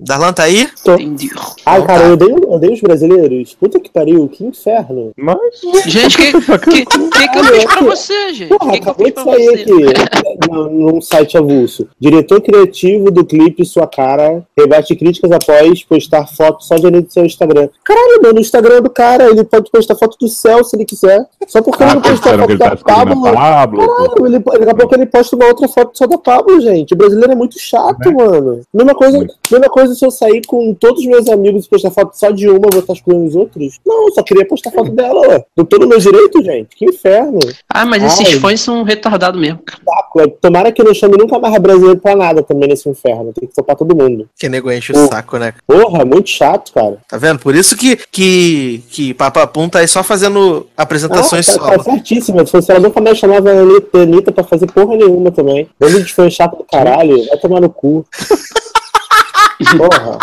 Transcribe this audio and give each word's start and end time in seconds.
Darlan 0.00 0.32
tá 0.32 0.44
aí? 0.44 0.68
Entendi. 0.84 1.30
Ai, 1.66 1.80
Não 1.80 1.86
cara, 1.86 2.00
tá. 2.00 2.06
eu 2.06 2.12
odeio, 2.12 2.36
eu 2.44 2.50
odeio 2.52 2.72
os 2.74 2.80
brasileiros. 2.80 3.54
Puta 3.54 3.80
que 3.80 3.90
pariu, 3.90 4.28
que 4.28 4.44
inferno. 4.44 5.10
Mas. 5.16 5.36
Gente, 5.86 6.16
o 6.16 6.18
que, 6.60 6.86
que, 6.86 6.86
que, 6.86 7.28
que 7.28 7.38
eu 7.38 7.44
fiz 7.44 7.64
pra 7.64 7.80
você, 7.82 8.32
gente? 8.34 8.52
O 8.52 8.58
Porra, 8.58 8.72
que, 8.72 8.80
que 8.80 8.88
eu 8.88 8.92
acabou 8.92 9.06
fiz 9.06 9.14
de 9.16 9.22
pra 9.24 9.24
sair 9.24 9.46
você? 9.46 10.02
aqui 10.02 10.50
no- 10.50 10.70
num 10.70 11.00
site 11.00 11.36
avulso. 11.36 11.88
Diretor 11.98 12.40
criativo 12.40 13.10
do 13.10 13.24
clipe 13.24 13.64
Sua 13.64 13.86
Cara 13.88 14.44
rebate 14.56 14.94
críticas 14.94 15.32
após 15.32 15.82
postar 15.82 16.26
foto 16.28 16.62
só 16.64 16.76
de 16.76 16.90
no 16.90 17.04
seu 17.10 17.24
Instagram. 17.26 17.68
Caralho, 17.84 18.20
mano, 18.22 18.38
o 18.38 18.40
Instagram 18.40 18.80
do 18.82 18.90
cara, 18.90 19.28
ele 19.28 19.42
pode 19.44 19.68
postar 19.70 19.96
foto 19.96 20.16
do 20.20 20.28
céu 20.28 20.62
se 20.62 20.76
ele 20.76 20.84
quiser. 20.84 21.26
Só 21.48 21.60
porque 21.62 21.82
ele 21.82 21.90
Ah, 21.90 21.94
não 21.96 22.02
postou 22.02 22.32
a 22.32 22.36
pensaram 22.36 22.46
que 22.46 22.52
foto 22.52 22.52
ele 22.52 22.58
tá 22.58 22.68
da 22.70 22.76
Pablo. 23.04 23.22
Pablo. 23.22 23.78
Caralho, 23.86 24.26
ele, 24.26 24.38
daqui 24.38 24.70
a 24.70 24.74
pouco 24.74 24.94
ele 24.94 25.06
posta 25.06 25.34
uma 25.36 25.46
outra 25.46 25.66
foto 25.68 25.98
só 25.98 26.06
da 26.06 26.16
Pablo, 26.18 26.60
gente. 26.60 26.94
O 26.94 26.96
brasileiro 26.96 27.32
é 27.32 27.36
muito 27.36 27.58
chato, 27.58 28.12
mano. 28.14 28.60
Mesma 28.72 28.94
coisa, 28.94 29.26
mesma 29.50 29.68
coisa 29.68 29.94
se 29.94 30.04
eu 30.04 30.10
sair 30.10 30.42
com 30.46 30.72
todos 30.74 31.00
os 31.00 31.06
meus 31.06 31.28
amigos 31.28 31.55
e 31.64 31.68
postar 31.68 31.90
foto 31.90 32.12
só 32.18 32.30
de 32.30 32.48
uma, 32.48 32.66
eu 32.66 32.70
vou 32.70 32.80
estar 32.80 32.92
excluindo 32.92 33.24
os 33.26 33.34
outros? 33.34 33.78
Não, 33.86 34.06
eu 34.08 34.12
só 34.12 34.22
queria 34.22 34.46
postar 34.46 34.70
foto 34.70 34.90
dela, 34.90 35.20
ué. 35.28 35.44
Tô 35.54 35.64
todo 35.64 35.86
meu 35.88 35.98
direito, 35.98 36.42
gente. 36.42 36.76
Que 36.76 36.84
inferno. 36.84 37.38
Ah, 37.68 37.86
mas 37.86 38.02
esses 38.02 38.34
Ai. 38.34 38.40
fãs 38.40 38.60
são 38.60 38.82
retardados 38.82 39.40
mesmo, 39.40 39.60
cara. 39.64 39.80
Saco. 39.84 40.28
Tomara 40.40 40.72
que 40.72 40.82
não 40.82 40.92
chame 40.94 41.16
nunca 41.16 41.38
mais 41.38 41.56
brasileiro 41.58 41.98
pra 42.00 42.14
nada 42.16 42.42
também 42.42 42.68
nesse 42.68 42.88
inferno. 42.88 43.32
Tem 43.32 43.48
que 43.48 43.54
topar 43.54 43.76
todo 43.76 43.94
mundo. 43.96 44.28
Que 44.38 44.48
nego 44.48 44.70
enche 44.70 44.92
o 44.92 45.06
saco, 45.08 45.38
né? 45.38 45.54
Porra, 45.66 46.04
muito 46.04 46.28
chato, 46.28 46.72
cara. 46.72 46.98
Tá 47.08 47.16
vendo? 47.18 47.38
Por 47.38 47.54
isso 47.54 47.76
que, 47.76 47.96
que, 48.10 48.82
que 48.90 49.14
Papapum 49.14 49.68
tá 49.68 49.80
aí 49.80 49.88
só 49.88 50.02
fazendo 50.02 50.66
apresentações 50.76 51.48
Ah, 51.48 51.52
tá, 51.52 51.58
tá 51.58 51.70
solo. 51.72 51.84
certíssimo. 51.84 52.44
Se 52.46 52.52
fosse 52.52 52.70
ela 52.70 52.80
nunca 52.80 53.00
mais 53.00 53.18
chamava 53.18 53.50
a 53.50 53.60
Anitta, 53.60 53.98
Anitta 53.98 54.32
pra 54.32 54.44
fazer 54.44 54.66
porra 54.70 54.96
nenhuma 54.96 55.30
também. 55.30 55.68
De 55.80 56.12
fã 56.12 56.28
chato 56.30 56.56
do 56.56 56.64
caralho. 56.64 57.26
Vai 57.28 57.38
tomar 57.38 57.60
no 57.60 57.70
cu. 57.70 58.04
Porra. 59.78 60.18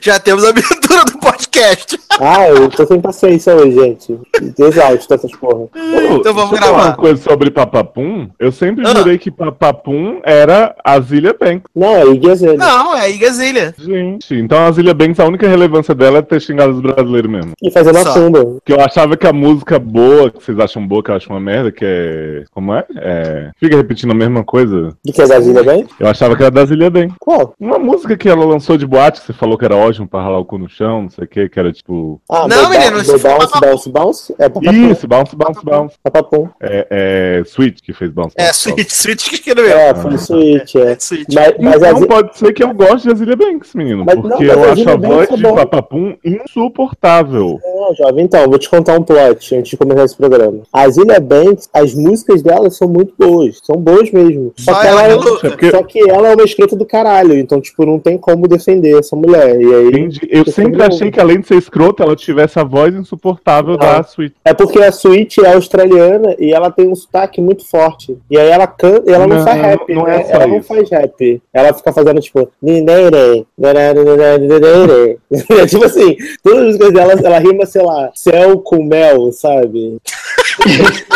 Já 0.00 0.18
temos 0.18 0.44
a 0.44 0.50
abertura 0.50 1.04
do 1.04 1.18
podcast. 1.18 1.98
Ah, 2.20 2.48
eu 2.48 2.68
tô 2.68 2.84
sem 2.86 3.00
paciência 3.00 3.54
hoje, 3.54 3.72
gente. 3.72 4.18
Exausto 4.58 5.08
dessas 5.08 5.30
porra. 5.32 5.66
Então 5.74 6.34
vamos 6.34 6.50
Deixa 6.50 6.64
eu 6.64 6.68
falar 6.68 6.72
gravar. 6.72 6.84
uma 6.88 6.96
coisa 6.96 7.22
sobre 7.22 7.50
Papapum. 7.50 8.28
Eu 8.38 8.50
sempre 8.50 8.86
Ah. 8.86 8.94
jurei 8.96 9.18
que 9.18 9.30
Papapum 9.30 10.20
era 10.24 10.74
a 10.84 10.98
Zilia 11.00 11.34
Banks. 11.38 11.62
Não, 11.74 11.94
é 11.94 12.06
Iggy 12.06 12.30
Azalea. 12.30 12.56
Não, 12.56 12.96
é 12.96 13.00
a 13.02 13.08
Igazilha. 13.08 13.74
Gente, 13.78 14.34
então 14.34 14.66
a 14.66 14.70
Zilia 14.72 14.94
Banks, 14.94 15.20
a 15.20 15.26
única 15.26 15.46
relevância 15.48 15.94
dela 15.94 16.18
é 16.18 16.22
ter 16.22 16.40
xingado 16.40 16.72
os 16.72 16.80
brasileiros 16.80 17.30
mesmo. 17.30 17.52
E 17.62 17.70
fazendo 17.70 17.98
a 17.98 18.02
Só. 18.02 18.12
samba. 18.14 18.58
Que 18.64 18.72
eu 18.72 18.80
achava 18.80 19.16
que 19.16 19.26
a 19.26 19.32
música 19.32 19.78
boa, 19.78 20.30
que 20.30 20.42
vocês 20.42 20.58
acham 20.58 20.86
boa, 20.86 21.02
que 21.02 21.10
eu 21.10 21.14
acho 21.14 21.30
uma 21.30 21.40
merda, 21.40 21.70
que 21.70 21.84
é. 21.84 22.44
Como 22.52 22.74
é? 22.74 22.84
é... 22.96 23.50
Fica 23.58 23.76
repetindo 23.76 24.10
a 24.10 24.14
mesma 24.14 24.42
coisa. 24.44 24.94
De 25.04 25.12
que 25.12 25.22
a 25.22 25.26
Brasília 25.26 25.62
bem? 25.62 25.86
Eu 26.00 26.08
achava 26.08 26.34
que 26.36 26.42
era 26.42 26.50
da 26.50 26.64
Zilia 26.66 26.90
Banks. 26.90 27.14
Qual? 27.20 27.54
Uma 27.60 27.78
música 27.78 28.16
que 28.16 28.28
ela 28.28 28.44
lançou 28.44 28.76
de 28.76 28.86
boate, 28.86 29.20
que 29.20 29.26
você 29.26 29.32
falou 29.32 29.56
que 29.56 29.64
era 29.68 29.76
ótimo 29.76 30.08
pra 30.08 30.22
ralar 30.22 30.38
o 30.38 30.44
cu 30.44 30.58
no 30.58 30.68
chão, 30.68 31.02
não 31.02 31.10
sei 31.10 31.24
o 31.24 31.28
que, 31.28 31.48
que 31.48 31.58
era 31.58 31.72
tipo. 31.72 32.20
Ah, 32.30 32.46
Não, 32.48 32.68
menino, 32.70 32.98
isso 33.00 33.18
foi 33.18 33.30
bounce, 33.30 33.60
bounce, 33.60 33.90
bounce. 33.90 34.34
É 34.38 34.48
papapum. 34.48 34.90
Isso, 34.90 35.06
bounce, 35.08 35.36
bounce, 35.36 35.64
bounce. 35.64 35.94
Papapum. 36.02 36.48
É, 36.60 36.86
é 36.90 37.42
Sweet 37.46 37.82
que 37.82 37.92
fez 37.92 38.10
bounce. 38.10 38.34
É, 38.38 38.44
bounce, 38.44 38.68
bounce. 38.70 38.84
Switch, 38.84 38.90
Switch 38.92 39.28
que 39.28 39.34
escreveu. 39.36 39.76
É, 39.76 39.94
foi 39.94 40.18
Switch, 40.18 40.74
é. 40.76 40.92
É, 40.92 40.96
Switch. 40.98 41.26
Mas, 41.34 41.54
mas 41.60 41.74
Então 41.82 42.06
pode 42.06 42.36
ser 42.38 42.52
que 42.52 42.62
eu 42.62 42.72
goste 42.74 43.06
de 43.08 43.12
Azilia 43.12 43.36
Banks, 43.36 43.74
menino. 43.74 44.04
Mas 44.04 44.14
porque 44.20 44.44
não, 44.46 44.52
eu 44.54 44.58
a 44.58 44.62
acho 44.62 44.72
Azilia 44.72 44.92
a 44.92 44.96
Banks 44.96 45.14
voz 45.16 45.30
é 45.30 45.36
de 45.36 45.42
bom. 45.42 45.54
Papapum 45.54 46.16
insuportável. 46.24 47.58
Não, 47.64 47.94
jovem, 47.94 48.24
então, 48.24 48.44
vou 48.48 48.58
te 48.58 48.68
contar 48.68 48.98
um 48.98 49.02
plot 49.02 49.54
antes 49.54 49.70
de 49.70 49.76
começar 49.76 50.04
esse 50.04 50.16
programa. 50.16 50.60
A 50.72 50.88
Zilia 50.88 51.20
Banks, 51.20 51.68
as 51.72 51.94
músicas 51.94 52.42
dela 52.42 52.70
são 52.70 52.88
muito 52.88 53.14
boas. 53.18 53.60
São 53.64 53.76
boas 53.76 54.10
mesmo. 54.10 54.52
Só, 54.56 54.72
Só 54.74 54.80
que 54.80 54.86
ela. 54.86 55.02
É 55.02 55.16
porque- 55.16 55.70
só 55.70 55.82
que 55.82 56.10
ela 56.10 56.28
é 56.28 56.34
uma 56.34 56.44
escrota 56.44 56.76
do 56.76 56.84
caralho. 56.86 57.38
Então, 57.38 57.60
tipo, 57.60 57.84
não 57.84 57.98
tem 57.98 58.16
como 58.18 58.46
defender 58.48 58.98
essa 58.98 59.16
mulher. 59.16 59.57
E 59.60 59.74
aí. 59.74 59.88
Entendi. 59.88 60.20
Eu 60.30 60.44
sempre 60.46 60.78
não- 60.78 60.86
achei 60.86 61.10
que 61.10 61.20
além 61.20 61.40
de 61.40 61.46
ser 61.46 61.56
escrota, 61.56 62.02
ela 62.02 62.14
tivesse 62.16 62.58
a 62.58 62.64
voz 62.64 62.94
insuportável 62.94 63.72
Não. 63.72 63.78
da 63.78 64.00
Sweet. 64.00 64.34
É 64.44 64.54
porque 64.54 64.78
a 64.82 64.92
Switch 64.92 65.38
é 65.38 65.52
australiana 65.54 66.34
e 66.38 66.52
ela 66.52 66.70
tem 66.70 66.88
um 66.88 66.94
sotaque 66.94 67.40
muito 67.40 67.64
forte. 67.68 68.16
E 68.30 68.38
aí 68.38 68.48
ela 68.48 68.66
canta, 68.66 69.10
e 69.10 69.14
ela 69.14 69.26
não, 69.26 69.36
Não, 69.38 69.44
faz 69.44 69.60
rap, 69.60 69.94
não 69.94 70.04
né? 70.04 70.20
é 70.20 70.24
só 70.24 70.32
ela 70.32 70.46
não 70.46 70.58
isso. 70.58 70.68
faz 70.68 70.90
rap. 70.90 71.42
Ela 71.52 71.72
fica 71.74 71.92
fazendo 71.92 72.20
tipo. 72.20 72.50
Tipo 75.68 75.84
assim, 75.84 76.16
todas 76.42 76.58
as 76.58 76.64
músicas 76.66 76.92
dela, 76.92 77.12
ela 77.12 77.38
rima, 77.38 77.66
sei 77.66 77.82
lá, 77.82 78.10
céu 78.14 78.58
com 78.58 78.82
mel, 78.82 79.30
sabe? 79.32 79.98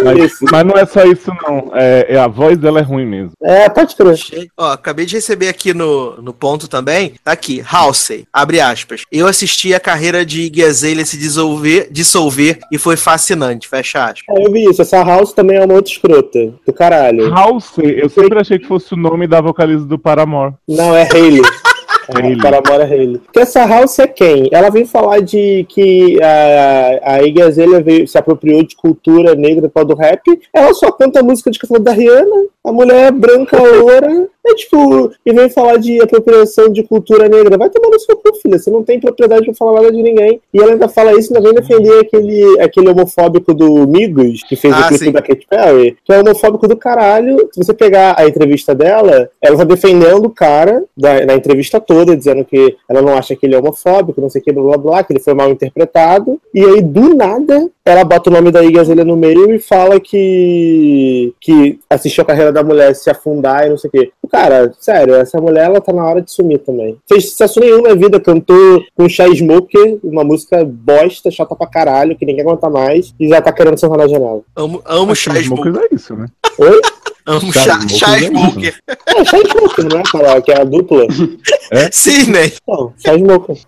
Mas, 0.04 0.32
mas 0.40 0.64
não 0.66 0.76
é 0.76 0.86
só 0.86 1.04
isso, 1.04 1.30
não. 1.42 1.70
É, 1.74 2.14
é- 2.14 2.18
a 2.18 2.28
voz 2.28 2.56
dela 2.58 2.78
é 2.78 2.82
ruim 2.82 3.04
mesmo. 3.06 3.32
É, 3.42 3.68
pode 3.68 3.94
crer. 3.96 4.16
Ó, 4.56 4.70
acabei 4.72 5.04
de 5.06 5.16
receber 5.16 5.48
aqui 5.48 5.74
no, 5.74 6.20
no 6.22 6.32
ponto 6.32 6.68
também. 6.68 7.14
Tá 7.24 7.32
aqui, 7.32 7.62
Halsey, 7.68 8.24
abre 8.32 8.60
aspas. 8.60 9.02
Eu 9.12 9.26
assisti 9.26 9.74
a 9.74 9.80
carreira 9.80 10.24
de 10.24 10.42
Iggy 10.42 10.64
Azalea 10.64 11.04
se 11.04 11.16
dissolver, 11.16 11.88
dissolver 11.90 12.58
e 12.72 12.78
foi 12.78 12.96
fascinante, 12.96 13.68
fecha 13.68 14.04
aspas. 14.04 14.36
É, 14.36 14.46
eu 14.46 14.50
vi 14.50 14.64
isso. 14.64 14.82
Essa 14.82 15.02
House 15.02 15.32
também 15.32 15.58
é 15.58 15.64
uma 15.64 15.74
outra 15.74 15.92
escrota. 15.92 16.54
Do 16.66 16.72
caralho. 16.72 17.32
Halsey, 17.32 18.00
eu 18.00 18.08
sempre 18.08 18.40
achei 18.40 18.58
que 18.58 18.66
fosse 18.66 18.94
o 18.94 18.96
nome 18.96 19.26
da 19.26 19.40
vocalista 19.40 19.84
do 19.84 19.98
Paramore. 19.98 20.54
Não, 20.68 20.96
é 20.96 21.08
Hayley. 21.12 21.42
Hayley. 21.42 21.42
É, 22.08 22.36
Paramore 22.36 22.82
é 22.82 22.84
Hayley. 22.84 23.18
Porque 23.18 23.38
essa 23.38 23.64
House 23.64 23.98
é 24.00 24.08
quem? 24.08 24.48
Ela 24.50 24.70
vem 24.70 24.84
falar 24.84 25.20
de 25.20 25.64
que 25.68 26.18
a, 26.20 27.14
a 27.14 27.22
Iggy 27.22 27.42
Azalea 27.42 27.80
veio, 27.80 28.08
se 28.08 28.18
apropriou 28.18 28.62
de 28.64 28.74
cultura 28.74 29.34
negra 29.36 29.68
para 29.68 29.84
do 29.84 29.94
rap. 29.94 30.20
Ela 30.52 30.74
só 30.74 30.90
canta 30.90 31.22
música 31.22 31.50
de 31.50 31.60
canção 31.60 31.80
da 31.80 31.92
Rihanna. 31.92 32.46
A 32.64 32.72
mulher 32.72 33.06
é 33.06 33.10
branca, 33.10 33.56
loura. 33.56 34.28
É 34.44 34.54
tipo, 34.54 35.12
e 35.24 35.32
vem 35.32 35.48
falar 35.48 35.76
de 35.76 36.00
apropriação 36.02 36.68
de 36.68 36.82
cultura 36.82 37.28
negra. 37.28 37.56
Vai 37.56 37.70
tomar 37.70 37.90
no 37.90 38.00
seu 38.00 38.16
cu, 38.16 38.34
filha. 38.34 38.58
Você 38.58 38.70
não 38.70 38.82
tem 38.82 38.98
propriedade 38.98 39.44
pra 39.44 39.54
falar 39.54 39.82
nada 39.82 39.92
de 39.92 40.02
ninguém. 40.02 40.40
E 40.52 40.58
ela 40.58 40.72
ainda 40.72 40.88
fala 40.88 41.12
isso, 41.18 41.32
ainda 41.32 41.46
vem 41.46 41.54
defender 41.54 42.00
aquele, 42.00 42.60
aquele 42.60 42.88
homofóbico 42.88 43.54
do 43.54 43.86
Migos, 43.86 44.42
que 44.42 44.56
fez 44.56 44.74
Ah, 44.74 44.86
o 44.86 44.88
clipe 44.88 45.12
da 45.12 45.22
Katy 45.22 45.46
Perry, 45.48 45.96
que 46.04 46.12
é 46.12 46.20
homofóbico 46.20 46.66
do 46.66 46.76
caralho. 46.76 47.48
Se 47.52 47.62
você 47.62 47.72
pegar 47.72 48.16
a 48.18 48.26
entrevista 48.26 48.74
dela, 48.74 49.30
ela 49.40 49.56
tá 49.56 49.64
defendendo 49.64 50.26
o 50.26 50.30
cara 50.30 50.84
da, 50.96 51.24
na 51.24 51.34
entrevista 51.34 51.80
toda, 51.80 52.16
dizendo 52.16 52.44
que 52.44 52.76
ela 52.88 53.00
não 53.00 53.16
acha 53.16 53.36
que 53.36 53.46
ele 53.46 53.54
é 53.54 53.58
homofóbico, 53.58 54.20
não 54.20 54.28
sei 54.28 54.40
o 54.40 54.44
que, 54.44 54.52
blá 54.52 54.62
blá 54.62 54.78
blá, 54.78 55.04
que 55.04 55.12
ele 55.12 55.20
foi 55.20 55.34
mal 55.34 55.50
interpretado. 55.50 56.40
E 56.52 56.64
aí, 56.64 56.82
do 56.82 57.14
nada, 57.14 57.70
ela 57.84 58.04
bota 58.04 58.28
o 58.28 58.32
nome 58.32 58.50
da 58.50 58.62
Iggy 58.62 58.78
Azalea 58.78 59.04
no 59.04 59.16
meio 59.16 59.54
e 59.54 59.58
fala 59.58 60.00
que, 60.00 61.32
que 61.40 61.78
assistiu 61.88 62.22
a 62.22 62.26
carreira 62.26 62.52
da 62.52 62.62
mulher 62.62 62.94
se 62.94 63.08
afundar 63.08 63.66
e 63.66 63.70
não 63.70 63.78
sei 63.78 63.88
o 63.88 63.90
quê. 63.92 64.12
Cara, 64.32 64.72
sério, 64.80 65.16
essa 65.16 65.38
mulher 65.38 65.66
ela 65.66 65.78
tá 65.78 65.92
na 65.92 66.06
hora 66.06 66.22
de 66.22 66.32
sumir 66.32 66.58
também. 66.60 66.96
Fez 67.06 67.30
sucesso 67.30 67.60
nenhum 67.60 67.82
na 67.82 67.94
vida, 67.94 68.18
cantou 68.18 68.82
com 68.96 69.06
Chai 69.06 69.30
Smoker, 69.34 69.98
uma 70.02 70.24
música 70.24 70.64
bosta, 70.64 71.30
chata 71.30 71.54
pra 71.54 71.66
caralho, 71.66 72.16
que 72.16 72.24
ninguém 72.24 72.40
aguenta 72.40 72.70
mais, 72.70 73.14
e 73.20 73.28
já 73.28 73.42
tá 73.42 73.52
querendo 73.52 73.78
sentar 73.78 73.98
na 73.98 74.08
janela. 74.08 74.40
Amo, 74.56 74.80
amo 74.86 75.14
Chai 75.14 75.42
Smokers 75.42 75.74
Smoker. 75.74 75.88
é 75.92 75.94
isso, 75.94 76.16
né? 76.16 76.26
Oi? 76.58 76.80
Amo 77.26 77.52
Smoker 77.52 77.88
Chai 77.90 78.24
é. 78.24 78.28
Smoker. 78.28 78.74
É, 78.88 79.24
Chai 79.26 79.42
Smoker, 79.42 79.84
não 79.84 79.98
é 79.98 80.00
aquela 80.00 80.40
que 80.40 80.50
é 80.50 80.60
a 80.62 80.64
dupla? 80.64 81.06
Sim, 81.92 82.30
né? 82.30 82.50
Não, 82.66 82.94
Chai 83.04 83.18
Smoker. 83.18 83.58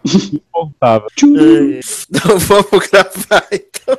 Então 2.11 2.39
vamos 2.39 2.89
gravar 2.91 3.47
então. 3.53 3.99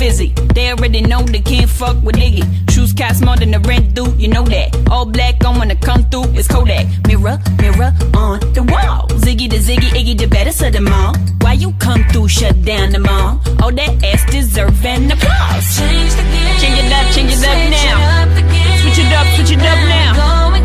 Fizzy. 0.00 0.32
They 0.54 0.70
already 0.72 1.02
know 1.02 1.20
they 1.20 1.40
can't 1.40 1.68
fuck 1.68 1.96
with 2.02 2.16
Iggy. 2.16 2.44
Shoes 2.72 2.94
cost 2.94 3.22
more 3.22 3.36
than 3.36 3.50
the 3.50 3.60
rent 3.60 3.92
due, 3.94 4.10
you 4.16 4.28
know 4.28 4.44
that. 4.44 4.68
All 4.90 5.04
black, 5.04 5.44
I 5.44 5.50
wanna 5.58 5.76
come 5.76 6.02
through, 6.10 6.28
it's 6.38 6.48
Kodak. 6.48 6.86
Mirror, 7.06 7.36
mirror 7.60 7.92
on 8.14 8.40
the 8.56 8.62
wall. 8.72 9.08
Ziggy 9.24 9.46
the 9.50 9.58
Ziggy, 9.58 9.90
Iggy 9.98 10.16
the 10.16 10.26
baddest 10.26 10.62
of 10.62 10.72
them 10.72 10.88
all. 10.88 11.14
Why 11.42 11.52
you 11.52 11.72
come 11.86 12.02
through, 12.10 12.28
shut 12.28 12.56
down 12.64 12.92
the 12.92 12.98
mall? 12.98 13.42
All 13.62 13.72
that 13.72 13.92
ass 14.10 14.24
deserve 14.32 14.84
an 14.86 15.12
applause. 15.12 15.66
Change 15.76 16.12
the 16.18 16.24
game. 16.32 16.56
Change 16.62 16.78
it 16.82 16.92
up, 16.98 17.06
change 17.14 17.32
it 17.36 17.44
up 17.50 17.58
now. 17.76 17.98
It 18.00 18.28
up 18.28 18.38
again. 18.42 18.78
Switch 18.80 18.98
it 19.04 19.12
up, 19.12 19.26
switch 19.36 19.52
it 19.52 19.62
up 19.72 19.80
now. 19.96 20.59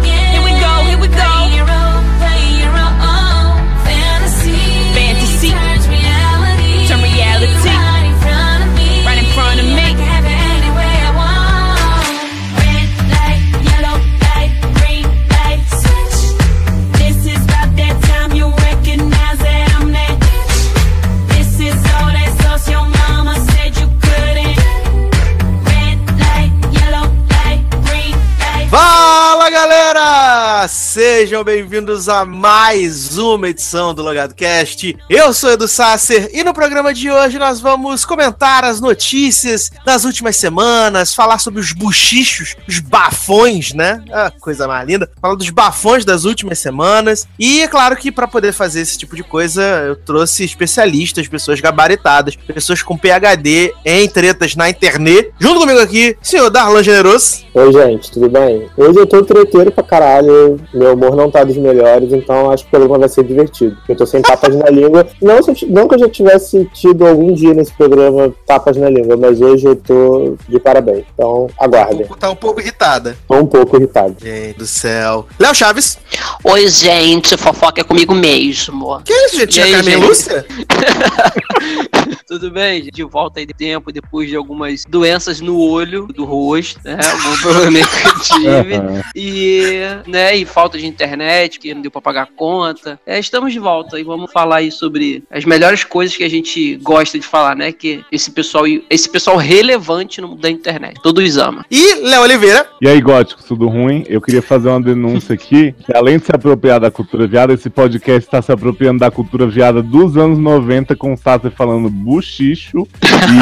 Sejam 30.68 31.44
bem-vindos 31.44 32.10
a 32.10 32.25
mais 32.25 33.18
uma 33.18 33.50
edição 33.50 33.94
do 33.94 34.01
Logado 34.01 34.33
Cast. 34.33 34.98
Eu 35.10 35.33
sou 35.33 35.51
Edu 35.51 35.68
Sasser 35.68 36.30
e 36.33 36.44
no 36.44 36.54
programa 36.54 36.94
de 36.94 37.12
hoje 37.12 37.38
nós 37.38 37.60
vamos 37.60 38.06
comentar 38.06 38.63
as 38.63 38.80
notícias 38.80 39.72
das 39.86 40.06
últimas 40.06 40.36
semanas, 40.38 41.13
falar 41.13 41.39
sobre 41.39 41.60
os 41.60 41.72
buchichos, 41.72 42.56
os 42.68 42.80
bafões, 42.80 43.74
né? 43.74 44.04
Ah, 44.12 44.31
coisa 44.39 44.68
mais 44.68 44.88
linda. 44.88 45.10
Falar 45.21 45.36
dos 45.36 45.50
bafões 45.50 46.04
das 46.04 46.24
últimas 46.24 46.60
semanas. 46.60 47.28
E 47.38 47.62
é 47.62 47.68
claro 47.68 47.95
que 47.95 48.12
para 48.12 48.28
poder 48.28 48.54
fazer 48.54 48.81
esse 48.81 48.98
tipo 48.98 49.16
de 49.16 49.24
coisa, 49.24 49.62
eu 49.62 49.95
trouxe 49.95 50.44
especialistas, 50.44 51.28
pessoas 51.28 51.60
gabaritadas, 51.60 52.36
pessoas 52.36 52.81
com 52.81 52.98
PhD 52.98 53.74
em 53.83 54.07
tretas 54.07 54.56
na 54.56 54.69
internet. 54.69 55.31
Junto 55.39 55.60
comigo 55.60 55.80
aqui, 55.80 56.18
senhor 56.21 56.50
Darlan 56.50 56.83
Generoso. 56.83 57.45
Oi, 57.54 57.71
gente, 57.71 58.12
tudo 58.12 58.30
bem? 58.30 58.65
Hoje 58.78 59.00
eu 59.00 59.08
tô 59.08 59.24
treteiro 59.24 59.72
pra 59.72 59.84
caralho, 59.84 60.60
meu 60.74 60.94
humor 60.94 61.16
não 61.16 61.30
tá 61.30 61.44
dos 61.44 61.58
melhores, 61.58 62.12
então 62.14 62.52
acho 62.52 62.64
que 62.64 62.70
o 62.70 62.72
programa 62.72 63.00
vai 63.00 63.10
ser 63.10 63.24
divertido. 63.24 63.78
Eu 63.88 63.96
tô 63.96 64.06
sem 64.06 64.22
tapas 64.22 64.56
na 64.56 64.70
língua. 64.72 65.08
Não, 65.22 65.38
não 65.70 65.88
que 65.88 65.96
eu 65.96 66.00
já 66.00 66.10
tivesse 66.10 66.70
tido 66.74 67.06
algum 67.06 67.34
dia 67.34 67.54
nesse 67.54 67.74
programa 67.74 68.34
tapas 68.46 68.78
na 68.78 68.90
língua, 68.90 69.18
mas 69.18 69.42
hoje 69.42 69.66
eu 69.66 69.76
tô 69.76 70.36
de 70.48 70.60
parabéns. 70.60 71.06
Então, 71.14 71.48
aguardem. 71.60 72.08
Tá 72.20 72.30
um 72.30 72.36
pouco 72.36 72.62
irritada. 72.62 73.18
Tô 73.28 73.36
um 73.36 73.46
pouco 73.46 73.78
irritado. 73.78 74.16
Gente 74.22 74.58
do 74.58 74.66
céu. 74.66 75.26
Léo 75.40 75.54
Chaves. 75.54 75.98
Oi, 76.44 76.68
gente, 76.68 77.38
fofoca 77.38 77.82
é 77.82 77.84
comigo 77.84 78.14
mesmo. 78.14 79.02
Que 79.04 79.14
isso, 79.14 79.38
gente? 79.38 79.60
E 79.60 79.64
aí, 79.64 79.74
a 79.74 79.78
Carmen 79.78 79.96
gente? 79.96 80.08
Lúcia? 80.08 80.46
Tudo 82.27 82.50
bem? 82.50 82.89
De 82.92 83.04
volta 83.04 83.39
aí 83.39 83.45
de 83.45 83.54
tempo, 83.54 83.92
depois 83.92 84.27
de 84.27 84.36
algumas 84.36 84.83
doenças 84.89 85.39
no 85.42 85.60
olho 85.60 86.07
do 86.07 86.25
rosto, 86.25 86.80
né? 86.83 86.98
Algum 86.98 87.38
problema 87.38 87.88
que 87.88 88.07
eu 88.07 88.19
tive. 88.39 89.04
E, 89.16 89.81
né, 90.07 90.36
e 90.36 90.44
falta 90.44 90.75
de 90.75 90.88
internet, 90.88 91.60
que 91.60 91.72
não 91.72 91.83
deu 91.83 91.92
pra 91.92 92.01
pagar 92.01 92.24
a 92.24 92.36
conta. 92.36 93.00
É, 93.06 93.19
estamos 93.19 93.54
de 93.54 93.60
volta 93.60 94.00
e 94.00 94.04
vamos 94.04 94.31
falar 94.31 94.57
aí 94.57 94.72
sobre 94.72 95.24
as 95.30 95.45
melhores 95.45 95.83
coisas 95.83 96.18
que 96.18 96.24
a 96.24 96.30
gente 96.30 96.77
gosta 96.77 97.19
de 97.19 97.27
falar, 97.27 97.56
né? 97.56 97.72
Que 97.72 98.04
esse 98.12 98.31
pessoal, 98.31 98.66
esse 98.89 99.07
pessoal 99.07 99.38
relevante 99.38 100.19
no 100.19 100.30
mundo 100.30 100.42
da 100.42 100.50
internet. 100.50 101.00
Todos 101.04 101.38
amam. 101.38 101.63
E 101.69 101.94
Léo 102.01 102.24
Oliveira. 102.24 102.68
E 102.81 102.88
aí, 102.88 103.00
gótico, 103.01 103.44
tudo 103.44 103.68
ruim? 103.68 104.04
Eu 104.07 104.19
queria 104.19 104.42
fazer 104.42 104.69
uma 104.69 104.81
denúncia 104.81 105.36
aqui, 105.36 105.75
que 105.86 105.95
além 105.95 106.18
de 106.18 106.25
se 106.25 106.31
apropriar 106.33 106.80
da 106.80 106.89
cultura 106.89 107.28
viada, 107.28 107.54
esse 107.54 107.69
podcast 107.69 108.28
está 108.28 108.42
se 108.42 108.51
apropriando 108.51 109.00
da 109.00 109.12
cultura 109.12 109.45
viada 109.45 109.83
dos 109.83 110.18
anos 110.18 110.39
90, 110.39 110.95
com 110.95 111.13
o 111.13 111.18
Sasser 111.18 111.51
falando 111.51 111.88
buchicho. 112.16 112.88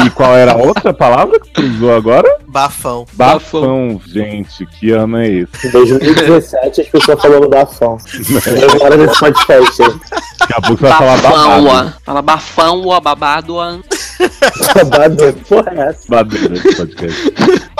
E 0.06 0.10
qual 0.10 0.36
era 0.36 0.52
a 0.52 0.56
outra 0.56 0.92
palavra 0.92 1.38
que 1.38 1.50
tu 1.50 1.62
usou 1.62 1.94
agora? 1.94 2.28
Bafão. 2.48 3.06
Bafão, 3.12 4.00
gente, 4.06 4.66
que 4.66 4.90
ano 4.90 5.18
é 5.18 5.28
esse? 5.28 5.66
Em 5.66 5.70
2017 5.70 6.80
as 6.80 6.88
pessoas 6.88 7.20
falando 7.20 7.48
da 7.48 7.64
fã. 7.66 7.96
Agora 8.74 8.96
nesse 8.96 9.18
podcast 9.18 9.82
aí. 9.82 9.94
Daqui 10.40 10.52
a 10.52 10.60
pouco 10.60 10.76
você 10.76 10.88
vai 10.88 10.98
falar 10.98 11.16
Bafão, 11.22 11.64
babado. 11.64 11.94
Fala 12.04 12.22
bafão, 12.22 12.86
ó, 12.86 13.00
babado, 13.00 13.56
ó. 13.56 13.78
Babado, 14.74 15.32
porra 15.48 15.72
é 15.74 15.88
essa? 15.88 16.08
Badeira 16.08 16.54
esse 16.54 16.76
podcast. 16.76 17.34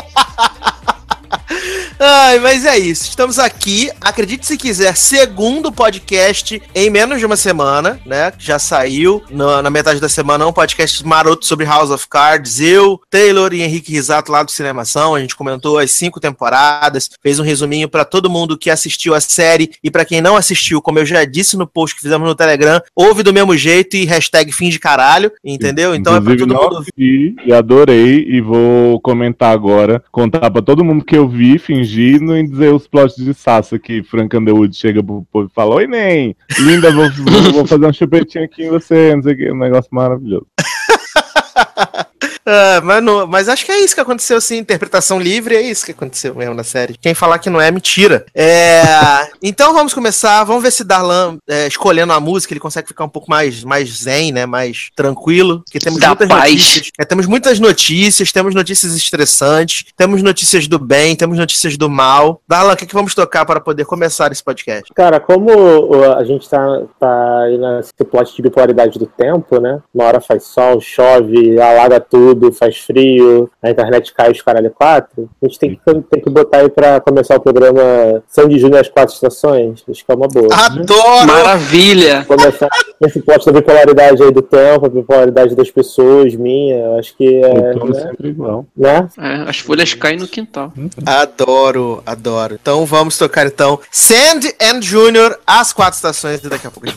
Ai, 1.99 2.39
mas 2.41 2.65
é 2.65 2.77
isso. 2.77 3.09
Estamos 3.09 3.39
aqui, 3.39 3.89
acredite 4.01 4.47
se 4.47 4.57
quiser, 4.57 4.97
segundo 4.97 5.71
podcast 5.71 6.61
em 6.75 6.91
menos 6.91 7.21
de 7.21 7.27
uma 7.27 7.37
semana, 7.37 8.01
né? 8.05 8.33
Já 8.39 8.59
saiu 8.59 9.23
na, 9.31 9.63
na 9.63 9.71
metade 9.71 10.01
da 10.01 10.09
semana 10.09 10.47
um 10.47 10.53
podcast 10.53 11.07
maroto 11.07 11.47
sobre 11.47 11.65
House 11.65 11.91
of 11.91 12.09
Cards. 12.09 12.61
Eu, 12.61 13.01
Taylor 13.09 13.55
e 13.55 13.63
Henrique 13.63 13.93
Risato 13.93 14.33
lá 14.33 14.43
do 14.43 14.51
Cinemação. 14.51 15.15
A 15.15 15.21
gente 15.21 15.37
comentou 15.37 15.79
as 15.79 15.93
cinco 15.93 16.19
temporadas, 16.19 17.11
fez 17.23 17.39
um 17.39 17.45
resuminho 17.45 17.89
pra 17.89 18.05
todo 18.05 18.31
mundo 18.31 18.59
que 18.59 18.71
assistiu 18.71 19.15
a 19.15 19.21
série 19.21 19.71
e 19.83 19.91
pra 19.91 20.05
quem 20.05 20.21
não 20.21 20.37
assistiu, 20.37 20.83
como 20.83 20.99
eu 20.99 21.07
já 21.07 21.25
disse 21.25 21.57
no 21.57 21.67
post 21.67 21.95
que 21.95 22.03
fizemos 22.03 22.29
no 22.29 22.35
Telegram, 22.35 22.81
ouve 22.95 23.23
do 23.23 23.33
mesmo 23.33 23.57
jeito 23.57 23.97
e 23.97 24.05
hashtag 24.05 24.51
fim 24.51 24.69
de 24.69 24.81
caralho, 24.81 25.31
entendeu? 25.45 25.95
Então 25.95 26.17
é 26.17 26.21
pra 26.21 26.35
Inclusive, 26.35 26.59
todo 26.59 26.75
mundo 26.75 26.87
e 26.97 27.53
adorei 27.53 28.27
e 28.29 28.41
vou 28.41 29.01
comentar 29.01 29.53
agora, 29.53 30.03
contar 30.11 30.51
pra 30.51 30.63
todo 30.63 30.85
mundo 30.85 31.05
que 31.05 31.17
eu 31.17 31.29
vi, 31.29 31.59
fingindo 31.85 32.37
e 32.37 32.43
dizer 32.47 32.73
os 32.73 32.87
plots 32.89 33.17
de 33.17 33.33
Sassa 33.35 33.79
que 33.79 34.03
Frank 34.03 34.35
Underwood 34.37 34.75
chega 34.75 35.03
pro 35.03 35.27
povo 35.31 35.49
e 35.51 35.55
fala, 35.55 35.75
oi 35.77 35.87
Nen, 35.87 36.35
linda, 36.61 36.91
vou- 36.91 37.11
vou 37.53 37.67
fazer 37.67 37.87
um 37.87 37.93
chupetinho 37.93 38.45
aqui 38.45 38.65
em 38.65 38.71
você, 38.71 39.15
não 39.15 39.23
sei 39.23 39.35
o 39.35 39.37
que, 39.37 39.53
um 39.53 39.59
negócio 39.59 39.89
maravilhoso. 39.93 40.47
Ah, 42.47 42.81
mas, 42.83 43.03
não- 43.03 43.27
mas 43.27 43.49
acho 43.49 43.65
que 43.65 43.73
é 43.73 43.81
isso 43.81 43.95
que 43.95 44.01
aconteceu, 44.01 44.41
sim. 44.41 44.59
Interpretação 44.59 45.19
livre, 45.19 45.57
é 45.57 45.63
isso 45.63 45.85
que 45.85 45.93
aconteceu 45.93 46.35
mesmo 46.35 46.55
na 46.55 46.65
série. 46.65 46.97
Quem 47.01 47.15
falar 47.15 47.39
que 47.39 47.49
não 47.51 47.61
é, 47.61 47.71
mentira. 47.71 48.27
É, 48.35 48.83
então 49.43 49.73
vamos 49.73 49.95
começar. 49.95 50.45
Vamos 50.45 50.63
ver 50.63 50.71
se 50.71 50.85
Darlan, 50.85 51.39
é, 51.49 51.67
escolhendo 51.67 52.13
a 52.13 52.21
música, 52.21 52.53
ele 52.53 52.61
consegue 52.61 52.89
ficar 52.89 53.05
um 53.05 53.09
pouco 53.09 53.31
mais, 53.31 53.65
mais 53.65 53.89
zen, 54.03 54.33
né? 54.33 54.45
Mais 54.47 54.91
tranquilo. 54.95 55.63
Porque 55.65 55.79
temos 55.79 56.01
Da 56.01 56.09
muitas 56.09 56.29
paz. 56.29 56.51
notícias. 56.53 56.91
É, 56.99 57.05
temos 57.05 57.27
muitas 57.27 57.59
notícias, 57.61 58.33
temos 58.33 58.55
notícias 58.55 58.95
estressantes, 58.95 59.87
temos 59.97 60.23
notícias 60.23 60.67
do 60.69 60.79
bem, 60.79 61.17
temos 61.17 61.39
notícias 61.39 61.77
do 61.77 61.89
mal. 61.89 62.41
Darlan, 62.47 62.75
o 62.75 62.77
que, 62.77 62.87
que 62.87 62.95
vamos 62.95 63.15
tocar 63.15 63.45
para 63.47 63.61
poder 63.61 63.85
começar 63.87 64.31
esse 64.33 64.43
podcast? 64.45 64.93
Cara, 64.95 65.19
como 65.21 65.95
a 66.17 66.25
gente 66.25 66.49
tá, 66.49 66.83
tá 67.01 67.41
aí 67.45 67.57
nesse 67.59 67.93
plot 68.11 68.35
de 68.37 68.43
bipolaridade 68.43 68.99
do 68.99 69.07
tempo, 69.07 69.59
né? 69.61 69.81
Uma 69.95 70.05
hora 70.05 70.21
faz 70.21 70.45
sol, 70.45 70.81
chove, 70.81 71.59
alaga 71.61 71.99
tudo, 72.01 72.34
faz 72.53 72.79
frio, 72.79 73.51
a 73.63 73.71
internet 73.71 74.13
cai 74.15 74.31
os 74.31 74.41
caralho 74.43 74.71
quatro. 74.71 75.29
A 75.43 75.47
gente 75.47 75.59
tem 75.59 75.71
que, 75.75 75.81
tem 76.11 76.23
que 76.23 76.31
botar 76.31 76.59
aí 76.59 76.69
pra 76.69 77.01
começar 77.01 77.37
o 77.37 77.41
programa 77.41 78.23
Sandy 78.29 78.59
Júnior 78.59 78.81
às 78.81 78.89
quatro 78.89 79.15
estações. 79.15 79.83
Acho 79.89 80.05
que 80.05 80.13
é 80.13 80.15
uma 80.15 80.29
boa. 80.29 80.49
Adoro! 80.53 81.27
Maravilha! 81.27 82.25
Começar 82.27 82.69
esse 83.01 83.21
plot 83.21 83.45
da 83.47 83.53
bipolaridade 83.53 84.23
aí 84.23 84.31
do 84.31 84.43
tempo, 84.43 84.87
a 84.87 84.89
bipolaridade 84.89 85.55
das 85.55 85.71
pessoas, 85.71 86.35
minha. 86.35 86.77
Eu 86.77 86.99
acho 86.99 87.17
que 87.17 87.37
é. 87.37 87.49
Outono 87.73 87.93
Né? 87.95 88.01
sempre 88.01 88.29
igual. 88.29 88.67
né? 88.77 89.09
É, 89.19 89.49
as 89.51 89.59
folhas 89.59 89.95
caem 89.95 90.19
no 90.19 90.29
quintal. 90.29 90.73
Adoro, 91.07 92.03
adoro. 92.05 92.59
Então 92.61 92.85
vamos 92.85 93.17
tocar 93.19 93.47
então 93.47 93.79
Sand 93.91 94.41
and 94.61 94.83
Junior, 94.83 95.39
as 95.47 95.73
quatro 95.73 95.95
estações 95.97 96.43
e 96.43 96.49
daqui 96.49 96.67
a 96.67 96.71
pouco. 96.71 96.89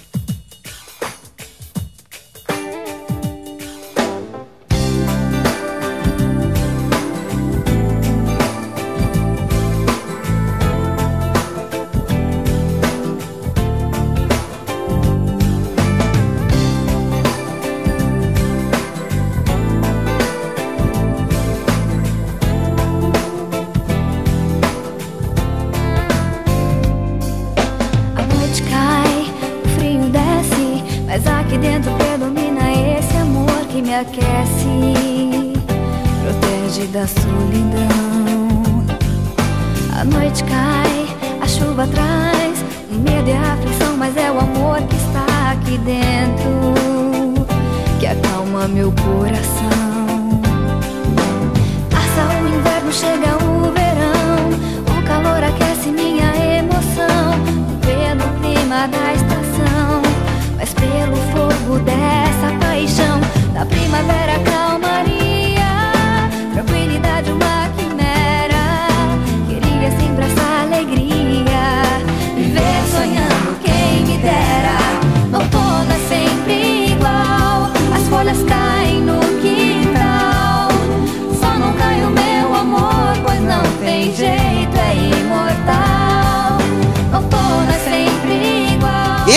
Aquece, 33.99 35.53
protege 36.21 36.85
da 36.87 37.07
solidão. 37.07 38.85
A 39.99 40.03
noite 40.03 40.43
cai, 40.43 41.07
a 41.41 41.47
chuva 41.47 41.87
traz, 41.87 42.63
o 42.91 42.95
medo 42.95 43.29
e 43.29 43.33
aflição, 43.33 43.97
mas 43.97 44.15
é 44.15 44.31
o 44.31 44.39
amor 44.39 44.81
que 44.83 44.95
está 44.95 45.51
aqui 45.51 45.77
dentro 45.79 46.77
que 47.99 48.05
acalma 48.05 48.67
meu 48.67 48.91
coração. 48.91 50.41
Passa 51.89 52.43
o 52.43 52.47
inverno, 52.47 52.93
chega 52.93 53.35
o 53.43 53.71
verão. 53.71 54.51
O 54.95 55.07
calor 55.07 55.43
aquece 55.43 55.89
minha 55.89 56.31
emoção. 56.59 57.33
Pelo 57.81 58.39
clima 58.39 58.87
da 58.87 59.13
estação, 59.13 60.01
mas 60.55 60.71
pelo 60.73 61.15
fogo 61.31 61.79
dessa 61.79 62.55
paixão. 62.59 63.26
Da 63.57 63.65
primavera, 63.65 64.37
calmaria. 64.43 65.16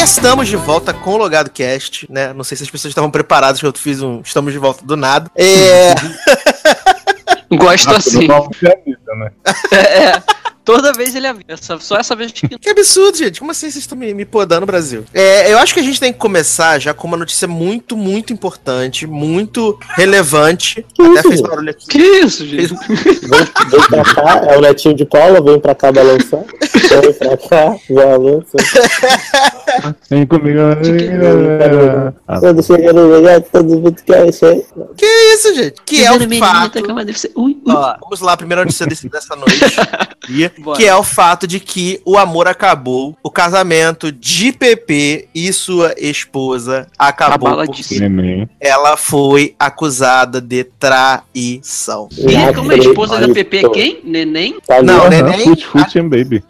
Estamos 0.02 0.49
de 0.49 0.57
volta 0.57 0.95
com 0.95 1.12
o 1.12 1.16
Logado 1.19 1.50
Cast, 1.50 2.11
né? 2.11 2.33
Não 2.33 2.42
sei 2.42 2.57
se 2.57 2.62
as 2.62 2.71
pessoas 2.71 2.90
estavam 2.90 3.11
preparadas 3.11 3.61
que 3.61 3.66
eu 3.66 3.73
fiz 3.76 4.00
um 4.00 4.21
Estamos 4.23 4.52
de 4.52 4.59
volta 4.59 4.85
do 4.85 4.97
nada. 4.97 5.30
É. 5.37 5.95
Gosto 7.54 7.90
assim. 7.90 8.30
oficializa, 8.30 9.14
né? 9.16 9.30
É, 9.73 10.39
Toda 10.64 10.93
vez 10.93 11.14
ele 11.14 11.26
avisa. 11.26 11.45
Essa- 11.49 11.79
Só 11.81 11.97
essa 11.97 12.14
vez 12.14 12.31
que 12.33 12.47
Que 12.49 12.71
absurdo, 12.71 13.17
gente. 13.17 13.40
Como 13.40 13.50
assim 13.50 13.71
vocês 13.71 13.76
estão 13.76 13.97
me, 13.97 14.12
me 14.14 14.25
podando, 14.25 14.67
Brasil? 14.67 15.05
É, 15.12 15.52
eu 15.52 15.59
acho 15.59 15.73
que 15.75 15.81
a 15.81 15.83
gente 15.83 15.99
tem 15.99 16.12
que 16.12 16.19
começar 16.19 16.79
já 16.79 16.93
com 16.95 17.09
uma 17.09 17.17
notícia 17.17 17.49
muito, 17.49 17.97
muito 17.97 18.33
importante, 18.33 19.07
muito 19.07 19.79
relevante. 19.97 20.85
Que 20.95 21.02
Até 21.02 21.12
isso, 21.12 21.23
fez 21.23 21.37
gente? 21.40 21.49
barulho 21.49 21.71
aqui. 21.71 21.87
Que 21.87 21.99
isso, 21.99 22.47
gente? 22.47 22.75
Vem, 22.75 23.49
vem 23.71 23.83
pra 23.88 24.05
cá, 24.14 24.45
é 24.52 24.59
o 24.59 24.61
netinho 24.61 24.95
de 24.95 25.05
Paula, 25.05 25.40
vem 25.43 25.59
pra 25.59 25.75
cá 25.75 25.90
balançar. 25.90 26.40
Vem 27.02 27.12
pra 27.14 27.37
cá, 27.37 27.76
balança. 27.90 28.57
Vem 30.11 30.26
comigo. 30.26 30.59
Quando 32.40 32.62
chega 32.62 32.93
no 32.93 33.17
lugar, 33.17 33.40
todo 33.40 33.64
mundo 33.64 33.97
quer 34.05 34.29
isso 34.29 34.45
aí. 34.47 34.64
Que 34.97 35.07
isso, 35.07 35.55
gente? 35.55 35.75
Que 35.85 36.05
é 36.05 36.12
o 36.12 36.38
fato. 36.38 36.79
Ui. 37.37 37.59
Ó, 37.67 37.97
vamos 38.02 38.21
lá, 38.21 38.33
a 38.33 38.37
primeira 38.37 38.62
notícia 38.64 38.87
dessa 38.87 39.35
noite. 39.37 39.61
Bora. 40.59 40.78
que 40.78 40.87
é 40.87 40.95
o 40.95 41.02
fato 41.02 41.47
de 41.47 41.61
que 41.61 42.00
o 42.04 42.19
amor 42.19 42.49
acabou. 42.49 43.16
O 43.23 43.30
casamento 43.30 44.11
de 44.12 44.52
PP 44.52 45.28
e 45.35 45.52
sua 45.52 45.95
esposa 45.99 46.87
acabou. 46.99 47.64
Porque 47.66 48.49
ela 48.61 48.97
foi 48.97 49.54
acusada 49.59 50.40
de 50.40 50.64
traição. 50.64 52.09
E 52.16 52.54
como 52.54 52.73
é 52.73 52.75
a 52.75 52.78
esposa 52.78 53.19
da 53.19 53.26
Acredito. 53.26 53.50
PP 53.50 53.71
quem? 53.71 54.00
Neném? 54.04 54.59
Tá 54.66 54.83
Não, 54.83 55.09
né? 55.09 55.23
Neném? 55.23 55.45
Fut 55.45 55.66
Fut 55.66 55.99
and 55.99 56.09
Baby. 56.09 56.42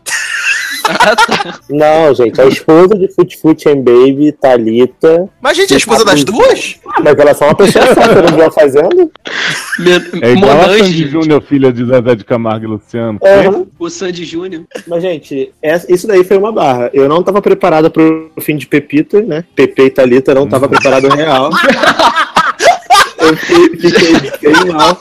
Ah. 0.99 1.59
Não, 1.69 2.15
gente, 2.15 2.41
a 2.41 2.47
esposa 2.47 2.97
de 2.97 3.09
Fut 3.09 3.37
Fut 3.39 3.69
and 3.69 3.83
Baby, 3.83 4.33
Thalita. 4.33 5.29
Mas, 5.41 5.57
gente, 5.57 5.75
a 5.75 5.77
esposa 5.77 6.05
das 6.05 6.25
duas? 6.25 6.77
Mas 7.03 7.19
ela 7.19 7.31
é 7.31 7.35
só 7.35 7.47
uma 7.47 7.55
pessoa 7.55 7.87
só, 7.87 7.95
você 8.03 8.15
não 8.23 8.29
viu 8.29 8.41
ela 8.43 8.51
fazendo? 8.51 9.11
Men- 9.79 10.03
É 10.23 10.33
igual 10.33 10.51
a 10.53 10.55
Monange, 10.63 10.85
Sandy 10.85 11.09
Júnior, 11.09 11.43
filha 11.43 11.73
de 11.73 11.85
Zezé 11.85 12.15
de 12.15 12.25
Camargo 12.25 12.65
e 12.65 12.69
Luciano. 12.69 13.19
Aham. 13.25 13.67
o 13.79 13.89
Sandy 13.91 14.25
Júnior. 14.25 14.65
Mas, 14.87 15.03
gente, 15.03 15.53
essa- 15.63 15.93
isso 15.93 16.07
daí 16.07 16.25
foi 16.25 16.37
uma 16.37 16.53
barra. 16.53 16.91
Eu 16.93 17.09
não 17.09 17.23
tava 17.23 17.41
preparada 17.41 17.89
pro 17.91 18.31
fim 18.41 18.57
de 18.57 18.67
Pepita, 18.67 19.21
né? 19.23 19.45
Pepe 19.55 19.83
e 19.83 19.91
Thalita 19.91 20.35
não 20.35 20.47
tava 20.49 20.69
preparado 20.69 21.09
real. 21.09 21.51
Eu 23.19 23.37
fi- 23.37 23.77
fiquei, 23.77 24.15
fiquei 24.31 24.73
mal. 24.73 24.99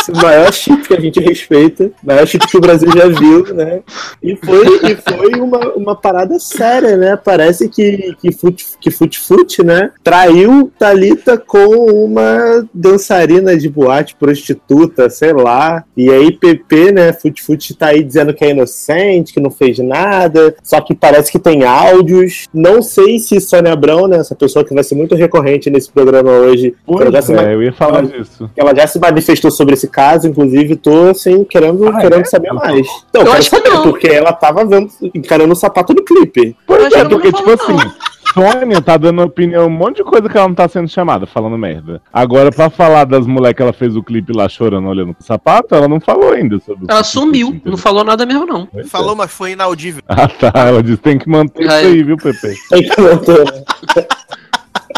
Esse 0.00 0.12
maior 0.12 0.52
chip 0.52 0.88
que 0.88 0.94
a 0.94 1.00
gente 1.00 1.20
respeita, 1.20 1.90
maior 2.02 2.26
chip 2.26 2.46
que 2.46 2.56
o 2.56 2.60
Brasil 2.60 2.88
já 2.96 3.06
viu, 3.06 3.54
né? 3.54 3.80
E 4.22 4.34
foi, 4.36 4.90
e 4.90 4.96
foi 4.96 5.40
uma, 5.40 5.72
uma 5.74 5.96
parada 5.96 6.38
séria, 6.38 6.96
né? 6.96 7.16
Parece 7.16 7.68
que, 7.68 8.16
que 8.20 8.32
Fut 8.32 8.64
que 8.80 8.90
Fut, 8.90 9.18
Fut, 9.18 9.62
né? 9.62 9.90
Traiu 10.02 10.72
Thalita 10.78 11.36
com 11.36 12.04
uma 12.04 12.66
dançarina 12.72 13.56
de 13.56 13.68
boate, 13.68 14.16
prostituta, 14.16 15.10
sei 15.10 15.32
lá. 15.32 15.84
E 15.96 16.10
aí 16.10 16.32
PP, 16.32 16.92
né? 16.92 17.12
Fut 17.12 17.42
Fut 17.42 17.74
tá 17.74 17.88
aí 17.88 18.02
dizendo 18.02 18.32
que 18.32 18.44
é 18.44 18.50
inocente, 18.50 19.34
que 19.34 19.40
não 19.40 19.50
fez 19.50 19.78
nada. 19.78 20.54
Só 20.62 20.80
que 20.80 20.94
parece 20.94 21.30
que 21.30 21.38
tem 21.38 21.64
áudios. 21.64 22.48
Não 22.54 22.82
sei 22.82 23.18
se 23.18 23.38
Sônia 23.40 23.72
Abrão, 23.72 24.06
né? 24.06 24.18
Essa 24.18 24.34
pessoa 24.34 24.64
que 24.64 24.74
vai 24.74 24.82
ser 24.82 24.94
muito 24.94 25.14
recorrente 25.14 25.68
nesse 25.68 25.90
programa 25.90 26.30
hoje, 26.30 26.74
Pois 26.86 27.30
é, 27.30 27.54
eu 27.54 27.62
ia 27.62 27.72
falar 27.72 28.02
disso. 28.02 28.50
ela 28.56 28.74
já 28.74 28.86
se 28.86 28.98
manifestou 28.98 29.50
sobre 29.50 29.74
esse 29.74 29.89
caso, 29.90 30.28
inclusive 30.28 30.76
tô 30.76 31.10
assim, 31.10 31.44
querendo, 31.44 31.86
Ah, 31.88 32.00
querendo 32.00 32.22
é? 32.22 32.24
saber 32.24 32.48
Ela 32.48 32.60
mais. 32.60 32.86
Então, 33.10 33.22
Eu 33.22 33.32
acho 33.32 33.50
que 33.50 33.56
saber, 33.56 33.68
não. 33.70 33.82
porque 33.82 34.06
ela 34.08 34.32
tava 34.32 34.64
vendo, 34.64 34.88
encarando 35.14 35.52
o 35.52 35.56
sapato 35.56 35.92
do 35.92 36.02
clipe. 36.04 36.56
Pois 36.66 36.92
é, 36.92 37.02
que 37.04 37.08
porque, 37.10 37.32
tipo 37.32 37.46
não. 37.46 37.54
assim, 37.54 37.90
Sônia 38.32 38.80
tá 38.80 38.96
dando 38.96 39.22
opinião, 39.22 39.66
um 39.66 39.70
monte 39.70 39.96
de 39.96 40.04
coisa 40.04 40.28
que 40.28 40.36
ela 40.38 40.46
não 40.46 40.54
tá 40.54 40.68
sendo 40.68 40.88
chamada, 40.88 41.26
falando 41.26 41.58
merda. 41.58 42.00
Agora, 42.12 42.50
pra 42.52 42.70
falar 42.70 43.04
das 43.04 43.26
mulheres 43.26 43.56
que 43.56 43.62
ela 43.62 43.72
fez 43.72 43.96
o 43.96 44.02
clipe 44.02 44.32
lá 44.32 44.48
chorando, 44.48 44.86
olhando 44.88 45.14
pro 45.14 45.24
sapato, 45.24 45.74
ela 45.74 45.88
não 45.88 45.98
falou 46.00 46.32
ainda 46.32 46.58
sobre 46.60 46.86
Ela 46.88 47.02
sumiu, 47.02 47.60
não 47.64 47.76
falou 47.76 48.04
nada 48.04 48.24
mesmo, 48.24 48.46
não. 48.46 48.66
Pois 48.66 48.86
é. 48.86 48.88
Falou, 48.88 49.16
mas 49.16 49.30
foi 49.32 49.52
inaudível. 49.52 50.02
Ah, 50.08 50.28
tá. 50.28 50.52
Ela 50.54 50.82
disse 50.82 50.98
tem 50.98 51.18
que 51.18 51.28
manter 51.28 51.68
Aí. 51.68 51.78
isso 51.86 51.86
aí, 51.88 52.02
viu, 52.04 52.16
Pepe? 52.16 52.54
Tem 52.68 52.82
que 52.88 53.00
manter? 53.00 53.64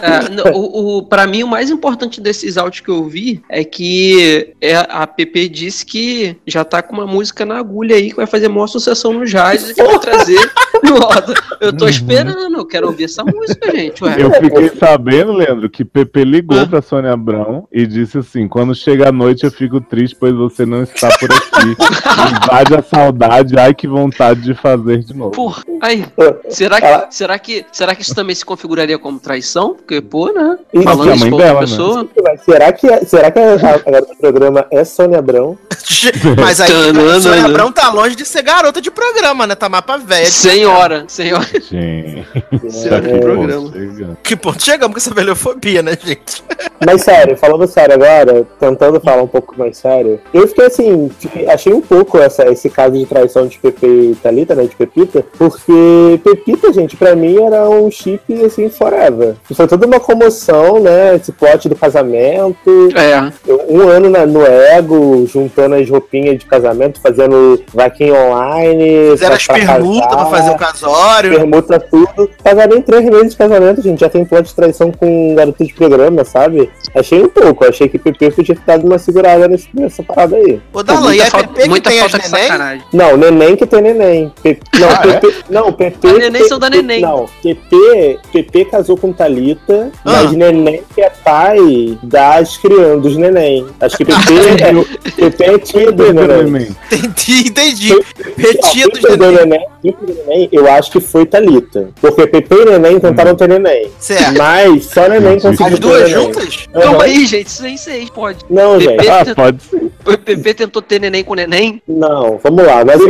É, 0.00 0.50
o, 0.50 0.98
o, 0.98 1.02
pra 1.02 1.26
mim, 1.26 1.42
o 1.42 1.48
mais 1.48 1.70
importante 1.70 2.20
desses 2.20 2.56
áudios 2.56 2.80
que 2.80 2.88
eu 2.88 3.04
vi 3.08 3.42
é 3.48 3.62
que 3.64 4.54
é, 4.60 4.74
a 4.76 5.06
PP 5.06 5.48
disse 5.48 5.84
que 5.84 6.36
já 6.46 6.64
tá 6.64 6.82
com 6.82 6.94
uma 6.94 7.06
música 7.06 7.44
na 7.44 7.58
agulha 7.58 7.96
aí, 7.96 8.10
que 8.10 8.16
vai 8.16 8.26
fazer 8.26 8.48
maior 8.48 8.66
sucessão 8.68 9.12
nos 9.12 9.32
rádios 9.32 9.70
e 9.70 9.74
que 9.74 9.82
vai 9.82 9.98
trazer 9.98 10.38
no 10.82 10.98
roda. 10.98 11.34
Eu 11.60 11.72
tô 11.76 11.86
esperando, 11.86 12.56
eu 12.56 12.66
quero 12.66 12.86
ouvir 12.86 13.04
essa 13.04 13.22
música, 13.24 13.70
gente. 13.70 14.02
Ué. 14.02 14.16
Eu 14.18 14.30
fiquei 14.32 14.70
sabendo, 14.78 15.32
Leandro, 15.32 15.68
que 15.68 15.84
Pepe 15.84 16.24
ligou 16.24 16.58
Ah. 16.60 16.66
pra 16.66 16.82
Sônia 16.82 17.12
Abrão 17.12 17.68
e 17.72 17.86
disse 17.86 18.18
assim: 18.18 18.48
quando 18.48 18.74
chega 18.74 19.08
a 19.08 19.12
noite 19.12 19.44
eu 19.44 19.50
fico 19.50 19.80
triste, 19.80 20.16
pois 20.18 20.34
você 20.34 20.64
não 20.66 20.82
está 20.82 21.08
por 21.18 21.30
aqui. 21.30 21.76
Invade 22.42 22.74
a 22.74 22.82
saudade, 22.82 23.58
ai 23.58 23.74
que 23.74 23.86
vontade 23.86 24.40
de 24.40 24.54
fazer 24.54 24.98
de 25.00 25.14
novo. 25.14 25.30
Porra, 25.32 25.62
aí. 25.80 26.04
Será 26.48 26.80
que, 26.80 26.86
Ela- 26.86 27.08
será, 27.10 27.38
que, 27.38 27.64
será 27.72 27.94
que 27.94 28.02
isso 28.02 28.14
também 28.14 28.34
se 28.34 28.44
configuraria 28.44 28.98
como 28.98 29.18
traição? 29.18 29.76
Porque, 29.82 30.00
pô, 30.00 30.32
né? 30.32 30.58
Isso, 30.72 30.84
Mas 30.84 30.96
Falando 30.96 31.02
que 31.04 31.10
a 31.10 31.14
isso 31.14 31.30
mãe 31.30 31.30
pra 31.30 31.36
outra 31.36 31.46
dela, 31.46 31.60
né? 31.60 31.66
pessoa. 31.66 32.08
Será 32.44 32.72
que, 32.72 33.04
será 33.06 33.30
que 33.30 33.38
a, 33.38 33.52
a 33.52 33.90
garota 33.90 34.14
do 34.14 34.16
programa 34.18 34.66
é 34.70 34.84
Sônia 34.84 35.18
Abrão? 35.18 35.58
Mas 36.40 36.60
aí, 36.60 36.70
a 36.70 37.20
Sônia 37.20 37.44
Abrão 37.44 37.72
tá 37.72 37.90
longe 37.92 38.14
de 38.16 38.24
ser 38.24 38.42
garota 38.42 38.80
de 38.80 38.90
programa, 38.90 39.46
né? 39.46 39.54
Tá 39.54 39.68
mapa 39.68 39.98
velha. 39.98 40.24
de 40.24 40.30
Senhora, 40.30 41.04
senhora. 41.08 41.46
Gente, 41.70 42.26
Será 42.70 43.00
que 43.00 43.10
É, 43.10 43.18
programa? 43.18 43.72
chega. 43.72 44.18
Que 44.22 44.36
ponto 44.36 44.62
chegamos 44.62 44.94
com 44.94 44.98
essa 44.98 45.14
velhofobia, 45.14 45.82
né, 45.82 45.92
gente? 46.02 46.42
Mas 46.84 47.02
sério, 47.02 47.36
falando 47.36 47.66
sério 47.68 47.94
agora, 47.94 48.44
tentando 48.58 49.00
falar 49.00 49.22
um 49.22 49.28
pouco 49.28 49.54
mais 49.56 49.76
sério, 49.76 50.20
eu 50.34 50.48
fiquei 50.48 50.66
assim, 50.66 51.10
achei 51.48 51.72
um 51.72 51.80
pouco 51.80 52.18
essa, 52.18 52.44
esse 52.50 52.68
caso 52.68 52.94
de 52.98 53.06
traição 53.06 53.46
de 53.46 53.56
Pepe 53.58 53.86
e 53.86 54.16
Thalita, 54.20 54.54
né, 54.56 54.64
de 54.64 54.74
Pepita, 54.74 55.24
porque 55.38 56.20
Pepita, 56.24 56.72
gente, 56.72 56.96
pra 56.96 57.14
mim 57.14 57.40
era 57.40 57.68
um 57.70 57.88
chip, 57.90 58.20
assim, 58.44 58.68
forever. 58.68 59.36
Foi 59.54 59.68
toda 59.68 59.86
uma 59.86 60.00
comoção, 60.00 60.80
né, 60.80 61.14
esse 61.14 61.30
plot 61.30 61.68
do 61.68 61.76
casamento, 61.76 62.88
É. 62.96 63.30
um 63.68 63.88
ano 63.88 64.10
na- 64.10 64.26
no 64.26 64.44
ego, 64.44 65.24
juntando 65.32 65.71
as 65.74 65.88
roupinhas 65.88 66.38
de 66.38 66.46
casamento, 66.46 67.00
fazendo 67.00 67.62
vaquinha 67.72 68.14
online. 68.14 69.10
Fizeram 69.12 69.34
as 69.36 69.46
permutas 69.46 70.06
pra 70.06 70.26
fazer 70.26 70.50
o 70.50 70.56
casório. 70.56 71.30
Permuta 71.36 71.80
tudo. 71.80 72.30
Em 72.76 72.82
três 72.82 73.04
meses 73.04 73.30
de 73.32 73.36
casamento, 73.36 73.82
gente. 73.82 74.00
Já 74.00 74.08
tem 74.08 74.24
plot 74.24 74.44
de 74.48 74.54
traição 74.54 74.90
com 74.92 75.34
garoto 75.34 75.64
de 75.64 75.72
programa, 75.74 76.24
sabe? 76.24 76.70
Achei 76.94 77.22
um 77.22 77.28
pouco. 77.28 77.64
Achei 77.64 77.88
que 77.88 77.98
PP 77.98 78.30
podia 78.30 78.54
ter 78.54 78.62
dado 78.66 78.86
uma 78.86 78.98
segurada 78.98 79.48
nesse- 79.48 79.68
nessa 79.74 80.02
parada 80.02 80.36
aí. 80.36 80.60
Ô, 80.72 80.82
Darlan, 80.82 81.14
e 81.14 81.18
muita 81.18 81.22
é 81.26 81.30
falta, 81.30 81.48
PP 81.48 81.62
que 81.62 81.68
muita 81.68 81.90
tem 81.90 82.00
as 82.00 82.10
falta 82.10 82.26
de 82.26 82.32
neném? 82.32 82.46
sacanagem. 82.48 82.84
Não, 82.92 83.16
neném 83.16 83.56
que 83.56 83.66
tem 83.66 83.82
neném. 83.82 84.32
Pe- 84.42 84.58
Não, 84.78 84.88
Ah, 84.88 85.02
é? 85.04 85.12
PP. 85.20 85.34
Não, 85.50 85.72
PP. 85.72 86.08
A 86.08 86.12
neném 86.14 86.44
são 86.48 86.58
da 86.58 86.70
neném. 86.70 87.00
Não, 87.02 87.26
PP, 87.42 88.18
PP 88.32 88.64
casou 88.66 88.96
com 88.96 89.12
Thalita, 89.12 89.90
Ah. 90.04 90.22
mas 90.22 90.32
neném 90.32 90.82
que 90.94 91.00
é 91.00 91.10
pai 91.24 91.98
das 92.02 92.56
crianças, 92.56 93.02
dos 93.02 93.16
neném. 93.16 93.66
Acho 93.80 93.96
que 93.96 94.04
PP 94.04 94.14
é, 95.18 95.30
PP 95.30 95.58
é 95.74 95.92
do 95.92 96.12
neném. 96.12 96.44
Neném. 96.44 96.76
Entendi, 96.92 97.48
entendi. 97.48 98.00
Retia 98.36 98.84
Não, 98.84 98.90
dos 98.90 99.00
quem 99.00 99.02
perdeu 99.02 99.28
o 99.28 99.32
neném. 99.32 100.48
eu 100.50 100.70
acho 100.70 100.90
que 100.90 101.00
foi 101.00 101.24
Thalita. 101.26 101.88
Porque 102.00 102.26
PP 102.26 102.54
e 102.54 102.64
neném 102.64 103.00
tentaram 103.00 103.34
ter 103.34 103.48
neném. 103.48 103.90
Certo. 103.98 104.36
Mas 104.36 104.86
só 104.86 105.08
neném 105.08 105.38
conseguiu 105.38 105.74
As 105.74 105.78
duas 105.78 106.10
juntas? 106.10 106.68
Calma 106.72 107.04
aí, 107.04 107.26
gente. 107.26 107.46
Isso 107.46 107.66
isso 107.66 107.90
aí 107.90 108.08
pode. 108.12 108.38
Não, 108.50 108.80
gente. 108.80 109.08
Ah, 109.08 109.34
pode 109.34 109.62
ser. 109.62 109.90
O 110.04 110.18
PP 110.18 110.54
tentou 110.54 110.82
ter 110.82 111.00
neném 111.00 111.22
com 111.22 111.34
neném. 111.34 111.80
Não, 111.86 112.38
vamos 112.42 112.64
lá. 112.64 112.84
Mas 112.84 113.00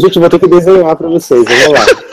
gente, 0.00 0.16
eu 0.16 0.20
vou 0.20 0.30
ter 0.30 0.38
que 0.38 0.46
desenhar 0.48 0.96
pra 0.96 1.08
vocês. 1.08 1.44
Vamos 1.44 1.78
lá. 1.78 1.86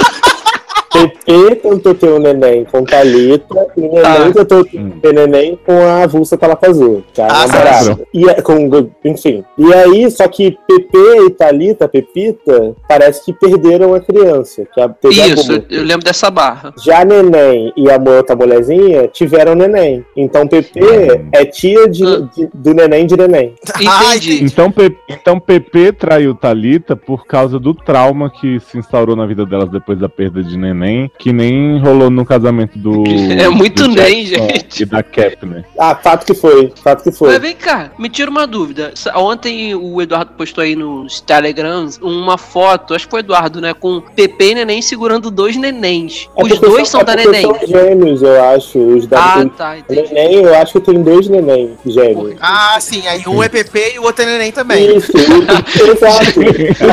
PP 0.97 1.55
tentou 1.57 1.93
ter 1.93 2.09
um 2.09 2.19
neném 2.19 2.65
com 2.65 2.83
Thalita 2.83 3.67
e 3.77 3.81
neném 3.81 4.01
Tá. 4.01 4.31
tentou 4.31 4.65
Hum. 4.73 4.91
ter 5.01 5.13
neném 5.13 5.59
com 5.65 5.73
a 5.85 6.03
avulsa 6.03 6.37
que 6.37 6.45
ela 6.45 6.55
casou, 6.55 7.03
que 7.13 7.21
é 7.21 7.25
a 7.25 7.27
Ah, 7.27 7.47
namorada. 7.47 7.99
E, 8.13 8.29
é- 8.29 8.41
com, 8.41 8.89
enfim. 9.05 9.43
E 9.57 9.73
aí, 9.73 10.09
só 10.11 10.27
que 10.27 10.57
PP 10.67 10.97
e 11.25 11.29
Thalita, 11.31 11.87
Pepita, 11.87 12.75
parece 12.87 13.23
que 13.25 13.33
perderam 13.33 13.93
a 13.93 13.99
criança, 13.99 14.63
que 14.73 14.81
a, 14.81 14.89
teve 14.89 15.13
Isso, 15.15 15.51
aborto. 15.51 15.73
eu 15.73 15.83
lembro 15.83 16.03
dessa 16.05 16.29
barra. 16.29 16.73
Já 16.83 17.03
Neném 17.05 17.71
e 17.77 17.89
a 17.89 17.97
outra 17.97 18.35
mulherzinha 18.35 19.07
tiveram 19.07 19.55
neném. 19.55 20.03
Então 20.15 20.47
PP 20.47 20.79
Hum. 20.81 21.29
é 21.31 21.45
tia 21.45 21.87
de- 21.87 22.05
Ah. 22.05 22.27
de- 22.35 22.49
do 22.53 22.73
neném 22.73 23.05
de 23.05 23.15
neném. 23.17 23.53
Ah, 23.87 24.15
Entendi. 24.15 24.43
Então, 24.43 24.73
então 25.09 25.39
PP 25.39 25.91
traiu 25.93 26.33
Thalita 26.35 26.95
por 26.95 27.25
causa 27.25 27.59
do 27.59 27.73
trauma 27.73 28.29
que 28.29 28.59
se 28.59 28.77
instaurou 28.77 29.15
na 29.15 29.25
vida 29.25 29.45
delas 29.45 29.69
depois 29.69 29.99
da 29.99 30.09
perda 30.09 30.43
de 30.43 30.57
neném. 30.57 30.86
Que 31.17 31.31
nem 31.33 31.79
rolou 31.79 32.09
no 32.09 32.25
casamento 32.25 32.77
do. 32.77 33.03
É 33.37 33.49
muito 33.49 33.83
do 33.83 33.89
nem, 33.95 34.25
Jackson 34.25 34.47
gente. 34.47 34.83
E 34.83 34.85
da 34.85 35.03
Cap, 35.03 35.45
né? 35.45 35.63
Ah, 35.77 35.95
fato 35.95 36.25
que 36.25 36.33
foi, 36.33 36.73
fato 36.83 37.03
que 37.03 37.11
foi. 37.11 37.29
Mas 37.29 37.41
vem 37.41 37.55
cá, 37.55 37.91
me 37.97 38.09
tira 38.09 38.29
uma 38.31 38.47
dúvida. 38.47 38.93
Ontem 39.15 39.75
o 39.75 40.01
Eduardo 40.01 40.31
postou 40.37 40.63
aí 40.63 40.75
nos 40.75 41.21
Telegrams 41.21 41.99
uma 42.01 42.37
foto, 42.37 42.93
acho 42.93 43.05
que 43.05 43.11
foi 43.11 43.19
o 43.19 43.23
Eduardo, 43.23 43.61
né? 43.61 43.73
Com 43.73 44.01
Pepe 44.01 44.51
e 44.51 44.55
Neném 44.55 44.81
segurando 44.81 45.29
dois 45.29 45.55
nenéns. 45.55 46.29
É 46.35 46.43
Os 46.43 46.59
dois 46.59 46.89
são 46.89 47.01
é 47.01 47.03
da 47.03 47.15
Neném. 47.15 47.41
São 47.41 47.59
gêmeos, 47.67 48.21
eu 48.21 48.43
acho. 48.43 48.79
Os 48.79 49.07
da 49.07 49.19
Ah, 49.19 49.37
tem- 49.39 49.49
tá, 49.49 49.77
entendi. 49.77 50.13
Neném, 50.13 50.43
eu 50.43 50.55
acho 50.55 50.73
que 50.73 50.79
tem 50.81 51.01
dois 51.01 51.27
neném 51.27 51.71
gêmeos. 51.85 52.35
Ah, 52.39 52.77
sim, 52.79 53.05
aí 53.07 53.23
um 53.27 53.43
é 53.43 53.49
PP 53.49 53.93
e 53.95 53.99
o 53.99 54.03
outro 54.03 54.23
é 54.23 54.25
neném 54.25 54.51
também. 54.51 54.97
Isso, 54.97 55.11
exato. 55.17 56.39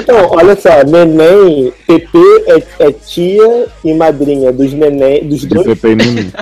Então, 0.00 0.30
olha 0.30 0.56
só, 0.56 0.82
neném, 0.84 1.72
PP 2.14 2.44
é, 2.47 2.62
é 2.87 2.92
tia 2.92 3.66
e 3.85 3.92
madrinha 3.92 4.52
dos 4.52 4.73
neném, 4.73 5.26
dos 5.26 5.40
De 5.40 5.49
dois 5.49 5.66
Pepe 5.66 5.88
e 5.88 5.97
Neném. 5.97 6.33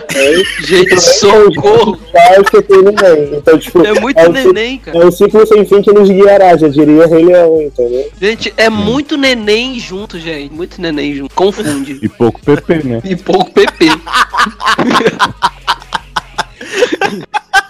Gente, 0.60 1.00
socorro! 1.00 1.98
é 2.14 2.42
que 2.42 2.62
tem 2.62 2.82
neném. 2.82 3.38
Então, 3.38 3.58
tipo, 3.58 3.84
É 3.86 3.98
muito 3.98 4.18
o 4.20 4.24
ci- 4.24 4.32
neném, 4.32 4.78
cara. 4.78 4.98
É 4.98 5.06
o 5.06 5.10
ciclo 5.10 5.46
sem 5.46 5.64
fim 5.64 5.80
que 5.80 5.92
nos 5.92 6.10
guiará, 6.10 6.56
já 6.56 6.68
diria 6.68 7.06
Rei 7.06 7.24
Leão, 7.24 7.62
entendeu? 7.62 8.10
Gente, 8.20 8.52
é 8.56 8.68
muito 8.68 9.16
neném 9.16 9.78
junto, 9.80 10.18
gente. 10.18 10.52
Muito 10.52 10.80
neném 10.80 11.14
junto. 11.14 11.34
Confunde. 11.34 11.98
E 12.02 12.08
pouco 12.08 12.38
Pepe, 12.40 12.86
né? 12.86 13.00
E 13.04 13.16
pouco 13.16 13.50
PP. 13.50 13.86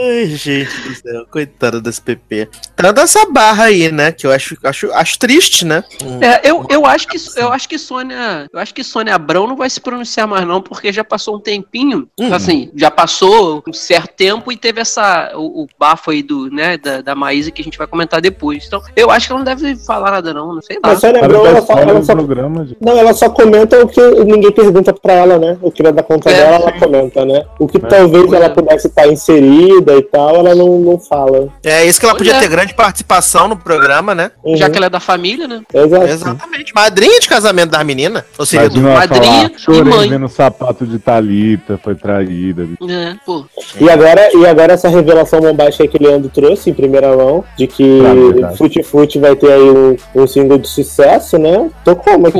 Ai, 0.00 0.26
gente 0.26 0.70
do 0.80 0.94
céu, 0.94 1.26
coitada 1.30 1.80
desse 1.80 2.00
PP. 2.00 2.48
Tá 2.76 2.92
dessa 2.92 3.26
barra 3.30 3.64
aí, 3.64 3.90
né? 3.90 4.12
Que 4.12 4.26
eu 4.26 4.32
acho, 4.32 4.56
acho, 4.64 4.90
acho 4.92 5.18
triste, 5.18 5.64
né? 5.64 5.82
É, 6.20 6.48
eu, 6.48 6.64
eu 6.70 6.86
acho 6.86 7.06
que 7.08 7.16
eu 7.36 7.52
acho 7.52 7.68
que 7.68 7.78
Sônia, 7.78 8.48
eu 8.52 8.58
acho 8.58 8.72
que 8.74 8.82
Sônia 8.84 9.14
Abrão 9.14 9.46
não 9.46 9.56
vai 9.56 9.68
se 9.68 9.80
pronunciar 9.80 10.26
mais 10.26 10.46
não, 10.46 10.62
porque 10.62 10.92
já 10.92 11.04
passou 11.04 11.36
um 11.36 11.40
tempinho, 11.40 12.08
Hum. 12.18 12.32
assim, 12.32 12.70
já 12.74 12.90
passou 12.90 13.62
um 13.66 13.72
certo 13.72 14.12
tempo 14.16 14.50
e 14.52 14.56
teve 14.56 14.80
essa 14.80 15.32
o, 15.34 15.62
o 15.64 15.66
bafo 15.78 16.10
aí 16.10 16.22
do, 16.22 16.50
né, 16.50 16.76
da, 16.78 17.00
da 17.00 17.14
Maísa 17.14 17.50
que 17.50 17.60
a 17.60 17.64
gente 17.64 17.78
vai 17.78 17.86
comentar 17.86 18.20
depois. 18.20 18.64
Então, 18.66 18.80
eu 18.96 19.10
acho 19.10 19.26
que 19.26 19.32
ela 19.32 19.40
não 19.40 19.44
deve 19.44 19.76
falar 19.76 20.10
nada 20.10 20.32
não, 20.34 20.54
não 20.54 20.62
sei 20.62 20.76
lá. 20.76 20.90
Mas 20.90 21.00
Sabe 21.00 21.20
lembrou, 21.20 21.42
da 21.44 21.50
ela 21.50 21.62
só, 21.62 21.72
ela 21.78 22.02
só- 22.02 22.14
programa, 22.14 22.66
gente? 22.66 22.78
Não, 22.80 22.98
ela 22.98 23.12
só 23.12 23.28
comenta 23.30 23.80
o 23.82 23.88
que 23.88 24.00
ninguém 24.24 24.52
pergunta 24.52 24.92
pra 24.92 25.12
ela, 25.12 25.38
né? 25.38 25.58
O 25.62 25.70
que 25.70 25.82
vai 25.82 25.92
dar 25.92 26.02
conta 26.02 26.30
É, 26.30 26.34
dela, 26.34 26.54
ela 26.56 26.72
comenta, 26.72 27.24
né? 27.24 27.44
O 27.58 27.66
que 27.66 27.78
talvez 27.78 28.26
Pois 28.26 28.37
ela 28.38 28.46
é. 28.46 28.54
pudesse 28.54 28.86
estar 28.86 29.06
inserida 29.06 29.94
e 29.94 30.02
tal, 30.02 30.36
ela 30.36 30.54
não, 30.54 30.78
não 30.78 30.98
fala. 30.98 31.48
É 31.64 31.84
isso 31.84 32.00
que 32.00 32.06
ela 32.06 32.14
podia 32.14 32.34
é. 32.34 32.40
ter 32.40 32.48
grande 32.48 32.74
participação 32.74 33.48
no 33.48 33.56
programa, 33.56 34.14
né? 34.14 34.30
Uhum. 34.42 34.56
Já 34.56 34.70
que 34.70 34.76
ela 34.76 34.86
é 34.86 34.90
da 34.90 35.00
família, 35.00 35.46
né? 35.46 35.62
Exato. 35.72 36.06
Exatamente. 36.06 36.74
Madrinha 36.74 37.20
de 37.20 37.28
casamento 37.28 37.70
das 37.70 37.84
meninas. 37.84 38.24
Ou 38.38 38.46
seja, 38.46 38.64
Imagina 38.64 38.90
ela 38.90 38.98
madrinha 39.00 39.52
falar, 39.64 39.78
e 39.78 39.82
mãe." 39.84 40.08
vendo 40.08 40.26
o 40.26 40.28
sapato 40.28 40.86
de 40.86 40.98
Thalita, 40.98 41.78
foi 41.82 41.94
traída. 41.94 42.66
É, 42.88 43.14
pô. 43.26 43.44
E 43.80 43.90
agora, 43.90 44.30
e 44.34 44.46
agora 44.46 44.72
essa 44.74 44.88
revelação 44.88 45.40
bombástica 45.40 45.88
que 45.88 45.96
o 45.96 46.08
Leandro 46.08 46.30
trouxe 46.30 46.70
em 46.70 46.74
primeira 46.74 47.14
mão, 47.16 47.44
de 47.56 47.66
que 47.66 48.00
Ah. 48.44 48.52
Fute 48.56 48.82
Fute 48.82 49.18
vai 49.18 49.34
ter 49.36 49.52
aí 49.52 49.70
um, 49.70 49.96
um 50.14 50.26
single 50.26 50.58
de 50.58 50.68
sucesso, 50.68 51.38
né? 51.38 51.70
Tô 51.84 51.94
como 51.96 52.26
aqui? 52.26 52.38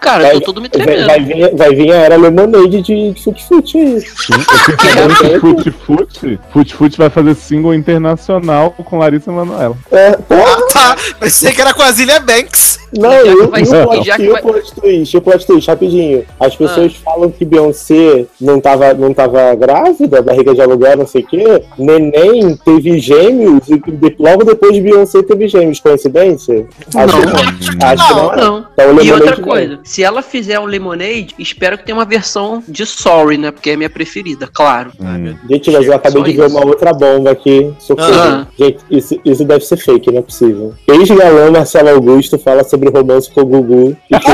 Cara, 0.00 0.34
eu 0.34 0.40
tô 0.40 0.50
todo 0.50 0.60
me 0.60 0.68
Vai, 0.68 0.84
tremendo. 0.84 1.06
vai 1.06 1.20
vir, 1.20 1.56
vai 1.56 1.74
vir 1.74 1.92
a 1.92 1.96
era 1.96 2.16
Lemonade 2.16 2.82
de, 2.82 3.12
de 3.12 3.22
Fute 3.22 3.44
Fute 3.46 3.78
aí. 3.78 4.00
Sim, 4.00 4.32
eu 4.32 5.10
fiquei 5.10 5.29
Fute 5.38 5.70
Fute, 5.70 6.40
Fute 6.52 6.74
Fute 6.74 6.98
vai 6.98 7.10
fazer 7.10 7.34
single 7.34 7.74
internacional 7.74 8.70
com 8.72 8.98
Larissa 8.98 9.30
Manoela. 9.30 9.76
É, 9.90 10.12
porra, 10.16 10.66
tá. 10.72 10.96
Pensei 11.20 11.52
que 11.52 11.60
era 11.60 11.72
com 11.74 11.82
a 11.82 11.92
Zilia 11.92 12.20
Banks. 12.20 12.80
não, 12.92 13.10
Já 13.12 13.22
que 13.22 13.28
eu, 13.28 13.48
vai 13.50 13.62
eu, 13.62 14.02
já 14.04 14.16
que 14.16 14.26
eu 14.26 14.32
vai- 14.32 14.42
plot 14.42 14.74
twist, 14.74 15.14
eu 15.14 15.22
plot 15.22 15.46
twist, 15.46 15.68
rapidinho. 15.70 16.24
As 16.40 16.56
pessoas 16.56 16.94
falam 16.96 17.30
que 17.30 17.44
Beyoncé 17.44 18.26
não 18.40 18.60
tava, 18.60 18.92
não 18.94 19.14
tava 19.14 19.54
grávida, 19.54 20.20
barriga 20.22 20.54
de 20.54 20.60
aluguel, 20.60 20.96
não 20.96 21.06
sei 21.06 21.22
o 21.22 21.26
quê. 21.26 21.62
Neném 21.78 22.56
teve 22.64 22.98
gêmeos 22.98 23.68
e 23.68 23.78
de- 23.78 24.16
logo 24.18 24.44
depois 24.44 24.72
de 24.74 24.80
Beyoncé 24.80 25.22
teve 25.22 25.46
gêmeos. 25.48 25.78
Coincidência? 25.80 26.66
Acho 26.94 27.16
Não. 27.16 27.20
que 27.20 27.26
não. 27.26 27.88
Acho 27.88 28.06
que 28.08 28.14
não. 28.14 28.32
é. 28.32 28.36
Não. 28.36 28.66
Então, 28.72 29.02
E 29.02 29.12
outra 29.12 29.36
vem. 29.36 29.44
coisa, 29.44 29.78
se 29.84 30.02
ela 30.02 30.22
fizer 30.22 30.58
um 30.58 30.64
Lemonade, 30.64 31.34
espero 31.38 31.78
que 31.78 31.84
tenha 31.84 31.96
uma 31.96 32.04
versão 32.04 32.62
de 32.66 32.84
Sorry, 32.86 33.38
né? 33.38 33.50
Porque 33.50 33.70
é 33.70 33.74
a 33.74 33.76
minha 33.76 33.90
preferida, 33.90 34.48
claro. 34.52 34.90
Hum. 35.20 35.36
Gente, 35.50 35.70
mas 35.70 35.86
eu 35.86 35.94
acabei 35.94 36.22
Só 36.22 36.28
de 36.28 36.36
ver 36.36 36.46
isso. 36.46 36.56
uma 36.56 36.66
outra 36.66 36.92
bomba 36.92 37.30
aqui. 37.30 37.72
Socorro. 37.78 38.08
Ah. 38.14 38.46
Gente, 38.58 38.78
isso, 38.90 39.20
isso 39.24 39.44
deve 39.44 39.64
ser 39.64 39.76
fake, 39.76 40.10
não 40.10 40.18
é 40.20 40.22
possível. 40.22 40.72
Ex-galã 40.88 41.50
Marcelo 41.50 41.90
Augusto 41.90 42.38
fala 42.38 42.64
sobre 42.64 42.88
romance 42.90 43.30
com 43.30 43.40
o 43.42 43.46
Gugu. 43.46 43.96
E 44.10 44.18
que- 44.18 44.30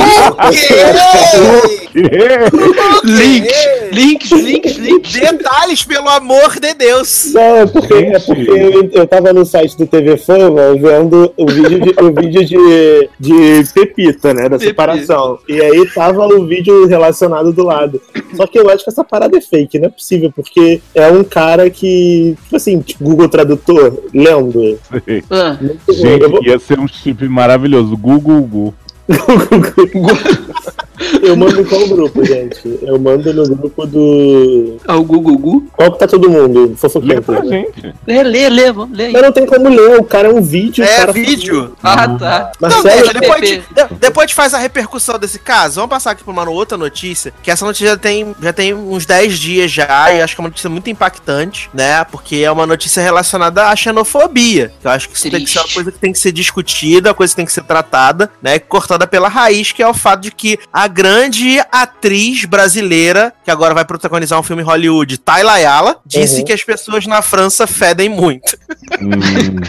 Links, 3.04 3.66
links, 3.92 4.30
links, 4.30 4.76
links. 4.76 5.12
Detalhes, 5.12 5.84
pelo 5.84 6.08
amor 6.08 6.58
de 6.60 6.74
Deus. 6.74 7.32
Não, 7.32 7.40
é 7.40 7.66
porque, 7.66 7.94
é 7.94 8.18
porque 8.18 8.50
eu, 8.50 8.90
eu 8.92 9.06
tava 9.06 9.32
no 9.32 9.44
site 9.44 9.76
do 9.76 9.86
TV 9.86 10.16
Fama 10.16 10.74
vendo 10.74 11.32
o 11.36 11.46
vídeo 11.46 11.80
de, 11.80 11.94
o 12.02 12.12
vídeo 12.12 12.44
de, 12.44 13.10
de 13.18 13.72
Pepita, 13.72 14.32
né? 14.34 14.42
Da 14.42 14.58
Pepita. 14.58 14.68
separação. 14.68 15.38
E 15.48 15.60
aí 15.60 15.86
tava 15.94 16.26
o 16.26 16.46
vídeo 16.46 16.86
relacionado 16.86 17.52
do 17.52 17.64
lado. 17.64 18.00
Só 18.34 18.46
que 18.46 18.58
eu 18.58 18.68
acho 18.70 18.84
que 18.84 18.90
essa 18.90 19.04
parada 19.04 19.36
é 19.36 19.40
fake, 19.40 19.78
não 19.78 19.86
é 19.86 19.90
possível, 19.90 20.32
porque 20.34 20.80
é 20.94 21.08
um 21.08 21.24
cara 21.24 21.68
que, 21.70 22.36
tipo 22.42 22.56
assim, 22.56 22.80
tipo 22.80 23.04
Google 23.04 23.28
Tradutor, 23.28 24.02
lendo. 24.12 24.78
Ah, 25.30 25.56
Gente, 25.90 26.46
ia 26.46 26.58
ser 26.58 26.78
um 26.78 26.86
chip 26.88 27.28
maravilhoso. 27.28 27.96
Google 27.96 28.40
Gu. 28.42 28.74
Eu 31.22 31.36
mando 31.36 31.60
em 31.60 31.64
qual 31.64 31.86
grupo, 31.88 32.24
gente? 32.24 32.78
Eu 32.82 32.98
mando 32.98 33.32
no 33.32 33.56
grupo 33.56 33.86
do. 33.86 34.76
ah, 34.88 34.96
o 34.96 35.04
Google 35.04 35.36
Gu. 35.36 35.64
Qual 35.72 35.92
que 35.92 35.98
tá 35.98 36.06
todo 36.06 36.30
mundo? 36.30 36.70
Lê 36.70 36.74
Fofoquento. 36.76 37.22
pra 37.22 37.42
né? 37.42 37.48
gente. 37.48 37.94
Lê, 38.06 38.22
lê, 38.22 38.48
lê, 38.48 38.72
vamos, 38.72 38.96
lê 38.96 39.06
aí. 39.06 39.12
Mas 39.12 39.22
não 39.22 39.32
tem 39.32 39.44
como 39.46 39.68
ler, 39.68 40.00
o 40.00 40.04
cara 40.04 40.28
é 40.28 40.32
um 40.32 40.40
vídeo. 40.42 40.82
É 40.84 40.96
cara 40.96 41.12
vídeo. 41.12 41.76
Ah, 41.82 42.08
tá. 42.08 42.52
Não, 42.60 42.68
Marcelo, 42.70 42.96
deixa, 42.96 43.12
depois, 43.12 43.40
de- 43.42 43.62
depois 44.00 44.24
a 44.24 44.26
gente 44.26 44.34
faz 44.34 44.54
a 44.54 44.58
repercussão 44.58 45.18
desse 45.18 45.38
caso. 45.38 45.74
Vamos 45.76 45.90
passar 45.90 46.12
aqui 46.12 46.24
pra 46.24 46.32
uma 46.32 46.48
outra 46.48 46.78
notícia, 46.78 47.32
que 47.42 47.50
essa 47.50 47.64
notícia 47.66 47.88
já 47.88 47.96
tem, 47.96 48.34
já 48.42 48.52
tem 48.52 48.72
uns 48.72 49.04
10 49.04 49.38
dias 49.38 49.70
já, 49.70 50.12
e 50.12 50.22
acho 50.22 50.34
que 50.34 50.40
é 50.40 50.42
uma 50.42 50.48
notícia 50.48 50.70
muito 50.70 50.88
impactante, 50.88 51.68
né? 51.74 52.04
Porque 52.04 52.36
é 52.36 52.50
uma 52.50 52.66
notícia 52.66 53.02
relacionada 53.02 53.66
à 53.68 53.76
xenofobia. 53.76 54.72
Que 54.80 54.86
eu 54.86 54.90
acho 54.90 55.08
que 55.10 55.16
isso 55.16 55.30
tem 55.30 55.44
que 55.44 55.50
ser 55.50 55.58
uma 55.58 55.64
Triste. 55.64 55.74
coisa 55.74 55.92
que 55.92 55.98
tem 55.98 56.12
que 56.12 56.18
ser 56.18 56.32
discutida, 56.32 57.10
uma 57.10 57.14
coisa 57.14 57.32
que 57.32 57.36
tem 57.36 57.46
que 57.46 57.52
ser 57.52 57.64
tratada, 57.64 58.30
né? 58.40 58.58
Cortada 58.96 59.06
pela 59.06 59.28
raiz, 59.28 59.72
que 59.72 59.82
é 59.82 59.86
o 59.88 59.92
fato 59.92 60.22
de 60.22 60.30
que 60.30 60.58
a 60.72 60.88
grande 60.88 61.60
atriz 61.70 62.46
brasileira, 62.46 63.30
que 63.44 63.50
agora 63.50 63.74
vai 63.74 63.84
protagonizar 63.84 64.40
um 64.40 64.42
filme 64.42 64.62
em 64.62 64.64
Hollywood, 64.64 65.18
Tayla 65.18 65.52
Ayala, 65.52 65.96
disse 66.04 66.38
Uhum. 66.38 66.44
que 66.46 66.52
as 66.52 66.64
pessoas 66.64 67.06
na 67.06 67.20
França 67.20 67.66
fedem 67.66 68.08
muito. 68.08 68.56
Hum, 69.00 69.60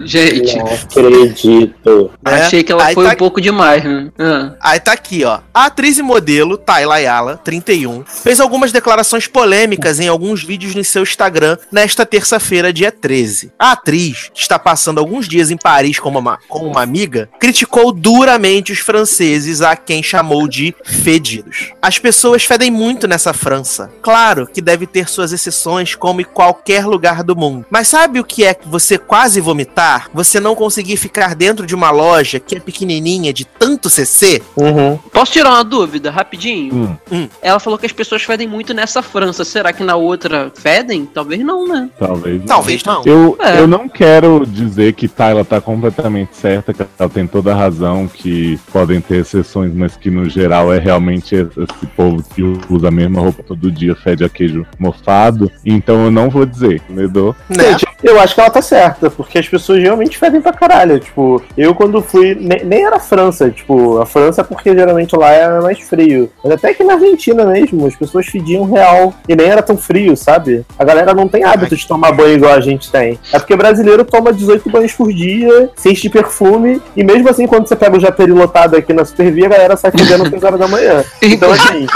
Gente, 0.00 0.56
Não 0.56 0.66
acredito. 0.66 2.10
né? 2.24 2.42
achei 2.42 2.62
que 2.62 2.72
ela 2.72 2.84
Aí 2.84 2.94
foi 2.94 3.04
tá 3.06 3.12
um 3.12 3.16
pouco 3.16 3.40
demais, 3.40 3.84
né? 3.84 4.10
Ah. 4.18 4.52
Aí 4.60 4.80
tá 4.80 4.92
aqui, 4.92 5.24
ó. 5.24 5.40
A 5.52 5.66
atriz 5.66 5.98
e 5.98 6.02
modelo, 6.02 6.56
Tayla 6.56 6.94
Ayala, 6.96 7.36
31, 7.42 8.04
fez 8.06 8.40
algumas 8.40 8.72
declarações 8.72 9.26
polêmicas 9.26 10.00
em 10.00 10.08
alguns 10.08 10.42
vídeos 10.42 10.74
no 10.74 10.84
seu 10.84 11.02
Instagram 11.02 11.58
nesta 11.70 12.06
terça-feira, 12.06 12.72
dia 12.72 12.90
13. 12.92 13.52
A 13.58 13.72
atriz, 13.72 14.30
que 14.32 14.40
está 14.40 14.58
passando 14.58 14.98
alguns 14.98 15.28
dias 15.28 15.50
em 15.50 15.56
Paris 15.56 15.98
com 15.98 16.08
uma, 16.10 16.38
com 16.48 16.60
uma 16.66 16.82
amiga, 16.82 17.28
criticou 17.38 17.92
duramente 17.92 18.45
os 18.72 18.78
franceses 18.78 19.60
a 19.60 19.74
quem 19.76 20.02
chamou 20.02 20.46
de 20.46 20.74
fedidos. 20.84 21.72
As 21.82 21.98
pessoas 21.98 22.44
fedem 22.44 22.70
muito 22.70 23.06
nessa 23.08 23.32
França. 23.32 23.90
Claro 24.00 24.46
que 24.46 24.60
deve 24.60 24.86
ter 24.86 25.08
suas 25.08 25.32
exceções, 25.32 25.94
como 25.94 26.20
em 26.20 26.24
qualquer 26.24 26.86
lugar 26.86 27.22
do 27.24 27.34
mundo. 27.34 27.66
Mas 27.70 27.88
sabe 27.88 28.20
o 28.20 28.24
que 28.24 28.44
é 28.44 28.54
que 28.54 28.68
você 28.68 28.96
quase 28.98 29.40
vomitar? 29.40 30.08
Você 30.14 30.38
não 30.38 30.54
conseguir 30.54 30.96
ficar 30.96 31.34
dentro 31.34 31.66
de 31.66 31.74
uma 31.74 31.90
loja 31.90 32.38
que 32.38 32.56
é 32.56 32.60
pequenininha 32.60 33.32
de 33.32 33.44
tanto 33.44 33.90
CC? 33.90 34.40
Uhum. 34.56 34.96
Posso 35.12 35.32
tirar 35.32 35.50
uma 35.50 35.64
dúvida, 35.64 36.10
rapidinho? 36.10 36.98
hum, 37.10 37.28
Ela 37.42 37.58
falou 37.58 37.78
que 37.78 37.86
as 37.86 37.92
pessoas 37.92 38.22
fedem 38.22 38.46
muito 38.46 38.72
nessa 38.72 39.02
França. 39.02 39.44
Será 39.44 39.72
que 39.72 39.82
na 39.82 39.96
outra 39.96 40.52
fedem? 40.54 41.04
Talvez 41.06 41.40
não, 41.44 41.66
né? 41.66 41.90
talvez. 41.98 42.40
não. 42.40 42.46
Talvez 42.46 42.84
não. 42.84 43.02
Eu, 43.04 43.36
É. 43.40 43.58
eu 43.58 43.66
não 43.66 43.88
quero 43.88 44.44
dizer 44.46 44.92
que 44.94 45.08
Tyla 45.08 45.44
tá 45.44 45.60
completamente 45.60 46.36
certa, 46.36 46.72
que 46.72 46.84
ela 46.98 47.08
tem 47.08 47.26
toda 47.26 47.52
a 47.52 47.56
razão, 47.56 48.06
que 48.08 48.35
podem 48.72 49.00
ter 49.00 49.16
exceções, 49.18 49.72
mas 49.74 49.96
que 49.96 50.10
no 50.10 50.28
geral 50.28 50.72
é 50.72 50.78
realmente 50.78 51.34
esse 51.34 51.86
povo 51.96 52.22
que 52.34 52.42
usa 52.70 52.88
a 52.88 52.90
mesma 52.90 53.20
roupa 53.20 53.42
todo 53.42 53.70
dia, 53.70 53.94
fede 53.94 54.24
a 54.24 54.28
queijo 54.28 54.66
mofado. 54.78 55.50
Então 55.64 56.04
eu 56.06 56.10
não 56.10 56.28
vou 56.30 56.44
dizer, 56.46 56.80
entendeu? 56.88 57.34
Né? 57.48 57.72
Gente, 57.72 57.86
eu 58.02 58.18
acho 58.20 58.34
que 58.34 58.40
ela 58.40 58.50
tá 58.50 58.62
certa, 58.62 59.10
porque 59.10 59.38
as 59.38 59.48
pessoas 59.48 59.80
realmente 59.82 60.18
fedem 60.18 60.40
pra 60.40 60.52
caralho. 60.52 60.98
Tipo, 60.98 61.42
eu 61.56 61.74
quando 61.74 62.00
fui. 62.02 62.34
ne- 62.34 62.62
Nem 62.64 62.84
era 62.84 62.98
França, 63.00 63.50
tipo, 63.50 63.98
a 63.98 64.06
França 64.06 64.40
é 64.40 64.44
porque 64.44 64.72
geralmente 64.74 65.16
lá 65.16 65.30
era 65.32 65.60
mais 65.62 65.80
frio. 65.80 66.30
Mas 66.42 66.52
até 66.54 66.74
que 66.74 66.84
na 66.84 66.94
Argentina 66.94 67.44
mesmo, 67.46 67.86
as 67.86 67.96
pessoas 67.96 68.26
fediam 68.26 68.64
real. 68.64 69.14
E 69.28 69.34
nem 69.34 69.46
era 69.48 69.62
tão 69.62 69.76
frio, 69.76 70.16
sabe? 70.16 70.64
A 70.78 70.84
galera 70.84 71.14
não 71.14 71.28
tem 71.28 71.44
hábito 71.44 71.76
de 71.76 71.86
tomar 71.86 72.12
banho 72.12 72.36
igual 72.36 72.52
a 72.52 72.60
gente 72.60 72.90
tem. 72.90 73.18
É 73.32 73.38
porque 73.38 73.56
brasileiro 73.56 74.04
toma 74.04 74.32
18 74.32 74.68
banhos 74.70 74.92
por 74.92 75.12
dia, 75.12 75.70
sem 75.76 75.92
de 75.94 76.10
perfume. 76.10 76.80
E 76.96 77.02
mesmo 77.02 77.28
assim, 77.28 77.46
quando 77.46 77.66
você 77.66 77.74
pega 77.76 77.96
o 77.96 78.00
japeri 78.00 78.25
lotado 78.34 78.76
aqui 78.76 78.92
na 78.92 79.04
Supervia, 79.04 79.46
a 79.46 79.50
galera 79.50 79.76
sai 79.76 79.90
fedendo 79.90 80.24
fedendo 80.24 80.30
6 80.30 80.42
horas 80.42 80.58
da 80.58 80.68
manhã. 80.68 81.04
Então, 81.22 81.50
assim, 81.50 81.86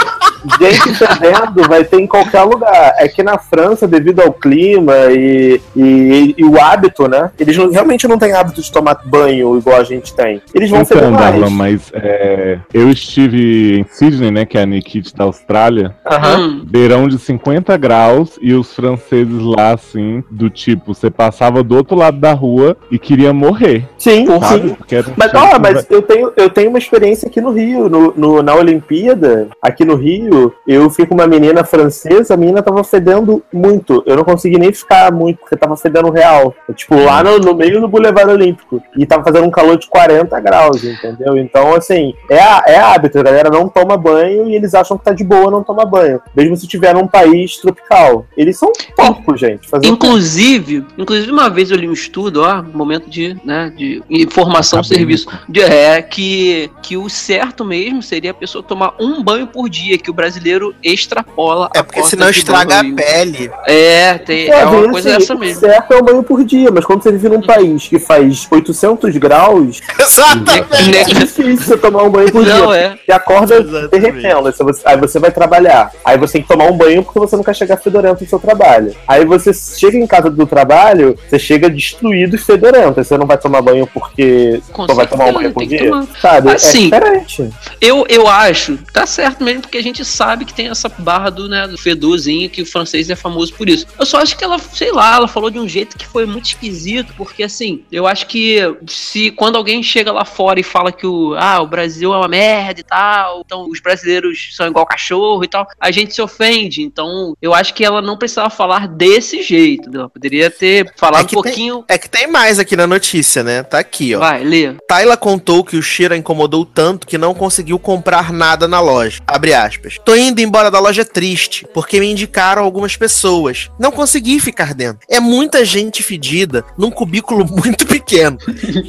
gente 0.59 0.93
fedendo 0.95 1.67
vai 1.67 1.83
ter 1.83 1.99
em 1.99 2.07
qualquer 2.07 2.41
lugar. 2.43 2.93
É 2.97 3.07
que 3.07 3.23
na 3.23 3.37
França, 3.37 3.87
devido 3.87 4.21
ao 4.21 4.31
clima 4.33 4.93
e, 5.11 5.61
e, 5.75 6.35
e 6.37 6.43
o 6.43 6.59
hábito, 6.61 7.07
né? 7.07 7.31
Eles 7.39 7.55
não- 7.57 7.69
realmente 7.71 8.07
não 8.07 8.17
têm 8.17 8.33
hábito 8.33 8.61
de 8.61 8.71
tomar 8.71 8.99
banho 9.05 9.57
igual 9.57 9.77
a 9.79 9.83
gente 9.83 10.13
tem. 10.13 10.41
Eles 10.53 10.69
vão 10.69 10.85
feder 10.85 11.03
Então, 11.05 11.11
mais. 11.13 11.31
Darla, 11.31 11.49
mas 11.49 11.91
é, 11.93 12.57
eu 12.73 12.89
estive 12.89 13.79
em 13.79 13.85
Sydney, 13.91 14.31
né, 14.31 14.45
que 14.45 14.57
é 14.57 14.61
a 14.63 14.65
Nikit 14.65 15.15
da 15.15 15.23
Austrália, 15.25 15.95
Aham. 16.05 16.37
Hum. 16.39 16.61
verão 16.65 17.07
de 17.07 17.17
50 17.19 17.75
graus 17.77 18.37
e 18.41 18.53
os 18.53 18.73
franceses 18.73 19.41
lá, 19.41 19.73
assim, 19.73 20.23
do 20.29 20.49
tipo, 20.49 20.93
você 20.93 21.09
passava 21.09 21.63
do 21.63 21.75
outro 21.75 21.95
lado 21.95 22.17
da 22.17 22.33
rua 22.33 22.75
e 22.89 22.97
queria 22.97 23.33
morrer, 23.33 23.87
Sim, 23.97 24.25
sabe? 24.39 24.69
sim. 24.69 24.75
Porque 24.75 24.95
era 24.95 25.09
um 25.09 25.13
Mas, 25.17 25.31
cheiro 25.31 25.45
ó, 25.55 25.59
mas 25.59 25.85
eu 25.89 26.01
tenho, 26.01 26.31
eu 26.35 26.49
tenho 26.49 26.69
uma 26.69 26.77
experiência 26.79 27.27
aqui 27.27 27.39
no 27.41 27.51
Rio, 27.51 27.89
no, 27.89 28.13
no- 28.15 28.41
na 28.43 28.55
Olimpíada, 28.55 29.47
aqui 29.61 29.85
no 29.85 29.95
Rio, 29.95 30.30
eu 30.67 30.89
fui 30.89 31.05
com 31.05 31.13
uma 31.15 31.27
menina 31.27 31.63
francesa, 31.63 32.33
a 32.33 32.37
menina 32.37 32.61
tava 32.61 32.83
fedendo 32.83 33.43
muito. 33.53 34.03
Eu 34.05 34.15
não 34.15 34.23
consegui 34.23 34.57
nem 34.57 34.71
ficar 34.71 35.11
muito, 35.11 35.39
porque 35.39 35.55
tava 35.55 35.75
fedendo 35.77 36.09
real. 36.09 36.53
Tipo, 36.75 36.95
lá 37.03 37.23
no, 37.23 37.37
no 37.39 37.55
meio 37.55 37.79
do 37.81 37.87
Boulevard 37.87 38.31
Olímpico. 38.31 38.81
E 38.97 39.05
tava 39.05 39.23
fazendo 39.23 39.45
um 39.45 39.51
calor 39.51 39.77
de 39.77 39.87
40 39.87 40.39
graus, 40.39 40.83
entendeu? 40.83 41.37
Então, 41.37 41.73
assim, 41.75 42.13
é, 42.29 42.39
a- 42.39 42.63
é 42.67 42.77
hábito, 42.79 43.19
a 43.19 43.23
galera 43.23 43.49
não 43.49 43.67
toma 43.67 43.97
banho 43.97 44.47
e 44.49 44.55
eles 44.55 44.73
acham 44.73 44.97
que 44.97 45.03
tá 45.05 45.13
de 45.13 45.23
boa 45.23 45.51
não 45.51 45.63
tomar 45.63 45.85
banho. 45.85 46.21
Mesmo 46.35 46.55
se 46.55 46.67
tiver 46.67 46.93
num 46.93 47.07
país 47.07 47.57
tropical. 47.57 48.25
Eles 48.37 48.57
são 48.57 48.71
porcos, 48.95 49.39
gente. 49.39 49.67
O 49.71 49.79
quê? 49.79 49.87
Inclusive, 49.87 50.85
inclusive 50.97 51.31
uma 51.31 51.49
vez 51.49 51.71
eu 51.71 51.77
li 51.77 51.87
um 51.87 51.93
estudo, 51.93 52.41
ó, 52.43 52.61
momento 52.61 53.09
de, 53.09 53.35
né, 53.43 53.71
de 53.75 54.01
informação 54.09 54.83
serviço, 54.83 55.27
de- 55.47 55.61
é 55.61 56.01
que 56.01 56.69
que 56.81 56.97
o 56.97 57.09
certo 57.09 57.63
mesmo 57.63 58.01
seria 58.01 58.31
a 58.31 58.33
pessoa 58.33 58.63
tomar 58.63 58.93
um 58.99 59.23
banho 59.23 59.47
por 59.47 59.69
dia, 59.69 59.97
que 59.97 60.09
o 60.09 60.13
brasileiro 60.21 60.75
extrapola 60.83 61.69
É 61.75 61.79
a 61.79 61.83
porque 61.83 62.03
senão 62.03 62.29
de 62.29 62.37
estraga 62.37 62.79
a 62.79 62.83
pele. 62.83 63.51
É, 63.65 64.17
tem, 64.19 64.47
é 64.49 64.59
Sabe, 64.59 64.65
uma 64.65 64.79
assim, 64.81 64.91
coisa 64.91 65.17
dessa 65.17 65.33
o 65.35 65.39
mesmo. 65.39 65.59
certo 65.59 65.93
é 65.93 65.97
um 65.97 66.01
banho 66.03 66.23
por 66.23 66.43
dia, 66.43 66.69
mas 66.71 66.85
quando 66.85 67.01
você 67.03 67.11
vive 67.11 67.29
num 67.29 67.41
país 67.41 67.87
que 67.87 67.99
faz 67.99 68.47
800 68.49 69.17
graus, 69.17 69.81
Exatamente. 69.99 70.97
é 70.97 71.03
difícil 71.03 71.57
você 71.57 71.77
tomar 71.77 72.03
um 72.03 72.09
banho 72.09 72.31
por 72.31 72.45
Não, 72.45 72.67
dia. 72.67 72.75
é. 72.77 72.97
Você 73.05 73.11
acorda 73.11 73.87
derretendo, 73.87 74.47
aí 74.47 74.97
você, 74.99 75.19
vai 75.19 75.31
trabalhar. 75.31 75.91
Aí 76.05 76.17
você 76.17 76.33
tem 76.33 76.41
que 76.43 76.47
tomar 76.47 76.65
um 76.65 76.77
banho 76.77 77.03
porque 77.03 77.19
você 77.19 77.35
não 77.35 77.43
quer 77.43 77.55
chegar 77.55 77.77
fedorento 77.77 78.23
no 78.23 78.29
seu 78.29 78.39
trabalho. 78.39 78.95
Aí 79.07 79.25
você 79.25 79.51
chega 79.53 79.97
em 79.97 80.05
casa 80.07 80.29
do 80.29 80.45
trabalho, 80.45 81.17
você 81.29 81.39
chega 81.39 81.69
destruído 81.69 82.35
e 82.35 82.39
fedorento. 82.39 82.99
Aí 82.99 83.05
você 83.05 83.17
não 83.17 83.25
vai 83.25 83.37
tomar 83.37 83.61
banho 83.61 83.87
porque 83.87 84.61
Com 84.71 84.85
só 84.85 84.93
vai 84.93 85.07
tomar 85.07 85.25
um 85.25 85.33
banho 85.33 85.51
por 85.51 85.65
dia. 85.65 85.91
Sabe? 86.21 86.51
Assim, 86.51 86.89
é 86.93 86.99
diferente. 86.99 87.49
Eu, 87.79 88.05
eu 88.09 88.27
acho, 88.27 88.77
tá 88.93 89.05
certo 89.05 89.43
mesmo, 89.43 89.61
porque 89.61 89.77
a 89.77 89.83
gente 89.83 90.03
sabe 90.11 90.45
que 90.45 90.53
tem 90.53 90.67
essa 90.69 90.89
barra 90.89 91.29
do, 91.29 91.47
né, 91.47 91.67
do 91.67 91.77
fedorzinho, 91.77 92.49
que 92.49 92.61
o 92.61 92.65
francês 92.65 93.09
é 93.09 93.15
famoso 93.15 93.53
por 93.53 93.69
isso. 93.69 93.85
Eu 93.99 94.05
só 94.05 94.19
acho 94.21 94.37
que 94.37 94.43
ela, 94.43 94.59
sei 94.59 94.91
lá, 94.91 95.15
ela 95.15 95.27
falou 95.27 95.49
de 95.49 95.59
um 95.59 95.67
jeito 95.67 95.97
que 95.97 96.05
foi 96.05 96.25
muito 96.25 96.45
esquisito, 96.45 97.13
porque 97.17 97.43
assim, 97.43 97.83
eu 97.91 98.05
acho 98.07 98.27
que 98.27 98.59
se 98.87 99.31
quando 99.31 99.55
alguém 99.55 99.81
chega 99.81 100.11
lá 100.11 100.25
fora 100.25 100.59
e 100.59 100.63
fala 100.63 100.91
que 100.91 101.05
o, 101.07 101.33
ah, 101.37 101.61
o 101.61 101.67
Brasil 101.67 102.13
é 102.13 102.17
uma 102.17 102.27
merda 102.27 102.79
e 102.79 102.83
tal, 102.83 103.41
então 103.45 103.67
os 103.69 103.79
brasileiros 103.79 104.49
são 104.55 104.67
igual 104.67 104.85
cachorro 104.85 105.43
e 105.43 105.47
tal, 105.47 105.67
a 105.79 105.91
gente 105.91 106.13
se 106.13 106.21
ofende. 106.21 106.81
Então, 106.83 107.35
eu 107.41 107.53
acho 107.53 107.73
que 107.73 107.83
ela 107.83 108.01
não 108.01 108.17
precisava 108.17 108.49
falar 108.49 108.87
desse 108.87 109.41
jeito, 109.41 109.83
entendeu? 109.89 110.09
Poderia 110.09 110.49
ter 110.49 110.91
falado 110.97 111.21
É 111.21 111.23
um 111.23 111.27
que 111.27 111.35
tem- 111.35 111.43
pouquinho. 111.43 111.85
É 111.87 111.97
que 111.97 112.09
tem 112.09 112.27
mais 112.27 112.59
aqui 112.59 112.75
na 112.75 112.85
notícia, 112.87 113.43
né? 113.43 113.63
Tá 113.63 113.79
aqui, 113.79 114.15
ó. 114.15 114.19
Vai, 114.19 114.43
lê. 114.43 114.73
Tayla 114.87 115.15
contou 115.17 115.63
que 115.63 115.77
o 115.77 115.81
cheiro 115.81 116.13
a 116.13 116.17
incomodou 116.17 116.65
tanto 116.65 117.07
que 117.07 117.17
não 117.17 117.33
conseguiu 117.33 117.79
comprar 117.79 118.31
nada 118.31 118.67
na 118.67 118.79
loja. 118.79 119.21
Abre 119.27 119.53
aspas. 119.53 119.97
Tô 120.05 120.15
indo 120.15 120.41
embora 120.41 120.71
da 120.71 120.79
loja 120.79 121.05
triste, 121.05 121.65
porque 121.73 121.99
me 121.99 122.11
indicaram 122.11 122.63
algumas 122.63 122.95
pessoas. 122.95 123.69
Não 123.79 123.91
consegui 123.91 124.39
ficar 124.39 124.73
dentro. 124.73 124.99
É 125.09 125.19
muita 125.19 125.63
gente 125.63 126.03
fedida 126.03 126.63
num 126.77 126.91
cubículo 126.91 127.45
muito 127.49 127.85
pequeno. 127.85 128.37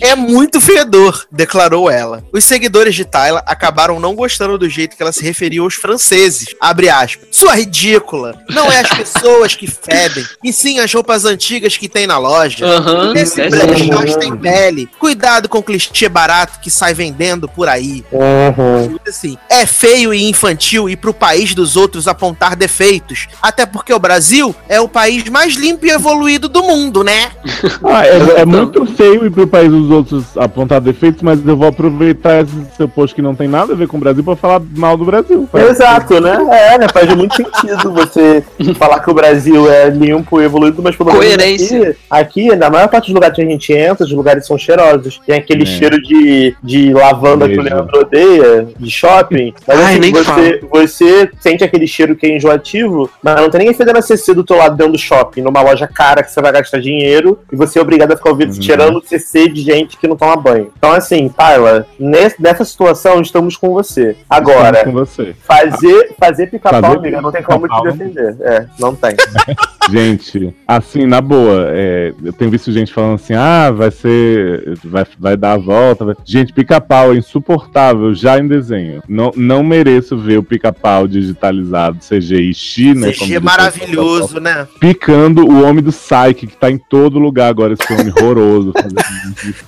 É 0.01 0.15
muito 0.15 0.61
fedor, 0.61 1.27
declarou 1.31 1.91
ela. 1.91 2.25
Os 2.33 2.45
seguidores 2.45 2.95
de 2.95 3.05
Tayla 3.05 3.43
acabaram 3.47 4.01
não 4.01 4.15
gostando 4.15 4.59
do 4.59 4.69
jeito 4.69 4.97
que 4.97 5.03
ela 5.03 5.13
se 5.13 5.23
referiu 5.23 5.65
aos 5.65 5.75
franceses. 5.75 6.55
Abre 6.61 6.89
aspas. 6.89 7.29
Sua 7.31 7.55
ridícula. 7.55 8.39
Não 8.49 8.71
é 8.71 8.81
as 8.81 8.91
pessoas 8.97 9.55
que 9.55 9.67
fedem, 9.67 10.25
e 10.43 10.53
sim 10.53 10.79
as 10.79 10.93
roupas 10.93 11.25
antigas 11.25 11.77
que 11.77 11.89
tem 11.89 12.07
na 12.07 12.19
loja. 12.19 12.67
Aham, 12.67 13.15
Esse 13.17 13.41
é 13.41 13.49
brechós 13.49 14.17
tem 14.17 14.37
pele. 14.37 14.89
Cuidado 14.99 15.49
com 15.49 15.59
o 15.59 15.63
clichê 15.63 16.09
barato 16.09 16.61
que 16.61 16.71
sai 16.71 16.95
vendendo 16.95 17.49
por 17.49 17.69
aí. 17.69 18.05
Uhum. 18.13 18.99
Assim, 19.07 19.37
é 19.49 19.67
feio 19.67 20.13
e 20.15 20.29
infantil 20.29 20.89
ir 21.03 21.13
pro 21.13 21.13
país 21.13 21.55
dos 21.55 21.77
outros 21.77 22.07
apontar 22.07 22.55
defeitos. 22.55 23.27
Até 23.43 23.67
porque 23.67 23.93
o 23.93 23.99
Brasil 23.99 24.55
é 24.69 24.81
o 24.81 24.89
país 24.89 25.29
mais 25.29 25.55
limpo 25.55 25.85
e 25.85 25.91
evoluído 25.91 26.49
do 26.49 26.63
mundo, 26.63 27.03
né? 27.03 27.31
Ah, 27.85 28.07
é, 28.07 28.41
é 28.41 28.45
muito 28.45 28.87
feio 28.87 29.27
ir 29.27 29.31
pro 29.31 29.47
país 29.47 29.71
dos 29.71 29.91
outros 29.91 30.37
apontar 30.37 30.81
defeitos, 30.81 31.21
mas 31.23 31.45
eu 31.45 31.57
vou 31.57 31.69
aproveitar 31.69 32.43
esse 32.43 32.53
seu 32.77 32.89
post 32.89 33.15
que 33.15 33.21
não 33.23 33.35
tem 33.35 33.49
nada 33.49 33.73
a 33.73 33.77
ver 33.77 33.89
com 33.89 33.97
o 33.97 34.01
Brasil 34.01 34.23
pra 34.23 34.37
falar 34.37 34.63
mal 34.77 34.97
do 34.97 35.05
Brasil. 35.05 35.49
Exato, 35.53 36.21
né? 36.21 36.37
É, 36.51 36.79
né? 36.79 36.87
Faz 36.93 37.13
muito 37.15 37.35
sentido 37.35 37.93
você 37.93 38.45
falar 38.79 39.01
que 39.01 39.11
o 39.11 39.15
Brasil 39.15 39.71
é 39.71 39.89
limpo 39.91 40.41
e 40.41 40.45
evoluído, 40.45 40.83
mas 40.83 40.95
pelo 40.95 41.13
menos 41.13 41.25
Coerência. 41.27 41.97
Aqui, 42.09 42.51
aqui, 42.51 42.57
na 42.57 42.71
maior 42.71 42.89
parte 42.89 43.07
dos 43.07 43.15
lugares 43.15 43.35
que 43.35 43.43
a 43.43 43.47
gente 43.47 43.73
entra, 43.73 44.05
os 44.07 44.13
lugares 44.13 44.47
são 44.47 44.57
cheirosos. 44.57 45.21
Tem 45.27 45.37
aquele 45.37 45.63
É. 45.65 45.67
cheiro 45.67 46.01
de, 46.01 46.55
de 46.63 46.93
lavanda 46.93 47.49
que 47.49 47.59
o. 47.59 47.63
Leandro 47.63 48.01
odeia, 48.01 48.69
de 48.79 48.91
shopping. 48.91 49.53
Mas 49.67 49.79
Ai, 49.81 49.85
assim, 49.93 50.01
nem 50.01 50.13
você, 50.13 50.61
você 50.93 51.31
sente 51.41 51.65
aquele 51.65 51.87
cheiro 51.87 52.15
que 52.17 52.27
é 52.27 52.37
enjoativo, 52.37 53.11
mas 53.23 53.37
não 53.37 53.51
tem 53.51 53.61
ninguém 53.61 53.75
fedendo 53.75 53.99
a 53.99 54.03
CC 54.03 54.35
do 54.35 54.45
teu 54.45 54.57
lado 54.57 54.77
dentro 54.77 54.93
do 54.93 54.99
shopping, 54.99 55.41
numa 55.43 55.63
loja 55.63 55.87
cara 55.87 56.23
que 56.23 56.31
você 56.31 56.41
vai 56.41 56.53
gastar 56.53 56.79
dinheiro 56.81 57.39
e 57.53 57.57
você 57.57 57.79
é 57.79 57.83
obrigado 57.83 58.13
a 58.13 58.17
ficar 58.17 58.31
ouvindo, 58.31 58.55
Uhum. 58.55 58.63
cheirando 58.63 59.03
CC 59.05 59.49
de 59.49 59.63
gente 59.63 59.97
que 59.97 60.07
não 60.07 60.17
toma 60.17 60.37
banho. 60.37 60.71
Então, 60.77 60.93
assim, 60.93 61.29
Tyler, 61.29 61.85
nesse- 61.99 62.41
nessa 62.41 62.65
situação 62.65 63.21
estamos 63.21 63.57
com 63.57 63.71
você. 63.71 64.17
Agora, 64.29 64.79
Estamos 64.79 64.85
com 64.85 64.93
você. 65.23 65.35
Fazer, 65.43 66.15
fazer 66.19 66.47
pica-pau, 66.49 66.93
amiga, 66.99 67.21
não 67.21 67.33
tem 67.33 67.43
como 67.43 67.69
te 67.69 67.83
defender. 67.83 68.37
É, 68.41 68.67
não 68.79 68.95
tem. 68.95 69.15
Gente, 69.91 70.55
assim, 70.67 71.07
na 71.07 71.21
boa, 71.21 71.67
é, 71.71 72.13
eu 72.25 72.33
tenho 72.33 72.51
visto 72.51 72.71
gente 72.71 72.93
falando 72.93 73.15
assim, 73.15 73.35
ah, 73.35 73.71
vai 73.71 73.91
ser. 73.91 74.79
Vai, 74.85 75.05
vai 75.19 75.37
dar 75.37 75.53
a 75.55 75.59
volta. 75.59 76.05
vai- 76.05 76.15
Gente, 76.25 76.53
pica-pau 76.53 77.13
é 77.13 77.17
insuportável 77.17 78.15
já 78.15 78.39
em 78.39 78.47
desenho. 78.47 79.03
Não, 79.09 79.33
não 79.37 79.63
mereço 79.65 80.17
ver 80.17 80.39
o 80.39 80.43
pica-pau 80.43 80.82
digitalizado, 81.09 81.99
CGI 82.01 82.53
China. 82.55 83.13
CG 83.13 83.35
é 83.37 83.41
maravilhoso, 83.41 84.41
né? 84.41 84.67
Picando 84.81 85.47
o 85.47 85.63
homem 85.63 85.83
do 85.83 85.91
Psyche, 85.93 86.47
que 86.47 86.57
tá 86.57 86.71
em 86.71 86.79
todo 86.79 87.19
lugar 87.19 87.49
agora, 87.49 87.75
esse 87.75 87.93
homem 87.93 88.13
horroroso. 88.19 88.73
fazendo- 88.73 89.03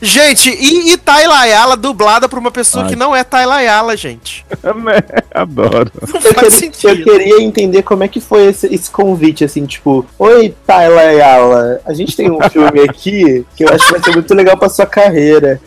Gente, 0.00 0.50
e, 0.50 0.92
e 0.92 0.96
Tayla 0.96 1.38
Ayala 1.40 1.76
dublada 1.76 2.28
por 2.28 2.38
uma 2.38 2.50
pessoa 2.50 2.84
Ai. 2.84 2.90
que 2.90 2.96
não 2.96 3.14
é 3.14 3.22
Tayla 3.24 3.56
Ayala, 3.56 3.96
gente. 3.96 4.44
Adoro. 5.34 5.90
Não 6.08 6.20
Eu 6.20 6.34
faz 6.34 6.34
queria, 6.34 6.46
eu 6.46 6.50
sentido. 6.50 7.04
queria 7.04 7.42
entender 7.42 7.82
como 7.82 8.02
é 8.04 8.08
que 8.08 8.20
foi 8.20 8.46
esse, 8.46 8.72
esse 8.72 8.90
convite, 8.90 9.44
assim, 9.44 9.64
tipo, 9.66 10.04
Oi, 10.18 10.54
Tayla 10.66 11.00
Ayala, 11.00 11.80
a 11.84 11.92
gente 11.94 12.16
tem 12.16 12.30
um 12.30 12.40
filme 12.50 12.80
aqui 12.88 13.44
que 13.56 13.64
eu 13.64 13.68
acho 13.72 13.84
que 13.86 13.92
vai 13.92 14.02
ser 14.02 14.12
muito 14.12 14.34
legal 14.34 14.56
pra 14.56 14.68
sua 14.68 14.86
carreira. 14.86 15.60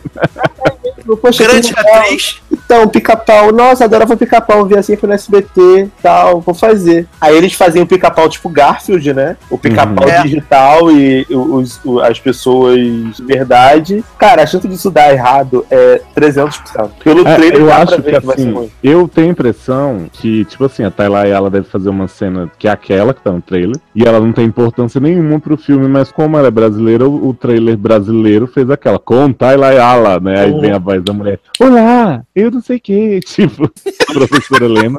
Poxa, 1.22 1.44
Grande 1.44 1.72
atriz. 1.74 2.36
Então, 2.52 2.86
pica-pau, 2.88 3.50
nossa, 3.50 3.84
adorava 3.84 4.14
pica-pau, 4.16 4.66
vi 4.66 4.76
assim 4.76 4.94
foi 4.96 5.08
no 5.08 5.14
SBT 5.14 5.88
tal, 6.02 6.40
vou 6.40 6.54
fazer. 6.54 7.06
Aí 7.18 7.34
eles 7.34 7.54
faziam 7.54 7.84
o 7.84 7.86
pica-pau 7.86 8.28
tipo 8.28 8.48
Garfield, 8.50 9.14
né? 9.14 9.36
O 9.48 9.56
pica-pau 9.56 10.04
Uhum. 10.06 10.10
É. 10.12 10.22
digital 10.22 10.90
e 10.90 11.26
os, 11.30 11.80
as 12.02 12.18
pessoas 12.20 12.78
de 12.78 13.22
verdade. 13.24 13.87
Cara, 14.18 14.42
a 14.42 14.46
chance 14.46 14.66
disso 14.68 14.90
dar 14.90 15.12
errado 15.12 15.64
é 15.70 16.00
300%. 16.16 16.90
Pelo 17.02 17.26
É, 17.26 17.34
trailer 17.36 17.60
eu 17.60 17.72
acho 17.72 18.02
que 18.02 18.14
assim, 18.14 18.70
eu 18.82 19.08
tenho 19.08 19.28
a 19.28 19.30
impressão 19.30 20.06
que, 20.12 20.44
tipo 20.44 20.64
assim, 20.64 20.84
a 20.84 20.90
Tayla 20.90 21.26
ela 21.26 21.50
deve 21.50 21.66
fazer 21.68 21.88
uma 21.88 22.08
cena 22.08 22.50
que 22.58 22.68
é 22.68 22.70
aquela 22.70 23.12
que 23.14 23.22
tá 23.22 23.30
no 23.32 23.40
trailer, 23.40 23.76
e 23.94 24.04
ela 24.04 24.20
não 24.20 24.32
tem 24.32 24.44
importância 24.44 25.00
nenhuma 25.00 25.38
pro 25.40 25.56
filme, 25.56 25.88
mas 25.88 26.10
como 26.12 26.36
ela 26.36 26.48
é 26.48 26.50
brasileira, 26.50 27.08
o, 27.08 27.28
o 27.28 27.34
trailer 27.34 27.76
brasileiro 27.76 28.46
fez 28.46 28.68
aquela, 28.70 28.98
com 28.98 29.32
Tayla 29.32 29.68
Ayala, 29.68 30.20
né? 30.20 30.40
Aí 30.40 30.52
Uhum. 30.52 30.60
vem 30.60 30.72
a 30.72 30.78
voz 30.78 31.02
da 31.02 31.12
mulher, 31.12 31.38
olá, 31.60 32.22
eu 32.34 32.50
não 32.50 32.60
sei 32.60 32.76
o 32.76 32.80
que, 32.80 33.20
tipo, 33.26 33.70
professora 34.12 34.64
Helena. 34.64 34.98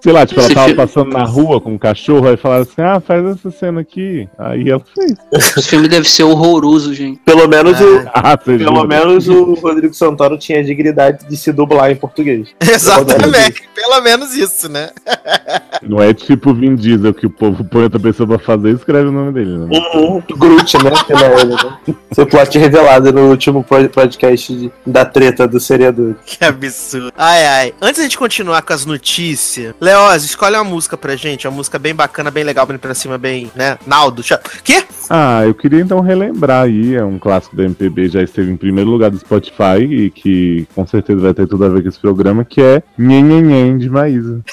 Sei 0.00 0.12
lá, 0.12 0.26
tipo, 0.26 0.40
ela 0.40 0.54
tava 0.54 0.74
passando 0.76 1.10
na 1.10 1.24
rua 1.24 1.60
com 1.60 1.72
um 1.72 1.78
cachorro, 1.78 2.28
aí 2.28 2.36
falaram 2.36 2.62
assim, 2.62 2.82
ah, 2.82 3.00
faz 3.00 3.24
essa 3.26 3.50
cena 3.50 3.80
aqui. 3.80 4.28
Aí 4.38 4.68
ela 4.70 4.82
fez. 4.94 5.14
Esse 5.32 5.62
filme 5.68 5.88
deve 5.88 6.08
ser 6.08 6.24
horroroso, 6.24 6.92
gente. 6.94 7.20
Pelo 7.24 7.48
menos, 7.48 7.80
o, 7.80 8.02
Ah, 8.12 8.36
você 8.38 8.56
pelo 8.58 8.76
jura? 8.76 8.86
menos 8.86 9.28
o 9.28 9.54
Rodrigo 9.54 9.94
Santoro 9.94 10.38
tinha 10.38 10.60
a 10.60 10.62
dignidade 10.62 11.26
de 11.28 11.36
se 11.36 11.52
dublar 11.52 11.90
em 11.90 11.96
português. 11.96 12.48
Exatamente. 12.60 13.62
Pelo 13.74 14.00
menos 14.00 14.34
isso, 14.34 14.68
né? 14.68 14.90
Não 15.82 16.00
é 16.02 16.14
tipo 16.14 16.50
o 16.50 16.54
Vin 16.54 16.74
Diesel 16.76 17.12
que 17.12 17.26
o 17.26 17.30
povo 17.30 17.64
põe 17.64 17.82
outra 17.82 18.00
pessoa 18.00 18.26
pra 18.26 18.38
fazer 18.38 18.70
e 18.70 18.74
escreve 18.74 19.08
o 19.08 19.12
nome 19.12 19.32
dele, 19.32 19.58
né? 19.58 19.66
Uhum, 19.94 20.22
Groot, 20.36 20.76
né? 20.82 20.90
Não 21.10 21.18
é 21.18 21.40
ele, 21.40 21.54
né? 21.54 21.94
Seu 22.12 22.26
plot 22.26 22.58
revelado 22.58 23.12
no 23.12 23.28
último 23.28 23.62
pod- 23.62 23.88
podcast 23.90 24.54
de- 24.54 24.72
da 24.86 25.04
treta 25.04 25.46
do 25.46 25.60
seriador. 25.60 26.14
Que 26.24 26.42
absurdo. 26.44 27.12
Ai, 27.16 27.44
ai. 27.46 27.74
Antes 27.82 27.98
da 27.98 28.02
gente 28.04 28.16
continuar 28.16 28.62
com 28.62 28.72
as 28.72 28.83
notícias, 28.86 29.74
Leoz, 29.80 30.24
escolhe 30.24 30.56
uma 30.56 30.64
música 30.64 30.96
pra 30.96 31.16
gente. 31.16 31.46
Uma 31.46 31.56
música 31.56 31.78
bem 31.78 31.94
bacana, 31.94 32.30
bem 32.30 32.44
legal, 32.44 32.66
bem 32.66 32.78
pra 32.78 32.94
cima, 32.94 33.18
bem, 33.18 33.50
né? 33.54 33.78
Naldo. 33.86 34.22
Cha- 34.22 34.40
Quê? 34.62 34.84
Ah, 35.10 35.42
eu 35.44 35.54
queria 35.54 35.80
então 35.80 36.00
relembrar 36.00 36.64
aí, 36.64 36.94
é 36.94 37.04
um 37.04 37.18
clássico 37.18 37.56
da 37.56 37.64
MPB, 37.64 38.08
já 38.08 38.22
esteve 38.22 38.50
em 38.50 38.56
primeiro 38.56 38.88
lugar 38.90 39.10
do 39.10 39.18
Spotify 39.18 39.80
e 39.82 40.10
que 40.10 40.66
com 40.74 40.86
certeza 40.86 41.20
vai 41.20 41.34
ter 41.34 41.46
tudo 41.46 41.64
a 41.64 41.68
ver 41.68 41.82
com 41.82 41.88
esse 41.88 41.98
programa, 41.98 42.44
que 42.44 42.60
é 42.62 42.82
Nhenhenhen 42.98 43.78
de 43.78 43.90
Maísa. 43.90 44.40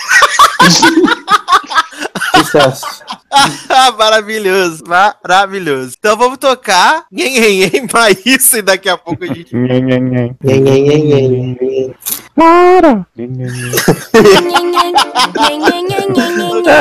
Sucesso. 2.35 3.00
Maravilhoso, 3.97 4.83
maravilhoso. 4.85 5.95
Então 5.97 6.17
vamos 6.17 6.37
tocar 6.37 7.05
Nhen, 7.11 7.39
Nhen, 7.39 7.69
Nhen, 7.69 7.87
Maísa 7.91 8.59
e 8.59 8.61
daqui 8.61 8.89
a 8.89 8.97
pouco 8.97 9.23
a 9.23 9.27
gente... 9.27 9.55
Nhenhenhen. 9.55 10.35
Nhen, 10.43 10.61
nhen, 10.61 10.83
nhen, 10.83 11.07
nhen, 11.07 11.57
nhen. 11.61 11.95
Para! 12.35 13.05
Nhenhenhen. 13.15 13.71
Todo 16.13 16.71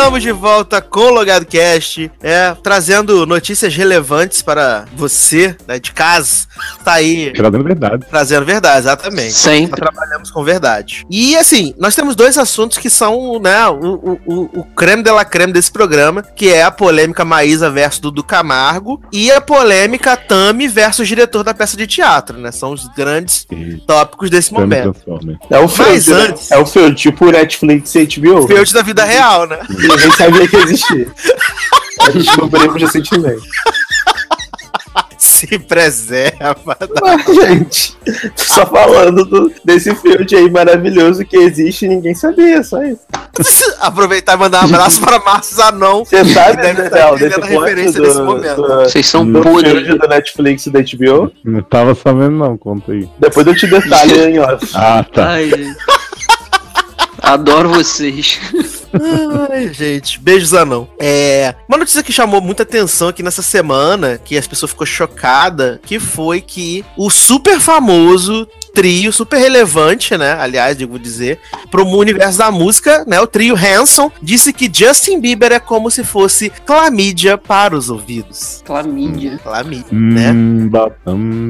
Estamos 0.00 0.22
de 0.22 0.32
volta 0.32 0.80
com 0.80 1.00
o 1.00 1.10
Logado 1.10 1.44
Cast, 1.44 2.10
é, 2.22 2.56
trazendo 2.62 3.26
notícias 3.26 3.76
relevantes 3.76 4.40
para 4.40 4.86
você, 4.96 5.54
né, 5.68 5.78
de 5.78 5.92
casa. 5.92 6.46
Tá 6.82 6.94
aí 6.94 7.30
Trazendo 7.34 7.62
verdade. 7.62 8.06
trazendo 8.08 8.46
verdade, 8.46 8.78
exatamente. 8.78 9.32
Sempre. 9.34 9.76
trabalhamos 9.78 10.30
com 10.30 10.42
verdade. 10.42 11.04
E 11.10 11.36
assim, 11.36 11.74
nós 11.78 11.94
temos 11.94 12.16
dois 12.16 12.38
assuntos 12.38 12.78
que 12.78 12.88
são, 12.88 13.38
né, 13.40 13.68
o, 13.68 13.74
o, 13.76 14.20
o- 14.26 14.60
o 14.60 14.64
creme 14.74 15.02
de 15.02 15.10
la 15.10 15.22
creme 15.24 15.52
desse 15.52 15.70
programa, 15.70 16.22
que 16.22 16.48
é 16.48 16.62
a 16.62 16.70
polêmica 16.70 17.22
Maísa 17.22 17.68
versus 17.70 18.00
Dudu 18.00 18.24
Camargo 18.24 19.02
e 19.12 19.30
a 19.30 19.38
polêmica 19.40 20.16
Tami 20.16 20.66
versus 20.66 21.06
diretor 21.06 21.44
da 21.44 21.52
peça 21.52 21.76
de 21.76 21.86
teatro, 21.86 22.38
né? 22.38 22.50
São 22.50 22.72
os 22.72 22.88
grandes 22.96 23.46
tópicos 23.86 24.30
desse 24.30 24.50
Tami 24.50 24.62
momento. 24.62 24.92
Transformer. 24.94 25.36
É 25.50 25.58
o 25.58 25.68
Field, 25.68 26.10
né? 26.10 26.16
antes- 26.30 26.50
É 26.50 26.56
o 26.56 26.64
Field, 26.64 26.94
tipo 26.96 27.26
o 27.26 27.30
Netflix 27.30 27.94
e 27.94 28.06
HBO. 28.06 28.46
Feud 28.48 28.72
da 28.72 28.82
vida 28.82 29.04
real, 29.04 29.46
né? 29.46 29.58
Ninguém 29.96 30.10
sabia 30.12 30.48
que 30.48 30.56
existia. 30.56 31.06
A 32.00 32.10
gente 32.10 32.24
descobrimos 32.26 32.80
recentemente. 32.82 33.48
Se 35.18 35.58
preserva. 35.58 36.76
Mas, 37.02 37.24
gente, 37.26 37.96
só 38.36 38.66
falando 38.66 39.24
do- 39.24 39.52
desse 39.64 39.94
Field 39.94 40.34
aí 40.36 40.50
maravilhoso 40.50 41.24
que 41.24 41.36
existe 41.36 41.84
e 41.84 41.88
ninguém 41.88 42.14
sabia, 42.14 42.62
só 42.62 42.82
isso. 42.82 43.00
Aproveitar 43.80 44.34
e 44.34 44.36
mandar 44.36 44.62
um 44.62 44.64
abraço 44.66 45.00
para 45.00 45.18
Márcio 45.18 45.56
Zanon. 45.56 46.04
Você 46.04 46.24
sabe, 46.26 46.60
deve 46.62 46.80
né, 46.82 46.86
estar 46.88 46.98
Del, 47.06 47.18
desse 47.18 47.40
referência 47.40 48.00
do, 48.00 48.06
desse 48.06 48.20
momento. 48.22 48.56
do, 48.62 48.68
Vocês 48.82 49.06
são 49.06 49.30
do 49.30 49.40
podres. 49.40 49.72
Field 49.86 49.98
da 49.98 50.08
Netflix 50.08 50.66
e 50.66 50.70
da 50.70 50.80
HBO? 50.80 51.32
Não 51.44 51.62
tava 51.62 51.94
sabendo 51.94 52.32
não, 52.36 52.56
conta 52.58 52.92
aí. 52.92 53.08
Depois 53.18 53.46
eu 53.46 53.54
te 53.54 53.66
detalho 53.66 54.24
em 54.24 54.38
off. 54.40 54.66
Ah, 54.74 55.04
tá. 55.04 55.28
Ai, 55.30 55.48
gente. 55.50 55.76
Adoro 57.22 57.68
vocês. 57.70 58.40
Ai, 59.50 59.72
gente, 59.72 60.18
beijos 60.20 60.54
anão. 60.54 60.88
É, 60.98 61.54
uma 61.68 61.78
notícia 61.78 62.02
que 62.02 62.12
chamou 62.12 62.40
muita 62.40 62.62
atenção 62.62 63.08
aqui 63.08 63.22
nessa 63.22 63.42
semana, 63.42 64.20
que 64.22 64.36
as 64.36 64.46
pessoas 64.46 64.70
ficou 64.70 64.86
chocada, 64.86 65.80
que 65.84 65.98
foi 65.98 66.40
que 66.40 66.84
o 66.96 67.10
super 67.10 67.60
famoso 67.60 68.46
trio, 68.72 69.12
super 69.12 69.38
relevante, 69.38 70.16
né? 70.16 70.36
Aliás, 70.38 70.76
devo 70.76 70.98
dizer, 70.98 71.38
pro 71.70 71.86
universo 71.86 72.38
da 72.38 72.50
música, 72.50 73.04
né? 73.06 73.20
O 73.20 73.26
trio 73.26 73.54
Hanson 73.56 74.10
disse 74.22 74.52
que 74.52 74.70
Justin 74.72 75.20
Bieber 75.20 75.52
é 75.52 75.58
como 75.58 75.90
se 75.90 76.04
fosse 76.04 76.50
clamídia 76.64 77.36
para 77.36 77.76
os 77.76 77.90
ouvidos. 77.90 78.62
Clamídia. 78.64 79.38
Clamídia, 79.42 79.86
né? 79.90 80.30
Hum, 80.30 80.70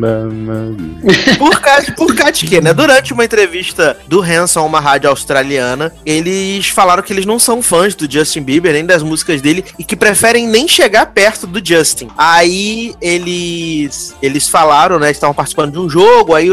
Maria. 0.01 1.37
Por 1.39 1.61
causa, 1.61 1.93
por 1.93 2.15
causa 2.15 2.33
de 2.33 2.47
quê, 2.47 2.61
né? 2.61 2.73
Durante 2.73 3.13
uma 3.13 3.25
entrevista 3.25 3.97
do 4.07 4.21
Hanson 4.23 4.61
a 4.61 4.65
uma 4.65 4.81
rádio 4.81 5.11
australiana, 5.11 5.93
eles 6.05 6.69
falaram 6.69 7.03
que 7.03 7.13
eles 7.13 7.27
não 7.31 7.39
são 7.39 7.63
fãs 7.63 7.95
do 7.95 8.11
Justin 8.11 8.43
Bieber, 8.43 8.73
nem 8.73 8.85
das 8.85 9.05
músicas 9.05 9.41
dele, 9.41 9.65
e 9.79 9.85
que 9.85 9.95
preferem 9.95 10.49
nem 10.49 10.67
chegar 10.67 11.07
perto 11.07 11.47
do 11.47 11.65
Justin. 11.65 12.09
Aí 12.19 12.93
eles 13.01 14.15
eles 14.21 14.49
falaram, 14.49 14.99
né? 14.99 15.11
Estavam 15.11 15.35
participando 15.35 15.73
de 15.73 15.79
um 15.79 15.89
jogo, 15.89 16.35
aí 16.35 16.49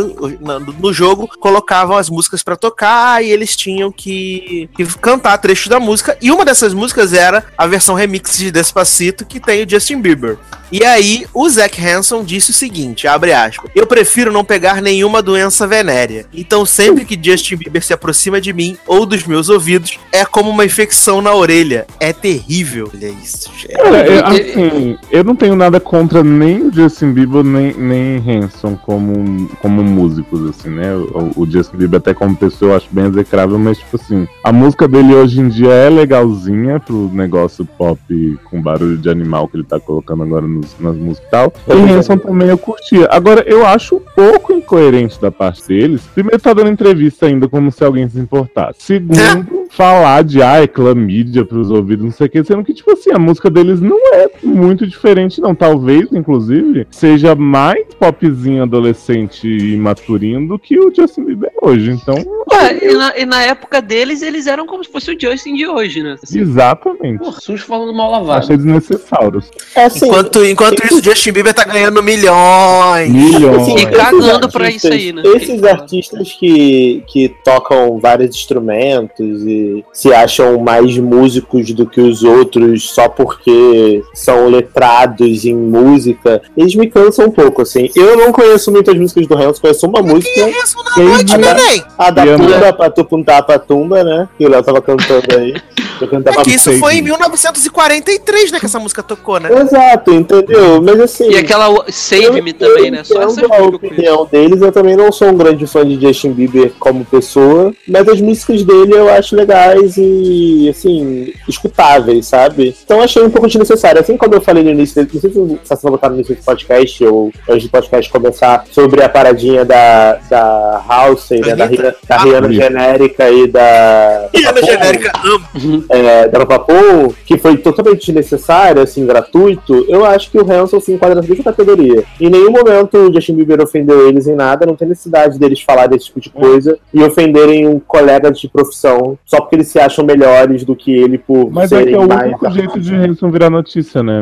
no 0.80 0.94
jogo 0.94 1.28
colocavam 1.40 1.98
as 1.98 2.10
músicas 2.10 2.44
pra 2.44 2.56
tocar 2.56 3.24
e 3.24 3.32
eles 3.32 3.56
tinham 3.56 3.92
que, 3.92 4.70
que 4.76 4.86
cantar 5.00 5.38
trechos 5.40 5.68
da 5.68 5.80
música. 5.80 6.16
E 6.22 6.32
uma 6.32 6.46
dessas 6.46 6.74
músicas 6.74 7.12
era 7.12 7.44
a 7.58 7.66
versão 7.66 7.96
remix 7.96 8.38
de 8.38 8.52
Despacito 8.52 9.26
que 9.26 9.40
tem 9.40 9.64
o 9.64 9.70
Justin 9.70 10.00
Bieber. 10.00 10.38
E 10.72 10.84
aí, 10.84 11.26
o 11.34 11.50
Zac 11.50 11.82
Hanson 11.82 12.26
disse 12.26 12.52
o 12.52 12.54
seguinte, 12.54 13.08
abre 13.08 13.32
aspas, 13.32 13.72
eu 13.74 13.88
prefiro 13.88 14.34
não 14.34 14.44
pegar 14.44 14.82
nenhuma 14.82 15.22
doença 15.22 15.66
venérea. 15.66 16.26
Então 16.34 16.66
sempre 16.66 17.06
que 17.06 17.20
Justin 17.20 17.56
Bieber 17.56 17.84
se 17.84 17.94
aproxima 17.94 18.40
de 18.40 18.52
mim 18.54 18.78
ou 18.86 19.06
dos 19.06 19.24
meus 19.24 19.50
ouvidos, 19.50 19.98
é 20.12 20.26
como 20.26 20.50
uma 20.50 20.67
infecção 20.68 21.22
na 21.22 21.34
orelha. 21.34 21.88
É 22.00 22.14
terrível. 22.14 22.90
Olha 22.94 23.10
isso, 23.10 23.50
gente. 23.58 23.74
Cara, 23.76 24.06
eu, 24.08 24.26
assim, 24.26 24.98
eu 25.12 25.24
não 25.24 25.36
tenho 25.36 25.56
nada 25.56 25.80
contra 25.80 26.24
nem 26.24 26.68
o 26.68 26.74
Justin 26.74 27.12
Bieber 27.12 27.44
nem, 27.44 27.74
nem 27.74 28.18
Hanson 28.18 28.76
como, 28.86 29.48
como 29.62 29.84
músicos, 29.84 30.50
assim, 30.50 30.70
né? 30.70 30.94
O, 30.96 31.42
o 31.44 31.50
Justin 31.50 31.78
Bieber, 31.78 31.98
até 31.98 32.14
como 32.14 32.36
pessoa, 32.36 32.72
eu 32.72 32.78
acho 32.78 32.88
bem 32.92 33.06
execrável, 33.06 33.58
mas, 33.58 33.78
tipo 33.78 33.96
assim, 33.96 34.28
a 34.44 34.52
música 34.52 34.88
dele 34.88 35.16
hoje 35.16 35.40
em 35.40 35.48
dia 35.50 35.72
é 35.72 35.90
legalzinha 35.90 36.80
pro 36.80 37.10
negócio 37.14 37.66
pop 37.78 38.00
com 38.46 38.62
barulho 38.62 38.98
de 38.98 39.10
animal 39.10 39.48
que 39.48 39.58
ele 39.58 39.64
tá 39.64 39.80
colocando 39.80 40.24
agora 40.24 40.46
nos- 40.48 40.76
nas 40.80 40.96
músicas 40.96 41.28
e 41.28 41.32
tal. 41.32 41.54
E 41.68 41.92
Hanson 41.92 42.18
também 42.18 42.50
eu 42.50 42.58
curtia. 42.58 43.08
Agora, 43.12 43.44
eu 43.48 43.66
acho 43.66 43.96
um 43.96 44.02
pouco 44.16 44.54
incoerente 44.54 45.20
da 45.22 45.32
parte 45.32 45.66
deles. 45.68 46.02
Primeiro, 46.14 46.40
tá 46.40 46.54
dando 46.54 46.70
entrevista 46.70 47.26
ainda 47.26 47.48
como 47.48 47.72
se 47.72 47.84
alguém 47.84 48.08
se 48.10 48.20
importasse. 48.20 48.80
Segundo, 48.80 49.68
falar 49.70 50.24
de, 50.24 50.42
ah, 50.42 50.57
é 50.62 50.68
clamídia 50.68 51.46
pros 51.46 51.70
ouvidos, 51.72 52.06
não 52.06 52.12
sei 52.12 52.28
o 52.28 52.30
que, 52.30 52.44
sendo 52.44 52.64
que, 52.64 52.74
tipo 52.74 52.92
assim, 52.92 53.12
a 53.12 53.20
música 53.20 53.50
deles 53.50 53.80
não 53.80 53.98
é 54.14 54.30
muito 54.44 54.86
diferente, 54.86 55.42
não. 55.42 55.56
Talvez, 55.56 56.12
inclusive, 56.12 56.88
seja 56.92 57.36
mais 57.36 57.87
popzinho 58.00 58.64
adolescente 58.64 59.48
e 59.48 59.78
maturinho 59.78 60.48
do 60.48 60.60
que 60.60 60.80
o 60.80 60.94
Justin 60.94 61.26
Bieber 61.26 61.52
é 61.62 61.66
hoje. 61.66 61.92
Então, 61.92 62.16
Ué, 62.52 62.80
e, 62.82 62.94
na, 62.94 63.18
e 63.18 63.26
na 63.26 63.44
época 63.44 63.82
deles, 63.82 64.22
eles 64.22 64.48
eram 64.48 64.66
como 64.66 64.84
se 64.84 64.92
fosse 64.92 65.12
o 65.12 65.20
Justin 65.20 65.56
de 65.56 65.68
hoje, 65.68 66.02
né? 66.02 66.16
Assim, 66.22 66.40
exatamente. 66.40 67.20
porra, 67.20 67.40
sujo 67.42 67.66
falando 67.66 67.94
mal 67.94 68.12
lavado. 68.12 68.40
Achei 68.40 68.58
desnecessários. 68.58 69.52
É 69.76 69.86
assim, 69.86 70.08
Enquanto, 70.08 70.46
enquanto 70.46 70.86
isso, 70.86 71.00
o 71.00 71.04
Justin 71.04 71.32
Bieber 71.32 71.54
tá 71.54 71.66
ganhando 71.66 72.02
milhões. 72.02 73.10
Milhões. 73.10 73.62
Assim, 73.64 73.78
E 73.78 73.86
cagando 73.88 74.50
pra 74.50 74.70
isso 74.70 74.88
aí, 74.88 75.12
né? 75.12 75.24
Esses 75.26 75.64
artistas 75.64 76.32
que, 76.34 77.04
que 77.08 77.30
tocam 77.44 78.00
vários 78.00 78.36
instrumentos 78.36 79.44
e 79.44 79.84
se 79.92 80.14
acham 80.14 80.60
mais 80.60 80.98
músicos 80.98 81.74
do 81.74 81.86
que 81.86 82.00
os 82.00 82.24
outros 82.24 82.90
só 82.90 83.10
porque 83.10 84.04
são 84.14 84.48
letrados 84.48 85.46
em 85.46 85.56
música, 85.56 86.42
eles 86.56 86.76
me 86.76 86.88
cansam 86.88 87.28
um 87.28 87.32
pouco, 87.32 87.62
assim. 87.62 87.87
Eu 87.96 88.18
não 88.18 88.32
conheço 88.32 88.72
muitas 88.72 88.96
músicas 88.98 89.28
do 89.28 89.36
Hanson, 89.36 89.62
conheço 89.62 89.88
uma 89.88 90.02
música, 90.02 90.34
Que 90.34 90.50
isso 90.50 90.78
na 90.84 90.96
Desde 90.96 91.38
noite, 91.38 91.50
a- 91.50 91.54
neném? 91.54 91.84
a 91.98 92.12
da 92.12 92.24
a 92.24 92.38
Pumba, 92.38 92.74
Patupunta 92.74 93.44
Patumba, 93.44 94.04
né? 94.04 94.30
Que 94.38 94.46
o 94.46 94.50
Léo 94.50 94.64
tava 94.64 94.82
cantando 94.82 95.38
aí. 95.38 95.56
É 96.00 96.44
que 96.44 96.52
isso 96.52 96.72
foi 96.74 96.98
em 96.98 97.02
1943, 97.02 98.52
né, 98.52 98.60
que 98.60 98.66
essa 98.66 98.80
música 98.80 99.02
tocou, 99.02 99.40
né? 99.40 99.50
Exato, 99.62 100.14
entendeu? 100.14 100.80
Mas 100.82 101.00
assim. 101.00 101.30
E 101.32 101.38
aquela 101.38 101.86
Save 101.92 102.42
Me 102.42 102.54
também, 102.54 102.92
né? 102.92 103.04
Só 103.04 103.24
entendo 103.24 103.52
a 103.54 103.64
opinião 103.64 104.26
deles, 104.32 104.62
eu 104.62 104.72
também 104.72 104.96
não 104.96 105.12
sou 105.12 105.30
um 105.30 105.36
grande 105.38 105.66
fã 105.66 105.84
de 105.84 106.00
Justin 106.00 106.34
Bieber 106.34 106.72
como 106.80 107.04
pessoa, 107.04 107.74
mas 107.88 108.08
as 108.08 108.22
músicas 108.22 108.64
dele 108.64 108.94
eu 108.94 109.10
acho 109.10 109.36
legais 109.36 109.96
e, 109.98 110.70
assim, 110.70 111.34
escutáveis, 111.48 112.28
sabe? 112.28 112.76
Então 112.86 113.02
achei 113.02 113.24
um 113.24 113.30
pouco 113.30 113.48
desnecessário. 113.48 114.00
Assim 114.02 114.18
como 114.18 114.36
eu 114.36 114.42
falei 114.42 114.64
no 114.64 114.70
início, 114.70 115.02
não 115.02 115.10
sei 115.10 115.32
se 115.32 115.40
vocês 115.40 115.82
vão 115.82 115.92
botar 115.92 116.10
no 116.10 116.16
início 116.16 116.36
do 116.36 116.44
podcast 116.44 117.04
ou 117.06 117.32
antes 117.50 117.64
do 117.64 117.70
podcast 117.82 118.12
começar, 118.12 118.64
sobre 118.72 119.04
a 119.04 119.10
paradinha 119.10 119.64
da, 119.66 120.18
da 120.30 120.82
House, 120.88 121.30
né, 121.32 121.56
da? 121.56 121.66
Rihanna- 121.66 121.96
da 122.08 122.16
Ah, 122.16 122.24
Rihanna 122.24 122.46
Anitta. 122.48 122.64
genérica 122.64 123.30
e 123.30 123.48
da. 123.48 124.30
A 124.38 124.54
Papoa 124.54 124.64
genérica 124.66 125.12
amo. 125.24 125.86
é, 125.90 126.28
da 126.28 126.46
Papo, 126.46 127.16
que 127.26 127.38
foi 127.38 127.58
totalmente 127.58 128.06
desnecessário, 128.06 128.82
assim, 128.82 129.06
gratuito, 129.06 129.86
eu 129.90 130.06
acho 130.06 130.32
que 130.32 130.38
o 130.40 130.50
Hanson 130.52 130.80
se 130.80 130.94
enquadra 130.94 131.22
nessa 131.22 131.44
categoria. 131.44 132.04
Em 132.20 132.30
nenhum 132.30 132.52
momento 132.52 132.98
o 132.98 133.14
Justin 133.14 133.36
Bieber 133.36 133.62
ofendeu 133.62 134.08
eles 134.08 134.28
em 134.28 134.36
nada, 134.36 134.66
não 134.66 134.76
tem 134.76 134.88
necessidade 134.88 135.38
deles 135.38 135.62
falarem 135.62 135.92
desse 135.92 136.06
tipo 136.06 136.20
de 136.22 136.30
coisa 136.30 136.78
e 136.94 137.04
ofenderem 137.04 137.68
um 137.68 137.80
colega 137.80 138.32
de 138.32 138.48
profissão 138.48 139.18
só 139.26 139.38
porque 139.42 139.56
eles 139.56 139.68
se 139.68 139.80
acham 139.80 140.06
melhores 140.06 140.64
do 140.64 140.76
que 140.76 140.92
ele 140.92 141.18
por 141.18 141.52
Mas 141.52 141.72
é 141.72 141.78
serem 141.78 141.94
que 141.94 142.00
é 142.02 142.04
o 142.04 142.08
mais. 142.08 142.24
único 142.28 142.50
jeito 142.52 142.80
de 142.80 142.96
Hanson 142.96 143.30
virar 143.30 143.50
notícia, 143.50 144.02
né? 144.02 144.22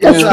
É. 0.00 0.08
É 0.08 0.12
tipo, 0.12 0.28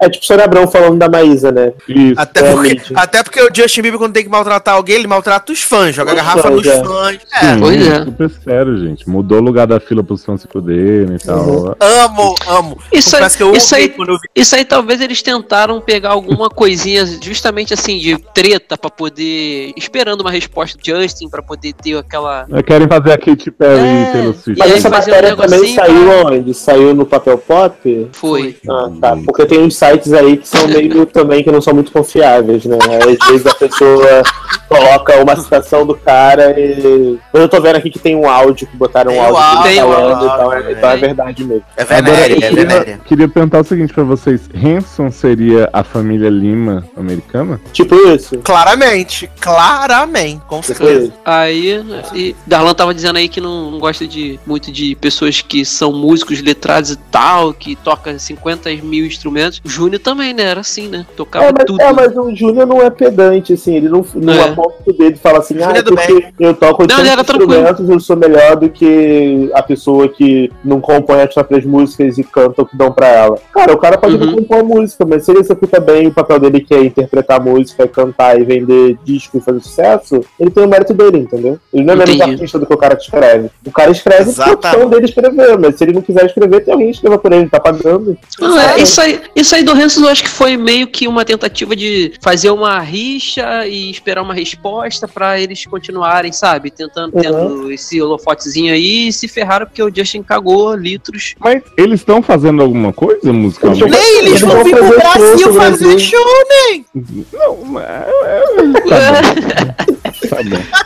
é 0.00 0.08
tipo 0.08 0.24
Sônia 0.24 0.44
Abrão 0.44 0.66
falando 0.68 0.96
da 0.98 1.08
Maísa, 1.08 1.50
né? 1.52 1.72
Isso. 1.88 2.14
Até 2.20 2.40
É, 2.40 2.52
porque, 2.52 2.80
até 2.94 3.22
porque 3.22 3.40
o 3.42 3.48
Justin 3.54 3.82
Bieber, 3.82 3.98
quando 3.98 4.12
tem 4.12 4.24
que 4.24 4.30
maltratar 4.30 4.74
alguém, 4.74 4.96
ele 4.96 5.06
maltrata 5.06 5.52
os 5.52 5.62
fãs, 5.62 5.94
joga 5.94 6.10
Os 6.12 6.16
garrafa 6.16 6.42
fãs, 6.42 6.54
nos 6.54 6.66
é. 6.66 6.84
fãs. 6.84 7.18
É, 7.32 7.54
Sim, 7.54 7.60
Pois 7.60 7.86
é. 7.86 8.04
Super 8.04 8.30
sério, 8.30 8.78
gente. 8.78 9.08
Mudou 9.08 9.38
o 9.38 9.42
lugar 9.42 9.66
da 9.66 9.78
fila 9.80 10.02
pros 10.02 10.24
fãs 10.24 10.40
se 10.40 10.48
fuderem 10.48 11.16
e 11.16 11.18
tal. 11.18 11.38
Uhum. 11.44 11.74
amo, 11.80 12.34
amo. 12.46 12.78
Isso 12.92 13.14
aí, 13.16 13.22
Confesso 13.22 13.36
que 13.36 13.42
eu 13.42 13.52
isso, 13.54 13.74
aí, 13.74 13.94
isso 14.34 14.56
aí 14.56 14.64
talvez 14.64 15.00
eles 15.00 15.22
tentaram 15.22 15.80
pegar 15.80 16.10
alguma 16.10 16.48
coisinha 16.50 17.04
justamente 17.22 17.72
assim 17.74 17.98
de 17.98 18.16
treta 18.34 18.76
pra 18.76 18.90
poder 18.90 19.72
esperando 19.76 20.20
uma 20.20 20.30
resposta 20.30 20.76
do 20.78 20.84
Justin 20.84 21.28
pra 21.28 21.42
poder 21.42 21.72
ter 21.74 21.96
aquela 21.96 22.46
É, 22.52 22.62
Querem 22.62 22.88
fazer 22.88 23.12
a 23.12 23.18
Katy 23.18 23.50
Perry 23.50 23.80
É, 23.80 24.28
e 24.30 24.34
Swift. 24.34 24.50
E 24.50 24.58
Mas 24.58 24.70
aí 24.72 24.78
essa 24.78 24.90
fazer 24.90 25.10
um 25.10 25.14
matéria 25.14 25.36
também 25.36 25.74
saiu 25.74 26.04
pra- 26.06 26.30
onde? 26.32 26.54
Saiu 26.54 26.94
no 26.94 27.06
papel 27.06 27.38
pop? 27.38 28.08
foi. 28.12 28.56
Ah, 28.68 28.90
tá. 29.00 29.16
Porque 29.24 29.46
tem 29.46 29.60
uns 29.60 29.76
sites 29.76 30.12
aí 30.12 30.36
que 30.36 30.48
são 30.48 30.66
meio 30.68 31.06
também 31.06 31.42
que 31.42 31.50
não 31.50 31.60
são 31.64 31.74
muito 31.74 31.92
confiáveis, 31.92 32.64
né? 32.64 32.76
Às 32.78 33.28
vezes 33.28 33.46
a 33.46 33.54
pessoa 33.54 34.22
coloca 34.68 35.16
uma 35.22 35.36
citação 35.36 35.86
do 35.86 35.94
cara 35.94 36.58
e. 36.58 37.18
Eu 37.32 37.48
tô 37.48 37.60
vendo 37.60 37.76
aqui 37.76 37.90
que 37.90 37.98
tem 37.98 38.14
um 38.14 38.28
áudio 38.28 38.66
que 38.66 38.76
botaram 38.76 39.12
um 39.12 39.20
áudio 39.20 39.36
áudio, 39.36 39.62
tem 39.62 39.80
falando, 39.80 40.12
áudio, 40.12 40.26
então, 40.26 40.52
é, 40.52 40.56
é. 40.56 40.72
então 40.72 40.90
é 40.90 40.96
verdade 40.96 41.44
mesmo. 41.44 41.64
É 41.76 41.82
eu 41.82 42.14
é 42.14 42.28
queria, 42.28 42.50
venéria. 42.50 43.00
queria 43.04 43.28
perguntar 43.28 43.60
o 43.60 43.64
seguinte 43.64 43.92
pra 43.92 44.04
vocês: 44.04 44.48
Hanson 44.54 45.10
seria 45.10 45.68
a 45.72 45.82
família 45.82 46.28
Lima 46.28 46.84
americana? 46.96 47.60
Tipo 47.72 47.94
isso. 48.08 48.38
Claramente, 48.38 49.30
claramente, 49.40 50.42
com 50.46 50.60
Tipo 50.60 50.74
certeza. 50.74 51.12
Aí, 51.24 51.84
e 52.14 52.36
Darlan 52.46 52.74
tava 52.74 52.94
dizendo 52.94 53.16
aí 53.16 53.28
que 53.28 53.40
não, 53.40 53.70
não 53.70 53.78
gosta 53.78 54.06
de 54.06 54.38
muito 54.46 54.70
de 54.70 54.94
pessoas 54.96 55.40
que 55.40 55.64
são 55.64 55.92
músicos 55.92 56.40
letrados 56.42 56.90
e 56.90 56.96
tal, 56.96 57.52
que 57.52 57.76
toca 57.76 58.18
50 58.18 58.70
mil 58.82 59.06
instrumentos. 59.06 59.60
O 59.64 59.68
Júnior 59.68 60.00
também, 60.00 60.32
né? 60.32 60.44
Era 60.44 60.60
assim, 60.60 60.88
né? 60.88 61.06
Tocava 61.16 61.46
É 61.46 61.52
mas, 61.56 61.64
tudo. 61.64 61.80
é, 61.80 61.92
mas 61.92 62.16
o 62.16 62.34
Júnior 62.34 62.66
não 62.66 62.82
é 62.82 62.90
pedante, 62.90 63.52
assim, 63.54 63.76
ele 63.76 63.88
não, 63.88 64.04
não 64.14 64.32
É. 64.34 64.48
aponta 64.48 64.74
o 64.86 64.92
dedo 64.92 65.14
e 65.16 65.18
fala 65.18 65.38
assim, 65.38 65.56
ah, 65.62 65.72
é 65.76 65.82
porque 65.82 66.26
eu 66.38 66.54
toco 66.54 66.82
Não, 66.86 66.96
ele 67.00 67.08
80 67.08 67.12
era 67.12 67.24
tranquilo. 67.24 67.52
instrumentos, 67.54 67.88
eu 67.90 68.00
sou 68.00 68.16
melhor 68.16 68.56
do 68.56 68.68
que 68.68 69.50
a 69.54 69.62
pessoa 69.62 70.08
que 70.08 70.50
não 70.64 70.80
compõe 70.80 71.22
as 71.22 71.32
próprias 71.32 71.64
músicas 71.64 72.18
e 72.18 72.24
canta 72.24 72.62
o 72.62 72.66
que 72.66 72.76
dão 72.76 72.92
pra 72.92 73.06
ela. 73.08 73.38
Cara, 73.52 73.72
o 73.72 73.78
cara 73.78 73.96
pode 73.98 74.14
Uhum. 74.16 74.26
não 74.26 74.34
compor 74.36 74.58
a 74.58 74.64
música, 74.64 75.04
mas 75.04 75.24
se 75.24 75.30
ele 75.30 75.40
executa 75.40 75.80
bem 75.80 76.06
o 76.06 76.12
papel 76.12 76.38
dele 76.40 76.60
que 76.60 76.74
é 76.74 76.84
interpretar 76.84 77.40
música, 77.42 77.86
cantar 77.88 78.38
e 78.40 78.44
vender 78.44 78.98
disco 79.04 79.38
e 79.38 79.40
fazer 79.40 79.60
sucesso, 79.60 80.20
ele 80.38 80.50
tem 80.50 80.64
o 80.64 80.68
mérito 80.68 80.92
dele, 80.94 81.18
entendeu? 81.18 81.58
Ele 81.72 81.84
não 81.84 81.94
é 81.94 81.96
menos 81.96 82.20
artista 82.20 82.58
do 82.58 82.66
que 82.66 82.74
o 82.74 82.76
cara 82.76 82.96
que 82.96 83.02
escreve. 83.04 83.50
O 83.66 83.70
cara 83.70 83.90
escreve 83.90 84.24
por 84.24 84.30
Exatamente. 84.30 84.66
opção 84.66 84.88
dele 84.90 85.04
escrever, 85.04 85.58
mas 85.58 85.76
se 85.76 85.84
ele 85.84 85.92
não 85.92 86.02
quiser 86.02 86.26
escrever, 86.26 86.60
tem 86.64 86.72
alguém 86.72 86.88
que 86.90 86.94
escreva 86.96 87.18
por 87.18 87.32
ele, 87.32 87.48
tá 87.48 87.60
pagando. 87.60 88.16
Não, 88.40 88.58
é, 88.58 88.80
isso, 88.80 89.00
aí, 89.00 89.20
isso 89.36 89.54
aí 89.54 89.62
do 89.62 89.72
Hanson 89.72 90.02
eu 90.04 90.08
acho 90.08 90.22
que 90.22 90.28
foi 90.28 90.56
meio 90.56 90.86
que 90.86 91.06
uma 91.08 91.24
tentativa 91.24 91.43
de 91.76 92.12
fazer 92.20 92.50
uma 92.50 92.80
rixa 92.80 93.66
e 93.66 93.90
esperar 93.90 94.22
uma 94.22 94.34
resposta 94.34 95.06
pra 95.08 95.40
eles 95.40 95.64
continuarem, 95.66 96.32
sabe? 96.32 96.70
Tentando, 96.70 97.14
Uhum. 97.14 97.20
tendo 97.22 97.72
esse 97.72 98.00
holofotezinho 98.00 98.72
aí 98.72 99.08
e 99.08 99.12
se 99.12 99.28
ferraram 99.28 99.66
porque 99.66 99.82
o 99.82 99.94
Justin 99.94 100.22
cagou 100.22 100.74
litros. 100.74 101.34
Mas 101.38 101.62
eles 101.76 102.00
estão 102.00 102.22
fazendo 102.22 102.62
alguma 102.62 102.92
coisa 102.92 103.32
musicalmente? 103.32 103.84
Nem 103.88 104.18
eles 104.18 104.30
Eles 104.34 104.40
vão 104.42 104.64
vir 104.64 104.76
pro 104.76 104.88
Brasil 104.98 105.54
fazer 105.54 105.98
show, 105.98 106.24
nem. 106.70 106.84
Não, 107.32 107.64
mas- 107.64 107.84
tá 108.88 109.93
bom. 110.28 110.84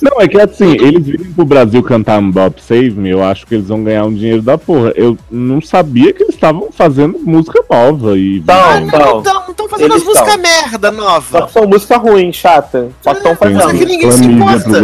Não, 0.00 0.20
é 0.20 0.28
que 0.28 0.38
assim, 0.38 0.72
eles 0.72 1.06
virem 1.06 1.32
pro 1.32 1.44
Brasil 1.44 1.82
cantar 1.82 2.20
Bop 2.20 2.62
Save 2.62 2.90
Me, 2.90 3.10
eu 3.10 3.24
acho 3.24 3.46
que 3.46 3.54
eles 3.54 3.68
vão 3.68 3.82
ganhar 3.82 4.04
um 4.04 4.14
dinheiro 4.14 4.42
da 4.42 4.58
porra. 4.58 4.92
Eu 4.94 5.16
não 5.30 5.60
sabia 5.60 6.12
que 6.12 6.22
eles 6.22 6.34
estavam 6.34 6.68
fazendo 6.70 7.18
música 7.18 7.62
nova 7.70 8.18
e. 8.18 8.42
Não, 8.46 8.86
Não, 8.86 9.22
não 9.22 9.45
estão 9.56 9.68
fazendo 9.68 9.94
as 9.94 10.02
Eles 10.02 10.04
músicas 10.08 10.32
tão. 10.34 10.42
merda 10.42 10.88
Só 10.92 10.94
nova. 10.94 11.46
que 11.46 11.52
são 11.52 11.66
música 11.66 11.96
ruim, 11.96 12.32
chata. 12.32 12.88
Só 13.02 13.10
que 13.12 13.18
estão 13.18 13.32
música 13.32 13.60
fazendo. 13.60 13.78
que 13.78 13.84
ninguém 13.86 14.12
se 14.12 14.24
importa. 14.24 14.80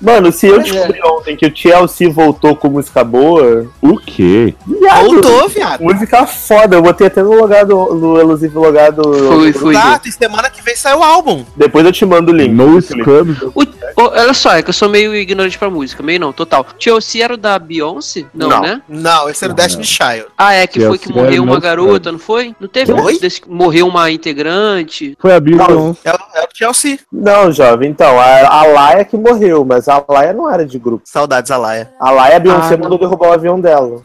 Mano, 0.00 0.32
se 0.32 0.46
eu 0.46 0.56
É. 0.56 0.62
descobri 0.62 1.00
ontem 1.04 1.36
que 1.36 1.46
o 1.46 1.50
TLC 1.52 2.08
voltou 2.08 2.54
com 2.56 2.68
música 2.68 3.02
boa, 3.02 3.66
O 3.80 3.96
quê? 3.98 4.54
viado, 4.66 5.04
Voltou, 5.06 5.48
viado. 5.48 5.82
música 5.82 6.26
foda. 6.26 6.76
Eu 6.76 6.82
botei 6.82 7.06
até 7.06 7.22
no 7.22 7.32
logado, 7.34 7.74
no 7.94 8.18
elusivo 8.18 8.60
logado. 8.60 9.02
Foi, 9.28 9.52
foi. 9.52 9.74
Tá, 9.74 10.00
e 10.04 10.12
semana 10.12 10.50
que 10.50 10.62
vem 10.62 10.76
sai 10.76 10.94
o 10.94 11.02
álbum. 11.02 11.44
Depois 11.56 11.84
eu 11.84 11.92
te 11.92 12.04
mando 12.04 12.32
o 12.32 12.34
link. 12.34 12.52
No 12.52 12.80
Scrubs. 12.80 13.40
O- 13.54 13.62
o- 13.62 13.66
olha 13.96 14.34
só, 14.34 14.52
é 14.52 14.62
que 14.62 14.68
eu 14.70 14.74
sou 14.74 14.88
meio 14.88 15.14
ignorante 15.14 15.58
pra 15.58 15.70
música, 15.70 16.02
meio 16.02 16.20
não, 16.20 16.32
total. 16.32 16.64
TLC 16.78 17.20
era 17.22 17.34
o 17.34 17.36
da 17.36 17.58
Beyoncé? 17.58 18.24
Não, 18.34 18.48
Não. 18.48 18.60
né? 18.62 18.82
Não, 18.88 19.28
esse 19.28 19.44
era 19.44 19.52
o 19.52 19.56
Destiny 19.56 19.84
Child. 19.84 20.26
Ah, 20.36 20.52
é, 20.54 20.66
que 20.66 20.80
foi 20.80 20.98
que 20.98 21.06
TLC 21.08 21.22
morreu 21.24 21.42
uma 21.42 21.54
no 21.54 21.60
garota, 21.60 22.12
não 22.12 22.18
foi? 22.18 22.54
Não 22.60 22.68
teve 22.68 22.92
um 22.92 22.98
Foi? 23.02 23.18
desse 23.18 23.40
que 23.40 23.50
morreu 23.50 23.86
uma 23.86 24.01
integrante? 24.10 25.16
Foi 25.20 25.32
a 25.34 25.40
Beyoncé. 25.40 26.00
É, 26.04 26.12
o- 26.12 26.38
é 26.40 26.44
o 26.44 26.48
Chelsea. 26.52 26.98
Não, 27.12 27.52
jovem, 27.52 27.90
então, 27.90 28.18
a, 28.18 28.46
a 28.48 28.66
Laia 28.66 29.04
que 29.04 29.16
morreu, 29.16 29.64
mas 29.64 29.88
a 29.88 30.02
Laia 30.08 30.32
não 30.32 30.50
era 30.50 30.64
de 30.66 30.78
grupo. 30.78 31.02
Saudades, 31.06 31.50
Alaia. 31.50 31.90
A 32.00 32.10
Laia, 32.10 32.36
a 32.36 32.40
Beyoncé 32.40 32.74
Ah, 32.74 32.76
não. 32.76 32.84
mandou 32.84 32.98
derrubar 32.98 33.28
o 33.28 33.32
avião 33.32 33.60
dela. 33.60 34.00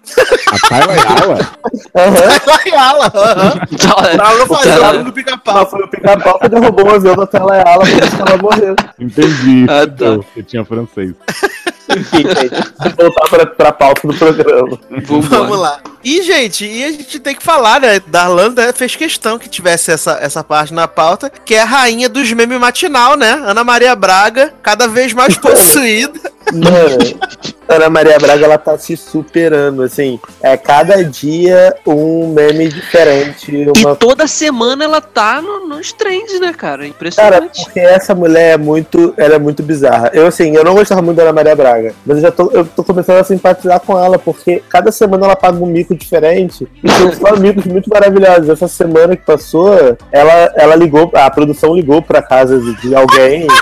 A 0.51 0.67
Tyler 0.67 0.97
Yala? 0.97 1.37
Aham. 1.97 2.77
Ala, 2.77 3.11
aham. 3.15 3.59
Pra 4.15 4.27
ela 4.29 4.37
não 4.39 4.47
fazer 4.47 4.69
Cara. 4.69 4.81
barulho 4.81 4.99
no 4.99 5.05
Ela 5.07 5.11
pica-pau. 5.13 5.69
foi 5.69 5.83
o 5.83 5.87
pica-pau 5.87 6.39
que 6.39 6.49
derrubou 6.49 6.85
o 6.85 6.93
avião 6.95 7.15
da 7.15 7.25
Tela 7.27 7.55
Yala, 7.57 7.79
por 7.79 7.87
isso 7.89 8.15
que 8.15 8.21
ela 8.21 8.37
morreu. 8.37 8.75
Entendi. 8.99 9.65
Ah, 9.69 9.87
tá. 9.87 10.05
Eu, 10.05 10.25
eu 10.35 10.43
tinha 10.43 10.63
francês. 10.63 11.13
Enfim, 11.89 12.23
gente, 12.23 12.73
vamos 12.77 12.95
voltar 12.97 13.29
pra, 13.29 13.45
pra 13.45 13.71
pauta 13.71 14.07
do 14.07 14.13
programa. 14.13 14.77
Vamos 15.05 15.57
lá. 15.57 15.79
E, 16.03 16.21
gente, 16.21 16.65
e 16.65 16.83
a 16.83 16.91
gente 16.91 17.19
tem 17.19 17.33
que 17.35 17.43
falar, 17.43 17.79
né? 17.81 17.99
Darlan 18.07 18.49
né, 18.49 18.71
fez 18.73 18.95
questão 18.95 19.39
que 19.39 19.49
tivesse 19.49 19.86
essa, 19.91 20.17
essa 20.21 20.43
parte 20.43 20.73
na 20.73 20.87
pauta, 20.87 21.29
que 21.29 21.55
é 21.55 21.61
a 21.61 21.65
rainha 21.65 22.09
dos 22.09 22.31
memes 22.31 22.59
matinal, 22.59 23.15
né? 23.15 23.31
Ana 23.45 23.63
Maria 23.63 23.95
Braga, 23.95 24.53
cada 24.61 24.87
vez 24.87 25.13
mais 25.13 25.35
possuída. 25.37 26.36
Mano, 26.53 27.19
Ana 27.67 27.89
Maria 27.89 28.17
Braga, 28.17 28.45
ela 28.45 28.57
tá 28.57 28.77
se 28.77 28.95
superando, 28.95 29.81
assim. 29.83 30.19
É 30.41 30.55
cada 30.55 31.03
dia 31.03 31.75
um 31.85 32.29
meme 32.33 32.69
diferente. 32.69 33.51
Uma... 33.77 33.91
E 33.91 33.95
toda 33.97 34.25
semana 34.27 34.85
ela 34.85 35.01
tá 35.01 35.41
no- 35.41 35.67
nos 35.67 35.91
trends, 35.91 36.39
né, 36.39 36.53
cara? 36.53 36.77
Cara, 36.77 36.87
Impressionante. 36.87 37.63
porque 37.65 37.79
essa 37.79 38.15
mulher 38.15 38.53
é 38.53 38.57
muito. 38.57 39.13
Ela 39.17 39.35
é 39.35 39.39
muito 39.39 39.61
bizarra. 39.63 40.09
Eu, 40.13 40.27
assim, 40.27 40.55
eu 40.55 40.63
não 40.63 40.73
gostava 40.75 41.01
muito 41.01 41.17
da 41.17 41.23
Ana 41.23 41.33
Maria 41.33 41.55
Braga, 41.55 41.93
mas 42.05 42.17
eu 42.17 42.23
já 42.23 42.31
tô, 42.31 42.49
eu 42.51 42.65
tô 42.65 42.83
começando 42.83 43.17
a 43.19 43.23
simpatizar 43.23 43.79
com 43.81 43.97
ela, 43.99 44.17
porque 44.17 44.63
cada 44.69 44.91
semana 44.91 45.25
ela 45.25 45.35
paga 45.35 45.57
um 45.61 45.67
mico 45.67 45.93
diferente. 45.95 46.67
E 46.83 46.89
são 46.89 47.13
só 47.13 47.35
micos 47.35 47.65
muito 47.65 47.89
maravilhosos. 47.89 48.49
Essa 48.49 48.67
semana 48.67 49.15
que 49.17 49.25
passou, 49.25 49.97
ela, 50.11 50.53
ela 50.55 50.75
ligou, 50.75 51.11
a 51.13 51.29
produção 51.29 51.75
ligou 51.75 52.01
pra 52.01 52.21
casa 52.21 52.57
de, 52.59 52.73
de 52.81 52.95
alguém. 52.95 53.45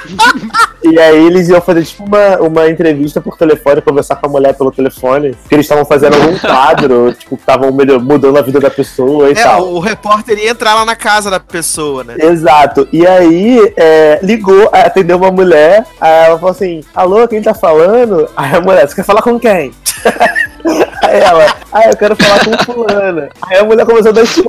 E 0.88 1.00
aí 1.00 1.26
eles 1.26 1.50
iam 1.50 1.60
fazer 1.60 1.84
tipo 1.84 2.04
uma, 2.04 2.38
uma 2.42 2.70
entrevista 2.76 3.20
por 3.20 3.38
telefone, 3.38 3.82
conversar 3.82 4.16
com 4.18 4.28
a 4.28 4.30
mulher 4.30 4.54
pelo 4.54 4.72
telefone. 4.72 5.36
Que 5.50 5.56
eles 5.56 5.66
estavam 5.66 5.86
fazendo 5.86 6.16
algum 6.16 6.38
quadro, 6.38 7.14
tipo, 7.18 7.36
que 7.36 7.42
estavam 7.42 7.72
mudando 7.72 8.38
a 8.38 8.42
vida 8.42 8.60
da 8.60 8.70
pessoa 8.70 9.30
e 9.30 9.32
É, 9.32 9.36
tal. 9.44 9.64
o, 9.64 9.76
o 9.76 9.80
repórter 9.80 10.38
ia 10.38 10.52
entrar 10.52 10.76
lá 10.76 10.86
na 10.86 10.96
casa 10.96 11.30
da 11.32 11.40
pessoa, 11.40 12.04
né? 12.04 12.16
Exato. 12.20 12.88
E 12.92 13.06
aí, 13.08 13.74
é, 13.76 14.20
ligou, 14.22 14.70
atendeu 14.72 15.18
uma 15.18 15.32
mulher, 15.32 15.86
aí 16.00 16.26
ela 16.28 16.36
falou 16.38 16.52
assim, 16.52 16.82
alô, 16.94 17.28
quem 17.28 17.42
tá 17.42 17.54
falando? 17.54 18.30
Aí 18.36 18.56
a 18.56 18.62
mulher, 18.62 18.88
você 18.88 18.96
quer 18.96 19.04
falar 19.06 19.22
com 19.22 19.40
quem? 19.40 19.72
aí 21.04 21.20
ela, 21.20 21.46
ah, 21.72 21.90
eu 21.90 21.98
quero 21.98 22.16
falar 22.16 22.40
com 22.46 22.74
fulana. 22.74 23.30
Aí 23.48 23.58
a 23.58 23.64
mulher 23.64 23.86
começou 23.86 24.10
a 24.10 24.14
dar 24.14 24.22
esse 24.24 24.44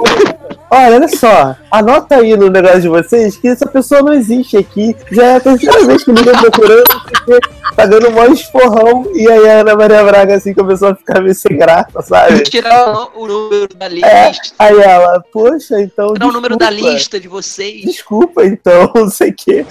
Olha, 0.69 0.97
olha 0.97 1.09
só, 1.09 1.55
anota 1.71 2.17
aí 2.17 2.37
no 2.37 2.51
negócio 2.51 2.81
de 2.81 2.89
vocês 2.89 3.37
que 3.37 3.47
essa 3.47 3.67
pessoa 3.67 4.03
não 4.03 4.13
existe 4.13 4.57
aqui. 4.57 4.97
Já 5.13 5.25
é 5.25 5.37
a 5.37 5.41
terceira 5.41 5.87
vez 5.87 6.03
que 6.03 6.11
ligam 6.11 6.35
procurando, 6.35 6.85
não 6.91 7.01
sei 7.01 7.37
o 7.37 7.41
quê, 7.41 7.49
tá 7.77 7.87
dando 7.87 8.11
mó 8.11 8.25
esporrão. 8.27 9.07
E 9.15 9.31
aí 9.31 9.49
a 9.49 9.61
Ana 9.61 9.77
Maria 9.77 10.03
Braga 10.03 10.35
assim 10.37 10.55
começou 10.55 10.89
a 10.89 10.95
ficar 10.95 11.21
meio 11.21 11.35
sem 11.35 11.57
graça, 11.57 12.01
sabe? 12.03 12.43
Tirar 12.45 13.09
o, 13.17 13.27
número 13.27 13.69
da 13.77 13.87
É, 13.87 14.29
lista. 14.31 14.55
aí 14.59 14.77
ela, 14.81 15.21
poxa, 15.33 15.81
então. 15.81 16.15
Tirar 16.15 16.27
o 16.27 16.33
número 16.33 16.57
da 16.57 16.71
lista 16.71 17.21
de 17.21 17.29
vocês. 17.29 17.83
Desculpa, 17.83 18.45
então, 18.45 18.91
não 18.97 19.11
sei 19.11 19.31
o 19.31 19.35
quê. 19.35 19.67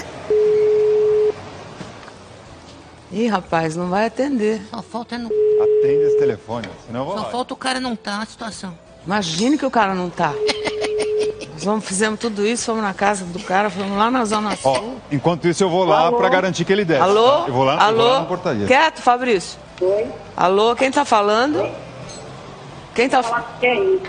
Ih, 3.11 3.27
rapaz, 3.27 3.75
não 3.75 3.89
vai 3.89 4.05
atender. 4.07 4.61
Só 4.69 4.81
falta 4.81 5.17
não. 5.17 5.27
Atende 5.27 6.03
esse 6.03 6.17
telefone, 6.17 6.67
senão 6.85 7.01
eu 7.01 7.05
vou 7.05 7.15
Só 7.17 7.23
lá. 7.23 7.29
falta 7.29 7.53
o 7.53 7.57
cara 7.57 7.79
não 7.79 7.95
tá 7.95 8.17
na 8.17 8.25
situação. 8.25 8.77
Imagine 9.05 9.57
que 9.57 9.65
o 9.65 9.71
cara 9.71 9.93
não 9.95 10.09
tá. 10.09 10.33
Nós 11.53 11.63
vamos, 11.63 11.85
fizemos 11.85 12.19
tudo 12.19 12.45
isso, 12.45 12.65
fomos 12.65 12.83
na 12.83 12.93
casa 12.93 13.25
do 13.25 13.39
cara, 13.39 13.69
fomos 13.69 13.97
lá 13.97 14.11
na 14.11 14.25
Zona 14.25 14.57
Ó, 14.63 14.75
Sul. 14.75 14.95
enquanto 15.11 15.47
isso 15.47 15.63
eu 15.63 15.69
vou 15.69 15.85
lá 15.85 16.11
pra 16.11 16.29
garantir 16.29 16.65
que 16.65 16.73
ele 16.73 16.85
desce. 16.85 17.01
Alô? 17.01 17.41
tá? 17.43 17.47
Eu 17.47 17.53
vou 17.53 17.63
lá, 17.63 17.73
eu 17.73 17.95
vou 17.95 18.05
lá 18.05 18.13
Alô? 18.13 18.19
na 18.19 18.25
portaria. 18.25 18.67
Quieto, 18.67 19.01
Fabrício? 19.01 19.59
Oi. 19.81 20.05
Alô, 20.35 20.75
quem 20.75 20.91
tá 20.91 21.05
falando? 21.05 21.67
Quem 22.93 23.09
tá 23.09 23.23
falando? 23.23 23.45
Quem? 23.59 23.99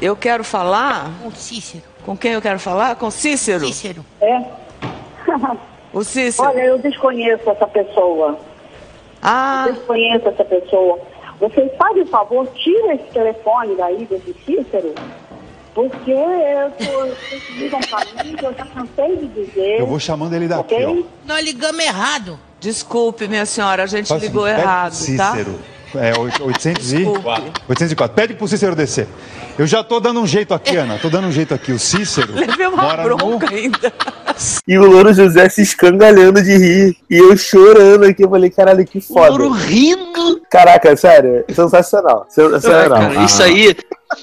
Eu 0.00 0.16
quero 0.16 0.42
falar? 0.42 1.10
Com 1.22 1.30
Cícero. 1.30 1.84
Com 2.04 2.16
quem 2.16 2.32
eu 2.32 2.42
quero 2.42 2.58
falar? 2.58 2.96
Com 2.96 3.10
Cícero? 3.10 3.66
Cícero. 3.66 4.04
É? 4.20 4.40
O 5.92 6.04
Cícero. 6.04 6.48
Olha, 6.48 6.60
eu 6.62 6.78
desconheço 6.78 7.50
essa 7.50 7.66
pessoa. 7.66 8.38
Ah, 9.20 9.66
Desconheço 9.72 10.28
essa 10.28 10.44
pessoa. 10.44 11.00
Vocês 11.40 11.68
fazem 11.76 12.02
o 12.02 12.06
favor, 12.06 12.46
tira 12.54 12.94
esse 12.94 13.04
telefone 13.12 13.74
daí 13.74 14.04
desse 14.06 14.32
Cícero, 14.46 14.94
porque 15.74 16.10
eu 16.10 16.72
mim, 18.24 18.36
que 18.36 18.44
eu 18.44 18.54
já 18.54 18.66
cansei 18.66 19.16
de 19.16 19.26
dizer. 19.28 19.80
Eu 19.80 19.86
vou 19.86 19.98
chamando 20.00 20.34
ele 20.34 20.48
daqui, 20.48 20.74
ok? 20.74 21.06
Nós 21.26 21.44
ligamos 21.44 21.80
errado. 21.84 22.38
desculpe, 22.60 23.26
minha 23.28 23.46
senhora, 23.46 23.84
a 23.84 23.86
gente 23.86 24.08
Faz 24.08 24.20
o 24.22 24.24
ligou 24.24 24.44
pede 24.44 24.60
errado, 24.60 24.90
tá? 25.16 25.32
Cícero. 25.32 25.54
É, 25.92 26.16
oito- 26.16 26.44
800 26.44 26.92
e... 26.92 26.96
Desculpe. 26.98 27.28
804. 27.68 28.14
Pede 28.14 28.34
pro 28.34 28.46
Cícero 28.46 28.76
descer. 28.76 29.08
Eu 29.58 29.66
já 29.66 29.82
tô 29.82 29.98
dando 29.98 30.20
um 30.20 30.26
jeito 30.26 30.54
aqui, 30.54 30.76
Ana. 30.76 30.98
Tô 30.98 31.10
dando 31.10 31.26
um 31.26 31.32
jeito 31.32 31.52
aqui. 31.52 31.72
O 31.72 31.80
Cícero 31.80 32.32
Levei 32.32 32.66
uma 32.68 32.80
mora 32.80 33.02
bronca 33.02 33.50
no... 33.50 33.56
ainda. 33.56 33.92
E 34.68 34.78
o 34.78 34.86
Louro 34.88 35.12
José 35.12 35.48
se 35.48 35.62
escangalhando 35.62 36.40
de 36.42 36.56
rir. 36.56 36.96
E 37.10 37.16
eu 37.18 37.36
chorando 37.36 38.04
aqui. 38.04 38.22
Eu 38.22 38.30
falei, 38.30 38.50
caralho, 38.50 38.86
que 38.86 39.00
foda. 39.00 39.32
Ouro 39.32 39.48
rindo. 39.50 40.40
Caraca, 40.48 40.96
sério, 40.96 41.44
sensacional. 41.52 42.24
Ah, 42.28 42.30
Sensacional. 42.30 42.88
cara, 42.88 43.24
isso 43.24 43.42
aí, 43.42 43.76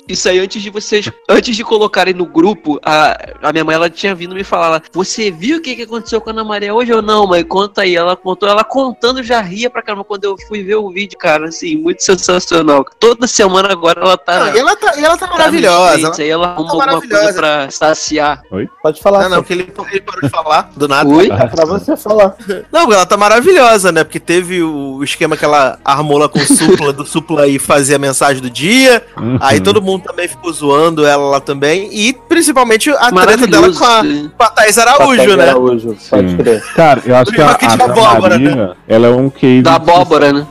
isso 0.08 0.28
aí 0.28 0.40
antes 0.40 0.62
de 0.62 0.70
vocês, 0.70 1.10
antes 1.30 1.56
de 1.56 1.64
colocarem 1.64 2.14
no 2.14 2.26
grupo, 2.26 2.80
a, 2.84 3.18
a 3.42 3.52
minha 3.52 3.64
mãe 3.64 3.76
ela 3.76 3.90
tinha 3.90 4.16
vindo 4.16 4.34
me 4.34 4.44
falar, 4.44 4.68
ela, 4.68 4.84
você 4.92 5.30
viu 5.30 5.58
o 5.58 5.62
que, 5.62 5.76
que 5.76 5.84
aconteceu 5.84 6.20
com 6.20 6.30
a 6.30 6.34
Ana 6.34 6.44
Maria 6.44 6.74
hoje 6.74 6.92
ou 6.94 7.02
não, 7.02 7.28
mãe? 7.28 7.44
Conta 7.44 7.82
aí. 7.82 7.96
Ela 7.96 8.16
contou, 8.16 8.50
ela 8.50 8.64
contando 8.64 9.22
já 9.22 9.42
ria 9.42 9.70
pra 9.70 9.82
caramba 9.82 10.04
quando 10.04 10.24
eu 10.24 10.36
fui 10.48 10.64
ver 10.64 10.76
o 10.76 10.90
vídeo, 10.90 11.18
cara, 11.18 11.48
assim, 11.48 11.76
muito 11.76 12.04
sensacional. 12.04 12.86
Toda 13.00 13.28
semana 13.28 13.72
agora 13.72 14.02
ela 14.02 14.18
tá. 14.18 14.46
Não, 14.46 14.56
e 14.56 14.60
ela 14.60 14.76
tá, 14.76 14.98
e 14.98 15.04
ela 15.04 15.18
tá 15.18 15.28
tá 15.28 15.38
maravilhosa. 15.38 16.00
trends, 16.00 16.20
Aí 16.20 16.30
ela 16.30 16.48
arruma 16.48 16.68
tá 16.68 16.92
alguma 16.92 17.02
coisa 17.02 17.34
pra 17.34 17.72
saciar. 17.72 18.42
Pode 18.82 19.02
falar. 19.02 19.24
Não, 19.24 19.30
não, 19.30 19.38
porque 19.38 19.54
ele, 19.54 19.74
ele 19.92 20.02
parou 20.02 20.22
de 20.22 20.30
falar 20.30 20.72
do 20.76 20.88
nada. 20.88 21.10
Oi? 21.10 21.30
É 21.30 21.48
pra 21.48 21.66
você 21.66 21.96
falar. 21.96 22.36
Não, 22.72 22.92
ela 22.92 23.06
tá 23.06 23.18
maravilhosa, 23.18 23.92
né? 23.92 24.04
Porque 24.04 24.20
teve 24.20 24.64
o 24.64 25.04
esquema 25.04 25.36
que 25.36 25.46
ela 25.46 25.80
armou 25.84 26.18
lá 26.18 26.30
com 26.30 26.40
o 26.40 26.46
Supla, 26.46 26.94
do 26.94 27.06
Supla 27.06 27.44
aí 27.44 27.60
fazer 27.60 27.96
a 27.96 28.00
mensagem 28.00 28.42
do 28.42 28.50
dia. 28.50 29.06
Uhum. 29.18 29.38
Aí 29.42 29.60
todo 29.60 29.77
mundo 29.82 30.04
também 30.04 30.28
ficou 30.28 30.52
zoando 30.52 31.06
ela 31.06 31.24
lá 31.30 31.40
também. 31.40 31.90
E 31.92 32.14
principalmente 32.14 32.90
a 32.92 33.12
treta 33.12 33.48
dela 33.48 33.72
com 33.74 33.84
a, 33.86 34.02
com 34.38 34.44
a 34.44 34.50
Thaís 34.50 34.78
Araújo, 34.78 35.36
né? 35.38 35.50
Araújo, 35.50 35.98
pode 36.10 36.36
crer. 36.38 36.64
Cara, 36.74 37.02
eu 37.06 37.16
acho 37.16 37.32
que 37.32 37.42
a, 37.42 37.48
a 37.52 37.74
abóbora, 37.74 38.38
Maria, 38.40 38.78
ela 38.88 39.08
é 39.08 39.12
um 39.12 39.30
case. 39.30 39.62
Da 39.62 39.76
abóbora, 39.76 40.32
né? 40.34 40.48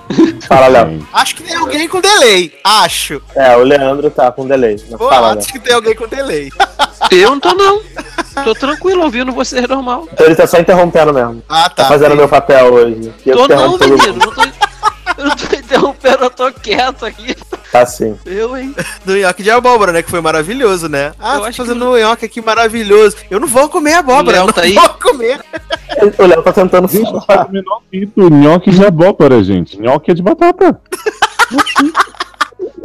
Fala, 0.46 0.68
Léo. 0.68 1.06
Acho 1.12 1.34
que 1.36 1.42
tem 1.42 1.56
alguém 1.56 1.88
com 1.88 2.00
delay. 2.00 2.52
Acho. 2.64 3.20
É, 3.34 3.56
o 3.56 3.62
Leandro 3.62 4.10
tá 4.10 4.30
com 4.30 4.46
delay. 4.46 4.76
Pô, 4.96 5.08
Fala, 5.08 5.34
acho 5.36 5.48
que 5.52 5.58
tem 5.58 5.74
alguém 5.74 5.94
com 5.94 6.06
delay. 6.06 6.50
Eu 7.10 7.30
não 7.30 7.40
tô, 7.40 7.54
não. 7.54 7.80
Tô 8.44 8.54
tranquilo, 8.54 9.02
ouvindo 9.02 9.32
vocês 9.32 9.66
normal. 9.68 10.06
Então 10.12 10.26
ele 10.26 10.34
tá 10.34 10.46
só 10.46 10.58
interrompendo 10.58 11.12
mesmo. 11.12 11.42
Ah, 11.48 11.68
Tá 11.68 11.82
tá. 11.82 11.88
fazendo 11.88 12.14
meu 12.16 12.28
papel 12.28 12.72
hoje. 12.72 13.12
Eu 13.24 13.36
Tô 13.36 13.48
não, 13.48 13.78
todo 13.78 13.88
menino. 13.88 14.14
Não 14.14 14.32
tô, 14.32 14.65
eu 15.18 15.24
não 15.26 15.36
tô 15.36 15.56
interrompendo, 15.56 16.24
eu 16.24 16.30
tô 16.30 16.52
quieto 16.52 17.04
aqui. 17.06 17.34
Tá 17.72 17.84
sim. 17.84 18.16
Eu, 18.24 18.56
hein? 18.56 18.74
Do 19.04 19.16
nhoque 19.16 19.42
de 19.42 19.50
abóbora, 19.50 19.92
né? 19.92 20.02
Que 20.02 20.10
foi 20.10 20.20
maravilhoso, 20.20 20.88
né? 20.88 21.12
Ah, 21.18 21.36
Eu 21.36 21.40
tô 21.46 21.52
fazendo 21.52 21.84
um 21.90 21.96
nhoque 21.98 22.24
aqui 22.24 22.40
maravilhoso. 22.40 23.16
Eu 23.30 23.40
não 23.40 23.48
vou 23.48 23.68
comer 23.68 23.94
abóbora, 23.94 24.38
eu 24.38 24.46
não 24.46 24.52
tá 24.52 24.62
aí? 24.62 24.74
vou 24.74 24.88
comer. 24.94 25.40
O 26.18 26.26
Léo 26.26 26.42
tá 26.42 26.52
tentando 26.52 26.88
Gente, 26.88 27.10
falar. 27.26 27.48
menor 27.50 27.80
sentido. 27.90 28.30
Nhoque 28.30 28.70
de 28.70 28.84
abóbora, 28.84 29.42
gente. 29.42 29.80
Nhoque 29.80 30.10
é 30.10 30.14
de 30.14 30.22
batata. 30.22 30.80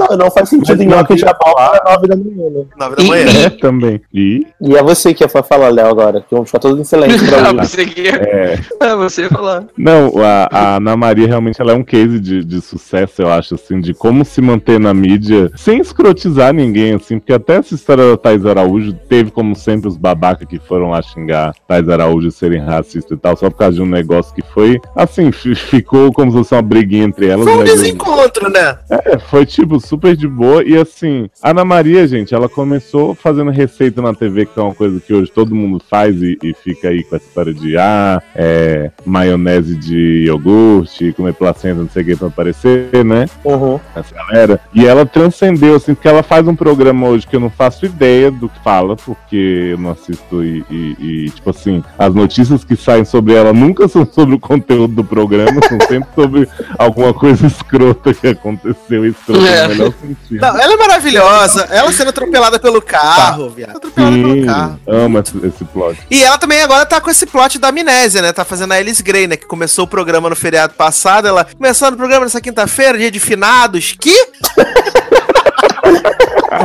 Não, 0.09 0.17
não 0.17 0.31
faz 0.31 0.49
sentido 0.49 0.69
Mas 0.77 0.81
em 0.81 0.87
nhoque 0.87 1.09
não, 1.11 1.17
de 1.17 1.25
abóbora 1.25 1.81
às 1.85 1.91
nove 1.93 2.07
da 2.07 2.15
manhã, 2.15 2.49
né? 2.49 2.65
Nove 2.77 2.95
da 2.95 3.03
manhã. 3.03 3.25
e- 3.25 3.45
É, 3.45 3.49
também. 3.49 4.01
E 4.13 4.47
E 4.61 4.75
é 4.75 4.83
você 4.83 5.13
que 5.13 5.25
vai 5.27 5.43
falar, 5.43 5.69
Léo, 5.69 5.87
agora. 5.87 6.21
Que 6.21 6.27
vamos 6.31 6.49
ficar 6.49 6.59
todos 6.59 6.79
em 6.79 6.83
silêncio 6.83 7.27
pra 7.27 7.37
Ah, 7.41 7.51
ouvir. 7.51 7.65
você 7.67 7.85
que 7.85 8.07
é, 8.07 8.59
é 8.81 8.95
você 8.95 9.27
falar. 9.29 9.65
Não, 9.77 10.11
a, 10.23 10.47
a 10.51 10.75
Ana 10.77 10.95
Maria 10.97 11.27
realmente 11.27 11.61
ela 11.61 11.71
é 11.71 11.75
um 11.75 11.83
case 11.83 12.19
de, 12.19 12.43
de 12.43 12.61
sucesso, 12.61 13.21
eu 13.21 13.31
acho, 13.31 13.55
assim, 13.55 13.79
de 13.79 13.93
como 13.93 14.23
se 14.25 14.41
manter 14.41 14.79
na 14.79 14.93
mídia 14.93 15.51
sem 15.55 15.79
escrotizar 15.79 16.53
ninguém, 16.53 16.93
assim, 16.95 17.19
porque 17.19 17.33
até 17.33 17.55
essa 17.55 17.73
história 17.75 18.09
da 18.09 18.17
Thais 18.17 18.45
Araújo 18.45 18.93
teve, 18.93 19.31
como 19.31 19.55
sempre, 19.55 19.87
os 19.87 19.97
babacas 19.97 20.47
que 20.47 20.59
foram 20.59 20.89
lá 20.91 21.01
xingar 21.01 21.53
Thais 21.67 21.87
Araújo 21.89 22.31
serem 22.31 22.61
racistas 22.61 23.17
e 23.17 23.21
tal, 23.21 23.35
só 23.35 23.49
por 23.49 23.57
causa 23.57 23.75
de 23.75 23.81
um 23.81 23.85
negócio 23.85 24.33
que 24.33 24.41
foi, 24.41 24.79
assim, 24.95 25.31
fi- 25.31 25.55
ficou 25.55 26.11
como 26.13 26.31
se 26.31 26.37
fosse 26.37 26.53
uma 26.55 26.61
briguinha 26.61 27.03
entre 27.05 27.27
elas. 27.27 27.45
Foi 27.45 27.55
um 27.55 27.59
eu- 27.59 27.63
desencontro, 27.65 28.49
né? 28.49 28.77
é, 28.89 29.17
foi 29.19 29.45
tipo 29.45 29.79
super 29.91 30.15
de 30.15 30.25
boa. 30.25 30.63
E 30.63 30.77
assim, 30.77 31.29
a 31.43 31.49
Ana 31.51 31.65
Maria, 31.65 32.07
gente, 32.07 32.33
ela 32.33 32.47
começou 32.47 33.13
fazendo 33.13 33.51
receita 33.51 34.01
na 34.01 34.13
TV, 34.13 34.45
que 34.45 34.57
é 34.57 34.63
uma 34.63 34.73
coisa 34.73 35.01
que 35.01 35.13
hoje 35.13 35.29
todo 35.29 35.53
mundo 35.53 35.83
faz 35.89 36.15
e, 36.21 36.37
e 36.41 36.53
fica 36.53 36.87
aí 36.87 37.03
com 37.03 37.17
essa 37.17 37.25
história 37.25 37.53
de 37.53 37.75
ah, 37.77 38.21
é, 38.33 38.89
maionese 39.05 39.75
de 39.75 40.23
iogurte, 40.27 41.11
comer 41.11 41.33
placenta, 41.33 41.81
não 41.81 41.89
sei 41.89 42.03
o 42.03 42.05
que 42.05 42.15
pra 42.15 42.27
aparecer, 42.29 43.03
né? 43.03 43.25
Uhum. 43.43 43.77
Essa 43.93 44.15
galera. 44.15 44.61
E 44.73 44.85
ela 44.87 45.05
transcendeu, 45.05 45.75
assim, 45.75 45.93
porque 45.93 46.07
ela 46.07 46.23
faz 46.23 46.47
um 46.47 46.55
programa 46.55 47.07
hoje 47.09 47.27
que 47.27 47.35
eu 47.35 47.39
não 47.41 47.49
faço 47.49 47.85
ideia 47.85 48.31
do 48.31 48.47
que 48.47 48.63
fala, 48.63 48.95
porque 48.95 49.71
eu 49.73 49.77
não 49.77 49.91
assisto 49.91 50.41
e, 50.41 50.63
e- 50.69 50.95
e, 51.25 51.29
tipo 51.31 51.49
assim, 51.49 51.83
as 51.99 52.15
notícias 52.15 52.63
que 52.63 52.77
saem 52.77 53.03
sobre 53.03 53.33
ela 53.33 53.51
nunca 53.51 53.89
são 53.89 54.05
sobre 54.05 54.35
o 54.35 54.39
conteúdo 54.39 54.93
do 54.95 55.03
programa, 55.03 55.59
são 55.67 55.77
sempre 55.85 56.09
sobre 56.15 56.47
alguma 56.79 57.13
coisa 57.13 57.45
escrota 57.45 58.13
que 58.13 58.27
aconteceu, 58.27 59.05
escrota 59.05 59.41
É. 59.47 59.80
Não, 60.29 60.59
ela 60.59 60.73
é 60.73 60.77
maravilhosa. 60.77 61.67
Ela 61.71 61.91
sendo 61.91 62.09
atropelada 62.09 62.59
pelo 62.59 62.81
carro, 62.81 63.49
viado. 63.49 63.77
Atropelada 63.77 64.15
pelo 64.15 64.33
Sim, 64.33 64.45
carro. 64.45 64.79
amo 64.87 65.19
esse, 65.19 65.37
esse 65.45 65.65
plot. 65.65 65.99
E 66.09 66.23
ela 66.23 66.37
também 66.37 66.61
agora 66.61 66.85
tá 66.85 66.99
com 67.01 67.09
esse 67.09 67.25
plot 67.25 67.57
da 67.59 67.69
amnésia, 67.69 68.21
né? 68.21 68.31
Tá 68.33 68.43
fazendo 68.45 68.73
a 68.73 68.75
Alice 68.75 69.01
Grey, 69.01 69.27
né? 69.27 69.37
Que 69.37 69.45
começou 69.45 69.85
o 69.85 69.87
programa 69.87 70.29
no 70.29 70.35
feriado 70.35 70.73
passado. 70.73 71.27
Ela 71.27 71.45
começou 71.45 71.89
no 71.91 71.97
programa 71.97 72.25
nessa 72.25 72.41
quinta-feira, 72.41 72.97
dia 72.97 73.11
de 73.11 73.19
finados. 73.19 73.95
Que? 73.99 74.11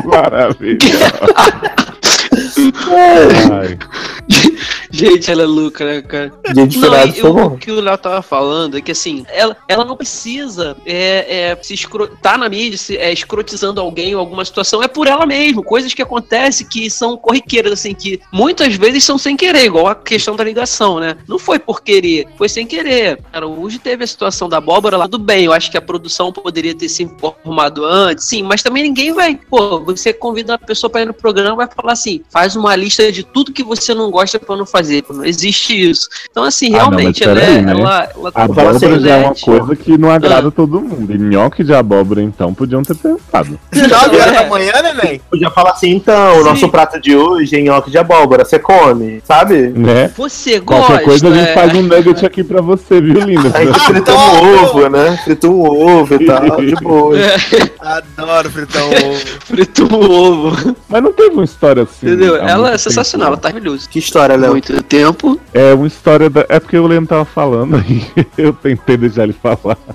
Maravilha. 0.05 0.77
Ai, 3.53 3.79
Gente, 4.97 5.31
ela 5.31 5.43
é 5.43 5.47
louca, 5.47 5.85
né, 5.85 6.03
cara? 6.03 6.33
De 6.53 6.79
Não, 6.79 7.05
e 7.05 7.13
foi 7.13 7.31
o 7.31 7.57
que 7.57 7.71
o 7.71 7.81
Léo 7.81 7.99
tava 7.99 8.23
falando 8.23 8.77
é 8.77 8.81
que 8.81 8.93
assim, 8.93 9.25
ela, 9.29 9.57
ela 9.69 9.85
não 9.85 9.97
precisa 9.97 10.77
é, 10.87 11.51
é, 11.51 11.59
se 11.63 11.75
escro... 11.75 12.09
tá 12.09 12.37
na 12.39 12.49
mídia, 12.49 12.79
se, 12.79 12.97
é, 12.97 13.13
escrotizando 13.13 13.81
alguém 13.81 14.15
ou 14.15 14.21
alguma 14.21 14.45
situação, 14.45 14.83
é 14.83 14.89
por 14.89 15.07
ela 15.07 15.27
mesmo. 15.27 15.63
Coisas 15.63 15.93
que 15.93 16.03
acontecem 16.03 16.67
que 16.67 16.89
são 16.91 17.17
corriqueiras, 17.17 17.73
assim, 17.73 17.95
que 17.95 18.21
muitas 18.33 18.75
vezes 18.75 19.05
são 19.05 19.19
sem 19.19 19.37
querer, 19.37 19.65
igual 19.65 19.89
a 19.89 19.95
questão 19.95 20.37
da 20.37 20.45
ligação, 20.45 20.99
né? 20.99 21.17
Não 21.29 21.39
foi 21.39 21.59
por 21.59 21.83
querer, 21.83 22.27
foi 22.37 22.49
sem 22.49 22.67
querer. 22.67 23.21
Cara, 23.33 23.47
hoje 23.47 23.79
teve 23.79 24.05
a 24.05 24.07
situação 24.07 24.49
da 24.49 24.59
abóbora 24.59 24.97
lá, 24.97 25.09
tudo 25.09 25.25
bem, 25.25 25.45
eu 25.45 25.53
acho 25.53 25.71
que 25.71 25.77
a 25.77 25.83
produção 25.83 26.33
poderia 26.33 26.75
ter 26.75 26.89
se 26.89 27.03
informado 27.03 27.85
antes, 27.85 28.25
sim, 28.25 28.43
mas 28.43 28.63
também 28.63 28.83
ninguém 28.83 29.13
vai, 29.13 29.37
pô, 29.37 29.81
você 29.81 30.13
convida 30.13 30.55
a 30.55 30.59
pessoa 30.59 30.91
pra 30.91 31.03
ir 31.03 31.07
no 31.07 31.15
programa 31.15 31.57
vai 31.57 31.69
falar 31.69 31.93
assim, 31.93 32.23
faz 32.31 32.57
uma 32.57 32.75
lista 32.77 33.11
de 33.11 33.23
tudo 33.23 33.53
que 33.53 33.63
você 33.63 33.95
não 33.95 34.11
gosta 34.11 34.39
pra 34.39 34.57
não 34.57 34.67
fazer. 34.67 34.86
Pô, 35.07 35.13
Não 35.15 35.25
existe 35.25 35.91
isso. 35.91 36.09
Então, 36.31 36.45
assim, 36.45 36.69
Ah, 36.75 36.79
não, 36.85 36.91
realmente, 36.91 37.23
ela, 37.25 37.35
peraí, 37.35 37.57
é- 37.59 37.63
né? 37.63 37.73
ela, 37.73 38.09
ela 38.17 38.33
abóbora 38.35 39.01
já 39.01 39.17
é 39.17 39.25
uma 39.27 39.35
coisa 39.35 39.77
que 39.77 39.97
não 39.99 40.11
Ah. 40.11 40.15
agrada 40.15 40.51
todo 40.51 40.81
mundo. 40.81 41.13
E 41.15 41.19
nhoque 41.19 41.63
de 41.65 41.75
abóbora, 41.75 42.23
então, 42.23 42.53
podiam 42.55 42.83
ter 42.83 42.95
pensado. 42.97 43.59
9 43.75 44.17
horas 44.17 44.35
É. 44.35 44.43
da 44.43 44.47
manhã, 44.49 44.73
neném? 44.83 45.21
Podia 45.31 45.51
falar 45.51 45.71
assim, 45.71 45.91
então, 45.91 46.41
o 46.41 46.45
nosso 46.45 46.69
prato 46.69 47.01
de 47.01 47.15
hoje 47.17 47.57
é 47.57 47.61
nhoque 47.63 47.91
de 47.91 47.99
abóbora, 47.99 48.45
você 48.45 48.59
come, 48.59 49.23
sabe? 49.27 49.69
Né? 49.69 50.11
Você 50.17 50.59
gosta. 50.61 50.87
Qualquer 50.87 51.05
coisa 51.05 51.29
a 51.29 51.35
gente 51.35 51.49
é. 51.51 51.55
faz 51.55 51.75
um 51.75 51.83
nugget 51.83 52.25
aqui 52.27 52.43
pra 52.45 52.61
você, 52.61 53.01
viu, 53.01 53.21
linda? 53.25 53.51
A 53.57 53.65
gente 53.65 53.81
frita 53.81 54.13
um 54.15 54.63
ovo, 54.65 54.89
né? 54.89 55.17
Frita 55.25 55.49
um 55.49 55.61
ovo 55.61 56.15
e 56.15 56.27
tal, 56.27 56.57
de 56.61 56.75
boa. 56.77 57.17
É, 57.19 57.37
Adoro 57.81 58.51
fritar 58.51 58.83
um 58.85 58.89
ovo. 58.89 59.27
frito 59.45 59.85
o 59.95 60.11
ovo. 60.11 60.77
Mas 60.89 61.03
não 61.03 61.13
teve 61.13 61.31
uma 61.31 61.45
história 61.45 61.83
assim. 61.85 62.07
Entendeu? 62.07 62.37
Ela 62.37 62.73
é 62.73 62.79
sensacional, 62.79 63.29
ela 63.29 63.37
tá 63.37 63.49
maravilhosa. 63.49 63.89
Que 63.89 63.99
história, 63.99 64.37
Léo. 64.37 64.53
Muito 64.69 64.83
tempo. 64.85 65.41
É 65.55 65.73
uma 65.75 65.87
história 65.87 66.29
da. 66.29 66.45
É 66.49 66.59
porque 66.59 66.77
o 66.79 66.87
Leandro 66.87 67.09
tava 67.09 67.25
falando 67.25 67.79
e 67.89 68.05
eu 68.37 68.53
tentei 68.53 68.97
deixar 68.97 69.25
ele 69.25 69.33
falar. 69.35 69.77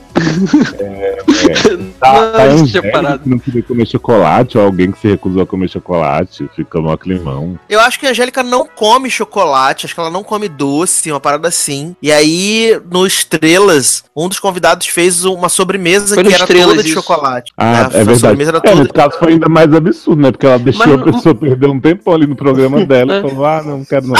É, 0.80 1.18
é, 1.18 1.78
tá, 2.00 2.14
Não, 2.14 2.32
tá 2.32 2.44
Angélica 2.44 2.92
parado. 2.92 3.24
que 3.24 3.30
não 3.30 3.40
queria 3.40 3.64
comer 3.64 3.88
chocolate, 3.88 4.58
ou 4.58 4.64
alguém 4.64 4.92
que 4.92 5.00
se 5.00 5.08
recusou 5.08 5.42
a 5.42 5.46
comer 5.48 5.68
chocolate, 5.68 6.48
fica 6.56 6.80
mó 6.80 6.96
climão. 6.96 7.58
Eu 7.68 7.80
acho 7.80 8.00
que 8.00 8.06
a 8.06 8.12
Angélica 8.12 8.44
não 8.44 8.68
come 8.68 9.10
chocolate, 9.10 9.86
acho 9.86 9.96
que 9.96 10.00
ela 10.00 10.12
não 10.12 10.24
come 10.24 10.48
doce, 10.48 11.12
uma 11.12 11.20
parada 11.20 11.48
assim. 11.48 11.96
E 12.02 12.12
aí, 12.12 12.80
no 12.92 13.06
Estrelas, 13.08 14.04
um 14.16 14.28
dos 14.30 14.40
convidados 14.40 14.86
fez 14.88 15.26
uma 15.26 15.50
sobremesa 15.50 16.14
Foi 16.14 16.24
que 16.24 16.30
no 16.30 16.36
era 16.36 16.44
Estrelas 16.44 16.70
toda 16.70 16.84
de 16.84 16.90
isso. 16.90 17.00
chocolate. 17.02 17.52
Ah, 17.58 17.72
né? 17.72 17.80
é 17.80 17.82
A 17.84 17.88
verdade. 17.90 18.20
sobremesa 18.20 18.50
era 18.52 18.58
É, 18.58 18.62
toda 18.62 18.76
nesse 18.76 18.94
caso 18.94 19.18
foi 19.18 19.34
ainda 19.34 19.50
mais 19.50 19.74
absurdo, 19.74 20.22
né? 20.22 20.32
Porque 20.32 20.46
ela 20.46 20.60
deixou 20.60 20.86
Mas 20.86 20.94
a 20.94 20.98
não- 21.06 21.14
pessoa 21.14 21.34
perder 21.36 21.68
um 21.68 21.80
tempão 21.80 22.14
ali 22.14 22.28
no 22.28 22.36
programa 22.36 22.84
dela 22.86 23.16
É. 23.16 23.20
e 23.20 23.22
falou: 23.22 23.46
ah, 23.46 23.64
não, 23.66 23.78
não 23.80 23.86
quero 23.86 24.06
não. 24.08 24.16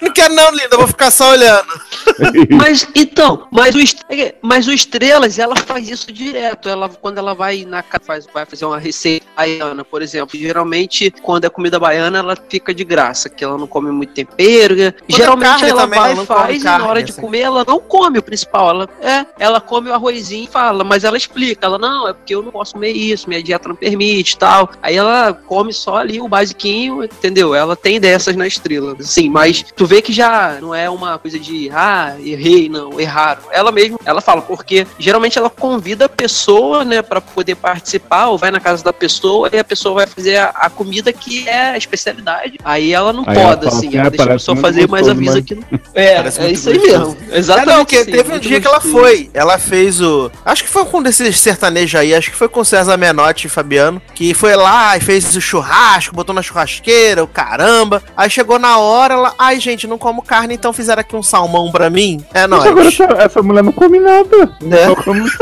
Não 0.00 0.12
quero 0.12 0.34
não, 0.34 0.50
linda, 0.50 0.68
eu 0.72 0.78
vou 0.78 0.86
ficar 0.88 1.10
só 1.10 1.30
olhando. 1.30 1.66
Mas 2.50 2.86
então, 2.94 3.46
mas 3.50 3.74
o, 3.74 3.78
Est- 3.80 4.04
mas 4.42 4.66
o 4.66 4.72
Estrelas, 4.72 5.38
ela 5.38 5.54
faz 5.56 5.88
isso 5.88 6.12
direto. 6.12 6.68
Ela, 6.68 6.88
quando 6.88 7.18
ela 7.18 7.34
vai 7.34 7.64
na 7.64 7.82
casa, 7.82 8.04
faz, 8.04 8.26
vai 8.32 8.44
fazer 8.44 8.64
uma 8.64 8.78
receita 8.78 9.26
baiana, 9.36 9.84
por 9.84 10.02
exemplo. 10.02 10.38
Geralmente, 10.38 11.12
quando 11.22 11.44
é 11.44 11.48
comida 11.48 11.78
baiana, 11.78 12.18
ela 12.18 12.36
fica 12.48 12.74
de 12.74 12.84
graça, 12.84 13.28
que 13.28 13.44
ela 13.44 13.56
não 13.56 13.66
come 13.66 13.90
muito 13.90 14.12
tempero. 14.12 14.74
Geralmente 15.08 15.48
carne 15.48 15.70
ela 15.70 15.82
também, 15.82 16.00
vai 16.00 16.12
ela 16.12 16.22
e 16.22 16.26
faz, 16.26 16.60
e 16.60 16.64
carne, 16.64 16.84
na 16.84 16.90
hora 16.90 17.02
de 17.02 17.12
assim. 17.12 17.20
comer, 17.20 17.40
ela 17.40 17.64
não 17.66 17.78
come 17.78 18.18
o 18.18 18.22
principal. 18.22 18.70
Ela, 18.70 18.88
é, 19.00 19.26
ela 19.38 19.60
come 19.60 19.90
o 19.90 19.94
arrozinho 19.94 20.44
e 20.44 20.48
fala, 20.48 20.82
mas 20.84 21.04
ela 21.04 21.16
explica. 21.16 21.66
Ela, 21.66 21.78
não, 21.78 22.08
é 22.08 22.12
porque 22.12 22.34
eu 22.34 22.42
não 22.42 22.50
posso 22.50 22.74
comer 22.74 22.92
isso, 22.92 23.28
minha 23.28 23.42
dieta 23.42 23.68
não 23.68 23.76
permite 23.76 24.32
e 24.32 24.38
tal. 24.38 24.70
Aí 24.82 24.96
ela 24.96 25.32
come 25.32 25.72
só 25.72 25.96
ali 25.96 26.20
o 26.20 26.28
basiquinho, 26.28 27.04
entendeu? 27.04 27.54
Ela 27.54 27.76
tem 27.76 28.00
dessas 28.00 28.34
na 28.36 28.46
estrela. 28.46 28.96
Sim, 29.00 29.30
mas 29.38 29.64
tu 29.76 29.86
vê 29.86 30.02
que 30.02 30.12
já 30.12 30.58
não 30.60 30.74
é 30.74 30.90
uma 30.90 31.18
coisa 31.18 31.38
de, 31.38 31.70
ah, 31.72 32.16
errei, 32.20 32.68
não, 32.68 32.98
erraram. 33.00 33.42
Ela 33.50 33.70
mesma, 33.70 33.98
ela 34.04 34.20
fala, 34.20 34.42
porque 34.42 34.86
geralmente 34.98 35.38
ela 35.38 35.48
convida 35.48 36.06
a 36.06 36.08
pessoa, 36.08 36.84
né, 36.84 37.02
pra 37.02 37.20
poder 37.20 37.54
participar, 37.54 38.26
ou 38.26 38.38
vai 38.38 38.50
na 38.50 38.60
casa 38.60 38.82
da 38.82 38.92
pessoa 38.92 39.48
e 39.52 39.58
a 39.58 39.64
pessoa 39.64 39.94
vai 39.94 40.06
fazer 40.06 40.36
a, 40.36 40.48
a 40.48 40.70
comida 40.70 41.12
que 41.12 41.48
é 41.48 41.70
a 41.70 41.76
especialidade. 41.76 42.58
Aí 42.64 42.92
ela 42.92 43.12
não 43.12 43.24
Aí 43.26 43.34
pode, 43.34 43.68
assim, 43.68 43.88
assim, 43.88 43.96
ela 43.96 44.06
ah, 44.06 44.10
deixa 44.10 44.24
a 44.24 44.32
pessoa 44.32 44.56
fazer, 44.56 44.88
mas 44.88 45.08
avisa 45.08 45.34
mas- 45.34 45.44
que 45.44 45.54
não. 45.54 45.64
É, 45.94 46.16
Parece 46.16 46.40
é 46.40 46.50
isso 46.50 46.68
aí 46.68 46.78
mesmo. 46.78 47.16
É, 47.30 47.38
Exatamente. 47.38 47.70
não, 47.70 47.84
porque 47.84 48.04
teve 48.04 48.32
um 48.32 48.38
dia 48.38 48.60
que 48.60 48.66
ela 48.66 48.80
foi. 48.80 49.30
Ela 49.32 49.58
fez 49.58 50.00
o. 50.00 50.30
Acho 50.44 50.62
que 50.62 50.68
foi 50.70 50.84
com 50.84 50.98
um 50.98 51.02
desses 51.02 51.40
sertanejos 51.40 52.00
aí, 52.00 52.14
acho 52.14 52.30
que 52.30 52.36
foi 52.36 52.48
com 52.48 52.60
o 52.60 52.64
César 52.64 52.96
Menotti 52.96 53.46
e 53.46 53.50
Fabiano. 53.50 54.00
Que 54.14 54.34
foi 54.34 54.54
lá 54.54 54.96
e 54.96 55.00
fez 55.00 55.34
o 55.34 55.40
churrasco, 55.40 56.14
botou 56.14 56.34
na 56.34 56.42
churrasqueira, 56.42 57.24
o 57.24 57.26
caramba. 57.26 58.02
Aí 58.16 58.28
chegou 58.30 58.58
na 58.58 58.78
hora, 58.78 59.14
ela. 59.14 59.27
Ai, 59.38 59.58
gente, 59.60 59.86
não 59.86 59.98
como 59.98 60.22
carne, 60.22 60.54
então 60.54 60.72
fizeram 60.72 61.00
aqui 61.00 61.16
um 61.16 61.22
salmão 61.22 61.70
pra 61.70 61.90
mim. 61.90 62.24
É 62.32 62.46
Mas 62.46 62.64
nóis. 62.64 62.70
agora 62.70 62.88
essa, 62.88 63.04
essa 63.24 63.42
mulher 63.42 63.62
não 63.62 63.72
come 63.72 63.98
nada. 63.98 64.50
Né? 64.62 64.86
Só 64.86 64.94
come. 64.96 65.18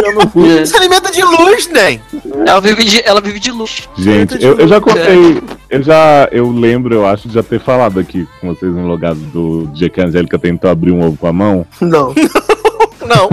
É. 0.46 0.64
Se 0.64 0.76
alimenta 0.76 1.10
de 1.10 1.22
luz, 1.22 1.68
nem. 1.68 2.00
Ela 2.46 2.60
vive 2.60 2.84
de, 2.84 3.02
ela 3.04 3.20
vive 3.20 3.38
de 3.40 3.50
luxo. 3.50 3.88
Gente, 3.96 4.42
eu, 4.42 4.58
eu 4.58 4.68
já 4.68 4.80
contei, 4.80 5.42
eu 5.70 5.82
já, 5.82 6.28
eu 6.30 6.50
lembro, 6.50 6.94
eu 6.94 7.06
acho, 7.06 7.28
de 7.28 7.34
já 7.34 7.42
ter 7.42 7.60
falado 7.60 7.98
aqui 7.98 8.26
com 8.40 8.48
vocês 8.48 8.72
no 8.72 8.86
logado 8.86 9.18
do 9.18 9.66
dia 9.72 9.88
que 9.88 10.00
a 10.00 10.04
Angélica 10.04 10.38
tentou 10.38 10.70
abrir 10.70 10.92
um 10.92 11.04
ovo 11.04 11.16
com 11.16 11.26
a 11.26 11.32
mão. 11.32 11.66
Não. 11.80 12.14
Não. 13.06 13.30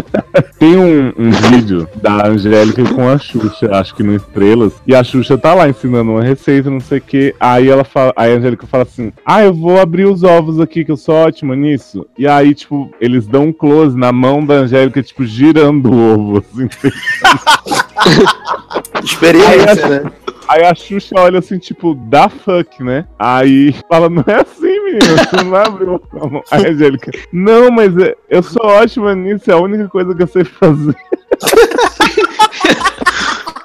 Tem 0.58 0.78
um, 0.78 1.14
um 1.18 1.30
vídeo 1.30 1.88
da 1.96 2.28
Angélica 2.28 2.84
com 2.84 3.10
a 3.10 3.18
Xuxa, 3.18 3.70
acho 3.72 3.96
que 3.96 4.04
no 4.04 4.16
Estrelas, 4.16 4.74
e 4.88 4.96
a 4.96 5.04
Xuxa 5.04 5.38
tá 5.38 5.54
lá 5.54 5.68
ensinando 5.68 6.12
uma 6.12 6.24
receita, 6.24 6.70
não 6.70 6.80
sei 6.80 7.00
o 7.00 7.02
que. 7.02 7.36
Aí 7.40 7.70
ela 7.70 7.84
fala, 7.84 8.14
aí 8.16 8.34
a 8.34 8.38
Angélica 8.38 8.66
fala 8.68 8.84
assim: 8.84 9.12
Ah, 9.26 9.44
eu 9.44 9.54
vou 9.54 9.80
abrir 9.80 10.06
os 10.06 10.24
ovos 10.24 10.60
aqui, 10.60 10.86
que 10.86 10.92
eu 10.92 10.98
sou 10.98 11.16
ótima 11.16 11.56
nisso. 11.56 12.06
E 12.18 12.28
aí, 12.28 12.54
tipo, 12.54 12.92
eles 13.00 13.28
dão 13.28 13.48
um 13.48 13.54
close 13.54 13.98
na 13.98 14.12
mão 14.12 14.46
da 14.46 14.56
Angélica, 14.56 15.04
tipo, 15.04 15.26
girando 15.26 15.92
o 15.92 16.14
ovo, 16.14 16.38
assim. 16.40 16.70
Experiência, 19.04 19.90
né? 19.90 20.12
Aí 20.48 20.64
a 20.64 20.76
Xuxa 20.76 21.16
olha 21.18 21.40
assim, 21.40 21.58
tipo, 21.58 21.96
da 21.96 22.30
fuck, 22.30 22.84
né? 22.84 23.06
Aí 23.18 23.74
fala, 23.90 24.10
não 24.10 24.24
é 24.28 24.42
assim, 24.42 24.84
menina, 24.84 25.18
você 25.18 25.36
não 25.44 25.50
vai 25.52 25.66
abrir 25.66 25.86
uma 25.86 26.00
mão. 26.30 26.44
Aí 26.52 26.66
a 26.66 26.70
Angélica, 26.70 27.12
não, 27.32 27.72
mas 27.72 27.98
é- 27.98 28.16
eu 28.30 28.44
sou 28.44 28.66
ótima 28.66 29.16
nisso, 29.16 29.50
é 29.50 29.54
a 29.54 29.60
única 29.60 29.88
coisa 29.90 30.14
que 30.14 30.24
eu 30.24 30.28
sei 30.28 30.44
fazer. 30.44 30.96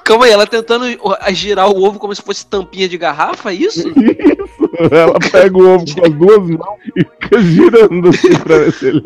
Calma 0.09 0.25
aí, 0.25 0.31
ela 0.31 0.47
tentando 0.47 0.85
girar 1.31 1.69
o 1.69 1.83
ovo 1.83 1.99
como 1.99 2.15
se 2.15 2.21
fosse 2.23 2.43
tampinha 2.43 2.89
de 2.89 2.97
garrafa, 2.97 3.51
é 3.51 3.53
isso? 3.53 3.87
Isso, 4.79 4.93
ela 4.93 5.19
pega 5.19 5.57
o 5.57 5.75
ovo 5.75 5.85
com 5.93 6.05
as 6.05 6.13
duas 6.13 6.47
mãos 6.49 6.79
e 6.95 7.01
fica 7.03 7.41
girando 7.41 8.09
assim 8.09 8.33
pra 8.35 8.57
ver 8.59 8.71
se 8.73 8.85
ele. 8.87 9.03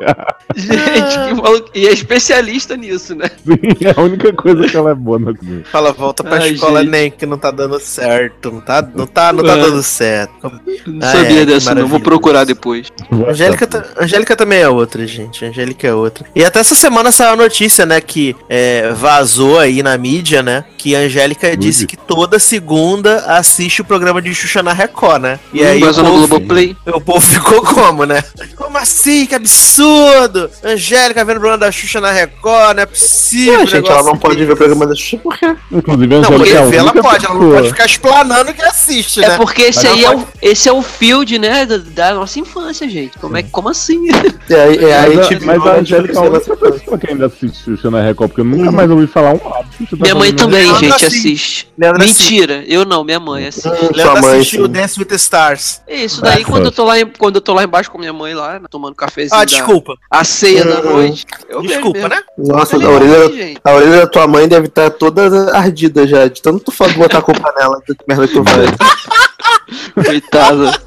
Gente, 0.55 1.27
que 1.27 1.41
maluco. 1.41 1.69
E 1.73 1.87
é 1.87 1.91
especialista 1.91 2.75
nisso, 2.77 3.15
né? 3.15 3.29
Sim, 3.43 3.85
é 3.85 3.93
a 3.97 4.01
única 4.01 4.31
coisa 4.33 4.67
que 4.67 4.75
ela 4.77 4.91
é 4.91 4.95
boa 4.95 5.17
na 5.19 5.33
comida. 5.33 5.63
Fala, 5.71 5.91
volta 5.93 6.23
pra 6.23 6.37
Ai, 6.37 6.51
escola, 6.51 6.81
gente. 6.81 6.91
nem, 6.91 7.11
que 7.11 7.25
não 7.25 7.37
tá 7.37 7.49
dando 7.49 7.79
certo. 7.79 8.51
Não 8.51 8.61
tá, 8.61 8.81
não 8.93 9.07
tá, 9.07 9.33
não 9.33 9.43
tá 9.43 9.53
É. 9.57 9.61
dando 9.61 9.81
certo. 9.83 10.51
Não 10.85 11.07
Ah, 11.07 11.11
sabia 11.11 11.41
é, 11.41 11.45
dessa, 11.45 11.73
não. 11.73 11.87
Vou 11.87 11.99
procurar 11.99 12.43
depois. 12.45 12.87
Angélica, 13.27 13.65
ta- 13.65 13.85
Angélica 13.99 14.35
também 14.35 14.59
é 14.59 14.69
outra, 14.69 15.05
gente. 15.07 15.43
Angélica 15.45 15.87
é 15.87 15.93
outra. 15.93 16.25
E 16.35 16.43
até 16.45 16.59
essa 16.59 16.75
semana 16.75 17.11
saiu 17.11 17.33
a 17.33 17.35
notícia, 17.37 17.85
né? 17.85 17.99
Que 17.99 18.35
é, 18.49 18.91
vazou 18.93 19.57
aí 19.59 19.81
na 19.81 19.97
mídia, 19.97 20.43
né? 20.43 20.65
Que 20.77 20.92
a 20.95 20.99
Angélica 20.99 21.55
disse 21.55 21.85
que 21.85 21.95
toda 21.97 22.39
segunda 22.39 23.17
assiste 23.37 23.81
o 23.81 23.85
programa 23.85 24.21
de 24.21 24.33
Xuxa 24.33 24.61
na 24.63 24.73
Record, 24.73 25.21
né? 25.21 25.39
E 25.53 25.63
aí 25.63 25.83
o 25.83 25.93
povo, 25.93 26.03
Globoplay. 26.27 26.75
o 26.87 27.01
povo 27.01 27.21
ficou 27.25 27.61
como, 27.61 28.05
né? 28.05 28.23
Como 28.55 28.77
assim? 28.77 29.25
Que 29.25 29.35
absurdo! 29.35 30.49
Angélica 30.63 31.23
vendo 31.25 31.37
o 31.37 31.39
programa 31.39 31.57
da 31.57 31.71
Xuxa 31.71 31.99
na 32.01 32.11
Record, 32.11 32.75
não 32.75 32.83
é 32.83 32.85
possível. 32.85 33.59
Ué, 33.59 33.65
gente, 33.67 33.89
ela 33.89 34.03
não 34.03 34.17
pode 34.17 34.35
desse. 34.35 34.47
ver 34.47 34.53
o 34.53 34.57
programa 34.57 34.87
da 34.87 34.95
Xuxa 34.95 35.17
por 35.17 35.37
quê? 35.37 35.55
Inclusive, 35.71 36.15
a 36.15 36.19
Não, 36.19 36.29
Angélica 36.29 36.37
porque 36.37 36.51
é 36.51 36.57
a 36.57 36.65
ver 36.65 36.77
ela 36.77 36.93
pode, 36.93 37.25
ela 37.25 37.35
não 37.35 37.51
pode 37.51 37.67
ficar 37.69 37.85
explanando 37.85 38.53
que 38.53 38.61
assiste, 38.61 39.19
né? 39.21 39.27
É 39.27 39.37
porque 39.37 39.63
esse 39.63 39.87
Mas 39.87 39.97
aí 39.97 40.05
é, 40.05 40.15
o, 40.15 40.27
esse 40.41 40.69
é 40.69 40.73
o 40.73 40.81
field, 40.81 41.37
né, 41.39 41.65
da, 41.65 41.77
da 41.77 42.13
nossa 42.15 42.39
infância, 42.39 42.87
gente. 42.89 43.17
Como, 43.19 43.37
é, 43.37 43.43
como 43.43 43.69
assim? 43.69 44.09
É, 44.09 44.53
é, 44.53 44.89
é 44.89 44.99
aí, 44.99 45.15
Mas, 45.15 45.25
a- 45.25 45.29
tipo, 45.29 45.45
mas 45.45 45.65
a 45.65 45.75
Angélica 45.79 46.13
é 46.13 46.17
a 46.17 46.21
única 46.21 46.39
pessoa 46.57 46.97
que 46.97 47.09
ainda 47.09 47.25
assiste 47.27 47.63
Xuxa 47.63 47.89
na 47.91 48.01
Record, 48.01 48.29
porque 48.29 48.41
eu 48.41 48.45
nunca 48.45 48.71
mais 48.71 48.89
ouvi 48.89 49.07
falar 49.07 49.33
um 49.33 49.49
lado. 49.49 49.67
Minha 49.99 50.15
mãe 50.15 50.33
também, 50.33 50.69
gente, 50.91 51.05
assiste. 51.05 51.27
assiste. 51.27 51.67
Leandro 51.77 52.03
assiste. 52.03 52.23
Mentira, 52.31 52.63
eu 52.67 52.85
não, 52.85 53.03
minha 53.03 53.19
mãe 53.19 53.47
assiste. 53.47 53.67
Leandro 53.69 54.01
Sua 54.01 54.21
mãe, 54.21 54.35
assistiu 54.39 54.65
sim. 54.65 54.71
Dance 54.71 54.99
with 54.99 55.05
the 55.05 55.15
Stars. 55.15 55.81
Isso 55.87 56.21
daí, 56.21 56.41
É, 56.41 56.45
quando 56.45 56.65
eu, 56.65 56.71
tô 56.71 56.83
lá 56.83 56.99
em, 56.99 57.05
quando 57.05 57.35
eu 57.35 57.41
tô 57.41 57.53
lá 57.53 57.63
embaixo 57.63 57.89
com 57.91 57.97
minha 57.97 58.13
mãe, 58.13 58.33
lá, 58.33 58.59
tomando 58.69 58.95
cafezinho. 58.95 59.33
Ah, 59.35 59.39
da- 59.39 59.45
desculpa. 59.45 59.95
A 60.09 60.23
ceia 60.23 60.63
da 60.65 60.81
Uhum. 60.81 60.93
noite. 60.93 61.25
Eu 61.49 61.61
Desculpa, 61.61 61.99
mesmo. 61.99 62.09
né? 62.09 62.21
Nossa, 62.37 62.75
a 62.75 62.79
aí, 62.79 62.85
orelha, 62.85 63.31
gente. 63.33 63.61
a 63.63 63.73
orelha 63.73 63.97
da 64.01 64.07
tua 64.07 64.27
mãe 64.27 64.47
deve 64.47 64.67
estar 64.67 64.89
toda 64.91 65.55
ardida 65.57 66.05
já, 66.07 66.27
de 66.27 66.41
tanto 66.41 66.71
tu 66.71 66.73
botar 66.97 67.19
a 67.19 67.21
culpa 67.21 67.53
nela, 67.57 67.79
de 67.87 67.95
que 67.95 68.03
merda 68.07 68.27
que 68.27 68.33
tu 68.33 68.43
faz. 68.43 68.69
Coitada. 69.93 70.81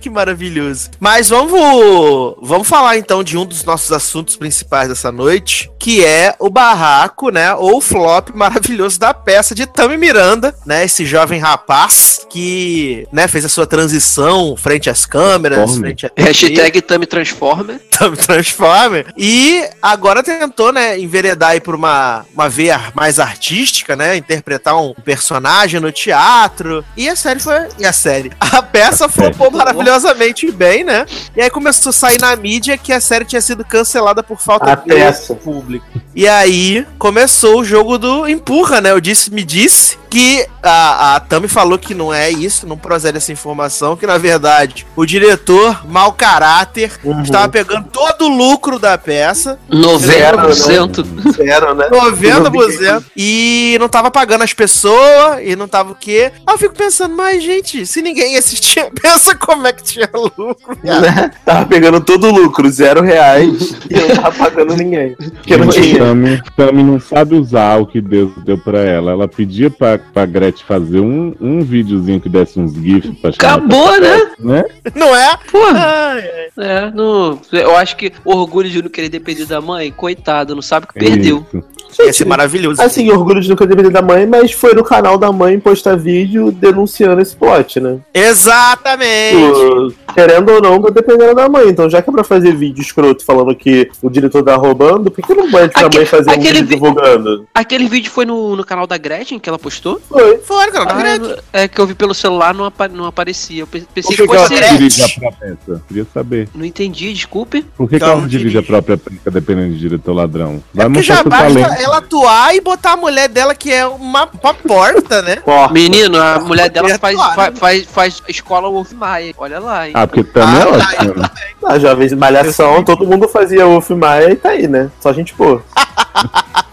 Que 0.00 0.08
maravilhoso. 0.08 0.90
Mas 0.98 1.28
vamos, 1.28 2.36
vamos 2.40 2.68
falar 2.68 2.96
então 2.96 3.22
de 3.22 3.36
um 3.36 3.44
dos 3.44 3.64
nossos 3.64 3.92
assuntos 3.92 4.36
principais 4.36 4.88
dessa 4.88 5.12
noite, 5.12 5.70
que 5.78 6.04
é 6.04 6.34
o 6.38 6.48
barraco, 6.48 7.30
né? 7.30 7.54
Ou 7.54 7.78
o 7.78 7.80
flop 7.80 8.30
maravilhoso 8.34 8.98
da 8.98 9.12
peça 9.12 9.54
de 9.54 9.66
Tami 9.66 9.96
Miranda, 9.96 10.54
né? 10.64 10.84
Esse 10.84 11.04
jovem 11.04 11.40
rapaz 11.40 12.19
que, 12.30 13.06
né, 13.12 13.26
fez 13.26 13.44
a 13.44 13.48
sua 13.48 13.66
transição 13.66 14.56
frente 14.56 14.88
às 14.88 15.04
câmeras, 15.04 15.76
frente 15.76 16.08
TV. 16.08 16.28
Hashtag 16.28 16.80
Tami 16.80 17.06
Transformer. 17.06 17.80
Thumb 17.90 18.16
Transformer. 18.16 19.06
E 19.16 19.64
agora 19.82 20.22
tentou, 20.22 20.72
né, 20.72 20.98
enveredar 20.98 21.50
aí 21.50 21.60
por 21.60 21.74
uma, 21.74 22.24
uma 22.32 22.48
veia 22.48 22.80
mais 22.94 23.18
artística, 23.18 23.96
né? 23.96 24.16
Interpretar 24.16 24.80
um 24.80 24.94
personagem 24.94 25.80
no 25.80 25.90
teatro. 25.90 26.84
E 26.96 27.08
a 27.08 27.16
série 27.16 27.40
foi. 27.40 27.68
E 27.78 27.84
a 27.84 27.92
série. 27.92 28.30
A 28.38 28.62
peça 28.62 29.08
flopou 29.08 29.50
maravilhosamente 29.50 30.50
bem, 30.52 30.84
né? 30.84 31.04
E 31.36 31.42
aí 31.42 31.50
começou 31.50 31.90
a 31.90 31.92
sair 31.92 32.20
na 32.20 32.34
mídia 32.36 32.78
que 32.78 32.92
a 32.92 33.00
série 33.00 33.24
tinha 33.24 33.40
sido 33.40 33.64
cancelada 33.64 34.22
por 34.22 34.38
falta 34.38 34.72
A 34.72 34.74
de 34.76 34.84
peça. 34.84 35.34
público. 35.34 35.84
E 36.14 36.28
aí 36.28 36.86
começou 36.98 37.60
o 37.60 37.64
jogo 37.64 37.98
do 37.98 38.28
empurra, 38.28 38.80
né? 38.80 38.94
O 38.94 39.00
disse 39.00 39.32
me 39.32 39.42
disse 39.42 39.98
que 40.10 40.44
a, 40.62 41.14
a 41.16 41.20
Tami 41.20 41.46
falou 41.48 41.78
que 41.78 41.94
não 41.94 42.12
é 42.12 42.28
isso, 42.30 42.66
não 42.66 42.76
procede 42.76 43.16
essa 43.18 43.32
informação, 43.32 43.96
que 43.96 44.06
na 44.06 44.18
verdade 44.18 44.86
o 44.96 45.06
diretor, 45.06 45.86
mau 45.86 46.12
caráter, 46.12 46.90
Uhum. 47.04 47.22
estava 47.22 47.48
pegando 47.48 47.86
todo 47.90 48.26
o 48.26 48.28
lucro 48.28 48.78
da 48.78 48.98
peça, 48.98 49.58
90%. 49.70 51.06
Zero, 51.34 51.74
né? 51.74 51.88
90%, 51.90 53.04
e 53.16 53.76
não 53.80 53.88
tava 53.88 54.10
pagando 54.10 54.42
as 54.44 54.52
pessoas, 54.52 55.40
e 55.42 55.54
não 55.56 55.68
tava 55.68 55.92
o 55.92 55.94
quê. 55.94 56.32
Aí 56.46 56.54
eu 56.54 56.58
fico 56.58 56.74
pensando, 56.74 57.14
mas 57.16 57.42
gente, 57.42 57.86
se 57.86 58.02
ninguém 58.02 58.36
assistia, 58.36 58.90
pensa 59.00 59.34
como 59.34 59.66
é 59.66 59.72
que 59.72 59.82
tinha 59.82 60.08
lucro. 60.12 60.56
Né? 60.82 61.30
Tava 61.44 61.66
pegando 61.66 62.00
todo 62.00 62.26
o 62.26 62.32
lucro, 62.32 62.68
zero 62.70 63.00
reais, 63.02 63.74
e 63.88 63.94
não 63.94 64.16
tava 64.16 64.32
pagando 64.32 64.74
ninguém. 64.76 65.14
Porque 65.16 65.56
não 65.56 65.68
tinha. 65.68 65.98
Tami, 65.98 66.42
Tami 66.56 66.82
não 66.82 67.00
sabe 67.00 67.34
usar 67.36 67.76
o 67.76 67.86
que 67.86 68.00
Deus 68.00 68.32
deu 68.44 68.58
pra 68.58 68.80
ela. 68.80 69.12
Ela 69.12 69.28
pedia 69.28 69.70
pra, 69.70 69.99
pra 70.12 70.26
Gretchen 70.26 70.64
fazer 70.66 71.00
um, 71.00 71.34
um 71.40 71.60
videozinho 71.62 72.20
que 72.20 72.28
desse 72.28 72.58
uns 72.58 72.74
GIFs 72.74 73.18
pra 73.20 73.30
Acabou, 73.30 73.86
pra- 73.88 74.00
né? 74.00 74.30
né? 74.38 74.64
Não 74.94 75.14
é? 75.14 75.36
Porra. 75.50 75.78
Ai, 75.78 76.30
ai. 76.30 76.50
É, 76.58 76.90
no, 76.90 77.38
eu 77.52 77.76
acho 77.76 77.96
que 77.96 78.12
o 78.24 78.34
orgulho 78.36 78.68
de 78.68 78.82
não 78.82 78.90
querer 78.90 79.08
depender 79.08 79.46
da 79.46 79.60
mãe, 79.60 79.90
coitado, 79.90 80.54
não 80.54 80.62
sabe 80.62 80.84
o 80.84 80.88
que 80.88 80.94
perdeu. 80.98 81.46
Isso. 81.52 81.64
Ia 81.98 82.12
ser 82.12 82.26
maravilhoso. 82.26 82.80
Assim, 82.82 83.10
orgulho 83.10 83.40
de 83.40 83.48
nunca 83.48 83.66
depender 83.66 83.90
da 83.90 84.02
mãe, 84.02 84.26
mas 84.26 84.52
foi 84.52 84.74
no 84.74 84.84
canal 84.84 85.18
da 85.18 85.30
mãe 85.32 85.58
postar 85.58 85.96
vídeo 85.96 86.50
denunciando 86.52 87.20
esse 87.20 87.34
plot, 87.36 87.80
né? 87.80 87.98
Exatamente. 88.14 89.36
Tipo, 89.36 89.94
querendo 90.14 90.52
ou 90.52 90.60
não, 90.62 90.80
tá 90.82 90.90
dependendo 90.90 91.34
da 91.34 91.48
mãe. 91.48 91.68
Então, 91.68 91.88
já 91.88 92.00
que 92.02 92.08
é 92.08 92.12
pra 92.12 92.24
fazer 92.24 92.54
vídeo 92.54 92.80
escroto 92.82 93.24
falando 93.24 93.54
que 93.54 93.90
o 94.02 94.08
diretor 94.10 94.42
tá 94.42 94.56
roubando, 94.56 95.10
por 95.10 95.24
que 95.24 95.34
não 95.34 95.50
pede 95.50 95.72
pra 95.72 95.88
mãe 95.94 96.04
fazer 96.06 96.30
um 96.30 96.40
vídeo 96.40 96.64
vi- 96.66 96.74
divulgando? 96.74 97.46
Aquele 97.54 97.88
vídeo 97.88 98.10
foi 98.10 98.24
no, 98.24 98.56
no 98.56 98.64
canal 98.64 98.86
da 98.86 98.96
Gretchen 98.98 99.38
que 99.38 99.48
ela 99.48 99.58
postou? 99.58 100.00
Foi. 100.08 100.38
Fora, 100.38 100.70
cara, 100.72 100.90
Ah, 100.90 100.94
não 100.94 101.00
acredito. 101.00 101.44
é 101.52 101.68
que 101.68 101.80
eu 101.80 101.86
vi 101.86 101.94
pelo 101.94 102.14
celular, 102.14 102.54
não, 102.54 102.64
apa- 102.64 102.88
não 102.88 103.04
aparecia. 103.06 103.62
Eu 103.62 103.66
pe- 103.66 103.84
pensei 103.94 104.16
Por 104.16 104.22
que 104.24 104.28
que 104.28 104.28
que 104.28 104.42
fosse. 104.42 104.54
ela 104.54 104.60
Gretchen? 104.60 104.78
Dirige 104.78 105.02
a 105.02 105.08
própria 105.20 105.56
peça. 105.66 105.82
Queria 105.88 106.06
saber. 106.12 106.48
Não 106.54 106.64
entendi, 106.64 107.12
desculpe. 107.12 107.64
Por 107.76 107.88
que, 107.88 107.98
que 107.98 108.04
ela 108.04 108.16
não 108.16 108.26
dirige 108.26 108.50
dirige. 108.50 108.58
a 108.58 108.62
própria 108.62 108.96
peça 108.96 109.30
dependendo 109.30 109.74
de 109.74 109.78
diretor 109.78 110.12
ladrão? 110.12 110.62
Vai 110.74 110.86
É 110.86 110.88
mostrar 110.88 111.16
seu 111.16 111.24
basta 111.30 111.46
talento. 111.60 111.79
Ela 111.82 111.98
atuar 111.98 112.54
e 112.54 112.60
botar 112.60 112.92
a 112.92 112.96
mulher 112.96 113.28
dela, 113.28 113.54
que 113.54 113.72
é 113.72 113.86
uma, 113.86 114.28
uma 114.42 114.54
porta, 114.54 115.22
né? 115.22 115.36
Porra. 115.36 115.72
Menino, 115.72 116.20
a 116.20 116.38
mulher 116.40 116.68
dela 116.70 116.88
faz, 116.98 117.18
atuar, 117.18 117.34
faz, 117.34 117.50
né? 117.54 117.60
faz, 117.60 117.84
faz 117.86 118.22
escola 118.28 118.68
Wolf 118.68 118.92
Maia. 118.92 119.34
Olha 119.38 119.58
lá, 119.58 119.86
hein? 119.86 119.92
Ah, 119.96 120.06
porque 120.06 120.24
Tami 120.24 120.58
é 120.58 120.62
Ah, 120.62 120.68
ótimo. 120.68 121.14
né? 121.20 121.30
Na 121.62 121.78
Jovens 121.78 122.12
Malhação, 122.12 122.82
todo 122.84 123.06
mundo 123.06 123.28
fazia 123.28 123.66
Wolf 123.66 123.90
Maia 123.90 124.30
e 124.30 124.36
tá 124.36 124.50
aí, 124.50 124.66
né? 124.68 124.90
Só 125.00 125.10
a 125.10 125.12
gente 125.12 125.34
pô. 125.34 125.60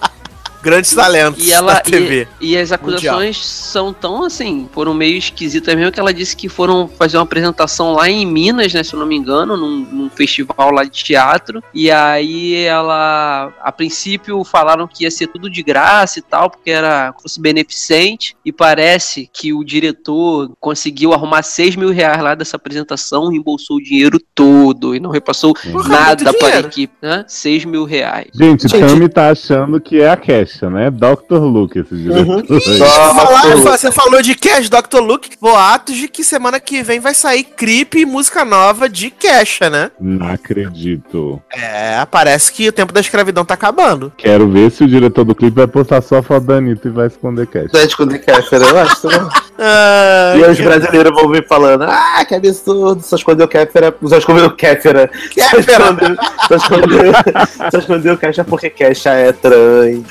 Grandes 0.67 0.93
talentos 0.93 1.47
E 1.47 1.53
ela 1.53 1.75
da 1.75 1.79
TV. 1.79 2.27
e, 2.41 2.51
e 2.51 2.57
as 2.57 2.73
acusações 2.73 3.37
são 3.37 3.93
tão 3.93 4.25
assim, 4.25 4.67
foram 4.73 4.93
meio 4.93 5.17
esquisitas 5.17 5.73
mesmo 5.73 5.93
que 5.93 5.99
ela 5.99 6.13
disse 6.13 6.35
que 6.35 6.49
foram 6.49 6.89
fazer 6.89 7.15
uma 7.15 7.23
apresentação 7.23 7.93
lá 7.93 8.09
em 8.09 8.25
Minas, 8.25 8.73
né, 8.73 8.83
se 8.83 8.93
eu 8.93 8.99
não 8.99 9.07
me 9.07 9.15
engano, 9.15 9.55
num, 9.55 9.79
num 9.89 10.09
festival 10.09 10.71
lá 10.71 10.83
de 10.83 10.91
teatro. 10.91 11.63
E 11.73 11.89
aí 11.89 12.55
ela, 12.65 13.53
a 13.61 13.71
princípio 13.71 14.43
falaram 14.43 14.87
que 14.87 15.05
ia 15.05 15.11
ser 15.11 15.27
tudo 15.27 15.49
de 15.49 15.63
graça 15.63 16.19
e 16.19 16.21
tal, 16.21 16.49
porque 16.49 16.69
era 16.69 17.13
fosse 17.21 17.39
beneficente. 17.39 18.35
E 18.43 18.51
parece 18.51 19.29
que 19.31 19.53
o 19.53 19.63
diretor 19.63 20.51
conseguiu 20.59 21.13
arrumar 21.13 21.43
6 21.43 21.77
mil 21.77 21.91
reais 21.91 22.21
lá 22.21 22.35
dessa 22.35 22.57
apresentação, 22.57 23.29
reembolsou 23.29 23.77
o 23.77 23.81
dinheiro 23.81 24.19
todo 24.35 24.95
e 24.95 24.99
não 24.99 25.11
repassou 25.11 25.53
Porra, 25.53 25.87
nada 25.87 26.33
para 26.33 26.55
a 26.55 26.59
equipe, 26.59 26.93
né? 27.01 27.23
6 27.25 27.63
mil 27.63 27.85
reais. 27.85 28.27
Gente, 28.33 28.67
Gente. 28.67 28.85
Tami 28.85 29.07
tá 29.07 29.29
achando 29.29 29.79
que 29.79 30.01
é 30.01 30.09
a 30.09 30.17
Kesha, 30.57 30.69
né? 30.69 30.89
Dr. 30.89 31.35
Luke, 31.37 31.77
esse 31.79 31.95
diretor. 31.95 32.43
Só- 32.61 32.85
Falar- 33.13 33.55
você 33.57 33.91
falou 33.91 34.21
de 34.21 34.33
Cash, 34.35 34.69
Dr. 34.69 34.99
Luke, 34.99 35.29
boatos 35.39 35.95
de 35.95 36.07
que 36.07 36.23
semana 36.23 36.59
que 36.59 36.81
vem 36.81 36.99
vai 36.99 37.13
sair 37.13 37.43
clipe 37.43 37.99
e 37.99 38.05
música 38.05 38.43
nova 38.43 38.89
de 38.89 39.09
Kesha, 39.09 39.69
né? 39.69 39.91
Não 39.99 40.27
acredito. 40.27 41.41
É, 41.53 42.03
parece 42.09 42.51
que 42.51 42.67
o 42.67 42.71
tempo 42.71 42.91
da 42.91 42.99
escravidão 42.99 43.45
tá 43.45 43.53
acabando. 43.53 44.11
Quero 44.17 44.49
ver 44.49 44.71
se 44.71 44.83
o 44.83 44.87
diretor 44.87 45.23
do 45.23 45.35
clipe 45.35 45.55
vai 45.55 45.67
postar 45.67 46.01
só 46.01 46.17
a 46.17 46.23
foto 46.23 46.45
da 46.45 46.55
Anitta 46.55 46.87
e 46.87 46.91
vai 46.91 47.07
esconder 47.07 47.47
Kesha. 47.47 47.65
Atlético 47.67 48.05
de 48.05 48.19
Kéfera, 48.19 48.65
eu 48.65 48.77
acho. 48.79 49.07
Né? 49.07 49.29
Ah, 49.59 50.33
E 50.37 50.43
os 50.51 50.59
brasileiros 50.59 51.11
vão 51.19 51.29
vir 51.29 51.45
falando, 51.47 51.83
ah, 51.83 52.23
que 52.27 52.35
absurdo, 52.35 53.01
só 53.03 53.15
escondeu 53.15 53.47
Kéfera, 53.47 53.93
só 54.07 54.17
escondeu 54.17 54.51
Kéfera. 54.51 55.09
Só 55.33 55.57
escondeu, 55.59 56.15
só 56.47 56.55
escondeu, 56.55 57.13
só 57.71 57.77
escondeu 57.79 58.17
Kesha 58.17 58.43
porque 58.43 58.69
Kesha 58.69 59.11
é 59.11 59.31
trans, 59.31 60.03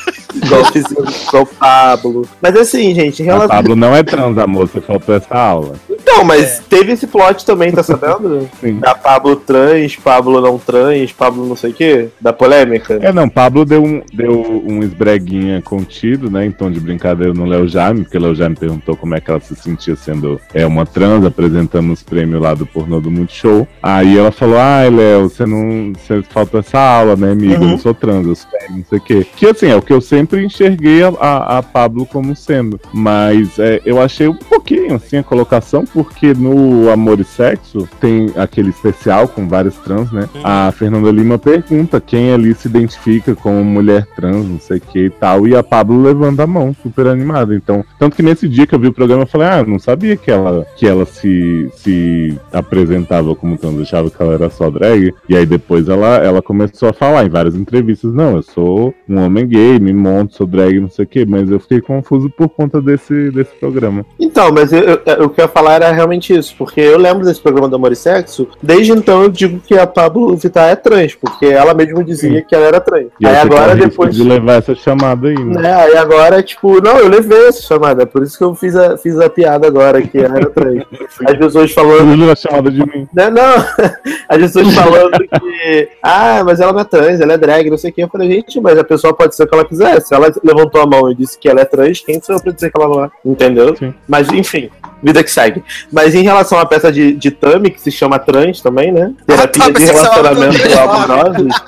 igual, 0.43 0.65
fiz- 0.67 0.91
igual 1.29 1.43
o 1.43 1.47
Pablo. 1.47 2.29
Mas 2.41 2.57
assim, 2.57 2.95
gente, 2.95 3.23
em 3.23 3.27
relação... 3.27 3.49
Pablo 3.49 3.77
não 3.77 3.95
é 3.95 4.03
trans, 4.03 4.39
amor, 4.39 4.69
você 4.69 4.81
faltou 4.81 5.15
essa 5.15 5.35
aula. 5.37 5.75
Então, 5.91 6.25
mas 6.25 6.61
teve 6.69 6.93
esse 6.93 7.07
plot 7.07 7.45
também, 7.45 7.73
tá 7.73 7.83
sabendo? 7.83 8.49
Sim. 8.61 8.79
Da 8.79 8.95
Pablo 8.95 9.37
trans, 9.37 9.97
Pablo 9.97 10.41
não 10.41 10.59
trans, 10.59 11.13
Pablo 11.13 11.47
não 11.47 11.57
sei 11.57 11.71
o 11.71 11.75
quê, 11.75 12.09
da 12.21 12.33
polêmica. 12.33 12.99
É, 13.03 13.13
não, 13.13 13.29
Pablo 13.29 13.65
deu 13.65 13.83
um, 13.85 14.03
deu 14.13 14.63
um 14.67 14.83
esbreguinha 14.83 15.61
contido, 15.63 16.31
né, 16.31 16.47
em 16.47 16.51
tom 16.51 16.71
de 16.71 16.81
brincadeira 16.81 17.33
no 17.35 17.45
Léo 17.45 17.69
Jaime, 17.69 18.03
porque 18.03 18.17
o 18.19 18.21
Léo 18.21 18.35
Jaime 18.35 18.57
perguntou 18.57 18.97
como 18.97 19.15
é 19.15 19.21
que 19.21 19.31
ela 19.31 19.41
se 19.41 19.55
sentia 19.57 19.97
sendo 19.97 20.41
é, 20.55 20.65
uma 20.67 20.87
trans, 20.87 21.25
apresentando 21.25 21.93
os 21.93 22.03
prêmios 22.03 22.41
lá 22.41 22.55
do 22.55 22.67
pornô 22.67 23.01
do 23.01 23.11
Multishow. 23.11 23.67
Aí 23.83 24.17
ela 24.17 24.33
falou, 24.33 24.59
ai, 24.59 24.89
Léo, 24.91 25.29
você 25.29 25.45
não, 25.45 25.93
você 25.93 26.23
faltou 26.23 26.61
essa 26.61 26.79
aula, 26.79 27.15
né, 27.17 27.33
amigo, 27.33 27.55
eu 27.55 27.61
Uhum. 27.61 27.69
não 27.73 27.79
sou 27.79 27.95
trans, 27.95 28.27
eu 28.27 28.35
sou 28.35 28.51
não 28.71 28.85
sei 28.89 28.99
o 28.99 29.01
quê. 29.01 29.27
Que, 29.37 29.47
assim, 29.47 29.69
é 29.69 29.77
o 29.77 29.83
que 29.83 29.93
eu 29.93 30.01
sempre 30.01 30.26
enxerguei 30.35 31.03
a, 31.03 31.09
a, 31.09 31.59
a 31.59 31.63
Pablo 31.63 32.07
como 32.07 32.35
sendo, 32.35 32.81
mas 32.93 33.59
é, 33.59 33.81
eu 33.85 34.01
achei 34.01 34.29
um 34.29 34.35
pouquinho, 34.35 34.95
assim, 34.95 35.19
a 35.19 35.23
colocação, 35.23 35.85
porque 35.85 36.35
no 36.35 36.91
Amor 36.91 37.21
e 37.21 37.25
Sexo 37.25 37.89
tem 38.01 38.33
aquele 38.37 38.71
especial 38.71 39.29
com 39.29 39.49
vários 39.49 39.77
trans, 39.77 40.11
né, 40.13 40.29
a 40.43 40.73
Fernanda 40.73 41.11
Lima 41.11 41.39
pergunta 41.39 42.01
quem 42.01 42.33
ali 42.33 42.55
se 42.55 42.69
identifica 42.69 43.35
como 43.35 43.63
mulher 43.65 44.07
trans, 44.17 44.47
não 44.49 44.61
sei 44.61 44.79
o 44.79 44.81
que 44.81 45.07
e 45.07 45.11
tal, 45.11 45.47
e 45.47 45.55
a 45.55 45.63
Pablo 45.63 46.03
levanta 46.03 46.43
a 46.43 46.47
mão, 46.47 46.75
super 46.83 47.07
animada. 47.07 47.55
Então, 47.55 47.85
tanto 47.99 48.17
que 48.17 48.23
nesse 48.23 48.49
dia 48.49 48.67
que 48.67 48.75
eu 48.75 48.79
vi 48.79 48.89
o 48.89 48.93
programa, 48.93 49.23
eu 49.23 49.27
falei, 49.27 49.49
ah, 49.49 49.65
não 49.65 49.79
sabia 49.79 50.17
que 50.17 50.31
ela, 50.31 50.67
que 50.77 50.87
ela 50.87 51.05
se, 51.05 51.71
se 51.75 52.39
apresentava 52.53 53.35
como 53.35 53.57
trans, 53.57 53.77
eu 53.77 53.83
achava 53.83 54.11
que 54.11 54.21
ela 54.21 54.35
era 54.35 54.51
só 54.51 54.71
drag. 54.71 55.15
E 55.29 55.37
aí 55.37 55.47
depois 55.47 55.89
ela, 55.89 56.17
ela 56.17 56.43
começou 56.43 56.89
a 56.89 56.93
falar 56.93 57.25
em 57.25 57.29
várias 57.29 57.55
entrevistas, 57.55 58.13
não, 58.13 58.37
eu 58.37 58.43
sou 58.43 58.95
um 59.09 59.21
homem 59.21 59.47
gay, 59.47 59.79
me 59.79 59.93
monto, 60.07 60.35
sou 60.37 60.47
drag, 60.47 60.81
não 60.81 60.89
sei 60.91 61.05
o 61.05 61.09
que, 61.09 61.27
mas 61.27 61.51
eu 61.51 61.59
fiquei 61.59 61.81
confuso 61.81 62.31
por 62.31 62.49
conta 62.49 62.81
desse, 62.81 63.31
desse 63.31 63.55
programa. 63.57 64.05
Então, 64.19 64.53
mas 64.53 64.73
eu- 64.73 64.81
eu- 64.83 65.25
o 65.25 65.29
que 65.29 65.41
eu 65.41 65.45
ia 65.45 65.49
falar 65.49 65.75
era 65.75 65.93
realmente 65.93 66.37
isso, 66.37 66.55
porque 66.57 66.81
eu 66.81 66.99
lembro 66.99 67.25
desse 67.25 67.41
programa 67.41 67.69
do 67.69 67.77
Amor 67.77 67.93
e 67.93 67.97
Sexo, 67.97 68.47
desde 68.63 68.93
então 68.93 69.23
eu 69.23 69.29
digo 69.29 69.59
que 69.61 69.75
a 69.77 69.87
Pablo 69.87 70.35
Vittar 70.37 70.69
é 70.71 70.77
trans, 70.77 71.15
porque 71.15 71.47
ela 71.47 71.75
mesma 71.75 72.05
dizia 72.05 72.43
que 72.43 72.55
ela 72.55 72.67
era 72.67 72.81
trans. 72.81 73.09
E 73.21 73.27
aí 73.27 73.37
agora 73.37 73.75
risco 73.75 73.89
depois. 73.91 74.15
de 74.15 74.23
levar 74.23 74.55
essa 74.55 74.75
chamada 74.75 75.29
aí, 75.29 75.39
né? 75.39 75.61
Né, 75.63 75.73
aí 75.75 75.97
agora, 75.97 76.43
tipo, 76.43 76.81
não, 76.83 76.99
eu 76.99 77.09
levei 77.09 77.47
essa 77.49 77.63
chamada, 77.63 78.07
por 78.07 78.23
isso 78.23 78.37
que 78.39 78.45
eu 78.45 78.55
fiz 78.55 78.77
a, 78.77 78.97
fiz 78.97 79.19
a 79.19 79.29
piada 79.29 79.67
agora, 79.67 80.01
que 80.03 80.19
ela 80.19 80.37
era 80.37 80.51
trans. 80.51 80.85
As 81.27 81.37
pessoas 81.37 81.73
falando. 81.73 82.31
A 82.31 82.37
chamada 82.37 82.71
de 82.71 82.81
mim. 82.81 83.09
Né, 83.15 83.31
não, 83.31 83.43
as 84.29 84.39
pessoas 84.39 84.75
falando 84.75 85.19
que, 85.19 85.89
ah, 86.03 86.43
mas 86.45 86.61
ela 86.61 86.73
não 86.73 86.81
é 86.81 86.85
trans, 86.85 87.21
ela 87.21 87.33
é 87.35 87.39
drag, 87.39 87.71
não 87.71 87.79
sei 87.79 87.91
o 87.91 87.93
que. 87.95 88.03
Eu 88.03 88.09
falei, 88.09 88.31
gente, 88.31 88.61
mas 88.61 88.79
a 88.79 88.85
pessoa 88.85 89.15
pode 89.15 89.35
ser 89.35 89.45
o 89.45 89.47
que 89.47 89.55
ela 89.55 89.65
quiser. 89.65 89.96
Se 90.01 90.15
ela 90.15 90.33
levantou 90.43 90.81
a 90.81 90.87
mão 90.87 91.11
e 91.11 91.15
disse 91.15 91.39
que 91.39 91.49
ela 91.49 91.61
é 91.61 91.65
trans, 91.65 92.01
quem 92.01 92.21
sou 92.21 92.37
eu 92.37 92.43
pra 92.43 92.53
dizer 92.53 92.71
que 92.71 92.81
ela 92.81 92.89
não 92.89 93.05
é? 93.05 93.11
Entendeu? 93.25 93.77
Sim. 93.77 93.95
Mas, 94.07 94.29
enfim, 94.31 94.71
vida 95.03 95.23
que 95.23 95.31
segue. 95.31 95.63
Mas 95.93 96.15
em 96.15 96.23
relação 96.23 96.59
à 96.59 96.67
peça 96.67 96.91
de, 96.91 97.13
de 97.13 97.31
Tami, 97.31 97.71
que 97.71 97.81
se 97.81 97.91
chama 97.91 98.19
Trans 98.19 98.61
também, 98.61 98.93
né? 98.93 99.13
Terapia 99.27 99.65
tá, 99.65 99.71
de 99.71 99.85
relacionamento 99.85 100.79
amorosos. 100.79 101.55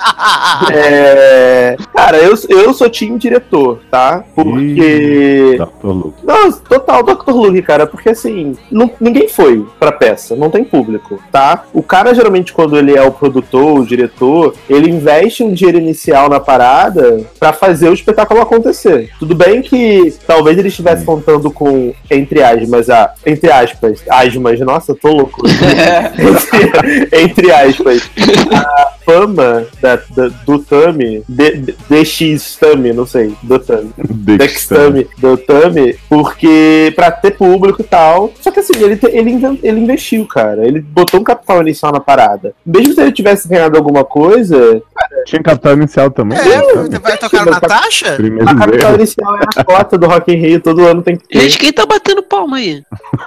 É... 0.73 1.77
Cara, 1.95 2.19
eu, 2.19 2.35
eu 2.49 2.75
sou 2.75 2.89
time 2.89 3.19
diretor, 3.19 3.81
tá? 3.91 4.25
Porque. 4.35 5.57
Dr. 5.59 5.87
Luke. 5.87 6.19
Não, 6.25 6.53
total 6.53 7.03
Dr. 7.03 7.31
Luke, 7.31 7.63
cara, 7.63 7.87
porque 7.87 8.11
assim, 8.11 8.57
não- 8.71 8.91
ninguém 9.01 9.29
foi 9.29 9.65
pra 9.79 9.93
peça, 9.93 10.35
não 10.35 10.51
tem 10.51 10.65
público, 10.65 11.21
tá? 11.31 11.65
O 11.73 11.83
cara, 11.83 12.15
geralmente, 12.15 12.53
quando 12.53 12.77
ele 12.77 12.97
é 12.97 13.03
o 13.03 13.13
produtor, 13.13 13.81
o 13.81 13.87
diretor, 13.87 14.55
ele 14.69 14.91
investe 14.91 15.43
um 15.43 15.53
dinheiro 15.53 15.79
inicial 15.79 16.29
na 16.29 16.41
parada 16.41 17.25
pra 17.39 17.53
fazer 17.53 17.89
o 17.89 17.95
espetáculo 17.95 18.41
acontecer. 18.41 19.11
Tudo 19.19 19.35
bem 19.35 19.63
que 19.63 20.15
talvez 20.27 20.59
ele 20.59 20.69
estivesse 20.69 21.05
contando 21.05 21.51
com, 21.51 21.93
entre 22.11 22.43
aspas, 22.43 22.91
a, 22.91 23.13
entre 23.27 23.51
aspas, 23.51 24.03
asmas, 24.09 24.61
nossa, 24.61 24.93
eu 24.93 24.97
tô 24.97 25.09
louco. 25.09 25.43
entre, 25.47 27.09
entre 27.23 27.53
aspas, 27.53 28.11
a 28.53 28.89
fama 29.05 29.67
da, 29.81 29.97
da- 29.97 30.29
do 30.47 30.59
Tami, 30.61 31.23
de- 31.29 31.57
de- 31.59 31.77
DX 31.89 32.57
Tami, 32.57 32.93
não 32.93 33.07
sei, 33.07 33.35
do 33.43 33.59
Tami. 33.59 33.91
Dex 33.97 34.67
Tami, 34.69 35.07
do 35.19 35.37
Tami, 35.37 35.97
porque 36.09 36.93
pra 36.95 37.11
ter 37.11 37.33
público 37.33 37.81
e 37.81 37.85
tal. 37.85 38.33
Só 38.41 38.51
que 38.51 38.61
assim, 38.61 38.73
ele, 38.77 38.99
ele, 39.09 39.59
ele 39.63 39.81
investiu, 39.81 40.27
cara. 40.27 40.67
Ele 40.67 40.81
botou 40.81 41.21
um 41.21 41.25
capital 41.25 41.61
inicial 41.63 41.93
na 41.93 42.01
parada. 42.01 42.55
Mesmo 42.65 42.95
se 42.95 43.01
ele 43.01 43.13
tivesse 43.13 43.49
ganhado 43.49 43.77
alguma 43.77 44.05
coisa, 44.05 44.83
Tinha 45.27 45.43
capital 45.43 45.75
inicial 45.75 46.11
também. 46.11 46.39
É, 46.39 46.45
né? 46.45 46.63
você 46.75 46.99
vai 46.99 47.17
tocar 47.19 47.45
na 47.45 47.53
Natasha? 47.53 48.13
Primeiro 48.17 48.49
a 48.49 48.55
capital 48.55 48.95
inicial 48.95 49.37
é 49.37 49.41
a 49.57 49.65
cota 49.65 49.97
do 49.99 50.07
Rock 50.07 50.33
in 50.33 50.37
Rio, 50.37 50.61
todo 50.61 50.87
ano 50.87 51.03
tem 51.03 51.17
que 51.17 51.27
ter. 51.29 51.41
Gente, 51.41 51.59
quem 51.59 51.73
tá 51.73 51.85
batendo 51.87 52.23
palma 52.23 52.59
aí? 52.59 52.83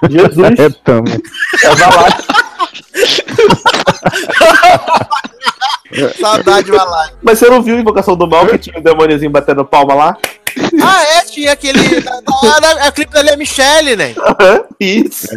Jesus, 0.10 0.60
É 0.60 0.70
Tami. 0.84 1.12
é 1.64 1.76
Valak. 1.76 2.24
Saudade, 6.20 6.72
lá. 6.72 7.10
Mas 7.22 7.38
você 7.40 7.50
não 7.50 7.62
viu 7.62 7.78
Invocação 7.78 8.16
do 8.16 8.28
Mal 8.28 8.46
que 8.48 8.58
tinha 8.58 8.80
o 8.80 8.84
demôniozinho 8.84 9.30
batendo 9.32 9.66
palma 9.66 9.94
lá? 9.94 10.18
Ah, 10.82 11.04
é, 11.04 11.22
tinha 11.26 11.52
aquele. 11.52 12.02
da- 12.02 12.22
da- 12.22 12.60
da- 12.60 12.88
a 12.88 12.92
clipe 12.92 13.18
é 13.18 13.36
Michelle, 13.36 13.96
né? 13.96 14.14
Aham, 14.18 14.64
Isso. 14.80 15.28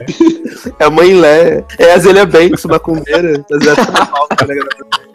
É 0.78 0.84
a 0.84 0.90
mãe 0.90 1.14
Lé. 1.14 1.64
É 1.78 1.92
a 1.94 1.98
Zélia 1.98 2.24
Banks, 2.26 2.64
macumbeira. 2.66 3.44
A 3.52 3.58
Zélia 3.58 3.74
Banks, 3.76 4.48
né, 4.48 4.54
galera? 4.54 5.13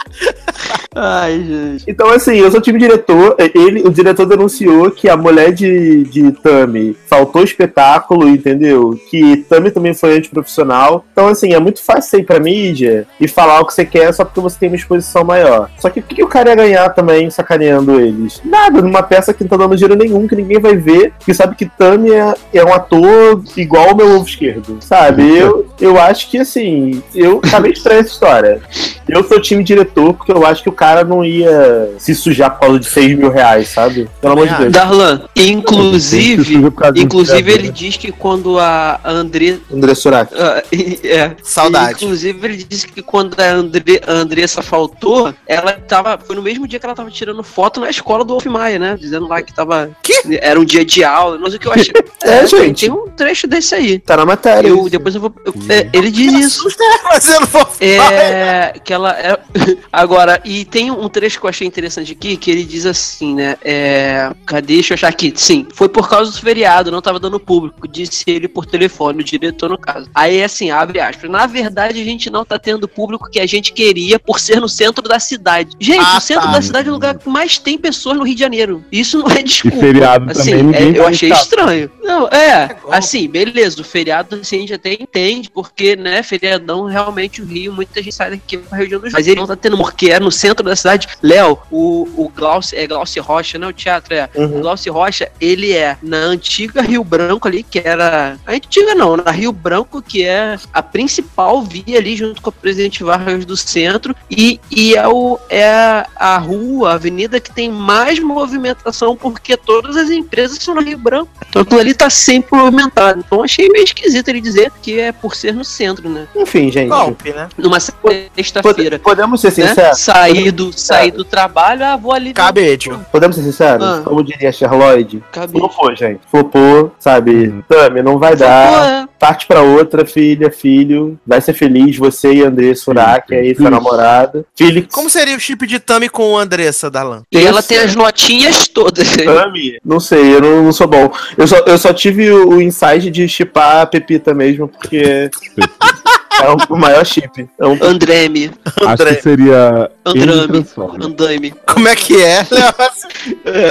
Ai, 0.95 1.43
gente. 1.43 1.85
Então, 1.87 2.09
assim, 2.09 2.35
eu 2.37 2.51
sou 2.51 2.59
time 2.59 2.79
diretor. 2.79 3.35
Ele, 3.37 3.83
o 3.83 3.91
diretor 3.91 4.25
denunciou 4.25 4.89
que 4.91 5.07
a 5.07 5.15
mulher 5.15 5.53
de, 5.53 6.03
de 6.03 6.31
Tami 6.31 6.97
faltou 7.07 7.43
espetáculo, 7.43 8.27
entendeu? 8.27 8.99
Que 9.09 9.37
Tami 9.37 9.71
também 9.71 9.93
foi 9.93 10.17
antiprofissional. 10.17 11.05
Então, 11.11 11.27
assim, 11.27 11.53
é 11.53 11.59
muito 11.59 11.81
fácil 11.81 12.19
ir 12.19 12.23
pra 12.23 12.39
mídia 12.39 13.07
e 13.19 13.27
falar 13.27 13.61
o 13.61 13.65
que 13.65 13.73
você 13.73 13.85
quer 13.85 14.13
só 14.13 14.25
porque 14.25 14.41
você 14.41 14.59
tem 14.59 14.69
uma 14.69 14.75
exposição 14.75 15.23
maior. 15.23 15.69
Só 15.77 15.89
que 15.89 15.99
o 15.99 16.03
que, 16.03 16.15
que 16.15 16.23
o 16.23 16.27
cara 16.27 16.49
ia 16.49 16.55
ganhar 16.55 16.89
também 16.89 17.29
sacaneando 17.29 17.99
eles? 17.99 18.41
Nada, 18.43 18.81
numa 18.81 19.03
peça 19.03 19.33
que 19.33 19.43
não 19.43 19.49
tá 19.49 19.57
dando 19.57 19.75
dinheiro 19.75 19.95
nenhum, 19.95 20.27
que 20.27 20.35
ninguém 20.35 20.59
vai 20.59 20.75
ver, 20.75 21.13
que 21.19 21.33
sabe 21.33 21.55
que 21.55 21.65
Tami 21.65 22.11
é, 22.11 22.33
é 22.53 22.65
um 22.65 22.73
ator 22.73 23.43
igual 23.55 23.93
o 23.93 23.95
meu 23.95 24.15
ovo 24.15 24.25
esquerdo, 24.25 24.77
sabe? 24.81 25.37
Eu, 25.37 25.67
eu 25.79 25.99
acho 25.99 26.29
que, 26.29 26.39
assim, 26.39 27.01
eu 27.13 27.39
acabei 27.45 27.71
estranha 27.71 28.01
essa 28.01 28.09
história. 28.09 28.61
Eu 29.07 29.23
sou 29.23 29.39
time 29.39 29.63
diretor 29.63 29.98
porque 30.13 30.31
eu 30.31 30.45
acho 30.45 30.63
que 30.63 30.69
o 30.69 30.73
cara 30.73 31.03
não 31.03 31.23
ia 31.23 31.91
se 31.97 32.13
sujar 32.15 32.51
por 32.51 32.59
causa 32.61 32.79
de 32.79 32.85
6 32.89 33.17
mil 33.17 33.29
reais, 33.31 33.69
sabe? 33.69 34.09
Pelo 34.21 34.33
amor 34.33 34.47
de 34.47 34.55
Deus. 34.55 34.71
Darlan, 34.71 35.21
inclusive, 35.35 36.55
inclusive 36.95 37.51
ele 37.51 37.69
diz 37.69 37.97
que 37.97 38.11
quando 38.11 38.59
a 38.59 38.99
André 39.03 39.57
André 39.71 39.95
Surak. 39.95 40.33
Ah, 40.35 40.63
é. 41.03 41.31
Saudade. 41.43 42.03
Inclusive, 42.03 42.45
ele 42.45 42.57
disse 42.63 42.87
que 42.87 43.01
quando 43.01 43.39
a, 43.39 43.45
Andre, 43.51 44.01
a 44.05 44.11
Andressa 44.11 44.61
faltou, 44.61 45.33
ela 45.47 45.73
tava. 45.73 46.17
Foi 46.17 46.35
no 46.35 46.41
mesmo 46.41 46.67
dia 46.67 46.79
que 46.79 46.85
ela 46.85 46.95
tava 46.95 47.09
tirando 47.09 47.43
foto 47.43 47.79
na 47.79 47.89
escola 47.89 48.23
do 48.23 48.33
Wolf 48.33 48.45
Maia, 48.45 48.77
né? 48.79 48.97
Dizendo 48.99 49.27
lá 49.27 49.41
que 49.41 49.53
tava. 49.53 49.89
Que? 50.03 50.21
Era 50.41 50.59
um 50.59 50.65
dia 50.65 50.83
de 50.85 51.03
aula, 51.03 51.37
não 51.37 51.47
sei 51.47 51.57
o 51.57 51.59
que 51.59 51.67
eu 51.67 51.73
achei. 51.73 51.93
É, 52.21 52.45
gente. 52.45 52.81
Tem 52.81 52.91
um 52.91 53.07
trecho 53.07 53.47
desse 53.47 53.73
aí. 53.73 53.97
Tá 53.97 54.17
na 54.17 54.25
matéria. 54.25 54.67
Eu, 54.67 54.89
depois 54.89 55.15
eu 55.15 55.21
vou. 55.21 55.33
eu- 55.45 55.53
é, 55.69 55.87
ele 55.93 56.11
diz 56.11 56.33
isso. 56.33 56.67
Mas 57.05 57.27
eu 57.29 57.39
não 57.39 57.47
vou. 57.47 57.67
É. 57.79 58.73
Que 58.83 58.93
ela. 58.93 59.17
é- 59.17 59.39
agora, 59.91 60.41
e 60.45 60.65
tem 60.65 60.89
um 60.91 61.07
trecho 61.09 61.39
que 61.39 61.45
eu 61.45 61.49
achei 61.49 61.67
interessante 61.67 62.11
aqui, 62.11 62.37
que 62.37 62.49
ele 62.51 62.63
diz 62.63 62.85
assim, 62.85 63.35
né? 63.35 63.55
É. 63.63 64.31
Cadê? 64.45 64.79
Deixa 64.79 64.93
eu 64.93 64.95
achar 64.95 65.07
aqui. 65.09 65.33
Sim, 65.35 65.67
foi 65.73 65.89
por 65.89 66.07
causa 66.09 66.31
do 66.31 66.37
feriado, 66.39 66.89
não 66.91 67.01
tava 67.01 67.19
dando 67.19 67.39
público, 67.39 67.87
disse 67.87 68.23
ele 68.27 68.47
por 68.47 68.65
telefone, 68.65 69.19
o 69.21 69.23
diretor 69.23 69.69
no 69.69 69.77
caso. 69.77 70.09
Aí 70.15 70.41
assim, 70.43 70.71
abre 70.71 70.99
aspas. 70.99 71.29
Na 71.29 71.45
verdade, 71.47 71.99
a 71.99 72.03
gente 72.03 72.29
não 72.29 72.45
tá 72.45 72.57
tendo 72.57 72.87
público 72.87 73.29
que 73.29 73.39
a 73.39 73.45
gente 73.45 73.73
queria 73.73 74.17
por 74.19 74.39
ser 74.39 74.61
no 74.61 74.69
centro 74.69 75.07
da 75.07 75.19
cidade. 75.19 75.75
Gente, 75.79 75.99
Ah, 76.05 76.17
o 76.17 76.21
centro 76.21 76.45
tá. 76.47 76.53
da 76.53 76.61
cidade 76.61 76.87
é 76.87 76.91
o 76.91 76.93
lugar 76.93 77.17
que 77.17 77.27
mais 77.27 77.57
tem 77.57 77.77
pessoas 77.77 78.17
no 78.17 78.23
Rio 78.23 78.35
de 78.35 78.39
Janeiro. 78.39 78.83
Isso 78.91 79.17
não 79.19 79.27
é 79.29 79.39
E 79.39 79.43
desculpa. 79.43 79.77
feriado 79.77 80.31
Assim, 80.31 80.51
também, 80.51 80.63
ninguém 80.63 80.95
é, 80.95 80.99
eu 80.99 81.07
achei 81.07 81.29
estar. 81.29 81.41
estranho. 81.41 81.91
Não, 82.03 82.27
é, 82.27 82.67
como? 82.69 82.93
assim, 82.93 83.27
beleza, 83.27 83.81
o 83.81 83.83
feriado 83.83 84.35
assim, 84.35 84.57
a 84.57 84.59
gente 84.61 84.73
até 84.73 84.93
entende, 84.93 85.49
porque, 85.49 85.95
né, 85.95 86.23
feriadão, 86.23 86.85
realmente 86.85 87.41
o 87.41 87.45
Rio, 87.45 87.73
muita 87.73 88.01
gente 88.01 88.15
sai 88.15 88.31
daqui 88.31 88.57
pra 88.57 88.77
região 88.77 88.99
do 88.99 89.03
Rio. 89.05 89.13
Mas 89.13 89.27
ele 89.27 89.39
não 89.39 89.47
tá 89.47 89.55
tendo, 89.55 89.77
porque 89.79 90.11
é 90.11 90.19
no 90.19 90.29
centro 90.29 90.65
da 90.65 90.75
cidade. 90.75 91.07
Léo, 91.23 91.57
o, 91.71 92.05
o 92.17 92.29
Glaucio, 92.35 92.77
é 92.77 92.85
Glaucio 92.85 93.23
Rocha, 93.23 93.57
né, 93.57 93.65
o 93.65 93.71
teatro 93.71 94.13
é. 94.13 94.29
Uhum. 94.35 94.57
O 94.57 94.59
Glaucio 94.59 94.91
Rocha, 94.91 95.31
ele 95.39 95.71
é 95.71 95.95
na 96.03 96.17
antiga 96.17 96.81
Rio 96.81 97.01
Branco 97.01 97.47
ali, 97.47 97.63
que 97.63 97.79
era... 97.79 98.37
A 98.45 98.51
antiga 98.51 98.93
não, 98.93 99.15
na 99.15 99.31
Rio 99.31 99.53
Branco, 99.53 100.01
que 100.01 100.25
é 100.25 100.57
a 100.73 100.83
principal 100.83 101.61
via 101.63 101.97
ali, 101.97 102.17
junto 102.17 102.41
com 102.41 102.49
a 102.49 102.51
Presidente 102.51 103.05
Vargas 103.05 103.45
do 103.45 103.55
centro, 103.55 104.13
e, 104.29 104.59
e 104.69 104.95
é, 104.95 105.07
o, 105.07 105.39
é 105.49 106.05
a 106.13 106.37
rua, 106.37 106.91
a 106.91 106.93
avenida 106.95 107.39
que 107.39 107.49
tem 107.49 107.71
mais 107.71 108.19
movimentação, 108.19 109.15
porque 109.15 109.55
todas 109.55 109.95
as 109.95 110.09
empresas 110.09 110.57
são 110.61 110.75
no 110.75 110.81
Rio 110.81 110.97
Branco. 110.97 111.31
Então 111.47 111.61
aquilo 111.61 111.79
ali 111.79 111.93
tá 111.93 112.09
sempre 112.09 112.57
movimentado. 112.57 113.23
Então 113.25 113.41
achei 113.41 113.69
meio 113.69 113.85
esquisito 113.85 114.27
ele 114.27 114.41
dizer 114.41 114.73
que 114.81 114.99
é 114.99 115.13
por 115.13 115.35
ser 115.35 115.53
no 115.53 115.63
centro, 115.63 116.09
né? 116.09 116.27
Enfim, 116.35 116.69
gente. 116.69 116.89
Golpe, 116.89 117.31
né? 117.31 117.47
Numa 117.57 117.79
sexta-feira. 117.79 118.99
podemos 118.99 119.39
ser 119.39 119.51
Né? 119.69 119.75
sinceros? 119.75 119.99
Sair, 119.99 120.51
do, 120.51 120.73
sair 120.73 121.11
do 121.11 121.23
trabalho, 121.23 121.85
ah, 121.85 121.95
vou 121.95 122.11
ali. 122.11 122.33
Cabede. 122.33 122.91
Podemos 123.11 123.35
ser 123.35 123.43
sinceros? 123.43 123.85
Ah. 123.85 124.01
Como 124.03 124.23
diria 124.23 124.51
Sherlock, 124.51 125.21
Cabide. 125.31 125.59
flopou, 125.59 125.95
gente. 125.95 126.21
Flopou, 126.29 126.93
sabe? 126.99 127.63
Tami, 127.67 128.01
não 128.01 128.17
vai 128.17 128.35
dar. 128.35 129.03
É. 129.03 129.09
Parte 129.19 129.45
pra 129.45 129.61
outra, 129.61 130.05
filha, 130.05 130.49
filho. 130.49 131.19
Vai 131.27 131.41
ser 131.41 131.53
feliz, 131.53 131.97
você 131.97 132.33
e 132.33 132.43
André 132.43 132.73
Surak, 132.73 133.33
aí 133.33 133.53
sua 133.55 133.69
namorada. 133.69 134.45
Felix. 134.55 134.93
Como 134.93 135.09
seria 135.09 135.35
o 135.35 135.39
chip 135.39 135.67
de 135.67 135.79
Tami 135.79 136.09
com 136.09 136.37
Andressa, 136.37 136.89
Darlan? 136.89 137.23
E 137.31 137.45
ela 137.45 137.61
tem 137.61 137.77
as 137.79 137.95
notinhas 137.95 138.67
todas. 138.67 139.09
Tami? 139.17 139.77
Não 139.83 139.99
sei, 139.99 140.35
eu 140.35 140.41
não, 140.41 140.63
não 140.63 140.71
sou 140.71 140.87
bom. 140.87 141.11
Eu 141.37 141.47
só, 141.47 141.57
eu 141.65 141.77
só 141.77 141.93
tive 141.93 142.31
o, 142.31 142.49
o 142.49 142.61
insight 142.61 143.09
de 143.11 143.27
chipar 143.27 143.81
a 143.81 143.85
Pepita 143.85 144.33
mesmo, 144.33 144.67
porque 144.67 145.29
é 146.41 146.73
o, 146.73 146.77
maior 146.77 147.05
chip. 147.05 147.49
É 147.59 147.65
um 147.65 147.77
Andreme, 147.81 148.51
Acho 148.65 148.89
André. 148.89 149.15
que 149.15 149.21
seria 149.21 149.91
Andrame, 150.05 150.47
Transformer. 150.47 151.05
Andame. 151.05 151.53
Como 151.67 151.87
é 151.87 151.95
que 151.95 152.21
é? 152.21 152.45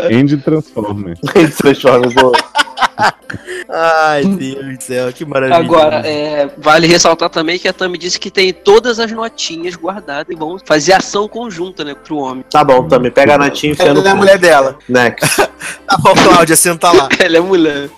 Andy 0.12 0.36
Transformer. 0.38 1.18
Transforma, 1.56 2.10
pô. 2.12 2.32
Ai, 3.68 4.24
Deus 4.24 4.78
do 4.78 4.82
céu, 4.82 5.12
que 5.12 5.24
maravilha. 5.24 5.58
Agora, 5.58 5.96
é, 6.06 6.48
vale 6.56 6.86
ressaltar 6.86 7.28
também 7.28 7.58
que 7.58 7.68
a 7.68 7.72
Tami 7.72 7.98
disse 7.98 8.18
que 8.18 8.30
tem 8.30 8.52
todas 8.52 8.98
as 8.98 9.12
notinhas 9.12 9.76
guardadas 9.76 10.26
e 10.34 10.38
vão 10.38 10.58
fazer 10.64 10.94
ação 10.94 11.28
conjunta, 11.28 11.84
né, 11.84 11.94
pro 11.94 12.16
homem. 12.16 12.44
Tá 12.50 12.64
bom, 12.64 12.88
Tami, 12.88 13.10
pega 13.10 13.34
a 13.34 13.38
natinha 13.38 13.72
e 13.72 13.74
enfia 13.74 13.92
no 13.92 14.00
Ela 14.00 14.08
é 14.08 14.12
a 14.12 14.16
mulher 14.16 14.38
dela. 14.38 14.78
Next. 14.88 15.48
Tá 15.88 15.96
bom, 15.96 16.14
Cláudia, 16.14 16.54
senta 16.54 16.92
lá. 16.92 17.08
Ela 17.18 17.38
é 17.38 17.40
mulher. 17.40 17.88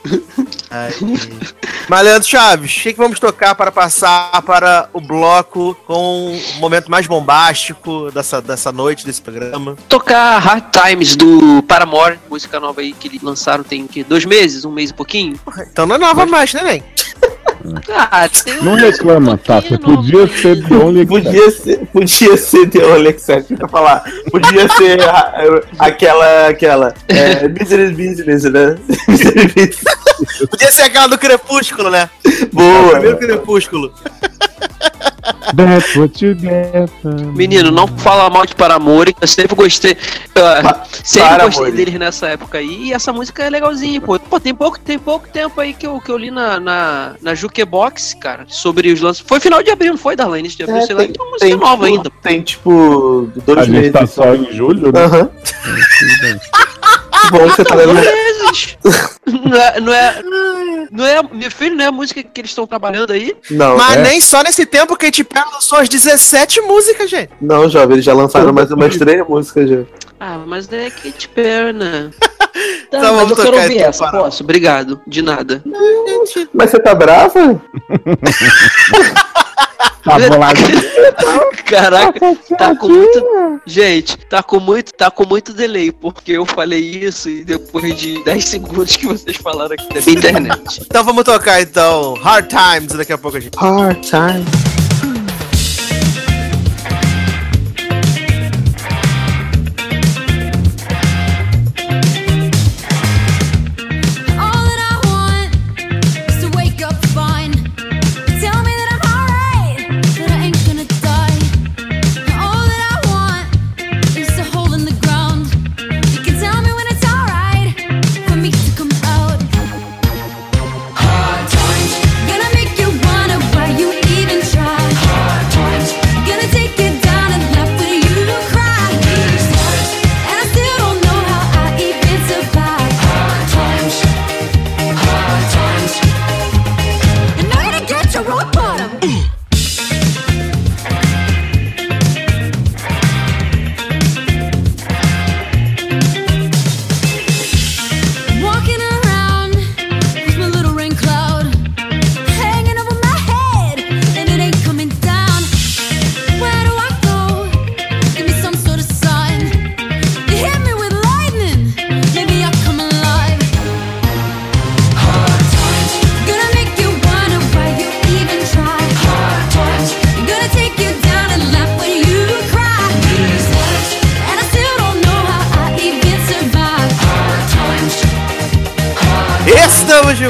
Ai, 0.70 0.92
Mas, 1.88 2.04
Leandro 2.04 2.28
Chaves, 2.28 2.76
o 2.76 2.82
que, 2.82 2.92
que 2.92 2.98
vamos 2.98 3.18
tocar 3.18 3.54
para 3.56 3.72
passar 3.72 4.40
para 4.42 4.88
o 4.92 5.00
bloco 5.00 5.74
com 5.86 6.36
o 6.36 6.60
momento 6.60 6.88
mais 6.88 7.06
bombástico 7.06 8.10
dessa, 8.12 8.40
dessa 8.40 8.70
noite, 8.70 9.04
desse 9.04 9.20
programa? 9.20 9.76
Tocar 9.88 10.38
Hard 10.38 10.64
Times 10.70 11.16
do 11.16 11.62
Paramore, 11.64 12.18
música 12.30 12.60
nova 12.60 12.80
aí 12.80 12.92
que 12.92 13.08
eles 13.08 13.20
lançaram 13.20 13.64
tem 13.64 13.88
que 13.88 14.04
dois 14.04 14.24
meses, 14.24 14.64
um 14.64 14.70
mês 14.70 14.90
e 14.90 14.94
pouquinho. 14.94 15.40
Então 15.70 15.84
não 15.84 15.96
é 15.96 15.98
nova 15.98 16.24
mais, 16.26 16.54
né, 16.54 16.62
nem? 16.62 16.84
Ah, 17.88 18.28
Não 18.62 18.74
reclama, 18.74 19.36
Tata. 19.36 19.78
Podia 19.78 20.26
ser 20.28 20.62
The 20.66 20.74
Only. 20.74 21.06
Podia 21.06 21.50
ser, 21.50 21.86
podia 21.92 22.36
ser 22.36 22.68
The 22.70 22.84
Only 22.84 23.08
Exception, 23.10 23.56
ia 23.60 23.68
falar. 23.68 24.02
Podia 24.30 24.68
ser 24.76 25.00
a- 25.02 25.62
aquela, 25.78 26.48
aquela, 26.48 26.94
é, 27.08 27.48
Business 27.48 27.90
Business, 27.96 28.44
né? 28.44 28.76
Podia 30.50 30.70
ser 30.72 30.82
aquela 30.82 31.06
do 31.08 31.18
Crepúsculo, 31.18 31.90
né? 31.90 32.08
O 32.52 32.56
Boa. 32.56 32.90
primeiro 32.92 33.18
Crepúsculo. 33.18 33.92
That's 35.56 35.96
what 35.96 36.24
you 36.24 36.34
get. 36.34 36.90
Menino, 37.34 37.70
não 37.70 37.86
fala 37.86 38.30
mal 38.30 38.46
de 38.46 38.54
Paramore, 38.54 39.14
eu 39.20 39.26
sempre 39.26 39.54
gostei. 39.56 39.96
ah, 40.36 40.84
sempre 41.04 41.28
Paramore. 41.28 41.54
gostei 41.56 41.72
deles 41.72 41.94
nessa 41.98 42.28
época 42.28 42.58
aí. 42.58 42.84
E 42.88 42.92
essa 42.92 43.12
música 43.12 43.42
é 43.44 43.50
legalzinha, 43.50 44.00
pô. 44.00 44.18
Pô, 44.18 44.38
tem 44.40 44.54
pouco, 44.54 44.78
tem 44.78 44.98
pouco 44.98 45.28
tempo 45.28 45.60
aí 45.60 45.72
que 45.74 45.86
eu, 45.86 46.00
que 46.00 46.10
eu 46.10 46.16
li 46.16 46.30
na, 46.30 46.60
na, 46.60 47.12
na 47.20 47.34
Jukebox, 47.34 48.14
cara, 48.20 48.44
sobre 48.48 48.92
os 48.92 49.00
lances. 49.00 49.24
Foi 49.26 49.40
final 49.40 49.62
de 49.62 49.70
abril, 49.70 49.92
não 49.92 49.98
foi? 49.98 50.14
Início 50.38 50.58
de 50.58 50.62
abril, 50.64 50.78
É, 50.78 50.86
sei 50.86 50.94
lá. 50.94 51.02
tem- 51.02 51.12
Tem 51.12 51.22
uma 51.22 51.30
música 51.32 51.46
Tem, 51.48 51.56
nova 51.56 51.84
tipo, 51.84 51.96
ainda. 51.96 52.10
tem 52.22 52.42
tipo 52.42 53.30
dois 53.44 53.58
A 53.58 53.64
gente 53.64 53.72
meses. 53.74 53.92
tá 53.92 54.06
só 54.06 54.34
em 54.34 54.52
julho, 54.52 54.92
né? 54.92 55.04
Aham. 55.04 55.30
Que 57.22 57.30
bom 57.32 57.48
você 57.48 57.64
tá 57.64 57.74
lendo. 57.74 57.92
Não 59.26 59.56
é. 59.56 59.80
Não 59.80 59.92
é 59.94 60.22
Não 60.90 61.04
é, 61.06 61.22
meu 61.22 61.50
filho, 61.50 61.76
não 61.76 61.84
é 61.84 61.88
a 61.88 61.92
música 61.92 62.22
que 62.22 62.40
eles 62.40 62.50
estão 62.50 62.66
trabalhando 62.66 63.12
aí? 63.12 63.36
Não, 63.50 63.76
Mas 63.76 63.96
é. 63.96 64.02
nem 64.02 64.20
só 64.20 64.42
nesse 64.42 64.66
tempo 64.66 64.96
que 64.96 65.06
a 65.06 65.12
Perry 65.24 65.44
lançou 65.52 65.78
as 65.78 65.88
17 65.88 66.60
músicas, 66.62 67.08
gente. 67.10 67.30
não, 67.40 67.68
jovem, 67.68 67.94
eles 67.94 68.04
já 68.04 68.12
lançaram 68.14 68.52
mais 68.52 68.70
umas 68.70 68.96
três 68.96 69.26
músicas 69.28 69.68
já. 69.70 69.78
Ah, 70.18 70.38
mas 70.46 70.70
é 70.72 70.90
Katy 70.90 71.28
Perry, 71.28 71.72
né? 71.72 72.10
Tá, 72.90 72.98
Então 72.98 73.14
mas 73.14 73.20
vamos 73.22 73.30
eu 73.30 73.36
quero 73.36 73.50
tocar 73.52 73.62
ouvir 73.62 73.76
então, 73.76 73.88
essa, 73.88 74.04
para. 74.10 74.18
posso? 74.18 74.42
Obrigado, 74.42 75.00
de 75.06 75.22
nada. 75.22 75.62
Mas 76.52 76.70
você 76.70 76.80
tá 76.80 76.92
brava? 76.94 77.62
Tá 80.04 80.18
bolado. 80.18 80.60
Caraca, 81.66 82.36
tá 82.58 82.74
com 82.74 82.88
muito. 82.88 83.60
Gente, 83.64 84.16
tá 84.28 84.42
com 84.42 84.58
muito, 84.58 84.92
tá 84.92 85.10
com 85.10 85.24
muito 85.24 85.52
delay, 85.52 85.92
porque 85.92 86.32
eu 86.32 86.44
falei 86.44 86.80
isso 86.80 87.28
e 87.28 87.44
depois 87.44 87.94
de 87.96 88.22
10 88.24 88.44
segundos 88.44 88.96
que 88.96 89.06
vocês 89.06 89.36
falaram 89.36 89.74
aqui 89.74 89.88
da 89.94 90.00
internet. 90.00 90.82
Então 90.84 91.04
vamos 91.04 91.22
tocar 91.22 91.60
então 91.60 92.14
Hard 92.14 92.48
Times 92.48 92.92
daqui 92.92 93.12
a 93.12 93.18
pouco 93.18 93.36
a 93.36 93.40
gente. 93.40 93.56
Hard 93.56 94.00
time. 94.00 94.69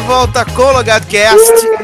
Volta 0.01 0.45
com 0.45 0.63
o 0.63 0.83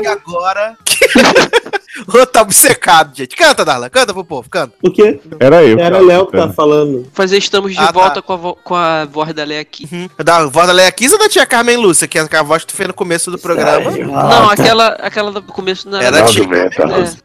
e 0.03 0.07
agora. 0.07 0.77
o 2.09 2.27
tá 2.27 2.43
obcecado, 2.43 3.15
gente. 3.17 3.37
Canta, 3.37 3.65
Darla, 3.65 3.91
canta 3.91 4.13
pro 4.13 4.25
povo, 4.25 4.49
canta. 4.49 4.75
O 4.83 4.91
quê? 4.91 5.21
Era 5.41 5.63
eu. 5.65 5.79
Era 5.79 5.91
cara. 5.97 6.05
Léo 6.07 6.27
que 6.27 6.37
tá 6.37 6.49
falando. 6.53 7.07
Fazer 7.13 7.39
estamos 7.39 7.73
de 7.73 7.79
Ah, 7.79 7.87
tá. 7.87 7.93
volta 7.93 8.23
com, 8.23 8.33
a 8.33 8.37
vo- 8.37 8.59
com 8.63 8.75
a 8.75 9.05
voz 9.05 9.33
da 9.35 9.45
Lé 9.45 9.59
aqui. 9.59 9.89
Da 10.23 10.47
voz 10.47 10.67
da 10.67 10.73
Leia 10.73 10.93
Kiss 10.93 11.13
ou 11.13 11.19
da 11.19 11.29
tia 11.29 11.45
Carmen 11.47 11.77
Lúcia, 11.77 12.07
que 12.07 12.19
é 12.19 12.23
a 12.31 12.43
voz 12.43 12.63
que 12.65 12.73
tu 12.73 12.77
fez 12.77 12.87
no 12.87 12.95
começo 12.95 13.31
do 13.31 13.39
programa? 13.39 13.91
Não, 13.91 14.51
aquela, 14.51 14.89
aquela 15.01 15.33
do 15.33 15.43
começo 15.43 15.89
não 15.89 16.01
Era 16.01 16.19
da 16.19 16.25
a 16.25 16.29
tia. 16.29 16.45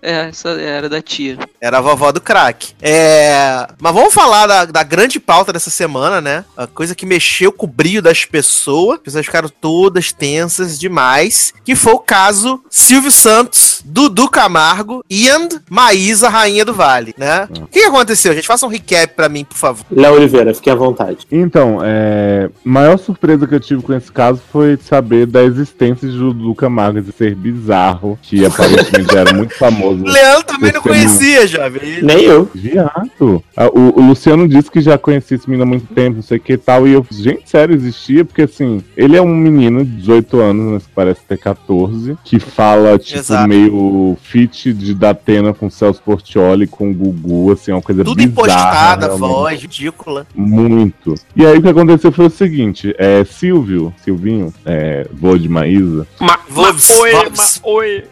É, 0.02 0.12
é, 0.12 0.30
essa 0.30 0.50
era 0.50 0.90
da 0.90 1.02
tia. 1.02 1.38
Era 1.60 1.78
a 1.78 1.82
vovó 1.82 2.12
do 2.12 2.20
crack. 2.22 2.74
É... 2.82 3.68
Mas 3.80 3.94
vamos 3.94 4.14
falar 4.14 4.48
da, 4.48 4.66
da 4.66 4.84
grande 4.84 5.20
pauta 5.20 5.54
dessa 5.54 5.70
semana, 5.70 6.20
né? 6.22 6.44
A 6.58 6.66
coisa 6.68 6.96
que 6.96 7.06
mexeu 7.06 7.52
com 7.52 7.66
o 7.66 7.70
brilho 7.70 8.02
das 8.02 8.26
pessoas. 8.26 8.98
As 8.98 9.04
pessoas 9.04 9.26
ficaram 9.26 9.50
todas 9.50 10.12
tensas 10.12 10.80
demais. 10.80 11.54
Que 11.64 11.76
foi 11.76 11.94
o 11.94 12.00
caso 12.00 12.64
Silvio 12.70 13.12
Santos, 13.12 13.82
Dudu 13.86 14.30
Camargo 14.30 14.71
e 15.10 15.30
And 15.30 15.50
Maísa, 15.70 16.30
Rainha 16.30 16.64
do 16.66 16.74
Vale, 16.74 17.14
né? 17.18 17.48
O 17.62 17.68
que 17.68 17.82
que 17.82 17.86
aconteceu, 17.86 18.34
gente? 18.34 18.48
Faça 18.48 18.66
um 18.66 18.70
recap 18.70 19.14
pra 19.16 19.30
mim, 19.30 19.44
por 19.44 19.58
favor. 19.58 19.86
Léo 19.92 20.16
Oliveira, 20.16 20.54
fique 20.54 20.70
à 20.70 20.76
vontade. 20.76 21.26
Então, 21.32 21.80
é, 21.84 22.50
maior 22.64 22.98
surpresa 22.98 23.48
que 23.48 23.56
eu 23.56 23.60
tive 23.60 23.82
com 23.82 23.94
esse 23.94 24.12
caso 24.12 24.42
foi 24.52 24.78
saber 24.78 25.26
da 25.26 25.44
existência 25.44 26.08
de 26.08 26.18
Dudu 26.18 26.56
Camargo 26.56 27.02
de 27.02 27.12
ser 27.12 27.36
bizarro, 27.36 28.18
que 28.22 28.46
aparentemente 28.46 29.16
era 29.16 29.34
muito 29.34 29.58
famoso. 29.58 30.04
Leandro 30.06 30.44
também 30.44 30.72
não 30.72 30.80
é 30.80 30.84
conhecia, 30.84 31.48
jovem. 31.48 32.02
Nem 32.02 32.24
eu. 32.24 32.50
Viado. 32.54 33.44
Ah, 33.56 33.68
O, 33.68 34.00
o 34.00 34.08
Luciano 34.08 34.48
disse 34.48 34.70
que 34.70 34.82
já 34.82 34.98
conhecia 34.98 35.36
esse 35.38 35.50
menino 35.50 35.64
há 35.64 35.68
muito 35.68 35.94
tempo, 35.94 36.18
não 36.18 36.24
sei 36.24 36.38
o 36.38 36.42
que 36.42 36.54
e 36.54 36.58
tal. 36.58 36.88
E 36.88 36.94
eu, 36.94 37.06
gente, 37.10 37.50
sério, 37.50 37.76
existia, 37.76 38.24
porque 38.26 38.44
assim, 38.44 38.84
ele 38.96 39.16
é 39.16 39.22
um 39.22 39.36
menino 39.36 39.84
de 39.84 39.92
18 39.98 40.40
anos, 40.40 40.72
mas 40.74 40.84
que 40.84 40.94
parece 40.94 41.22
ter 41.28 41.38
14, 41.38 42.18
que 42.24 42.40
fala, 42.40 42.98
tipo, 42.98 43.20
Exato. 43.20 43.48
meio 43.48 44.18
fit 44.22 44.61
de 44.64 44.94
Datena 44.94 45.54
com 45.54 45.70
Celso 45.70 46.02
Portioli, 46.02 46.68
com 46.68 46.94
Gugu, 46.94 47.52
assim, 47.52 47.72
uma 47.72 47.82
coisa 47.82 48.04
Tudo 48.04 48.16
bizarra. 48.18 48.32
impostada, 48.32 49.06
realmente. 49.08 49.30
voz, 49.30 49.62
ridícula. 49.62 50.28
Muito. 50.36 51.16
E 51.36 51.46
aí 51.46 51.58
o 51.58 51.62
que 51.62 51.70
aconteceu 51.70 52.12
foi 52.12 52.26
o 52.26 52.30
seguinte: 52.30 52.94
é, 52.98 53.24
Silvio, 53.24 53.94
Silvinho, 54.04 54.54
é, 54.66 55.08
vô 55.14 55.38
de 55.38 55.50
Maísa, 55.50 56.08
Ma, 56.20 56.38
Vobs, 56.50 56.90
oi, 57.00 57.12
Vobs. 57.14 57.62
ma, 57.64 57.70
oi. 57.72 58.04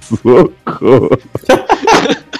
socorro, 0.00 1.18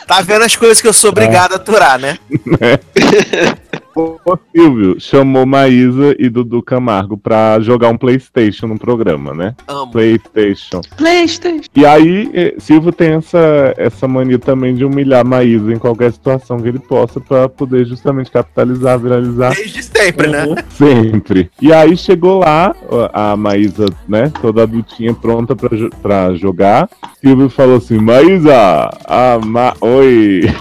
Tá 0.07 0.23
vendo 0.23 0.45
as 0.45 0.57
coisas 0.57 0.81
que 0.81 0.89
eu 0.89 0.93
sou 0.93 1.11
obrigado 1.11 1.53
a 1.53 1.57
aturar, 1.57 1.99
né? 1.99 2.19
o 4.03 4.39
Silvio 4.55 5.01
chamou 5.01 5.45
Maísa 5.47 6.15
e 6.19 6.29
Dudu 6.29 6.63
Camargo 6.63 7.17
pra 7.17 7.59
jogar 7.61 7.89
um 7.89 7.97
Playstation 7.97 8.67
no 8.67 8.79
programa, 8.79 9.35
né? 9.35 9.55
Amo. 9.67 9.91
Playstation. 9.91 10.81
Playstation. 10.97 11.69
E 11.75 11.85
aí, 11.85 12.31
eh, 12.33 12.55
Silvio 12.59 12.93
tem 12.93 13.15
essa, 13.15 13.75
essa 13.77 14.07
mania 14.07 14.39
também 14.39 14.75
de 14.75 14.85
humilhar 14.85 15.25
Maísa 15.25 15.73
em 15.73 15.79
qualquer 15.79 16.13
situação 16.13 16.61
que 16.61 16.69
ele 16.69 16.79
possa 16.79 17.21
pra 17.21 17.49
poder 17.49 17.85
justamente 17.87 18.31
capitalizar, 18.31 18.99
viralizar 18.99 19.55
Desde 19.55 19.83
sempre, 19.83 20.29
né? 20.29 20.47
Sempre. 20.71 21.51
E 21.61 21.73
aí 21.73 21.97
chegou 21.97 22.41
lá, 22.41 22.75
a 23.13 23.37
Maísa, 23.37 23.87
né, 24.09 24.31
toda 24.41 24.63
adultinha, 24.63 25.13
pronta 25.15 25.57
pra, 25.57 25.71
pra 26.01 26.35
jogar. 26.35 26.89
Silvio 27.21 27.49
falou 27.51 27.77
assim, 27.77 27.99
Maísa, 27.99 28.91
a 29.05 29.39
ma... 29.45 29.75
oi. 29.81 30.43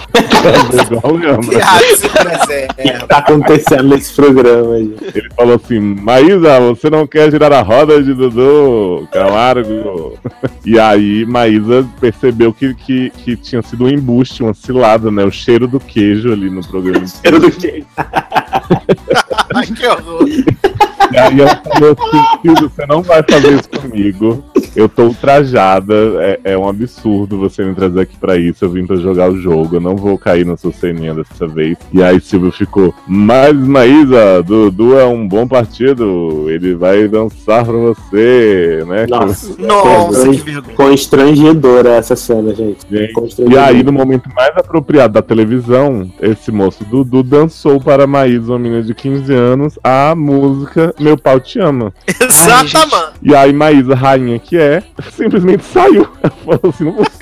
Igual 0.87 1.13
lembra. 1.15 1.57
Que 1.97 2.09
preserva. 2.09 3.07
tá 3.07 3.21
acontecendo 3.27 3.83
nesse 3.89 4.13
programa, 4.13 4.77
gente? 4.77 5.17
Ele 5.17 5.29
falou 5.35 5.55
assim, 5.55 5.79
Maísa, 5.79 6.59
você 6.61 6.89
não 6.89 7.05
quer 7.05 7.29
girar 7.29 7.51
a 7.51 7.61
roda 7.61 8.01
de 8.01 8.13
Dudu 8.13 9.07
Camargo? 9.11 10.17
E 10.65 10.79
aí 10.79 11.25
Maísa 11.25 11.87
percebeu 11.99 12.53
que, 12.53 12.73
que, 12.73 13.09
que 13.09 13.35
tinha 13.35 13.61
sido 13.61 13.85
um 13.85 13.89
embuste, 13.89 14.41
uma 14.41 14.53
cilada, 14.53 15.11
né? 15.11 15.23
O 15.23 15.31
cheiro 15.31 15.67
do 15.67 15.79
queijo 15.79 16.31
ali 16.31 16.49
no 16.49 16.65
programa. 16.65 17.05
Era 17.23 17.39
do 17.39 17.51
quê? 17.51 17.83
Ai, 19.55 19.67
que 19.67 19.87
horror. 19.87 20.27
E 20.27 21.17
aí 21.17 21.39
ela 21.39 21.61
falou 21.63 21.95
assim, 21.97 22.67
você 22.67 22.85
não 22.85 23.01
vai 23.01 23.23
fazer 23.29 23.53
isso 23.53 23.69
comigo. 23.69 24.43
Eu 24.77 24.87
tô 24.87 25.05
ultrajada, 25.05 25.95
é, 26.19 26.51
é 26.51 26.57
um 26.57 26.69
absurdo 26.69 27.39
você 27.39 27.65
me 27.65 27.73
trazer 27.73 28.01
aqui 28.01 28.15
pra 28.15 28.37
isso. 28.37 28.63
Eu 28.63 28.69
vim 28.69 28.85
pra 28.85 28.95
jogar 28.95 29.27
o 29.27 29.35
jogo, 29.35 29.77
eu 29.77 29.81
não 29.81 29.95
vou 29.95 30.19
cair 30.19 30.45
na 30.45 30.55
sua 30.55 30.71
ceninha 30.71 31.15
dessa 31.15 31.47
vez. 31.47 31.75
E 31.91 32.03
aí 32.03 32.21
Silvio 32.21 32.51
ficou, 32.51 32.93
mas 33.07 33.55
Maísa, 33.55 34.43
Dudu 34.43 34.95
é 34.99 35.03
um 35.03 35.27
bom 35.27 35.47
partido, 35.47 36.45
ele 36.47 36.75
vai 36.75 37.07
dançar 37.07 37.65
pra 37.65 37.73
você, 37.73 38.83
né? 38.87 39.07
Nossa. 39.09 39.55
Nossa, 39.57 40.29
que. 40.29 40.61
Constrangedora 40.75 41.95
essa 41.95 42.15
cena, 42.15 42.53
gente. 42.53 42.85
Gente, 42.87 43.13
E 43.49 43.57
aí, 43.57 43.81
no 43.81 43.91
momento 43.91 44.29
mais 44.35 44.55
apropriado 44.55 45.15
da 45.15 45.23
televisão, 45.23 46.07
esse 46.21 46.51
moço 46.51 46.85
Dudu 46.85 47.23
dançou 47.23 47.81
para 47.81 48.05
Maísa, 48.05 48.51
uma 48.51 48.59
menina 48.59 48.83
de 48.83 48.93
15 48.93 49.33
anos, 49.33 49.79
a 49.83 50.13
música 50.15 50.93
Meu 50.99 51.17
Pau 51.17 51.39
Te 51.39 51.59
Ama. 51.59 51.91
Exata, 52.07 52.85
mano. 52.85 53.13
E 53.23 53.33
aí 53.33 53.51
Maísa, 53.51 53.95
rainha 53.95 54.37
que 54.37 54.55
é, 54.55 54.66
simplesmente 55.11 55.63
saiu. 55.63 56.07
Ela 56.23 56.31
falou 56.31 56.73
assim, 56.73 56.83
não 56.85 56.93
vou. 56.93 57.05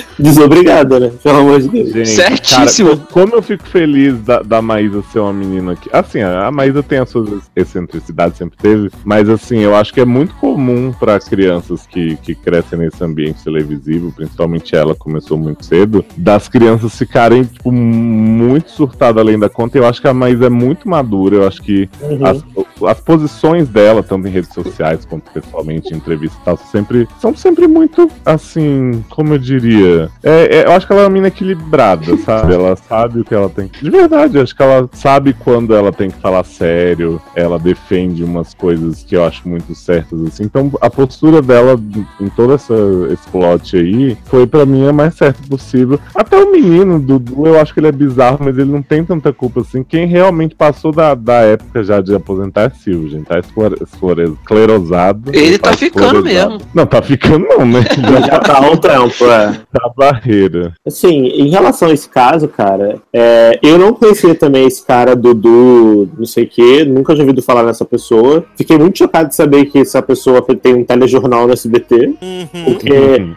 Desobrigada, 0.18 1.00
né? 1.00 1.12
Pelo 1.22 1.38
amor 1.38 1.60
de 1.60 1.68
Deus. 1.68 1.92
Gente, 1.92 2.08
Certíssimo. 2.48 2.90
cara, 2.96 3.02
como 3.12 3.34
eu 3.34 3.42
fico 3.42 3.66
feliz 3.66 4.18
da, 4.22 4.40
da 4.42 4.60
Maísa 4.62 5.02
ser 5.12 5.18
uma 5.20 5.32
menina 5.32 5.76
que. 5.76 5.88
Assim, 5.92 6.20
a 6.22 6.50
Maísa 6.50 6.82
tem 6.82 6.98
as 6.98 7.08
suas 7.08 7.28
excentricidades, 7.54 8.38
sempre 8.38 8.56
teve. 8.58 8.90
Mas, 9.04 9.28
assim, 9.28 9.58
eu 9.58 9.74
acho 9.74 9.92
que 9.92 10.00
é 10.00 10.04
muito 10.04 10.34
comum 10.34 10.92
para 10.98 11.18
crianças 11.20 11.86
que, 11.86 12.16
que 12.16 12.34
crescem 12.34 12.78
nesse 12.78 13.02
ambiente 13.02 13.42
televisivo, 13.42 14.12
principalmente 14.12 14.74
ela 14.74 14.94
começou 14.94 15.36
muito 15.36 15.64
cedo, 15.64 16.04
das 16.16 16.48
crianças 16.48 16.96
ficarem, 16.96 17.44
tipo, 17.44 17.70
muito 17.72 18.70
surtadas 18.70 19.20
além 19.20 19.38
da 19.38 19.48
conta. 19.48 19.78
Eu 19.78 19.86
acho 19.86 20.00
que 20.00 20.08
a 20.08 20.14
Maísa 20.14 20.46
é 20.46 20.50
muito 20.50 20.88
madura. 20.88 21.36
Eu 21.36 21.46
acho 21.46 21.62
que 21.62 21.88
Uhum. 22.00 22.26
as, 22.26 22.44
as 22.90 23.00
posições 23.00 23.68
dela, 23.68 24.02
tanto 24.02 24.26
em 24.28 24.30
redes 24.30 24.52
sociais 24.52 25.04
quanto 25.04 25.30
pessoalmente, 25.30 25.92
em 25.92 25.96
entrevistas 25.96 26.38
e 26.40 26.44
tal, 26.44 26.56
sempre, 26.56 27.08
são 27.20 27.34
sempre 27.34 27.66
muito, 27.66 28.10
assim, 28.24 29.04
como 29.10 29.34
eu 29.34 29.38
diria. 29.38 29.85
É, 30.22 30.58
é, 30.58 30.66
eu 30.66 30.72
acho 30.72 30.86
que 30.86 30.92
ela 30.92 31.02
é 31.02 31.04
uma 31.04 31.10
mina 31.10 31.28
equilibrada, 31.28 32.16
sabe? 32.24 32.54
Ela 32.54 32.76
sabe 32.76 33.20
o 33.20 33.24
que 33.24 33.34
ela 33.34 33.48
tem 33.48 33.68
que. 33.68 33.84
De 33.84 33.90
verdade, 33.90 34.36
eu 34.36 34.42
acho 34.42 34.54
que 34.54 34.62
ela 34.62 34.88
sabe 34.92 35.32
quando 35.32 35.74
ela 35.74 35.92
tem 35.92 36.10
que 36.10 36.20
falar 36.20 36.44
sério, 36.44 37.20
ela 37.34 37.58
defende 37.58 38.24
umas 38.24 38.54
coisas 38.54 39.02
que 39.02 39.16
eu 39.16 39.24
acho 39.24 39.48
muito 39.48 39.74
certas, 39.74 40.20
assim. 40.22 40.44
Então, 40.44 40.70
a 40.80 40.90
postura 40.90 41.40
dela 41.42 41.78
em 42.20 42.28
todo 42.28 42.54
essa, 42.54 42.74
esse 43.12 43.28
plot 43.28 43.76
aí 43.76 44.16
foi 44.24 44.46
pra 44.46 44.66
mim 44.66 44.86
a 44.86 44.92
mais 44.92 45.14
certa 45.14 45.40
possível. 45.48 45.98
Até 46.14 46.36
o 46.36 46.50
menino, 46.50 46.98
Dudu, 46.98 47.46
eu 47.46 47.60
acho 47.60 47.72
que 47.72 47.80
ele 47.80 47.88
é 47.88 47.92
bizarro, 47.92 48.38
mas 48.40 48.56
ele 48.58 48.70
não 48.70 48.82
tem 48.82 49.04
tanta 49.04 49.32
culpa 49.32 49.60
assim. 49.60 49.82
Quem 49.82 50.06
realmente 50.06 50.54
passou 50.54 50.92
da, 50.92 51.14
da 51.14 51.40
época 51.42 51.82
já 51.82 52.00
de 52.00 52.14
aposentar 52.14 52.62
é 52.62 52.70
Silvio, 52.70 53.08
gente. 53.10 53.26
Tá 53.26 53.38
esclerosado. 53.38 55.30
Ele 55.32 55.58
tá 55.58 55.72
ficando 55.72 56.18
esclerosado. 56.20 56.52
mesmo. 56.52 56.70
Não, 56.74 56.86
tá 56.86 57.02
ficando 57.02 57.46
não, 57.46 57.64
né? 57.64 57.80
Já 58.26 58.38
tá 58.40 58.58
há 58.58 58.70
um 58.70 58.76
tempo, 58.76 59.24
é. 59.26 59.60
Barreira. 59.96 60.72
Assim, 60.86 61.26
em 61.26 61.48
relação 61.48 61.88
a 61.88 61.92
esse 61.92 62.08
caso, 62.08 62.48
cara, 62.48 63.00
é, 63.12 63.58
eu 63.62 63.78
não 63.78 63.92
conhecia 63.92 64.34
também 64.34 64.66
esse 64.66 64.84
cara 64.84 65.16
Dudu, 65.16 66.08
não 66.18 66.26
sei 66.26 66.44
o 66.44 66.48
quê, 66.48 66.84
nunca 66.84 67.14
tinha 67.14 67.24
ouvido 67.24 67.42
falar 67.42 67.62
nessa 67.62 67.84
pessoa. 67.84 68.44
Fiquei 68.56 68.78
muito 68.78 68.98
chocado 68.98 69.28
de 69.28 69.34
saber 69.34 69.66
que 69.66 69.78
essa 69.78 70.02
pessoa 70.02 70.44
tem 70.60 70.74
um 70.74 70.84
telejornal 70.84 71.46
no 71.46 71.52
SBT, 71.52 72.14
porque 72.64 72.92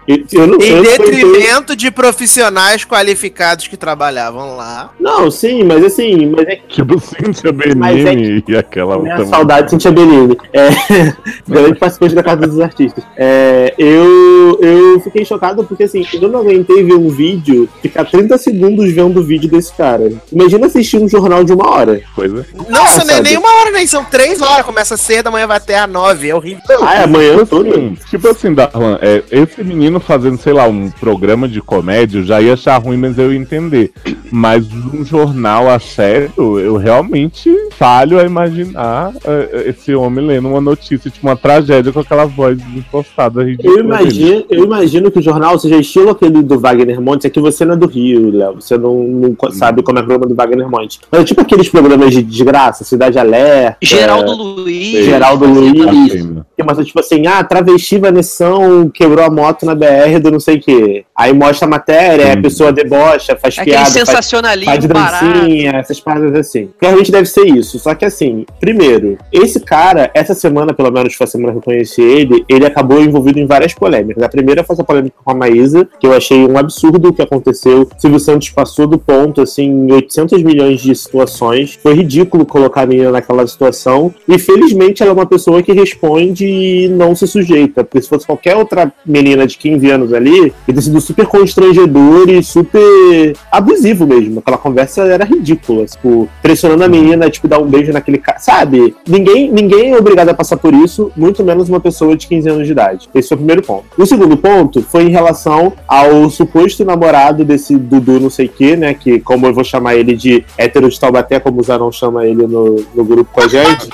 eu, 0.08 0.42
eu 0.42 0.48
não 0.48 0.60
Em 0.60 0.70
eu 0.70 0.84
detrimento 0.84 1.76
de 1.76 1.92
profissionais 1.92 2.86
qualificados 2.86 3.68
que 3.68 3.78
trabalhavam 3.78 4.56
lá. 4.56 4.92
Não, 5.00 5.30
sim, 5.32 5.64
mas 5.64 5.84
assim, 5.84 6.26
mas 6.28 6.48
é 6.48 6.60
Tipo 6.68 7.00
Cíntia 7.00 7.52
Mas 7.76 8.00
é 8.00 8.04
Benini 8.04 8.44
e 8.48 8.56
aquela 8.56 8.98
Minha 9.00 9.16
outra. 9.16 9.28
saudade 9.28 9.66
de 9.66 9.72
Cintia 9.72 9.92
Bellini. 9.92 10.38
É, 10.54 10.70
grande 11.48 11.80
participante 11.80 12.16
da 12.16 12.24
Casa 12.24 12.48
dos 12.48 12.60
Artistas. 12.60 13.04
É, 13.18 13.74
eu, 13.78 14.60
eu 14.62 15.00
fiquei 15.02 15.26
chocado 15.26 15.64
porque, 15.64 15.84
assim, 15.84 16.06
eu 16.14 16.29
não 16.30 16.40
aguentei 16.42 16.84
ver 16.84 16.94
um 16.96 17.10
vídeo, 17.10 17.68
ficar 17.82 18.06
30 18.06 18.38
segundos 18.38 18.92
vendo 18.92 19.20
o 19.20 19.24
vídeo 19.24 19.50
desse 19.50 19.74
cara. 19.74 20.12
Imagina 20.32 20.68
assistir 20.68 20.98
um 20.98 21.08
jornal 21.10 21.44
de 21.44 21.54
uma 21.54 21.70
hora. 21.70 22.02
Coisa. 22.16 22.46
Nossa, 22.70 23.04
nem, 23.06 23.16
sabe? 23.18 23.30
nem 23.30 23.38
uma 23.38 23.54
hora, 23.60 23.72
nem 23.72 23.88
são 23.88 24.04
três 24.04 24.42
horas. 24.42 24.66
Começa 24.66 24.98
cedo, 24.98 25.28
amanhã 25.28 25.48
vai 25.48 25.58
até 25.58 25.80
às 25.80 25.90
nove. 25.90 26.30
É 26.30 26.36
horrível. 26.36 26.62
Ah, 26.82 26.96
é 26.96 27.04
amanhã 27.04 27.34
Tipo 27.34 27.46
todo. 27.46 27.70
assim, 27.70 27.98
tipo 28.10 28.28
assim, 28.28 28.54
Darlan, 28.54 28.98
é, 29.02 29.24
esse 29.32 29.64
menino 29.64 30.00
fazendo, 30.00 30.38
sei 30.38 30.54
lá, 30.54 30.68
um 30.68 30.90
programa 30.90 31.48
de 31.48 31.62
comédia, 31.62 32.20
eu 32.20 32.24
já 32.24 32.42
ia 32.42 32.54
achar 32.54 32.78
ruim, 32.78 32.98
mas 32.98 33.18
eu 33.18 33.32
ia 33.34 33.40
entender. 33.40 33.92
Mas 34.32 34.66
um 34.94 35.04
jornal 35.04 35.70
a 35.70 35.80
sério, 35.80 36.32
eu 36.60 36.78
realmente 36.78 37.52
falho 37.78 38.20
a 38.20 38.24
imaginar 38.24 39.12
é, 39.24 39.70
esse 39.70 39.94
homem 39.96 40.26
lendo 40.26 40.50
uma 40.50 40.62
notícia, 40.62 41.10
tipo 41.10 41.28
uma 41.28 41.36
tragédia 41.36 41.92
com 41.92 42.00
aquela 42.00 42.26
voz 42.26 42.60
impostada 42.76 43.44
ridícula. 43.44 43.78
Eu 43.78 43.84
imagino, 43.84 44.46
eu 44.50 44.64
imagino 44.66 45.12
que 45.12 45.20
o 45.20 45.22
jornal 45.22 45.58
seja 45.60 45.78
estilo 45.78 46.10
aquele 46.20 46.44
do 46.44 46.60
Wagner 46.60 47.02
Montes, 47.02 47.26
é 47.26 47.30
que 47.30 47.40
você 47.40 47.64
não 47.64 47.74
é 47.74 47.78
do 47.78 47.88
Rio, 47.88 48.30
Léo. 48.32 48.56
Você 48.56 48.78
não, 48.78 49.04
não 49.04 49.36
sabe 49.52 49.82
como 49.82 49.98
é 49.98 50.02
o 50.02 50.06
programa 50.06 50.28
do 50.28 50.36
Wagner 50.36 50.70
Montes. 50.70 51.00
Mas 51.10 51.22
é 51.22 51.24
tipo 51.24 51.42
aqueles 51.42 51.70
programas 51.70 52.12
de 52.12 52.22
desgraça, 52.22 52.84
Cidade 52.84 53.18
Alerta. 53.18 53.78
Geraldo 53.82 54.34
Luiz. 54.34 55.06
Geraldo 55.06 55.46
Luiz. 55.46 55.74
Imagina. 55.74 56.46
Que 56.56 56.64
mostra, 56.64 56.84
tipo 56.84 57.00
assim, 57.00 57.26
ah, 57.26 57.44
travesti 57.44 57.98
Vanessão 57.98 58.90
quebrou 58.90 59.24
a 59.24 59.30
moto 59.30 59.66
na 59.66 59.74
BR 59.74 60.20
do 60.22 60.32
não 60.32 60.40
sei 60.40 60.58
o 60.58 60.62
quê. 60.62 61.06
Aí 61.16 61.34
mostra 61.34 61.66
a 61.66 61.70
matéria, 61.70 62.34
a 62.34 62.38
pessoa 62.42 62.72
debocha, 62.72 63.36
faz 63.36 63.58
Aquele 63.58 63.76
piada, 63.76 63.90
faz, 63.90 63.94
sensacionalismo 63.94 64.72
faz 64.72 64.86
barato. 64.86 65.26
dancinha, 65.26 65.72
essas 65.72 66.00
paradas 66.00 66.36
assim. 66.36 66.70
Realmente 66.82 67.12
deve 67.12 67.28
ser 67.28 67.46
isso. 67.46 67.80
Só 67.80 67.96
que 67.96 68.04
assim, 68.04 68.46
primeiro, 68.60 69.18
esse 69.32 69.60
cara, 69.60 70.12
essa 70.14 70.34
semana, 70.34 70.74
pelo 70.74 70.92
menos 70.92 71.14
foi 71.14 71.26
a 71.26 71.28
semana 71.28 71.54
que 71.54 71.58
eu 71.60 71.62
conheci 71.62 72.02
ele, 72.02 72.44
ele 72.50 72.66
acabou 72.66 73.02
envolvido 73.02 73.40
em 73.40 73.46
várias 73.46 73.74
polêmicas. 73.74 74.22
A 74.24 74.30
primeira 74.30 74.64
foi 74.64 74.74
essa 74.74 74.84
polêmica 74.84 75.16
com 75.24 75.32
a 75.32 75.36
Maísa, 75.36 75.88
que 76.00 76.08
eu 76.08 76.14
achei 76.14 76.46
um 76.46 76.58
absurdo 76.58 77.10
o 77.10 77.14
que 77.14 77.22
aconteceu. 77.22 77.88
Silvio 77.98 78.20
Santos 78.20 78.50
passou 78.50 78.88
do 78.88 78.98
ponto, 78.98 79.42
assim, 79.42 79.66
em 79.66 79.92
800 79.92 80.42
milhões 80.44 80.82
de 80.82 80.96
situações. 80.96 81.78
Foi 81.82 81.94
ridículo 81.94 82.46
colocar 82.46 82.82
a 82.82 82.86
menina 82.86 83.12
naquela 83.12 83.46
situação. 83.46 84.14
E 84.28 84.38
felizmente 84.40 85.04
ela 85.04 85.12
é 85.12 85.14
uma 85.14 85.26
pessoa 85.26 85.62
que 85.62 85.74
responde 85.74 86.46
e 86.46 86.88
não 86.90 87.16
se 87.16 87.28
sujeita. 87.28 87.84
Porque 87.84 88.02
se 88.02 88.10
fosse 88.10 88.26
qualquer 88.26 88.56
outra 88.56 88.92
menina 89.06 89.46
de 89.46 89.58
15 89.58 89.90
anos 89.90 90.14
ali, 90.14 90.54
ia 90.68 90.74
ter 90.74 90.82
sido 90.82 91.02
super 91.02 91.26
constrangedor 91.26 92.30
e 92.30 92.44
super 92.44 93.36
abusivo 93.52 94.08
mesmo. 94.08 94.40
Aquela 94.40 94.58
conversa 94.58 95.04
era 95.04 95.26
ridícula. 95.26 95.86
Tipo, 95.86 96.30
pressionando 96.42 96.84
a 96.84 96.88
menina, 96.88 97.30
tipo, 97.30 97.48
dar 97.48 97.60
um 97.60 97.68
beijo 97.68 97.92
naquele 97.92 98.18
cara. 98.18 98.40
Sabe? 98.40 98.96
Ninguém, 99.08 99.52
ninguém 99.52 99.92
é 99.92 99.98
obrigado 99.98 100.30
a 100.30 100.34
passar 100.34 100.58
por 100.58 100.74
isso, 100.74 101.12
muito 101.16 101.44
menos 101.44 101.70
uma 101.70 101.80
pessoa 101.80 102.16
de 102.16 102.28
15 102.28 102.50
anos 102.50 102.66
de 102.66 102.72
idade. 102.72 103.10
Esse 103.14 103.30
foi 103.30 103.36
o 103.36 103.40
primeiro 103.40 103.62
ponto. 103.62 103.86
O 103.98 104.06
segundo 104.06 104.38
ponto 104.38 104.82
foi 104.82 105.04
em 105.04 105.10
relação 105.10 105.74
ao 105.90 106.30
suposto 106.30 106.86
namorado 106.86 107.44
desse 107.44 107.76
Dudu 107.76 108.20
não 108.20 108.30
sei 108.30 108.48
que, 108.48 108.76
né? 108.76 108.94
Que, 108.94 109.20
como 109.20 109.48
eu 109.48 109.54
vou 109.54 109.64
chamar 109.64 109.96
ele 109.96 110.16
de 110.16 110.46
hétero 110.56 110.88
de 110.88 111.00
Taubaté, 111.00 111.40
como 111.40 111.60
o 111.60 111.64
Zarão 111.64 111.92
chama 111.92 112.28
ele 112.28 112.46
no, 112.46 112.86
no 112.94 113.04
grupo 113.04 113.32
com 113.34 113.42
a 113.42 113.48
gente. 113.48 113.90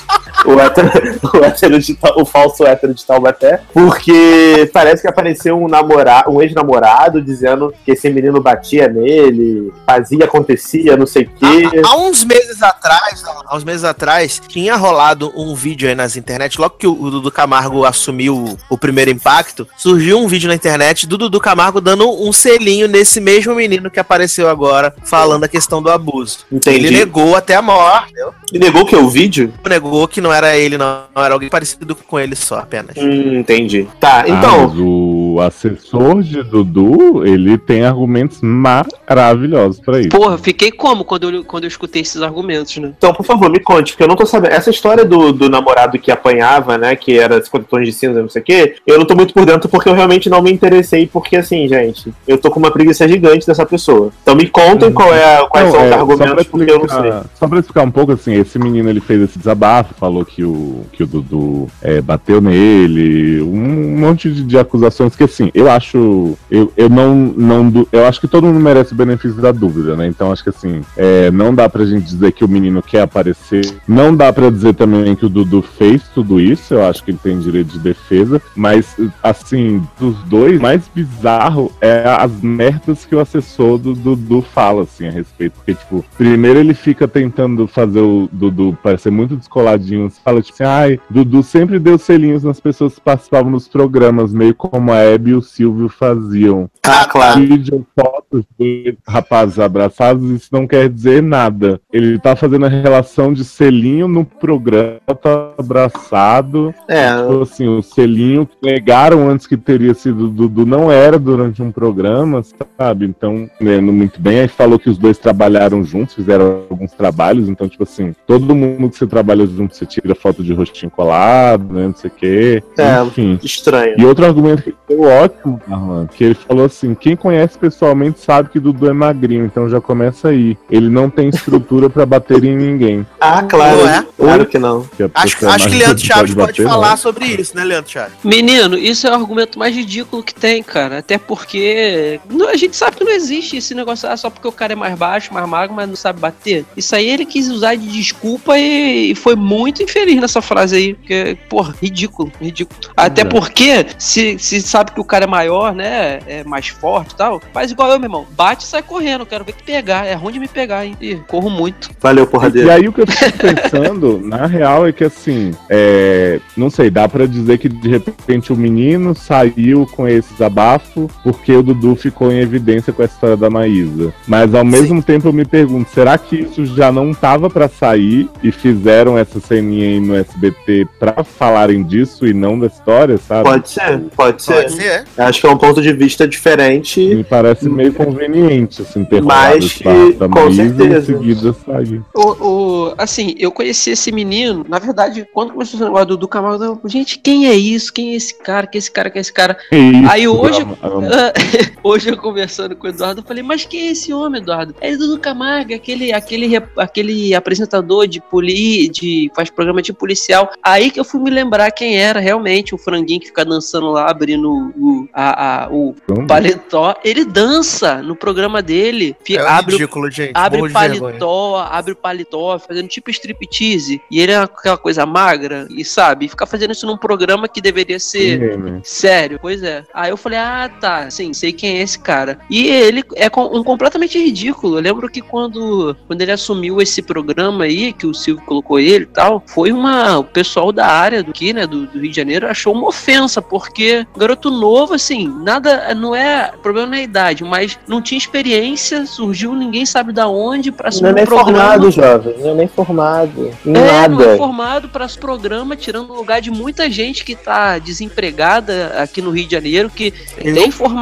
O, 0.46 0.60
hétero, 0.60 0.90
o, 1.34 1.44
hétero 1.46 1.80
de, 1.80 1.98
o 2.18 2.26
falso 2.26 2.66
hétero 2.66 2.94
de 2.94 3.06
Taubaté, 3.06 3.62
porque 3.74 4.70
parece 4.74 5.02
que 5.02 5.08
apareceu 5.08 5.58
um 5.58 5.70
namorado, 5.70 6.30
um 6.30 6.42
ex-namorado 6.42 7.22
dizendo 7.22 7.74
que 7.86 7.94
esse 7.94 8.10
menino 8.10 8.42
batia 8.42 8.90
nele, 8.90 9.72
fazia, 9.88 10.26
acontecia, 10.26 10.98
não 10.98 11.08
sei 11.08 11.24
o 11.24 11.30
quê. 11.30 11.82
Há 11.84 11.98
uns 11.98 12.26
meses 12.26 12.62
atrás, 12.62 13.24
há 13.46 13.56
uns 13.56 13.64
meses 13.64 13.86
atrás, 13.86 14.42
tinha 14.46 14.76
rolado 14.76 15.32
um 15.36 15.56
vídeo 15.56 15.88
aí 15.88 15.96
nas 15.96 16.18
internet, 16.18 16.60
logo 16.60 16.76
que 16.78 16.86
o 16.86 17.10
Dudu 17.10 17.32
Camargo 17.32 17.86
assumiu 17.86 18.58
o 18.70 18.78
primeiro 18.78 19.10
impacto, 19.10 19.66
surgiu 19.78 20.20
um 20.20 20.28
vídeo 20.28 20.50
na 20.50 20.56
internet 20.56 21.08
do 21.08 21.18
Dudu 21.18 21.40
Camargo 21.40 21.85
dando 21.86 22.10
um 22.10 22.34
selinho 22.34 22.88
nesse 22.88 23.22
mesmo 23.22 23.54
menino 23.54 23.92
que 23.92 24.00
apareceu 24.00 24.50
agora, 24.50 24.92
falando 25.04 25.44
a 25.44 25.48
questão 25.48 25.84
do 25.84 25.90
abuso. 25.92 26.40
Entendi. 26.52 26.88
Ele 26.88 26.98
negou 26.98 27.36
até 27.36 27.54
a 27.56 27.62
morte, 27.62 28.10
entendeu? 28.12 28.34
E 28.52 28.58
negou 28.58 28.86
que 28.86 28.96
é 28.96 28.98
o 28.98 29.08
vídeo? 29.08 29.54
negou 29.70 30.08
que 30.08 30.20
não 30.20 30.34
era 30.34 30.58
ele, 30.58 30.78
não, 30.78 31.04
não 31.16 31.24
era 31.24 31.34
alguém 31.34 31.50
parecido 31.50 31.96
com 31.96 32.20
ele 32.20 32.36
só, 32.36 32.58
apenas. 32.60 32.98
Hum, 32.98 33.38
entendi. 33.40 33.88
Tá, 34.00 34.22
Ah, 34.22 34.30
então. 34.30 34.68
mas 34.70 34.80
o 34.80 35.40
assessor 35.42 36.24
de 36.24 36.42
Dudu, 36.44 37.26
ele 37.26 37.58
tem 37.58 37.86
argumentos 37.86 38.40
maravilhosos 38.42 39.80
pra 39.80 40.00
isso. 40.00 40.10
Porra, 40.10 40.36
eu 40.36 40.40
fiquei 40.40 40.72
como 40.72 41.04
quando 41.04 41.30
eu, 41.30 41.44
quando 41.44 41.66
eu 41.66 41.68
escutei 41.68 42.02
esses 42.02 42.22
argumentos, 42.22 42.76
né? 42.78 42.94
Então, 42.98 43.14
por 43.14 43.26
favor, 43.26 43.50
me 43.50 43.60
conte, 43.60 43.92
porque 43.94 44.04
eu 44.04 44.08
não 44.08 44.16
tô 44.16 44.26
sabendo. 44.26 44.54
Essa 44.54 44.70
história 44.70 45.06
do, 45.06 45.32
do 45.32 45.50
namorado 45.50 46.00
que 46.00 46.12
apanhava, 46.12 46.78
né? 46.78 46.96
Que 46.96 47.20
era 47.20 47.44
50 47.44 47.66
tons 47.70 47.86
de 47.86 47.94
cinza, 47.94 48.22
não 48.22 48.30
sei 48.30 48.42
o 48.42 48.46
quê, 48.46 48.76
eu 48.88 48.98
não 48.98 49.06
tô 49.06 49.16
muito 49.16 49.34
por 49.34 49.46
dentro 49.46 49.70
porque 49.70 49.90
eu 49.90 49.94
realmente 49.94 50.30
não 50.30 50.42
me 50.42 50.52
interessei, 50.52 51.06
porque 51.08 51.36
assim, 51.38 51.68
gente, 51.84 52.14
eu 52.28 52.38
tô 52.38 52.50
com 52.52 52.60
uma 52.60 52.72
preguiça 52.72 53.08
gigante 53.08 53.46
dessa 53.46 53.66
pessoa. 53.66 54.12
Então 54.22 54.36
me 54.36 54.48
contem 54.48 54.92
qual 54.92 55.14
é, 55.14 55.46
quais 55.50 55.66
Não, 55.68 55.72
são 55.74 55.82
é, 55.82 55.84
os 55.86 55.90
só 55.94 56.00
argumentos, 56.00 56.34
pra 56.34 56.46
porque 56.46 56.72
eu 56.72 56.80
não 56.80 56.88
sei. 56.90 56.98
explicar- 56.98 57.26
Só 57.36 57.48
pra 57.48 57.60
explicar 57.60 57.84
um 57.84 57.92
pouco, 57.92 58.12
assim, 58.12 58.34
esse 58.34 58.58
menino 58.60 58.90
ele 58.90 59.00
fez 59.00 59.22
esse 59.22 59.38
desabafo, 59.38 59.94
falou 59.96 60.24
que 60.26 60.44
o, 60.44 60.82
que 60.92 61.04
o 61.04 61.08
Dudu 61.08 61.68
é, 61.82 62.02
bateu 62.02 62.40
nele, 62.42 63.42
um 63.42 63.98
monte 64.00 64.32
de, 64.32 64.44
de 64.44 64.58
acusações 64.58 65.16
que, 65.16 65.24
assim, 65.24 65.52
eu 65.54 65.70
acho. 65.70 66.38
Eu, 66.50 66.72
eu 66.76 66.90
não. 66.90 67.16
não 67.16 67.88
eu 67.92 68.06
acho 68.06 68.20
que 68.22 68.28
todo 68.28 68.48
mundo 68.48 68.60
merece 68.60 68.94
o 68.94 68.96
benefício 68.96 69.42
da 69.42 69.52
dúvida, 69.52 69.96
né? 69.96 70.08
Então 70.08 70.32
acho 70.32 70.44
que, 70.44 70.50
assim, 70.50 70.82
é, 70.98 71.30
não 71.32 71.54
dá 71.54 71.70
pra 71.70 71.86
gente 71.86 72.06
dizer 72.06 72.32
que 72.32 72.44
o 72.44 72.48
menino 72.48 72.82
quer 72.82 73.02
aparecer. 73.02 73.66
Não 73.88 74.16
dá 74.16 74.32
pra 74.32 74.50
dizer 74.50 74.74
também 74.76 75.16
que 75.16 75.26
o 75.26 75.30
Dudu 75.30 75.62
fez 75.62 76.04
tudo 76.14 76.40
isso, 76.40 76.74
eu 76.74 76.86
acho 76.86 77.04
que 77.04 77.12
ele 77.12 77.20
tem 77.22 77.40
direito 77.40 77.68
de 77.74 77.80
defesa, 77.80 78.42
mas, 78.56 78.96
assim, 79.24 79.82
dos 80.00 80.16
dois, 80.24 80.60
mais 80.60 80.82
bizarro 80.94 81.65
é 81.82 82.04
as 82.06 82.42
merdas 82.42 83.06
que 83.06 83.16
o 83.16 83.20
assessor 83.20 83.78
do 83.78 83.94
Dudu 83.94 84.42
fala, 84.42 84.84
assim, 84.84 85.08
a 85.08 85.12
respeito. 85.12 85.54
Porque, 85.54 85.74
tipo, 85.74 86.06
primeiro 86.18 86.60
ele 86.60 86.74
fica 86.74 87.08
tentando 87.08 87.68
fazer 87.68 88.00
o 88.00 88.30
Dudu 88.32 88.78
parecer 88.82 89.12
muito 89.12 89.36
descoladinho. 89.36 90.12
Fala, 90.24 90.42
tipo 90.42 90.56
assim, 90.56 90.64
ai, 90.64 91.00
Dudu 91.10 91.44
sempre 91.44 91.80
deu 91.80 91.98
selinhos 91.98 92.44
nas 92.44 92.60
pessoas 92.60 92.96
que 92.96 93.02
participavam 93.02 93.52
dos 93.52 93.68
programas. 93.68 94.34
meio 94.34 94.54
como 94.56 94.92
a 94.92 94.98
Hebe 94.98 95.32
e 95.32 95.36
o 95.36 95.42
Silvio 95.42 95.90
faziam. 95.90 96.70
Ah, 96.84 97.06
claro. 97.06 97.42
Vídeo, 97.42 97.86
fotos 98.00 98.44
de 98.60 98.98
rapazes 99.08 99.60
abraçados, 99.60 100.30
isso 100.30 100.50
não 100.52 100.68
quer 100.68 100.90
dizer 100.90 101.22
nada. 101.22 101.80
Ele 101.92 102.20
tá 102.20 102.36
fazendo 102.36 102.66
a 102.66 102.70
relação 102.70 103.34
de 103.34 103.44
selinho 103.44 104.08
no 104.08 104.26
programa, 104.26 105.00
tá 105.22 105.52
abraçado. 105.58 106.74
É. 106.88 107.16
Tipo 107.16 107.42
assim, 107.42 107.68
o 107.68 107.82
selinho 107.82 108.46
que 108.46 108.58
negaram 108.62 109.30
antes 109.30 109.48
que 109.48 109.58
teria 109.58 109.94
sido 109.94 110.30
do, 110.30 110.48
do 110.48 110.66
não 110.66 110.92
era 110.92 111.18
durante 111.18 111.55
um 111.62 111.72
programa, 111.72 112.44
sabe? 112.78 113.06
Então, 113.06 113.50
lendo 113.60 113.92
muito 113.92 114.20
bem, 114.20 114.42
aí 114.42 114.48
falou 114.48 114.80
que 114.80 114.90
os 114.90 114.98
dois 114.98 115.18
trabalharam 115.18 115.84
juntos, 115.84 116.16
fizeram 116.16 116.64
alguns 116.70 116.92
trabalhos, 116.92 117.50
então, 117.50 117.68
tipo 117.68 117.84
assim, 117.84 118.14
todo 118.26 118.56
mundo 118.56 118.90
que 118.90 118.98
você 118.98 119.08
trabalha 119.08 119.46
junto, 119.46 119.76
você 119.76 119.86
tira 119.86 120.16
foto 120.16 120.44
de 120.44 120.54
rostinho 120.54 120.92
colado, 120.92 121.74
né? 121.74 121.88
Não 121.88 121.96
sei 121.96 122.10
o 122.10 122.14
quê. 122.14 122.64
É, 122.78 123.02
Enfim. 123.04 123.40
Estranho. 123.44 123.96
E 123.98 124.06
outro 124.06 124.26
argumento 124.26 124.64
que 124.64 124.74
foi 124.88 124.98
ótimo, 124.98 125.62
Arlan, 125.70 126.08
que 126.08 126.24
ele 126.24 126.36
falou 126.36 126.66
assim: 126.66 126.96
quem 126.96 127.16
conhece 127.16 127.58
pessoalmente 127.58 128.20
sabe 128.20 128.50
que 128.50 128.60
Dudu 128.60 128.90
é 128.90 128.94
magrinho, 128.94 129.46
então 129.46 129.70
já 129.70 129.80
começa 129.80 130.30
aí. 130.30 130.58
Ele 130.70 130.90
não 130.90 131.10
tem 131.10 131.30
estrutura 131.30 131.90
pra 131.90 132.06
bater 132.06 132.44
em 132.44 132.56
ninguém. 132.56 133.06
Ah, 133.20 133.44
claro. 133.44 133.78
Não 133.78 133.90
é? 133.90 134.06
Claro 134.18 134.46
que 134.46 134.58
não. 134.60 134.84
Que 134.84 135.04
Acho, 135.14 135.36
pessoa 135.36 135.54
acho 135.54 135.70
que 135.70 135.76
Leandro 135.76 136.06
Chaves 136.06 136.34
pode 136.34 136.48
bater, 136.48 136.66
falar 136.68 136.90
não. 136.92 136.98
sobre 136.98 137.26
isso, 137.26 137.56
né, 137.56 137.64
Leandro 137.64 137.92
Chaves? 137.92 138.18
Menino, 138.24 138.78
isso 138.78 139.08
é 139.08 139.12
o 139.12 139.14
argumento 139.14 139.60
mais 139.60 139.76
ridículo 139.76 140.24
que 140.24 140.34
tem, 140.34 140.62
cara. 140.64 141.00
Até 141.00 141.18
porque 141.46 142.20
não- 142.30 142.50
a 142.50 142.56
gente 142.56 142.76
sabe 142.76 142.98
que 142.98 143.04
não 143.04 143.12
existe 143.12 143.58
esse 143.58 143.76
negócio 143.76 144.10
ah, 144.10 144.18
só 144.18 144.30
porque 144.30 144.48
o 144.48 144.52
cara 144.52 144.74
é 144.74 144.76
mais 144.76 144.98
baixo, 144.98 145.34
mais 145.34 145.48
magro, 145.48 145.76
mas 145.76 145.88
não 145.88 145.96
sabe 145.96 146.20
bater. 146.20 146.66
Isso 146.76 146.96
aí 146.96 147.08
ele 147.08 147.26
quis 147.26 147.48
usar 147.50 147.76
de 147.76 147.88
desculpa 147.88 148.58
e, 148.58 149.12
e 149.12 149.16
foi 149.16 149.36
muito 149.36 149.84
infeliz 149.84 150.16
nessa 150.20 150.42
frase 150.42 150.76
aí. 150.76 150.94
Porque, 150.96 151.38
porra, 151.50 151.76
ridículo, 151.82 152.32
ridículo. 152.42 152.80
Até 152.98 153.24
porque, 153.24 153.86
se, 153.98 154.38
se 154.40 154.62
sabe 154.62 154.92
que 154.92 155.00
o 155.00 155.04
cara 155.04 155.26
é 155.26 155.28
maior, 155.28 155.74
né? 155.74 156.20
É 156.28 156.44
mais 156.44 156.68
forte 156.68 157.14
e 157.14 157.16
tal, 157.16 157.42
faz 157.54 157.72
igual 157.72 157.92
eu, 157.92 158.00
meu 158.00 158.08
irmão. 158.08 158.26
Bate 158.36 158.64
e 158.66 158.68
sai 158.68 158.82
correndo. 158.82 159.26
Quero 159.26 159.46
ver 159.46 159.54
que 159.54 159.64
pegar. 159.64 160.06
É 160.06 160.14
ruim 160.16 160.34
de 160.34 160.40
me 160.40 160.48
pegar, 160.48 160.86
hein? 160.86 160.98
Ih, 161.00 161.18
corro 161.28 161.50
muito. 161.50 161.90
Valeu, 162.02 162.24
E 162.24 162.28
porradeiro. 162.28 162.72
aí 162.72 162.88
o 162.88 162.94
que 162.94 163.02
eu 163.02 163.08
fico 163.08 163.38
pensando, 163.38 164.20
na 164.24 164.46
real, 164.48 164.88
é 164.88 164.92
que 164.92 165.04
assim, 165.04 165.52
é, 165.70 166.40
não 166.58 166.70
sei, 166.70 166.90
dá 166.90 167.08
pra 167.08 167.26
dizer 167.26 167.58
que 167.60 167.70
de 167.70 167.90
repente 167.90 168.52
o 168.52 168.56
menino 168.56 169.16
saiu 169.16 169.86
com 169.96 170.08
esse 170.08 170.32
desabafo 170.34 171.10
porque 171.36 171.52
o 171.54 171.62
Dudu 171.64 171.96
ficou 171.96 172.32
em 172.32 172.40
evidência 172.40 172.92
com 172.94 173.02
a 173.02 173.06
história 173.06 173.38
da 173.38 173.50
Maísa. 173.50 174.14
Mas 174.28 174.54
ao 174.56 174.66
mesmo 174.66 175.02
tempo 175.04 175.28
eu 175.28 175.34
me 175.34 175.46
pergunto, 175.46 175.90
será 175.94 176.18
que 176.18 176.38
isso 176.38 176.66
já 176.66 176.92
não 176.92 177.14
tava 177.14 177.50
pra 177.50 177.68
sair 177.68 178.28
e 178.44 178.52
fizeram 178.52 179.18
essa 179.18 179.40
ceninha 179.40 179.86
aí 179.88 180.00
no 180.00 180.16
SBT 180.16 180.88
pra 181.00 181.24
falarem 181.24 181.84
disso 181.84 182.26
e 182.26 182.34
não 182.34 182.58
da 182.58 182.68
história, 182.68 183.18
sabe? 183.18 183.44
Pode 183.50 183.70
ser, 183.70 184.00
pode 184.16 184.44
ser. 184.44 184.54
Pode 184.54 184.72
ser. 184.74 185.04
Acho 185.18 185.42
que 185.42 185.48
é 185.48 185.50
um 185.50 185.58
ponto 185.58 185.82
de 185.82 185.94
vista 185.94 186.28
diferente. 186.28 187.00
Me 187.16 187.24
parece 187.24 187.70
meio 187.70 187.94
conveniente, 187.94 188.82
assim, 188.82 189.04
ter 189.06 189.22
Mas 189.22 189.74
que, 189.74 190.14
da 190.14 190.28
com 190.30 190.40
Maísa 190.46 190.62
e 190.64 190.66
em 190.68 190.78
certeza. 190.78 191.06
seguida 191.06 191.56
sair. 191.66 192.02
O, 192.14 192.46
o- 192.90 192.94
assim, 192.98 193.36
eu 193.38 193.52
conheci 193.52 193.92
esse 193.92 194.12
menino, 194.12 194.66
na 194.68 194.80
verdade, 194.80 195.28
quando 195.34 195.54
começou 195.54 195.78
esse 195.78 195.84
negócio 195.84 196.08
do, 196.08 196.18
do 196.18 196.28
Camargo, 196.28 196.64
eu, 196.64 196.80
gente, 196.86 197.20
quem 197.20 197.48
é 197.48 197.54
isso? 197.56 197.92
Quem 197.94 198.12
é 198.14 198.16
esse 198.16 198.34
cara? 198.36 198.68
Quem 198.68 198.78
é 198.78 198.80
esse 198.80 198.92
cara? 198.92 199.10
Quem 199.10 199.20
é 199.20 199.22
esse 199.22 199.34
cara? 199.34 199.58
Isso, 199.72 200.10
Aí 200.12 200.28
hoje- 200.28 200.62
amo, 200.62 200.78
amo. 200.82 201.08
Hoje 201.84 202.10
eu 202.10 202.18
conversando 202.18 202.76
com 202.76 202.88
o 202.88 202.90
Eduardo, 202.90 203.22
eu 203.22 203.26
falei, 203.26 203.44
mas 203.44 203.66
quem 203.66 203.88
é 203.88 203.92
esse 203.92 204.14
homem, 204.14 204.42
Eduardo? 204.42 204.76
É 204.82 204.96
Dudu 204.96 205.20
Camargo, 205.20 205.74
aquele, 205.74 206.12
aquele, 206.14 206.56
aquele 206.78 207.34
apresentador 207.36 208.08
de 208.08 208.20
poli, 208.22 208.90
de 208.90 209.32
faz 209.36 209.50
programa 209.50 209.82
de 209.82 209.94
policial. 209.94 210.52
Aí 210.64 210.90
que 210.92 211.00
eu 211.00 211.04
fui 211.06 211.20
me 211.22 211.30
lembrar 211.30 211.72
quem 211.72 211.98
era 211.98 212.20
realmente 212.20 212.74
o 212.74 212.78
franguinho 212.78 213.20
que 213.20 213.28
fica 213.28 213.46
dançando 213.46 213.92
lá, 213.92 214.10
abrindo 214.10 214.50
o, 214.78 215.08
a, 215.14 215.66
a- 215.66 215.70
o 215.70 215.96
paletó. 216.28 216.96
Ele 217.04 217.26
dança 217.26 218.02
no 218.02 218.16
programa 218.16 218.62
dele, 218.62 219.16
É 219.30 219.38
abre 219.40 219.76
o 219.76 219.78
ridículo, 219.78 220.10
gente. 220.10 220.32
Abre 220.34 220.60
morro 220.60 220.72
vergonha. 220.72 221.00
paletó, 221.02 221.58
abre 221.70 221.96
paletó, 221.96 222.60
fazendo 222.60 222.88
tipo 222.88 223.10
striptease. 223.12 224.02
E 224.10 224.20
ele 224.20 224.32
é 224.32 224.38
aquela 224.38 224.78
coisa 224.78 225.06
magra, 225.06 225.68
e 225.70 225.84
sabe? 225.86 226.28
Ficar 226.28 226.46
fazendo 226.46 226.72
isso 226.72 226.86
num 226.88 226.98
programa 226.98 227.48
que 227.48 227.62
deveria 227.62 228.00
ser. 228.00 228.40
Ninguém, 228.40 228.58
né? 228.58 228.82
Sério, 228.84 229.40
pois 229.42 229.62
é. 229.64 229.84
Aí 229.94 230.10
eu 230.10 230.18
falei, 230.18 230.40
ah, 230.40 230.70
tá, 230.80 231.05
sim, 231.10 231.34
sei 231.34 231.52
quem 231.52 231.78
é 231.78 231.82
esse 231.82 232.00
cara. 232.00 232.40
E 232.50 232.68
ele 232.68 233.04
é 233.16 233.28
um 233.38 233.64
completamente 233.64 234.18
ridículo. 234.18 234.78
Eu 234.78 234.82
lembro 234.82 235.10
que 235.10 235.22
quando, 235.22 235.96
quando 236.08 236.22
ele 236.22 236.32
assumiu 236.32 236.82
esse 236.82 237.02
programa 237.02 237.66
aí, 237.66 237.94
que 237.94 238.08
o 238.08 238.14
Silvio 238.14 238.46
colocou 238.46 238.80
ele 238.80 239.04
e 239.04 239.08
tal, 239.08 239.44
foi 239.46 239.72
uma. 239.72 240.20
O 240.20 240.24
pessoal 240.24 240.72
da 240.72 240.88
área 240.88 241.22
do 241.24 241.32
aqui, 241.36 241.52
né, 241.54 241.68
do, 241.68 241.86
do 241.86 242.00
Rio 242.00 242.10
de 242.10 242.16
Janeiro, 242.16 242.48
achou 242.48 242.74
uma 242.74 242.88
ofensa, 242.88 243.42
porque 243.42 244.06
garoto 244.18 244.50
novo, 244.50 244.94
assim, 244.94 245.28
nada. 245.28 245.94
Não 245.94 246.16
é. 246.16 246.52
O 246.56 246.60
problema 246.60 246.88
não 246.88 246.96
é 246.96 247.02
a 247.02 247.04
idade, 247.04 247.44
mas 247.44 247.78
não 247.88 248.02
tinha 248.02 248.18
experiência, 248.18 249.06
surgiu 249.06 249.54
ninguém 249.54 249.86
sabe 249.86 250.14
da 250.14 250.28
onde 250.28 250.72
pra 250.72 250.86
Não 250.86 250.90
assumir 250.90 251.10
é 251.10 251.12
um 251.12 251.16
nem 251.16 251.26
programa. 251.26 251.60
formado, 251.60 251.92
jovem. 251.92 252.36
Não 252.40 252.50
é 252.50 252.54
nem 252.54 252.68
formado. 252.68 253.48
É, 253.66 253.70
não 253.70 253.82
é 253.82 254.08
Nada. 254.08 254.38
formado 254.38 254.90
para 254.90 255.06
esse 255.06 255.18
programa, 255.18 255.76
tirando 255.76 256.12
o 256.12 256.16
lugar 256.16 256.42
de 256.42 256.50
muita 256.52 256.90
gente 256.90 257.24
que 257.26 257.36
tá 257.36 257.78
desempregada 257.78 258.94
aqui 258.98 259.22
no 259.22 259.32
Rio 259.32 259.46
de 259.46 259.52
Janeiro, 259.52 259.90
que 259.90 260.12
tem 260.38 260.72
formação, 260.72 260.95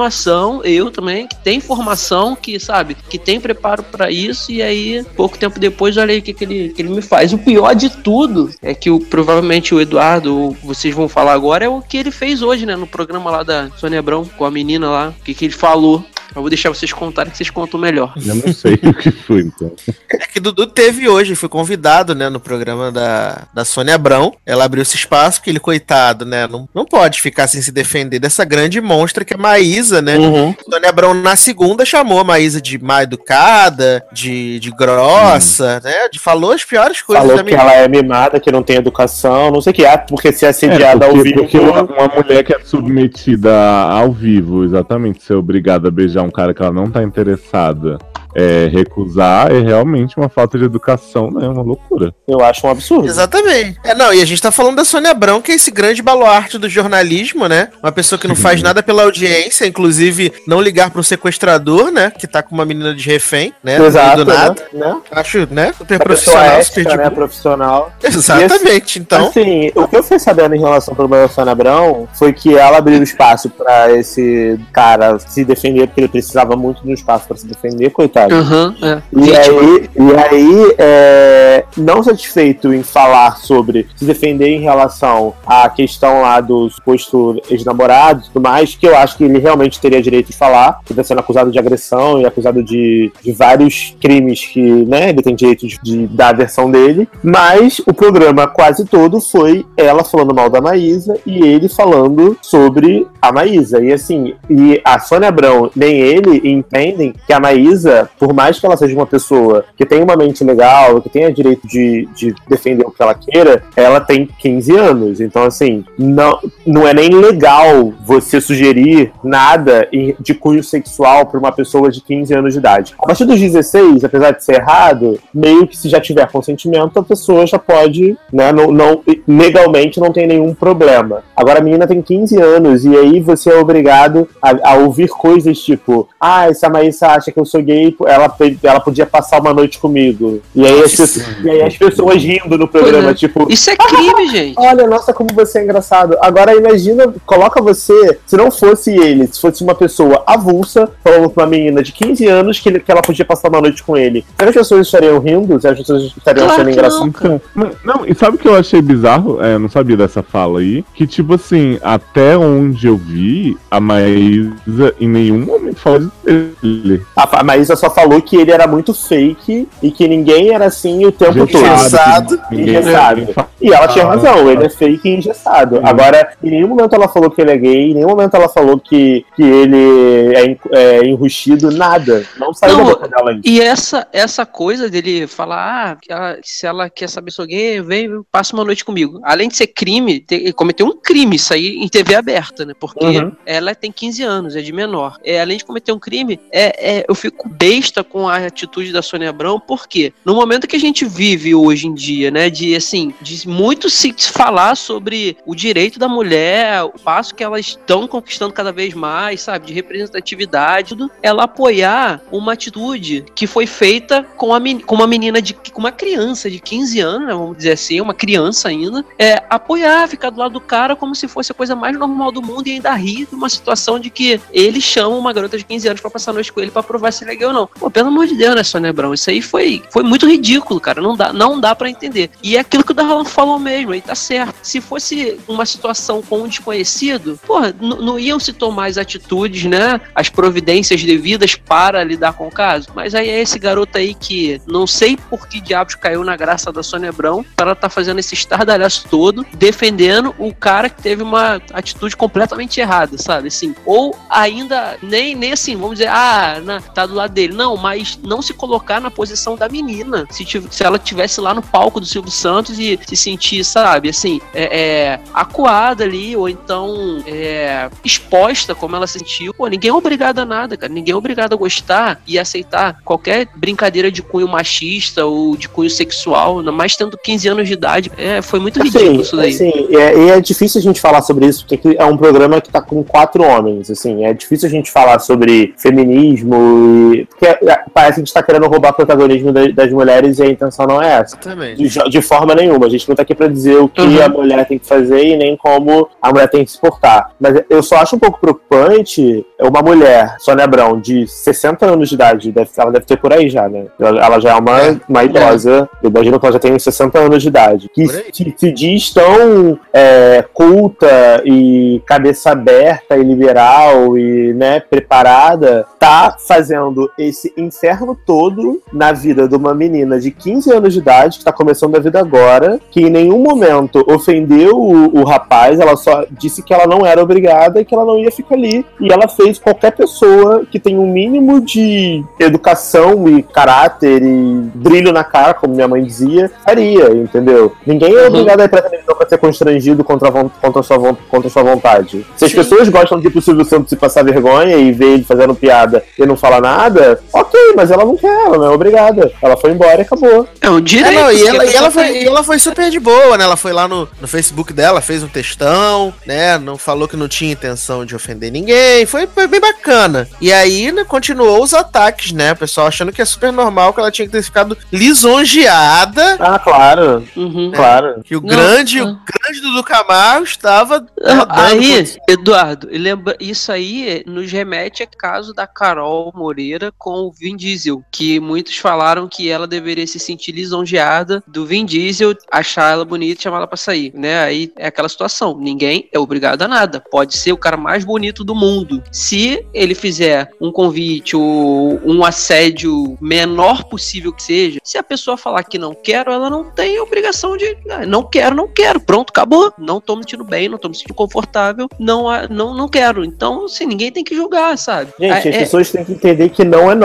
eu 0.63 0.91
também, 0.91 1.27
que 1.27 1.35
tem 1.35 1.59
formação, 1.59 2.35
que 2.35 2.59
sabe, 2.59 2.95
que 3.09 3.17
tem 3.17 3.39
preparo 3.39 3.83
para 3.83 4.11
isso, 4.11 4.51
e 4.51 4.61
aí, 4.61 5.05
pouco 5.15 5.37
tempo 5.37 5.59
depois, 5.59 5.97
olha 5.97 6.13
aí 6.13 6.19
o 6.19 6.21
que, 6.21 6.33
que, 6.33 6.43
ele, 6.43 6.69
que 6.69 6.81
ele 6.81 6.89
me 6.89 7.01
faz. 7.01 7.33
O 7.33 7.37
pior 7.37 7.73
de 7.73 7.89
tudo 7.89 8.49
é 8.61 8.73
que 8.73 8.89
o, 8.89 8.99
provavelmente 8.99 9.73
o 9.73 9.81
Eduardo, 9.81 10.55
vocês 10.63 10.93
vão 10.93 11.07
falar 11.07 11.33
agora, 11.33 11.65
é 11.65 11.69
o 11.69 11.81
que 11.81 11.97
ele 11.97 12.11
fez 12.11 12.41
hoje, 12.41 12.65
né, 12.65 12.75
no 12.75 12.87
programa 12.87 13.29
lá 13.29 13.43
da 13.43 13.69
Sônia 13.77 13.99
Abrão, 13.99 14.25
com 14.25 14.45
a 14.45 14.51
menina 14.51 14.89
lá, 14.89 15.09
o 15.09 15.23
que, 15.23 15.33
que 15.33 15.45
ele 15.45 15.53
falou. 15.53 16.03
Eu 16.35 16.41
vou 16.41 16.49
deixar 16.49 16.69
vocês 16.69 16.91
contarem 16.91 17.31
que 17.31 17.37
vocês 17.37 17.51
contam 17.51 17.79
melhor. 17.79 18.13
Eu 18.25 18.35
não 18.35 18.51
sei 18.51 18.73
o 18.73 18.93
que 18.93 19.11
foi, 19.11 19.41
então. 19.41 19.71
É 20.09 20.27
que 20.27 20.39
Dudu 20.39 20.67
teve 20.67 21.09
hoje, 21.09 21.35
foi 21.35 21.49
convidado, 21.49 22.13
né, 22.13 22.29
no 22.29 22.39
programa 22.39 22.91
da, 22.91 23.47
da 23.53 23.65
Sônia 23.65 23.95
Abrão. 23.95 24.35
Ela 24.45 24.63
abriu 24.63 24.83
esse 24.83 24.95
espaço, 24.95 25.39
porque 25.39 25.49
ele, 25.49 25.59
coitado, 25.59 26.23
né, 26.23 26.47
não, 26.47 26.69
não 26.73 26.85
pode 26.85 27.19
ficar 27.19 27.47
sem 27.47 27.61
se 27.61 27.71
defender 27.71 28.19
dessa 28.19 28.45
grande 28.45 28.79
monstra 28.79 29.25
que 29.25 29.33
é 29.33 29.37
a 29.37 29.59
Maísa, 29.83 30.01
né? 30.01 30.17
Uhum. 30.17 30.55
Sônia 30.69 30.89
Abrão, 30.89 31.13
na 31.13 31.35
segunda, 31.35 31.85
chamou 31.85 32.19
a 32.19 32.23
Maísa 32.23 32.61
de 32.61 32.81
mal 32.81 33.01
educada, 33.01 34.03
de, 34.13 34.59
de 34.59 34.71
grossa, 34.71 35.81
né? 35.83 36.07
De, 36.11 36.19
falou 36.19 36.51
as 36.51 36.63
piores 36.63 37.01
coisas 37.01 37.21
Falou 37.23 37.37
da 37.37 37.43
que 37.43 37.51
menina. 37.51 37.71
ela 37.71 37.81
é 37.83 37.87
mimada, 37.87 38.39
que 38.39 38.51
não 38.51 38.63
tem 38.63 38.77
educação, 38.77 39.51
não 39.51 39.61
sei 39.61 39.71
o 39.71 39.73
que. 39.73 39.85
Ah, 39.85 39.97
porque 39.97 40.31
se 40.31 40.45
é 40.45 40.47
É, 40.47 40.49
assediada 40.51 41.05
ao 41.05 41.11
porque, 41.13 41.23
vivo. 41.29 41.41
porque 41.41 41.59
uma, 41.59 41.83
uma 41.83 42.07
mulher 42.15 42.43
que 42.43 42.53
é 42.53 42.59
submetida 42.63 43.53
ao 43.53 44.11
vivo, 44.11 44.63
exatamente, 44.63 45.23
ser 45.23 45.33
obrigada 45.35 45.89
a 45.89 45.91
beijar 45.91 46.23
um 46.23 46.31
cara 46.31 46.53
que 46.53 46.61
ela 46.61 46.71
não 46.71 46.89
tá 46.89 47.03
interessada, 47.03 47.97
é, 48.35 48.69
recusar, 48.71 49.51
é 49.51 49.59
realmente 49.59 50.17
uma 50.17 50.29
falta 50.29 50.57
de 50.57 50.65
educação, 50.65 51.29
né? 51.31 51.47
Uma 51.47 51.61
loucura. 51.61 52.13
Eu 52.27 52.43
acho 52.43 52.65
um 52.65 52.69
absurdo. 52.69 53.07
Exatamente. 53.07 53.79
É, 53.83 53.93
não, 53.93 54.13
e 54.13 54.21
a 54.21 54.25
gente 54.25 54.41
tá 54.41 54.51
falando 54.51 54.77
da 54.77 54.85
Sônia 54.85 55.11
Abrão, 55.11 55.41
que 55.41 55.51
é 55.51 55.55
esse 55.55 55.71
grande 55.71 56.01
baluarte 56.01 56.57
do 56.57 56.69
jornalismo, 56.69 57.47
né? 57.47 57.69
Uma 57.81 57.91
pessoa 57.91 58.19
que 58.19 58.27
não 58.27 58.35
faz 58.35 58.61
nada 58.61 58.81
pela 58.81 59.03
audiência, 59.03 59.65
inclusive 59.65 60.33
não 60.47 60.61
ligar 60.61 60.89
pro 60.89 61.03
sequestrador, 61.03 61.91
né? 61.91 62.11
Que 62.11 62.27
tá 62.27 62.41
com 62.41 62.55
uma 62.55 62.65
menina 62.65 62.93
de 62.93 63.07
refém, 63.09 63.53
né? 63.63 63.77
Exato, 63.77 64.25
do 64.25 64.33
nada. 64.33 64.63
né? 64.73 64.87
né? 64.87 65.01
Acho, 65.11 65.47
né? 65.51 65.73
Super 65.77 65.95
A 65.95 66.03
profissional, 66.03 66.45
ética, 66.45 66.81
super 66.81 66.91
de 66.91 66.97
né? 66.97 67.09
Profissional. 67.09 67.91
Exatamente, 68.03 68.99
então. 68.99 69.27
Assim, 69.27 69.71
o 69.75 69.87
que 69.87 69.97
eu 69.97 70.03
fiquei 70.03 70.19
sabendo 70.19 70.55
em 70.55 70.59
relação 70.59 70.93
ao 70.93 70.95
problema 70.95 71.27
da 71.27 71.33
Sônia 71.33 71.51
Abrão 71.51 72.07
foi 72.13 72.33
que 72.33 72.55
ela 72.55 72.77
abriu 72.77 73.01
espaço 73.03 73.49
pra 73.49 73.91
esse 73.91 74.59
cara 74.71 75.19
se 75.19 75.43
defender, 75.43 75.87
porque 75.87 76.01
ele 76.01 76.07
precisava 76.07 76.55
muito 76.55 76.83
de 76.83 76.89
um 76.89 76.93
espaço 76.93 77.27
pra 77.27 77.37
se 77.37 77.45
defender, 77.45 77.89
coitado. 77.91 78.22
Aham, 78.31 78.75
é. 78.81 79.01
E 79.11 79.21
Vítima. 79.21 79.39
aí, 79.39 79.89
e 79.95 80.35
aí 80.35 80.75
é, 80.77 81.63
não 81.77 82.03
satisfeito 82.03 82.73
em 82.73 82.83
falar 82.83 83.37
sobre 83.37 83.87
se 83.95 84.05
defender 84.05 84.47
em 84.47 84.61
relação 84.61 85.33
à 85.45 85.69
questão 85.69 86.21
lá 86.21 86.39
do 86.39 86.69
suposto 86.69 87.41
ex-namorado 87.49 88.21
e 88.21 88.27
tudo 88.27 88.41
mais, 88.41 88.75
que 88.75 88.87
eu 88.87 88.95
acho 88.95 89.17
que 89.17 89.23
ele 89.23 89.39
realmente 89.39 89.79
teria 89.79 90.01
direito 90.01 90.27
de 90.27 90.37
falar, 90.37 90.79
que 90.85 90.91
está 90.91 91.03
sendo 91.03 91.19
acusado 91.19 91.51
de 91.51 91.59
agressão 91.59 92.19
e 92.21 92.25
acusado 92.25 92.63
de, 92.63 93.11
de 93.23 93.31
vários 93.31 93.95
crimes 94.01 94.45
que 94.45 94.61
né, 94.61 95.09
ele 95.09 95.21
tem 95.21 95.35
direito 95.35 95.67
de, 95.67 95.79
de 95.81 96.07
dar 96.07 96.29
a 96.29 96.37
versão 96.37 96.69
dele. 96.69 97.07
Mas 97.23 97.81
o 97.85 97.93
programa 97.93 98.47
quase 98.47 98.85
todo 98.85 99.19
foi 99.19 99.65
ela 99.77 100.03
falando 100.03 100.33
mal 100.33 100.49
da 100.49 100.61
Maísa 100.61 101.15
e 101.25 101.43
ele 101.45 101.69
falando 101.69 102.37
sobre 102.41 103.07
a 103.21 103.31
Maísa. 103.31 103.83
E 103.83 103.91
assim, 103.91 104.35
e 104.49 104.81
a 104.83 104.99
Sônia 104.99 105.29
Abrão 105.29 105.69
nem 105.75 105.99
ele 105.99 106.49
entendem 106.49 107.13
que 107.25 107.33
a 107.33 107.39
Maísa 107.39 108.09
por 108.19 108.33
mais 108.33 108.59
que 108.59 108.65
ela 108.65 108.77
seja 108.77 108.95
uma 108.95 109.05
pessoa 109.05 109.65
que 109.77 109.85
tem 109.85 110.01
uma 110.01 110.15
mente 110.15 110.43
legal, 110.43 111.01
que 111.01 111.09
tenha 111.09 111.31
direito 111.31 111.67
de, 111.67 112.07
de 112.15 112.33
defender 112.47 112.85
o 112.85 112.91
que 112.91 113.01
ela 113.01 113.13
queira, 113.13 113.63
ela 113.75 113.99
tem 113.99 114.27
15 114.39 114.75
anos. 114.75 115.21
Então, 115.21 115.43
assim, 115.43 115.83
não, 115.97 116.39
não 116.65 116.87
é 116.87 116.93
nem 116.93 117.09
legal 117.09 117.93
você 118.05 118.39
sugerir 118.39 119.11
nada 119.23 119.87
de 120.19 120.33
cunho 120.33 120.63
sexual 120.63 121.25
para 121.25 121.39
uma 121.39 121.51
pessoa 121.51 121.89
de 121.89 122.01
15 122.01 122.33
anos 122.33 122.53
de 122.53 122.59
idade. 122.59 122.93
A 122.99 123.07
partir 123.07 123.25
dos 123.25 123.39
16, 123.39 124.03
apesar 124.03 124.31
de 124.31 124.43
ser 124.43 124.55
errado, 124.55 125.19
meio 125.33 125.67
que 125.67 125.77
se 125.77 125.89
já 125.89 125.99
tiver 125.99 126.29
consentimento, 126.31 126.99
a 126.99 127.03
pessoa 127.03 127.45
já 127.45 127.59
pode, 127.59 128.17
né, 128.31 128.51
não, 128.51 128.71
não, 128.71 129.01
legalmente 129.27 129.99
não 129.99 130.11
tem 130.11 130.27
nenhum 130.27 130.53
problema. 130.53 131.23
Agora 131.35 131.59
a 131.59 131.63
menina 131.63 131.87
tem 131.87 132.01
15 132.01 132.41
anos 132.41 132.85
e 132.85 132.95
aí 132.95 133.19
você 133.19 133.49
é 133.49 133.59
obrigado 133.59 134.27
a, 134.41 134.71
a 134.71 134.75
ouvir 134.75 135.09
coisas 135.09 135.59
tipo, 135.59 136.07
ah, 136.19 136.53
se 136.53 136.65
a 136.65 136.69
Maísa 136.69 137.07
acha 137.07 137.31
que 137.31 137.39
eu 137.39 137.45
sou 137.45 137.61
gay, 137.61 137.95
ela, 138.07 138.33
ela 138.63 138.79
podia 138.79 139.05
passar 139.05 139.39
uma 139.41 139.53
noite 139.53 139.79
comigo. 139.79 140.41
E 140.55 140.65
aí 140.65 140.81
as, 140.83 140.95
pessoas, 140.95 141.27
e 141.43 141.49
aí 141.49 141.61
as 141.61 141.77
pessoas 141.77 142.23
rindo 142.23 142.57
no 142.57 142.67
programa, 142.67 143.11
é. 143.11 143.13
tipo, 143.13 143.51
Isso 143.51 143.69
é 143.69 143.75
crime, 143.75 144.27
gente. 144.29 144.55
Olha, 144.59 144.87
nossa, 144.87 145.13
como 145.13 145.29
você 145.33 145.59
é 145.59 145.63
engraçado. 145.63 146.17
Agora 146.21 146.55
imagina, 146.55 147.13
coloca 147.25 147.61
você, 147.61 148.19
se 148.25 148.35
não 148.37 148.49
fosse 148.51 148.91
ele, 148.95 149.27
se 149.27 149.39
fosse 149.39 149.63
uma 149.63 149.75
pessoa 149.75 150.23
avulsa, 150.27 150.89
falando 151.03 151.29
pra 151.29 151.43
uma 151.43 151.49
menina 151.49 151.81
de 151.83 151.91
15 151.91 152.25
anos 152.27 152.59
que, 152.59 152.69
ele- 152.69 152.79
que 152.79 152.91
ela 152.91 153.01
podia 153.01 153.25
passar 153.25 153.49
uma 153.49 153.61
noite 153.61 153.83
com 153.83 153.97
ele. 153.97 154.25
Será 154.37 154.51
que 154.51 154.59
as 154.59 154.65
pessoas 154.67 154.85
estariam 154.87 155.19
rindo? 155.19 155.59
Será 155.59 155.73
que 155.75 155.81
as 155.81 155.87
pessoas 155.87 156.13
estariam 156.17 156.45
Claro 156.45 156.61
achando 156.61 156.71
engraçado? 156.71 157.13
não. 157.55 157.71
Não, 157.83 158.05
e 158.05 158.13
sabe 158.15 158.35
o 158.35 158.39
que 158.39 158.47
eu 158.47 158.55
achei 158.55 158.81
bizarro? 158.81 159.41
É, 159.43 159.53
eu 159.55 159.59
não 159.59 159.69
sabia 159.69 159.97
dessa 159.97 160.23
fala 160.23 160.59
aí. 160.59 160.83
Que, 160.93 161.05
tipo 161.07 161.33
assim, 161.35 161.77
até 161.81 162.37
onde 162.37 162.87
eu 162.87 162.97
vi, 162.97 163.57
a 163.69 163.79
Maísa 163.79 164.93
em 164.99 165.07
nenhum 165.07 165.39
momento 165.39 165.77
falou 165.79 166.09
dele. 166.23 167.01
A, 167.15 167.39
a 167.39 167.43
Maísa 167.43 167.75
só 167.75 167.89
falou 167.93 168.21
que 168.21 168.35
ele 168.35 168.51
era 168.51 168.67
muito 168.67 168.93
fake 168.93 169.67
e 169.81 169.91
que 169.91 170.07
ninguém 170.07 170.53
era 170.53 170.65
assim 170.65 171.05
o 171.05 171.11
tempo 171.11 171.45
todo. 171.47 171.63
Engessado. 171.65 172.39
Engessado. 172.51 173.27
E 173.61 173.71
ela 173.71 173.87
tinha 173.87 174.05
razão, 174.05 174.49
ele 174.51 174.65
é 174.65 174.69
fake 174.69 175.07
e 175.07 175.15
engessado. 175.15 175.79
Agora, 175.83 176.33
em 176.43 176.49
nenhum 176.51 176.67
momento 176.67 176.93
ela 176.95 177.07
falou 177.07 177.29
que 177.31 177.41
ele 177.41 177.51
é 177.51 177.57
gay, 177.57 177.91
em 177.91 177.93
nenhum 177.93 178.09
momento 178.09 178.35
ela 178.35 178.49
falou 178.49 178.77
que, 178.79 179.25
que 179.35 179.41
ele 179.43 180.33
é, 180.35 180.57
é 180.71 181.05
enrustido, 181.05 181.71
nada. 181.71 182.25
Não 182.37 182.53
saiu 182.53 182.77
Não, 182.77 182.85
da 182.85 182.89
boca 182.93 183.07
dela 183.07 183.31
ainda. 183.31 183.41
E 183.47 183.61
essa, 183.61 184.05
essa 184.11 184.45
coisa 184.45 184.89
dele 184.89 185.27
falar, 185.27 185.91
ah, 185.91 185.97
que 186.01 186.11
ela- 186.11 186.37
se 186.43 186.65
ela 186.65 186.89
quer 186.89 187.07
saber 187.09 187.31
se 187.31 187.35
eu 187.41 187.43
sou 187.43 187.47
gay, 187.47 187.81
vem, 187.81 188.21
passa 188.31 188.53
uma 188.55 188.65
noite 188.65 188.83
comigo. 188.83 189.19
Além 189.23 189.47
de 189.47 189.55
ser 189.55 189.67
crime, 189.67 190.19
te- 190.19 190.35
ele 190.35 190.53
cometeu 190.53 190.85
um 190.85 190.97
crime, 190.97 191.35
isso 191.35 191.53
aí 191.53 191.77
em 191.77 191.87
TV 191.87 192.15
aberta, 192.15 192.65
né? 192.65 192.73
Porque 192.79 193.05
Uhum. 193.05 193.31
ela 193.45 193.73
tem 193.73 193.91
15 193.91 194.23
anos, 194.23 194.55
é 194.55 194.61
de 194.61 194.71
menor. 194.73 195.17
É, 195.23 195.41
além 195.41 195.57
de 195.57 195.65
cometer 195.65 195.91
um 195.91 195.99
crime, 195.99 196.39
é, 196.51 196.97
é, 196.99 197.05
eu 197.07 197.15
fico 197.15 197.47
besta 197.73 198.03
com 198.03 198.29
a 198.29 198.37
atitude 198.37 198.91
da 198.91 199.01
Sônia 199.01 199.31
Abrão, 199.31 199.59
porque 199.59 200.13
no 200.23 200.35
momento 200.35 200.67
que 200.67 200.75
a 200.75 200.79
gente 200.79 201.05
vive 201.05 201.55
hoje 201.55 201.87
em 201.87 201.93
dia, 201.93 202.29
né, 202.29 202.47
de 202.47 202.75
assim, 202.75 203.11
de 203.19 203.47
muito 203.47 203.89
se 203.89 204.13
falar 204.13 204.75
sobre 204.75 205.35
o 205.43 205.55
direito 205.55 205.97
da 205.97 206.07
mulher, 206.07 206.83
o 206.83 206.91
passo 206.91 207.33
que 207.33 207.43
elas 207.43 207.65
estão 207.65 208.07
conquistando 208.07 208.53
cada 208.53 208.71
vez 208.71 208.93
mais, 208.93 209.41
sabe, 209.41 209.65
de 209.65 209.73
representatividade, 209.73 210.89
tudo, 210.89 211.09
ela 211.23 211.45
apoiar 211.45 212.21
uma 212.31 212.53
atitude 212.53 213.25
que 213.33 213.47
foi 213.47 213.65
feita 213.65 214.23
com, 214.37 214.53
a, 214.53 214.59
com 214.85 214.93
uma 214.93 215.07
menina 215.07 215.41
de 215.41 215.53
com 215.53 215.79
uma 215.79 215.91
criança 215.91 216.51
de 216.51 216.59
15 216.59 216.99
anos, 216.99 217.27
né, 217.27 217.33
vamos 217.33 217.57
dizer 217.57 217.71
assim, 217.71 217.99
uma 217.99 218.13
criança 218.13 218.69
ainda, 218.69 219.03
é 219.17 219.41
apoiar, 219.49 220.07
ficar 220.07 220.29
do 220.29 220.39
lado 220.39 220.53
do 220.53 220.61
cara 220.61 220.95
como 220.95 221.15
se 221.15 221.27
fosse 221.27 221.51
a 221.51 221.55
coisa 221.55 221.75
mais 221.75 221.97
normal 221.97 222.31
do 222.31 222.41
mundo 222.41 222.67
e 222.67 222.73
ainda 222.73 222.93
rir 222.93 223.25
de 223.25 223.33
uma 223.33 223.49
situação 223.49 223.99
de 223.99 224.11
que 224.11 224.39
ele 224.51 224.79
chama 224.79 225.15
uma 225.15 225.33
garota 225.33 225.57
de 225.57 225.63
15 225.63 225.87
anos 225.87 226.01
pra 226.01 226.11
passar 226.11 226.29
a 226.29 226.33
noite 226.35 226.53
com 226.53 226.59
ele 226.59 226.69
pra 226.69 226.83
provar 226.83 227.11
se 227.11 227.23
ele 227.23 227.31
é 227.31 227.35
gay 227.35 227.47
ou 227.47 227.53
não. 227.53 227.62
Pô, 227.67 227.89
pelo 227.89 228.07
amor 228.09 228.27
de 228.27 228.35
Deus, 228.35 228.55
né, 228.55 228.63
Sônia 228.63 228.89
Abrão? 228.89 229.13
Isso 229.13 229.29
aí 229.29 229.41
foi, 229.41 229.81
foi 229.91 230.03
muito 230.03 230.27
ridículo, 230.27 230.79
cara. 230.79 231.01
Não 231.01 231.15
dá, 231.15 231.31
não 231.33 231.59
dá 231.59 231.75
para 231.75 231.89
entender. 231.89 232.29
E 232.41 232.55
é 232.57 232.59
aquilo 232.59 232.83
que 232.83 232.91
o 232.91 232.95
Darlan 232.95 233.25
falou 233.25 233.59
mesmo, 233.59 233.91
aí 233.91 234.01
tá 234.01 234.15
certo. 234.15 234.55
Se 234.61 234.79
fosse 234.81 235.37
uma 235.47 235.65
situação 235.65 236.21
com 236.21 236.43
um 236.43 236.47
desconhecido, 236.47 237.39
porra, 237.45 237.73
não 237.79 238.17
iam 238.19 238.39
se 238.39 238.53
tomar 238.53 238.87
as 238.87 238.97
atitudes, 238.97 239.63
né? 239.65 239.99
As 240.15 240.29
providências 240.29 241.03
devidas 241.03 241.55
para 241.55 242.03
lidar 242.03 242.33
com 242.33 242.47
o 242.47 242.51
caso. 242.51 242.89
Mas 242.95 243.13
aí 243.15 243.29
é 243.29 243.41
esse 243.41 243.57
garoto 243.59 243.97
aí 243.97 244.13
que 244.13 244.61
não 244.67 244.85
sei 244.87 245.17
por 245.29 245.47
que 245.47 245.59
diabos 245.61 245.95
caiu 245.95 246.23
na 246.23 246.35
graça 246.35 246.71
da 246.71 246.83
Sônia 246.83 247.09
Abrão 247.09 247.45
para 247.55 247.67
ela 247.67 247.75
tá 247.75 247.89
fazendo 247.89 248.19
esse 248.19 248.33
estardalhaço 248.33 249.07
todo, 249.09 249.45
defendendo 249.53 250.33
o 250.37 250.53
cara 250.53 250.89
que 250.89 251.01
teve 251.01 251.23
uma 251.23 251.61
atitude 251.73 252.15
completamente 252.15 252.79
errada, 252.79 253.17
sabe? 253.17 253.47
Assim, 253.47 253.75
ou 253.85 254.17
ainda 254.29 254.97
nem, 255.01 255.35
nem 255.35 255.53
assim, 255.53 255.75
vamos 255.75 255.97
dizer, 255.99 256.09
ah, 256.09 256.61
na- 256.63 256.81
tá 256.81 257.05
do 257.05 257.13
lado 257.15 257.33
dele. 257.33 257.52
Não, 257.53 257.77
mas 257.77 258.19
não 258.23 258.41
se 258.41 258.53
colocar 258.53 258.99
na 258.99 259.11
posição 259.11 259.55
da 259.55 259.69
menina. 259.69 260.25
Se, 260.29 260.45
se 260.45 260.83
ela 260.83 260.99
tivesse 260.99 261.39
lá 261.39 261.53
no 261.53 261.61
palco 261.61 261.99
do 261.99 262.05
Silvio 262.05 262.31
Santos 262.31 262.79
e 262.79 262.99
se 263.05 263.15
sentir, 263.15 263.63
sabe, 263.63 264.09
assim, 264.09 264.41
é, 264.53 264.79
é, 264.79 265.19
acuada 265.33 266.03
ali, 266.03 266.35
ou 266.35 266.49
então 266.49 267.23
é, 267.25 267.89
exposta 268.03 268.75
como 268.75 268.95
ela 268.95 269.07
se 269.07 269.19
sentiu. 269.19 269.53
Pô, 269.53 269.67
ninguém 269.67 269.89
é 269.89 269.93
obrigado 269.93 270.39
a 270.39 270.45
nada, 270.45 270.75
cara. 270.75 270.91
Ninguém 270.91 271.13
é 271.13 271.15
obrigado 271.15 271.53
a 271.53 271.55
gostar 271.55 272.21
e 272.27 272.37
aceitar 272.37 272.97
qualquer 273.03 273.47
brincadeira 273.55 274.11
de 274.11 274.21
cunho 274.21 274.47
machista 274.47 275.25
ou 275.25 275.55
de 275.55 275.69
cunho 275.69 275.89
sexual, 275.89 276.59
ainda 276.59 276.71
mais 276.71 276.95
tendo 276.95 277.17
15 277.17 277.47
anos 277.47 277.67
de 277.67 277.73
idade. 277.73 278.11
É, 278.17 278.41
foi 278.41 278.59
muito 278.59 278.81
ridículo 278.81 279.21
isso 279.21 279.35
daí. 279.35 279.53
Assim, 279.53 279.87
é, 279.95 280.17
e 280.17 280.29
é 280.31 280.41
difícil 280.41 280.79
a 280.79 280.83
gente 280.83 280.99
falar 280.99 281.21
sobre 281.21 281.45
isso, 281.45 281.65
porque 281.65 281.95
é 281.97 282.05
um 282.05 282.17
programa 282.17 282.61
que 282.61 282.69
tá 282.69 282.81
com 282.81 283.03
quatro 283.03 283.43
homens, 283.43 283.89
assim, 283.89 284.25
é 284.25 284.33
difícil 284.33 284.67
a 284.67 284.71
gente 284.71 284.91
falar 284.91 285.19
sobre 285.19 285.73
feminismo 285.77 287.13
e... 287.13 287.27
Porque 287.43 287.69
é, 287.69 287.79
parece 287.93 288.13
que 288.15 288.21
a 288.21 288.23
gente 288.25 288.33
tá 288.33 288.41
querendo 288.43 288.67
roubar 288.67 288.93
protagonismo 288.93 289.51
da- 289.51 289.67
das 289.67 289.91
mulheres 289.91 290.39
e 290.39 290.43
a 290.43 290.47
intenção 290.49 290.85
não 290.87 291.01
é 291.01 291.19
essa. 291.19 291.37
De, 291.75 291.89
de 292.09 292.21
forma 292.21 292.55
nenhuma, 292.55 292.85
a 292.85 292.89
gente 292.89 293.07
não 293.09 293.15
tá 293.15 293.21
aqui 293.23 293.35
pra 293.35 293.47
dizer 293.47 293.75
o 293.77 293.89
que 293.89 294.01
Uhum. 294.01 294.23
a 294.23 294.29
mulher 294.29 294.65
tem 294.65 294.77
que 294.79 294.85
fazer 294.87 295.23
e 295.25 295.35
nem 295.37 295.57
como 295.57 296.07
a 296.21 296.29
mulher 296.29 296.47
tem 296.49 296.63
que 296.63 296.71
se 296.71 296.79
portar. 296.79 297.31
Mas 297.39 297.61
eu 297.69 297.81
só 297.83 297.97
acho 297.97 298.15
um 298.15 298.19
pouco 298.19 298.39
preocupante 298.39 299.45
uma 299.59 299.81
mulher, 299.81 300.35
Sônia 300.39 300.63
Abrão, 300.65 300.99
de 300.99 301.27
60 301.27 301.85
anos 301.85 302.09
de 302.09 302.15
idade, 302.15 302.51
deve, 302.51 302.69
ela 302.77 302.91
deve 302.91 303.05
ter 303.05 303.17
por 303.17 303.31
aí 303.33 303.49
já, 303.49 303.67
né? 303.69 303.85
Ela, 303.99 304.39
já 304.39 304.51
é 304.51 304.55
uma, 304.55 304.77
uma 305.07 305.23
idosa, 305.23 305.89
eu 306.01 306.09
imagino 306.09 306.39
que 306.39 306.45
ela 306.45 306.53
já 306.53 306.59
tem 306.59 306.73
uns 306.73 306.83
60 306.83 307.17
anos 307.19 307.41
de 307.41 307.47
idade, 307.49 307.89
que 307.93 308.07
se, 308.07 308.53
se 308.57 308.71
diz 308.71 309.13
tão 309.13 309.79
é, 309.93 310.43
culta 310.53 311.41
e 311.45 312.01
cabeça 312.05 312.51
aberta 312.51 313.15
e 313.17 313.23
liberal 313.23 314.17
e 314.17 314.53
né, 314.53 314.79
preparada, 314.79 315.85
tá 315.99 316.35
fazendo 316.45 317.09
esse 317.17 317.32
inferno 317.57 318.17
todo 318.25 318.81
na 318.91 319.11
vida 319.11 319.47
de 319.47 319.55
uma 319.55 319.73
menina 319.73 320.19
de 320.19 320.31
15 320.31 320.71
anos 320.73 320.93
de 320.93 320.99
idade, 320.99 321.39
que 321.39 321.45
tá 321.45 321.51
começando 321.51 321.95
a 321.95 321.99
vida 321.99 322.19
agora, 322.19 322.79
que 322.91 323.01
em 323.01 323.09
nenhum 323.09 323.39
momento 323.39 324.03
ofendeu 324.07 324.77
o, 324.79 325.19
o 325.19 325.23
rapaz, 325.23 325.79
ela 325.79 325.95
só 325.95 326.25
disse 326.31 326.61
que 326.61 326.73
ela 326.73 326.87
não 326.87 327.05
era 327.05 327.21
obrigada 327.21 327.79
e 327.81 327.85
que 327.85 327.93
ela 327.93 328.05
não 328.05 328.17
ia 328.19 328.31
ficar 328.31 328.55
ali. 328.55 328.85
E 328.99 329.11
ela 329.11 329.27
fez 329.27 329.59
qualquer 329.59 329.91
pessoa 329.91 330.63
que 330.69 330.79
tem 330.79 330.97
um 330.97 331.11
mínimo 331.11 331.61
de 331.61 332.23
educação 332.39 333.27
e 333.27 333.41
caráter 333.43 334.21
e 334.23 334.69
brilho 334.75 335.11
na 335.11 335.23
cara, 335.23 335.53
como 335.53 335.73
minha 335.75 335.87
mãe 335.87 336.03
dizia, 336.03 336.51
faria, 336.65 337.13
entendeu? 337.13 337.73
Ninguém 337.85 338.13
é 338.15 338.23
Uhum. 338.23 338.27
obrigado 338.29 338.61
a 338.61 338.63
ir 338.65 338.69
pra 338.69 338.81
televisão 338.81 339.15
pra 339.15 339.27
ser 339.27 339.37
constrangido 339.37 340.03
contra 340.03 340.31
contra, 340.31 340.81
sua, 340.83 341.17
contra 341.29 341.49
sua 341.49 341.63
vontade. 341.63 342.25
Se 342.35 342.45
as 342.45 342.51
Sim. 342.51 342.57
pessoas 342.57 342.89
gostam 342.89 343.19
de 343.19 343.27
ir 343.27 343.31
pro 343.31 343.41
Silvio 343.41 343.65
Santos 343.65 343.91
e 343.91 343.95
passar 343.95 344.23
vergonha 344.23 344.75
e 344.77 344.91
ver 344.91 345.13
ele 345.13 345.23
fazendo 345.23 345.53
piada 345.55 346.03
e 346.17 346.25
não 346.25 346.35
falar 346.37 346.61
nada, 346.61 347.19
ok, 347.31 347.73
mas 347.75 347.91
ela 347.91 348.03
não 348.05 348.17
quer, 348.17 348.27
ela 348.45 348.57
não 348.57 348.65
é 348.65 348.69
obrigada. 348.69 349.31
Ela 349.41 349.55
foi 349.57 349.71
embora 349.71 349.99
e 349.99 350.01
acabou. 350.01 350.47
É 350.61 350.69
um 350.69 350.77
É, 350.77 350.81
direito. 350.81 351.13
não, 351.13 351.31
e 351.31 351.47
a 351.47 351.49
ela, 351.49 351.65
e 351.65 351.73
ela 351.75 351.91
foi, 351.91 352.17
e 352.23 352.25
ela 352.27 352.43
foi 352.43 352.59
super 352.59 352.89
de 352.89 352.99
boa, 352.99 353.37
né? 353.37 353.43
Ela 353.43 353.55
foi 353.57 353.71
lá 353.73 353.87
no, 353.87 354.07
no 354.19 354.27
Facebook 354.27 354.73
dela, 354.73 355.01
fez 355.01 355.23
um 355.23 355.27
textão, 355.27 356.13
né? 356.25 356.57
Não 356.57 356.77
falou 356.77 357.07
que 357.07 357.15
não 357.15 357.27
tinha 357.27 357.51
intenção 357.51 358.05
de 358.05 358.15
ofender 358.15 358.51
ninguém. 358.51 359.05
Foi, 359.05 359.27
foi 359.27 359.47
bem 359.47 359.59
bacana. 359.59 360.27
E 360.41 360.51
aí, 360.51 360.91
né, 360.91 361.03
continuou 361.03 361.63
os 361.63 361.73
ataques, 361.73 362.31
né? 362.31 362.51
O 362.53 362.55
pessoal 362.57 362.87
achando 362.87 363.11
que 363.11 363.21
é 363.21 363.25
super 363.25 363.51
normal 363.51 363.93
que 363.93 363.99
ela 363.99 364.11
tinha 364.11 364.25
que 364.25 364.31
ter 364.31 364.43
ficado 364.43 364.77
lisonjeada. 364.91 366.37
Ah, 366.39 366.59
claro, 366.59 367.23
Uhum. 367.35 367.71
claro. 367.73 368.21
Que 368.23 368.35
o 368.35 368.41
Não, 368.41 368.47
grande, 368.47 368.99
não. 368.99 369.11
o 369.13 369.17
grande 369.25 369.61
Dudu 369.61 369.83
Camargo 369.83 370.43
estava. 370.43 370.99
né, 370.99 371.07
dando 371.21 371.51
aí, 371.53 372.05
Eduardo, 372.27 372.87
lembra, 372.91 373.35
isso 373.39 373.71
aí 373.71 374.23
nos 374.25 374.51
remete 374.51 375.03
ao 375.03 375.09
caso 375.17 375.53
da 375.53 375.65
Carol 375.67 376.31
Moreira 376.35 376.91
com 377.13 377.27
o 377.27 377.31
Vin 377.31 377.55
Diesel, 377.55 378.03
que 378.11 378.39
muitos 378.39 378.75
falaram 378.77 379.27
que 379.27 379.47
ela 379.47 379.67
deveria 379.67 380.07
se 380.07 380.17
sentir 380.17 380.51
lisonjeada 380.51 381.43
do 381.47 381.63
Vin 381.63 381.85
Diesel, 381.85 382.33
achar 382.51 382.91
ela 382.91 383.05
bonita 383.05 383.39
e 383.39 383.43
chamar 383.43 383.57
ela 383.57 383.67
pra 383.67 383.77
sair, 383.77 384.11
né? 384.15 384.41
Aí 384.41 384.73
é 384.75 384.87
aquela 384.87 385.07
situação, 385.07 385.55
ninguém 385.55 386.09
é 386.11 386.17
obrigado 386.17 386.63
a 386.63 386.67
nada, 386.67 387.03
pode 387.11 387.37
ser 387.37 387.51
o 387.51 387.57
cara 387.57 387.77
mais 387.77 388.03
bonito 388.03 388.43
do 388.43 388.55
mundo. 388.55 389.03
Se 389.11 389.63
ele 389.75 389.93
fizer 389.93 390.49
um 390.59 390.71
convite 390.71 391.35
ou 391.35 392.01
um 392.03 392.25
assédio 392.25 393.15
menor 393.21 393.83
possível 393.83 394.33
que 394.33 394.41
seja, 394.41 394.79
se 394.83 394.97
a 394.97 395.03
pessoa 395.03 395.37
falar 395.37 395.63
que 395.65 395.77
não 395.77 395.93
quero, 395.93 396.31
ela 396.31 396.49
não 396.49 396.63
tem 396.71 396.99
obrigação 396.99 397.55
de, 397.55 397.77
ah, 397.91 398.07
não 398.07 398.23
quero, 398.23 398.55
não 398.55 398.67
quero, 398.67 398.99
pronto, 398.99 399.29
acabou. 399.29 399.71
Não 399.77 400.01
tô 400.01 400.15
me 400.15 400.23
sentindo 400.23 400.43
bem, 400.43 400.67
não 400.67 400.79
tô 400.79 400.89
me 400.89 400.95
sentindo 400.95 401.13
confortável, 401.13 401.87
não, 401.99 402.25
não, 402.49 402.73
não 402.73 402.89
quero. 402.89 403.23
Então, 403.23 403.65
assim, 403.65 403.85
ninguém 403.85 404.11
tem 404.11 404.23
que 404.23 404.35
julgar, 404.35 404.75
sabe? 404.79 405.13
Gente, 405.19 405.31
Ah, 405.31 405.37
as 405.37 405.45
é- 405.45 405.59
pessoas 405.59 405.91
têm 405.91 406.03
que 406.03 406.13
entender 406.13 406.49
que 406.49 406.63
não 406.63 406.89
é 406.89 406.95
não. 406.95 407.02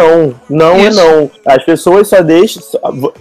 Não 0.48 0.72
é 0.72 0.88
Isso. 0.88 1.00
não. 1.00 1.30
As 1.46 1.64
pessoas 1.64 2.08
só 2.08 2.22
deixam. 2.22 2.62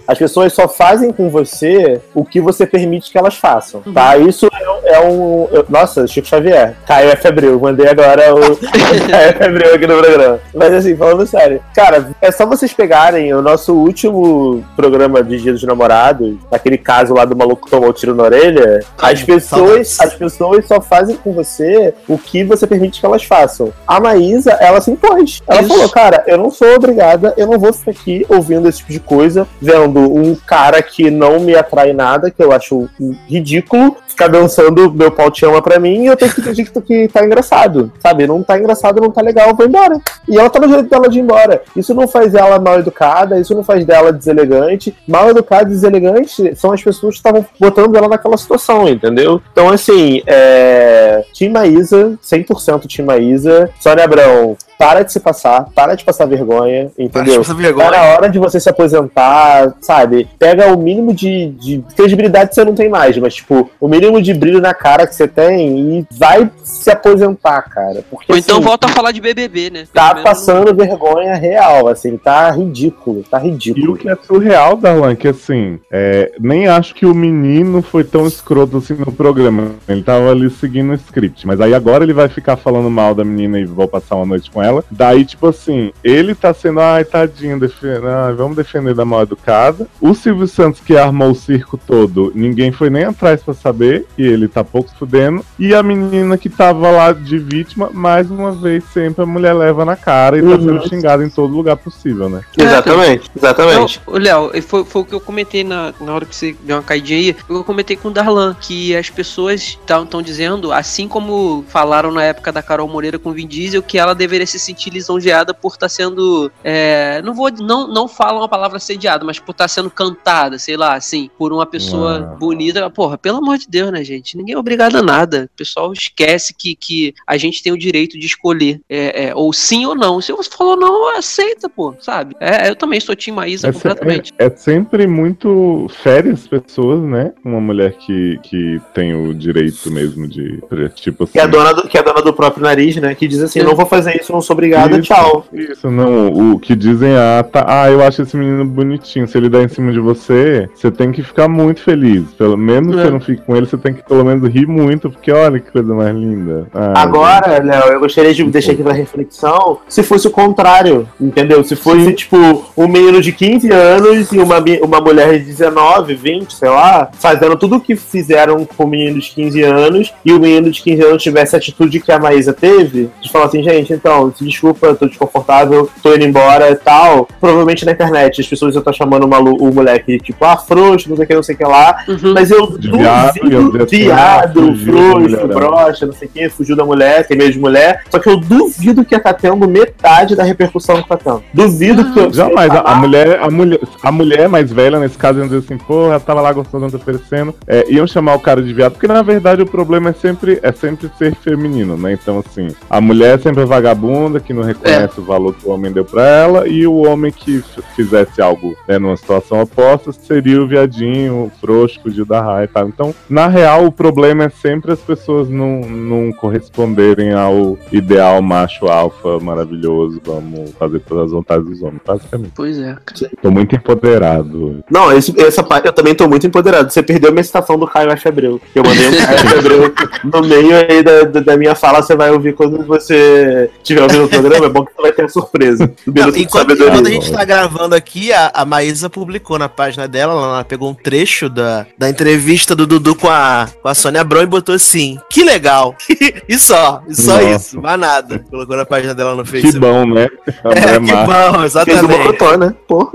As 0.06 0.18
pessoas 0.18 0.52
só 0.52 0.68
fazem 0.68 1.12
com 1.12 1.28
você 1.28 2.00
o 2.14 2.24
que 2.24 2.40
você 2.40 2.66
permite 2.66 3.10
que 3.10 3.18
elas 3.18 3.34
façam. 3.36 3.82
Tá? 3.92 4.16
Isso 4.16 4.48
é, 4.88 5.00
um. 5.00 5.48
eu- 5.50 5.66
nossa, 5.68 6.06
Chico 6.06 6.26
Xavier. 6.26 6.74
Caio 6.86 7.10
F. 7.10 7.28
Abreu. 7.28 7.58
Mandei 7.60 7.88
agora 7.88 8.34
o 8.34 8.56
Caio 9.08 9.28
F. 9.30 9.44
Abreu 9.44 9.74
aqui 9.74 9.86
no 9.86 9.98
programa. 9.98 10.40
Mas 10.54 10.72
assim, 10.74 10.96
falando 10.96 11.26
sério. 11.26 11.60
Cara, 11.74 12.10
é 12.20 12.30
só 12.30 12.46
vocês 12.46 12.72
pegarem 12.72 13.32
o 13.34 13.42
nosso 13.42 13.74
último 13.74 14.64
programa 14.76 15.22
de 15.22 15.38
Dia 15.38 15.52
dos 15.52 15.62
Namorados, 15.62 16.36
aquele 16.50 16.78
caso 16.78 17.14
lá 17.14 17.24
do 17.24 17.36
maluco 17.36 17.64
que 17.64 17.70
tomou 17.70 17.92
tiro 17.92 18.14
na 18.14 18.24
orelha. 18.24 18.80
As 19.00 19.22
pessoas, 19.22 19.96
as 20.00 20.14
pessoas 20.14 20.66
só 20.66 20.80
fazem 20.80 21.16
com 21.16 21.32
você 21.32 21.94
o 22.08 22.16
que 22.18 22.44
você 22.44 22.66
permite 22.66 23.00
que 23.00 23.06
elas 23.06 23.24
façam. 23.24 23.72
A 23.86 24.00
Maísa, 24.00 24.52
ela 24.60 24.80
se 24.80 24.90
impôs. 24.90 25.42
Ela 25.46 25.60
Isso. 25.62 25.68
falou, 25.70 25.88
cara, 25.88 26.24
eu 26.26 26.38
não 26.38 26.50
sou 26.50 26.74
obrigada, 26.74 27.34
eu 27.36 27.46
não 27.46 27.58
vou 27.58 27.72
ficar 27.72 27.90
aqui 27.90 28.24
ouvindo 28.28 28.68
esse 28.68 28.78
tipo 28.78 28.92
de 28.92 29.00
coisa, 29.00 29.46
vendo 29.60 29.98
um 30.00 30.34
cara 30.34 30.80
que 30.82 31.10
não 31.10 31.40
me 31.40 31.54
atrai 31.56 31.92
nada, 31.92 32.30
que 32.30 32.42
eu 32.42 32.52
acho 32.52 32.88
ridículo, 33.26 33.96
ficar 34.06 34.28
dançando 34.28 34.77
meu 34.92 35.10
pau 35.10 35.30
te 35.30 35.44
ama 35.44 35.60
pra 35.60 35.78
mim 35.78 36.06
eu 36.06 36.16
tenho 36.16 36.32
que 36.32 36.42
fingir 36.42 36.70
que, 36.70 36.80
que 36.80 37.08
tá 37.08 37.24
engraçado. 37.24 37.92
Sabe? 38.00 38.26
Não 38.26 38.42
tá 38.42 38.58
engraçado, 38.58 39.00
não 39.00 39.10
tá 39.10 39.20
legal, 39.20 39.54
vou 39.54 39.66
embora. 39.66 40.00
E 40.28 40.38
ela 40.38 40.50
tá 40.50 40.60
no 40.60 40.66
direito 40.66 40.88
dela 40.88 41.08
de 41.08 41.18
ir 41.18 41.22
embora. 41.22 41.62
Isso 41.74 41.94
não 41.94 42.06
faz 42.06 42.34
ela 42.34 42.58
mal 42.58 42.78
educada, 42.78 43.38
isso 43.38 43.54
não 43.54 43.64
faz 43.64 43.84
dela 43.84 44.12
deselegante. 44.12 44.94
Mal 45.06 45.30
educada 45.30 45.64
e 45.64 45.72
deselegante 45.72 46.54
são 46.56 46.72
as 46.72 46.82
pessoas 46.82 47.14
que 47.14 47.18
estavam 47.18 47.44
botando 47.58 47.96
ela 47.96 48.08
naquela 48.08 48.36
situação, 48.36 48.88
entendeu? 48.88 49.40
Então, 49.52 49.68
assim, 49.68 50.22
é. 50.26 51.24
Tim 51.32 51.48
Maísa, 51.48 52.18
100% 52.22 52.86
Tim 52.86 53.02
Maísa. 53.02 53.70
Sônia 53.80 54.04
Abrão, 54.04 54.56
para 54.78 55.02
de 55.02 55.12
se 55.12 55.20
passar, 55.20 55.66
para 55.74 55.94
de 55.94 56.04
passar 56.04 56.26
vergonha, 56.26 56.90
entendeu? 56.96 57.40
Essa 57.40 57.52
vergonha. 57.52 57.90
Tá 57.90 57.96
na 57.96 58.04
hora 58.04 58.28
de 58.28 58.38
você 58.38 58.60
se 58.60 58.68
aposentar, 58.68 59.74
sabe? 59.80 60.28
Pega 60.38 60.72
o 60.72 60.78
mínimo 60.78 61.12
de, 61.12 61.48
de 61.50 61.84
credibilidade 61.96 62.50
que 62.50 62.54
você 62.54 62.64
não 62.64 62.74
tem 62.74 62.88
mais, 62.88 63.16
mas, 63.18 63.34
tipo, 63.34 63.70
o 63.80 63.88
mínimo 63.88 64.22
de 64.22 64.32
brilho 64.32 64.60
na 64.60 64.72
cara 64.72 65.06
que 65.06 65.14
você 65.14 65.26
tem 65.26 65.98
e 65.98 66.06
vai 66.12 66.48
se 66.62 66.90
aposentar, 66.90 67.62
cara. 67.62 68.04
Porque, 68.08 68.30
Ou 68.32 68.38
então 68.38 68.56
assim, 68.56 68.64
volta 68.64 68.86
a 68.86 68.90
falar 68.90 69.12
de 69.12 69.20
BBB, 69.20 69.70
né? 69.70 69.84
Tá 69.92 70.14
menos 70.14 70.22
passando 70.22 70.74
vergonha 70.74 71.34
real, 71.34 71.88
assim, 71.88 72.16
tá 72.16 72.50
ridículo, 72.50 73.24
tá 73.28 73.38
E 73.38 73.48
o 73.48 73.52
ridículo. 73.52 73.96
que 73.96 74.08
é 74.08 74.16
surreal, 74.16 74.76
Darlan, 74.76 75.16
que 75.16 75.28
assim, 75.28 75.80
é, 75.90 76.32
nem 76.38 76.68
acho 76.68 76.94
que 76.94 77.06
o 77.06 77.14
menino 77.14 77.82
foi 77.82 78.04
tão 78.04 78.26
escroto 78.26 78.78
assim 78.78 78.94
no 78.94 79.12
programa. 79.12 79.72
Ele 79.88 80.02
tava 80.02 80.30
ali 80.30 80.48
seguindo 80.50 80.90
o 80.90 80.94
script. 80.94 81.46
Mas 81.46 81.60
aí 81.60 81.74
agora 81.74 82.04
ele 82.04 82.12
vai 82.12 82.28
ficar 82.28 82.56
falando 82.56 82.90
mal 82.90 83.14
da 83.14 83.24
menina 83.24 83.58
e 83.58 83.64
vou 83.64 83.88
passar 83.88 84.16
uma 84.16 84.26
noite 84.26 84.50
com 84.50 84.62
ela. 84.62 84.67
Daí, 84.90 85.24
tipo 85.24 85.46
assim, 85.48 85.92
ele 86.02 86.34
tá 86.34 86.52
sendo, 86.54 86.80
ai, 86.80 87.04
tadinho, 87.04 87.58
ai, 87.82 88.32
vamos 88.34 88.56
defender 88.56 88.94
da 88.94 89.04
mal 89.04 89.22
educada. 89.22 89.86
O 90.00 90.14
Silvio 90.14 90.46
Santos, 90.46 90.80
que 90.80 90.96
armou 90.96 91.30
o 91.30 91.34
circo 91.34 91.78
todo, 91.78 92.32
ninguém 92.34 92.72
foi 92.72 92.90
nem 92.90 93.04
atrás 93.04 93.42
pra 93.42 93.54
saber. 93.54 94.06
E 94.16 94.22
ele 94.26 94.48
tá 94.48 94.62
pouco 94.64 94.90
fudendo. 94.98 95.44
E 95.58 95.74
a 95.74 95.82
menina 95.82 96.36
que 96.38 96.48
tava 96.48 96.90
lá 96.90 97.12
de 97.12 97.38
vítima, 97.38 97.90
mais 97.92 98.30
uma 98.30 98.52
vez, 98.52 98.84
sempre 98.92 99.22
a 99.22 99.26
mulher 99.26 99.52
leva 99.54 99.84
na 99.84 99.96
cara 99.96 100.38
e 100.38 100.42
tá 100.42 100.48
Uhum. 100.48 100.60
sendo 100.60 100.88
xingada 100.88 101.24
em 101.24 101.30
todo 101.30 101.54
lugar 101.54 101.76
possível, 101.76 102.28
né? 102.28 102.42
Exatamente, 102.56 103.30
exatamente. 103.36 104.00
Léo, 104.06 104.50
foi, 104.62 104.84
foi 104.84 105.02
o 105.02 105.04
que 105.04 105.14
eu 105.14 105.20
comentei 105.20 105.64
na, 105.64 105.92
na 106.00 106.14
hora 106.14 106.24
que 106.26 106.34
você 106.34 106.54
deu 106.62 106.76
uma 106.76 106.82
caidinha 106.82 107.18
aí. 107.18 107.36
Eu 107.48 107.64
comentei 107.64 107.96
com 107.96 108.08
o 108.08 108.10
Darlan 108.10 108.56
que 108.60 108.94
as 108.96 109.10
pessoas 109.10 109.78
estão 109.80 110.22
dizendo, 110.22 110.72
assim 110.72 111.08
como 111.08 111.64
falaram 111.68 112.10
na 112.12 112.22
época 112.24 112.52
da 112.52 112.62
Carol 112.62 112.88
Moreira 112.88 113.18
com 113.18 113.30
o 113.30 113.32
Vin 113.32 113.46
Diesel, 113.46 113.82
que 113.82 113.98
ela 113.98 114.14
deveria 114.14 114.46
se 114.46 114.57
sentir 114.58 114.90
lisonjeada 114.90 115.52
por 115.54 115.72
estar 115.72 115.88
sendo. 115.88 116.50
é, 116.64 117.20
não 117.22 117.34
vou. 117.34 117.50
Não, 117.50 117.86
não 117.88 118.06
falam 118.08 118.42
a 118.42 118.48
palavra 118.48 118.78
sediada, 118.78 119.24
mas 119.24 119.38
por 119.38 119.52
estar 119.52 119.68
sendo 119.68 119.90
cantada, 119.90 120.58
sei 120.58 120.76
lá, 120.76 120.94
assim, 120.94 121.30
por 121.38 121.52
uma 121.52 121.66
pessoa 121.66 122.16
Ah. 122.32 122.36
bonita. 122.36 122.88
Porra, 122.90 123.16
pelo 123.18 123.38
amor 123.38 123.58
de 123.58 123.66
Deus, 123.68 123.90
né, 123.92 124.02
gente? 124.04 124.36
Ninguém 124.36 124.54
é 124.54 124.58
obrigado 124.58 124.96
a 124.96 125.02
nada. 125.02 125.48
O 125.54 125.56
pessoal 125.56 125.92
esquece 125.92 126.54
que, 126.54 126.74
que 126.74 127.14
a 127.26 127.36
gente 127.36 127.62
tem 127.62 127.72
o 127.72 127.78
direito 127.78 128.18
de 128.18 128.26
escolher. 128.26 128.80
é, 128.88 129.26
é, 129.28 129.34
ou 129.34 129.52
sim 129.52 129.84
ou 129.86 129.94
não. 129.94 130.20
Se 130.20 130.32
você 130.32 130.50
falou 130.50 130.76
não, 130.76 131.16
aceita, 131.16 131.68
pô, 131.68 131.94
sabe? 132.00 132.34
É, 132.40 132.68
eu 132.68 132.76
também 132.76 133.00
sou 133.00 133.14
Tim 133.16 133.32
Maísa 133.32 133.68
É, 133.68 133.72
se- 133.72 133.78
completamente. 133.78 134.32
é- 134.38 134.46
é 134.46 134.50
sempre 134.56 135.06
muito 135.06 135.86
fere 136.02 136.30
as 136.30 136.46
pessoas, 136.46 137.00
né? 137.02 137.32
Uma 137.44 137.60
mulher 137.60 137.92
que, 137.98 138.38
que 138.42 138.80
tem 138.94 139.14
o 139.14 139.34
direito 139.34 139.90
mesmo 139.90 140.26
de. 140.26 140.60
Tipo 140.94 141.24
assim. 141.24 141.32
Que 141.32 141.38
é, 141.38 141.42
a 141.42 141.46
dona 141.46 141.74
do, 141.74 141.88
que 141.88 141.98
é 141.98 142.02
dona 142.02 142.22
do 142.22 142.32
próprio 142.32 142.62
nariz, 142.62 142.96
né? 142.96 143.14
Que 143.14 143.26
diz 143.28 143.40
assim: 143.42 143.60
não 143.62 143.74
vou 143.76 143.86
fazer 143.86 144.18
isso, 144.20 144.32
não 144.32 144.40
sou 144.48 144.54
obrigada, 144.54 144.94
Isso, 144.98 145.02
tchau. 145.02 145.44
Isso, 145.52 145.90
não. 145.90 146.28
O 146.54 146.58
que 146.58 146.74
dizem, 146.74 147.14
ah, 147.16 147.44
tá, 147.44 147.64
ah, 147.68 147.90
eu 147.90 148.02
acho 148.02 148.22
esse 148.22 148.36
menino 148.36 148.64
bonitinho. 148.64 149.28
Se 149.28 149.36
ele 149.38 149.48
dá 149.48 149.62
em 149.62 149.68
cima 149.68 149.92
de 149.92 150.00
você, 150.00 150.68
você 150.74 150.90
tem 150.90 151.12
que 151.12 151.22
ficar 151.22 151.48
muito 151.48 151.80
feliz. 151.82 152.24
Pelo 152.36 152.56
menos 152.56 152.96
É. 152.96 153.02
você 153.04 153.10
não 153.10 153.20
fique 153.20 153.42
com 153.42 153.54
ele, 153.56 153.66
você 153.66 153.76
tem 153.76 153.94
que 153.94 154.02
pelo 154.02 154.24
menos 154.24 154.48
rir 154.48 154.66
muito, 154.66 155.10
porque 155.10 155.30
olha 155.30 155.60
que 155.60 155.70
coisa 155.70 155.94
mais 155.94 156.14
linda. 156.16 156.66
Ah, 156.74 157.02
Agora, 157.02 157.62
Léo, 157.62 157.92
eu 157.92 158.00
gostaria 158.00 158.32
de 158.34 158.42
deixar 158.44 158.72
aqui 158.72 158.82
pra 158.82 158.92
reflexão 158.92 159.78
se 159.88 160.02
fosse 160.02 160.26
o 160.26 160.30
contrário, 160.30 161.08
entendeu? 161.20 161.62
Se 161.62 161.76
fosse, 161.76 162.04
Sim. 162.04 162.12
tipo, 162.12 162.64
um 162.76 162.88
menino 162.88 163.20
de 163.20 163.32
15 163.32 163.70
anos 163.70 164.32
e 164.32 164.38
uma, 164.38 164.56
uma 164.82 165.00
mulher 165.00 165.38
de 165.38 165.44
19, 165.44 166.14
20, 166.14 166.54
sei 166.54 166.68
lá, 166.68 167.10
fazendo 167.12 167.56
tudo 167.56 167.76
o 167.76 167.80
que 167.80 167.94
fizeram 167.96 168.64
com 168.64 168.84
o 168.84 168.88
menino 168.88 169.20
de 169.20 169.30
15 169.30 169.62
anos 169.62 170.12
e 170.24 170.32
o 170.32 170.40
menino 170.40 170.70
de 170.70 170.80
15 170.82 171.02
anos 171.02 171.22
tivesse 171.22 171.54
a 171.54 171.58
atitude 171.58 172.00
que 172.00 172.10
a 172.12 172.18
Maísa 172.18 172.52
teve, 172.52 173.10
de 173.20 173.30
falar 173.30 173.46
assim, 173.46 173.62
gente, 173.62 173.92
então, 173.92 174.30
desculpa, 174.44 174.94
tô 174.94 175.06
desconfortável, 175.06 175.88
tô 176.02 176.14
indo 176.14 176.24
embora 176.24 176.70
e 176.70 176.76
tal. 176.76 177.28
Provavelmente 177.40 177.84
na 177.84 177.92
internet 177.92 178.40
as 178.40 178.46
pessoas 178.46 178.74
iam 178.74 178.80
estar 178.80 178.92
chamando 178.92 179.24
o, 179.24 179.28
malu- 179.28 179.56
o 179.62 179.72
moleque, 179.72 180.18
tipo, 180.18 180.44
ah, 180.44 180.56
frouxo, 180.56 181.08
não 181.08 181.16
sei 181.16 181.24
o 181.24 181.28
que, 181.28 181.34
não 181.34 181.42
sei 181.42 181.54
o 181.54 181.58
que 181.58 181.64
lá. 181.64 182.04
Uhum. 182.08 182.34
Mas 182.34 182.50
eu 182.50 182.66
duvido, 182.66 182.96
ia 182.98 183.84
viado, 183.86 184.60
ah, 184.70 184.84
frouxo, 184.84 185.20
mulherada. 185.20 185.54
broxa, 185.54 186.06
não 186.06 186.12
sei 186.12 186.28
o 186.28 186.30
que, 186.30 186.48
fugiu 186.48 186.76
da 186.76 186.84
mulher, 186.84 187.26
tem 187.26 187.36
medo 187.36 187.52
de 187.52 187.58
mulher. 187.58 188.02
Só 188.10 188.18
que 188.18 188.28
eu 188.28 188.36
duvido 188.38 189.04
que 189.04 189.14
ia 189.14 189.18
estar 189.18 189.34
tendo 189.34 189.66
metade 189.68 190.34
da 190.36 190.42
repercussão 190.42 191.02
que 191.02 191.08
tá 191.08 191.16
tendo. 191.16 191.42
Duvido 191.52 192.12
que 192.12 192.18
eu. 192.20 192.32
Jamais, 192.32 192.70
a, 192.70 192.80
a 192.80 192.94
mulher, 192.96 193.38
a, 193.40 193.50
mulher, 193.50 193.80
a 194.02 194.12
mulher 194.12 194.48
mais 194.48 194.70
velha, 194.72 194.98
nesse 194.98 195.16
caso, 195.16 195.38
iam 195.38 195.48
dizer 195.48 195.58
assim, 195.58 195.78
porra, 195.78 196.10
ela 196.10 196.20
tava 196.20 196.40
lá 196.40 196.52
gostando, 196.52 196.90
tá 196.90 196.96
oferecendo. 196.96 197.54
É, 197.66 197.84
iam 197.90 198.06
chamar 198.06 198.34
o 198.34 198.40
cara 198.40 198.62
de 198.62 198.72
viado, 198.72 198.92
porque 198.92 199.06
na 199.06 199.22
verdade 199.22 199.62
o 199.62 199.66
problema 199.66 200.10
é 200.10 200.12
sempre, 200.12 200.58
é 200.62 200.72
sempre 200.72 201.10
ser 201.18 201.34
feminino, 201.36 201.96
né? 201.96 202.12
Então, 202.12 202.38
assim, 202.46 202.68
a 202.88 203.00
mulher 203.00 203.34
é 203.36 203.38
sempre 203.38 203.62
a 203.62 203.66
vagabunda 203.66 204.17
que 204.40 204.52
não 204.52 204.62
reconhece 204.62 205.20
o 205.20 205.24
valor 205.24 205.54
que 205.54 205.66
o 205.66 205.70
homem 205.70 205.92
deu 205.92 206.04
pra 206.04 206.26
ela, 206.26 206.68
e 206.68 206.86
o 206.86 206.96
homem 207.06 207.32
que 207.32 207.62
fizesse 207.94 208.40
algo 208.40 208.76
né, 208.86 208.98
numa 208.98 209.16
situação 209.16 209.60
oposta 209.60 210.12
seria 210.12 210.62
o 210.62 210.66
viadinho, 210.68 211.44
o 211.44 211.52
frouxo, 211.60 212.00
fugiu 212.02 212.24
da 212.24 212.40
raia 212.40 212.64
e 212.64 212.68
tal. 212.68 212.88
Então, 212.88 213.14
na 213.28 213.46
real, 213.48 213.86
o 213.86 213.92
problema 213.92 214.44
é 214.44 214.48
sempre 214.48 214.92
as 214.92 215.00
pessoas 215.00 215.48
não, 215.48 215.80
não 215.80 216.32
corresponderem 216.32 217.32
ao 217.32 217.78
ideal 217.92 218.40
macho 218.42 218.86
alfa 218.86 219.38
maravilhoso, 219.40 220.20
vamos 220.24 220.70
fazer 220.78 221.00
todas 221.00 221.26
as 221.26 221.30
vontades 221.32 221.66
dos 221.66 221.82
homens, 221.82 222.00
basicamente. 222.06 222.52
Pois 222.54 222.78
é, 222.78 222.96
cara. 223.04 223.30
Tô 223.42 223.50
muito 223.50 223.74
empoderado. 223.74 224.82
Não, 224.90 225.12
esse- 225.12 225.38
essa 225.40 225.62
parte 225.62 225.86
eu 225.86 225.92
também 225.92 226.14
tô 226.14 226.28
muito 226.28 226.46
empoderado. 226.46 226.90
Você 226.90 227.02
perdeu 227.02 227.32
minha 227.32 227.44
citação 227.44 227.78
do 227.78 227.86
Caio 227.86 228.10
F. 228.10 228.28
Abreu. 228.28 228.60
Que 228.72 228.78
eu 228.78 228.82
mandei 228.84 229.08
um 229.08 229.12
Caio 229.12 229.38
F. 229.38 229.58
Abreu 229.58 229.92
no 230.24 230.42
meio 230.42 230.76
aí 230.76 231.02
da, 231.02 231.40
da, 231.40 231.56
minha 231.56 231.74
fala, 231.74 232.02
você 232.02 232.14
vai 232.16 232.30
ouvir 232.30 232.54
quando 232.54 232.82
você 232.84 233.70
estiver 233.78 234.02
ouvindo 234.08 234.24
o 234.24 234.28
programa. 234.28 234.66
É 234.66 234.68
bom 234.68 234.84
que 234.84 234.92
você 234.94 235.02
vai 235.02 235.12
ter 235.12 235.24
a 235.24 235.28
surpresa. 235.28 235.92
Não, 236.06 236.28
a 236.28 237.10
gente 237.10 237.32
tá 237.32 237.44
gravando 237.44 237.94
aqui, 237.94 238.32
a, 238.32 238.50
a 238.54 238.64
Maísa 238.64 239.08
publicou 239.10 239.58
na 239.58 239.68
página 239.68 240.06
dela, 240.08 240.32
ela 240.32 240.64
pegou 240.64 240.90
um 240.90 240.94
trecho 240.94 241.48
da, 241.48 241.86
da 241.96 242.08
entrevista 242.08 242.74
do 242.74 242.86
Dudu 242.86 243.14
com 243.14 243.28
a, 243.28 243.68
com 243.82 243.88
a 243.88 243.94
Sônia 243.94 244.20
Abrão 244.20 244.42
e 244.42 244.46
botou 244.46 244.74
assim: 244.74 245.18
que 245.30 245.42
legal. 245.42 245.94
e 246.48 246.58
só, 246.58 247.02
e 247.08 247.14
só 247.14 247.34
Nossa. 247.34 247.50
isso, 247.50 247.80
mais 247.80 247.98
nada. 247.98 248.44
Colocou 248.50 248.76
na 248.76 248.86
página 248.86 249.14
dela 249.14 249.34
no 249.34 249.44
Que 249.44 249.50
Facebook. 249.50 249.78
bom, 249.78 250.06
né? 250.06 250.28
É, 250.64 250.98
mulher 250.98 251.18
que 251.18 251.26
bom, 251.26 251.52
Fez 251.52 251.62
o 251.62 251.64
exatamente. 251.64 252.18
Mocotó, 252.18 252.56
né? 252.56 252.74
Porra. 252.86 253.10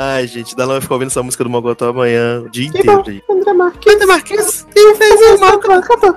Ai, 0.00 0.28
gente, 0.28 0.54
Dalão 0.54 0.74
vai 0.74 0.80
ficar 0.80 0.94
ouvindo 0.94 1.08
essa 1.08 1.22
música 1.24 1.42
do 1.42 1.50
Mogotó 1.50 1.88
amanhã, 1.88 2.40
o 2.46 2.48
dia 2.48 2.70
Que 2.70 2.78
inteiro. 2.78 3.02
bom. 3.28 3.34
André 3.34 3.52
Marques. 3.52 3.92
André 3.94 4.06
Marques, 4.06 4.66
quem 4.72 4.94
fez 4.94 5.20
o 5.20 5.40
Mogotó? 5.40 6.14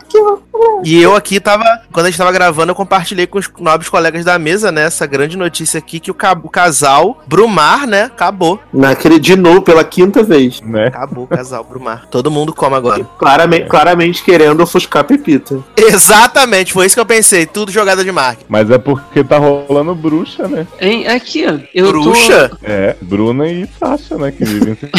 E 0.83 1.01
eu 1.01 1.15
aqui 1.15 1.39
tava, 1.39 1.63
quando 1.91 2.05
a 2.05 2.09
gente 2.09 2.17
tava 2.19 2.31
gravando, 2.31 2.71
eu 2.71 2.75
compartilhei 2.75 3.25
com 3.25 3.39
os 3.39 3.49
nobres 3.59 3.89
colegas 3.89 4.23
da 4.23 4.37
mesa, 4.37 4.71
né, 4.71 4.83
essa 4.85 5.07
grande 5.07 5.35
notícia 5.35 5.79
aqui, 5.79 5.99
que 5.99 6.11
o, 6.11 6.13
ca- 6.13 6.39
o 6.43 6.47
casal 6.49 7.21
Brumar, 7.25 7.87
né, 7.87 8.03
acabou. 8.03 8.59
Naquele, 8.71 9.17
de 9.19 9.35
novo, 9.35 9.63
pela 9.63 9.83
quinta 9.83 10.21
vez. 10.21 10.61
Né? 10.61 10.87
Acabou 10.87 11.23
o 11.23 11.27
casal 11.27 11.63
Brumar. 11.63 12.05
Todo 12.11 12.29
mundo 12.29 12.53
come 12.53 12.75
agora. 12.75 13.03
Claramente, 13.17 13.67
claramente 13.67 14.23
querendo 14.23 14.61
ofuscar 14.61 15.01
a 15.01 15.05
Pepita. 15.05 15.59
Exatamente, 15.75 16.71
foi 16.73 16.85
isso 16.85 16.95
que 16.95 17.01
eu 17.01 17.05
pensei. 17.05 17.47
Tudo 17.47 17.71
jogada 17.71 18.03
de 18.03 18.11
marketing. 18.11 18.45
Mas 18.47 18.69
é 18.69 18.77
porque 18.77 19.23
tá 19.23 19.39
rolando 19.39 19.95
bruxa, 19.95 20.47
né? 20.47 20.67
Hein, 20.79 21.07
aqui, 21.07 21.45
ó. 21.47 21.57
Eu 21.73 21.87
Bruxa? 21.87 22.51
É, 22.63 22.95
Bruna 23.01 23.47
e 23.47 23.70
Sasha, 23.79 24.17
né? 24.17 24.31
Que 24.31 24.45
vivem 24.45 24.75
se. 24.75 24.89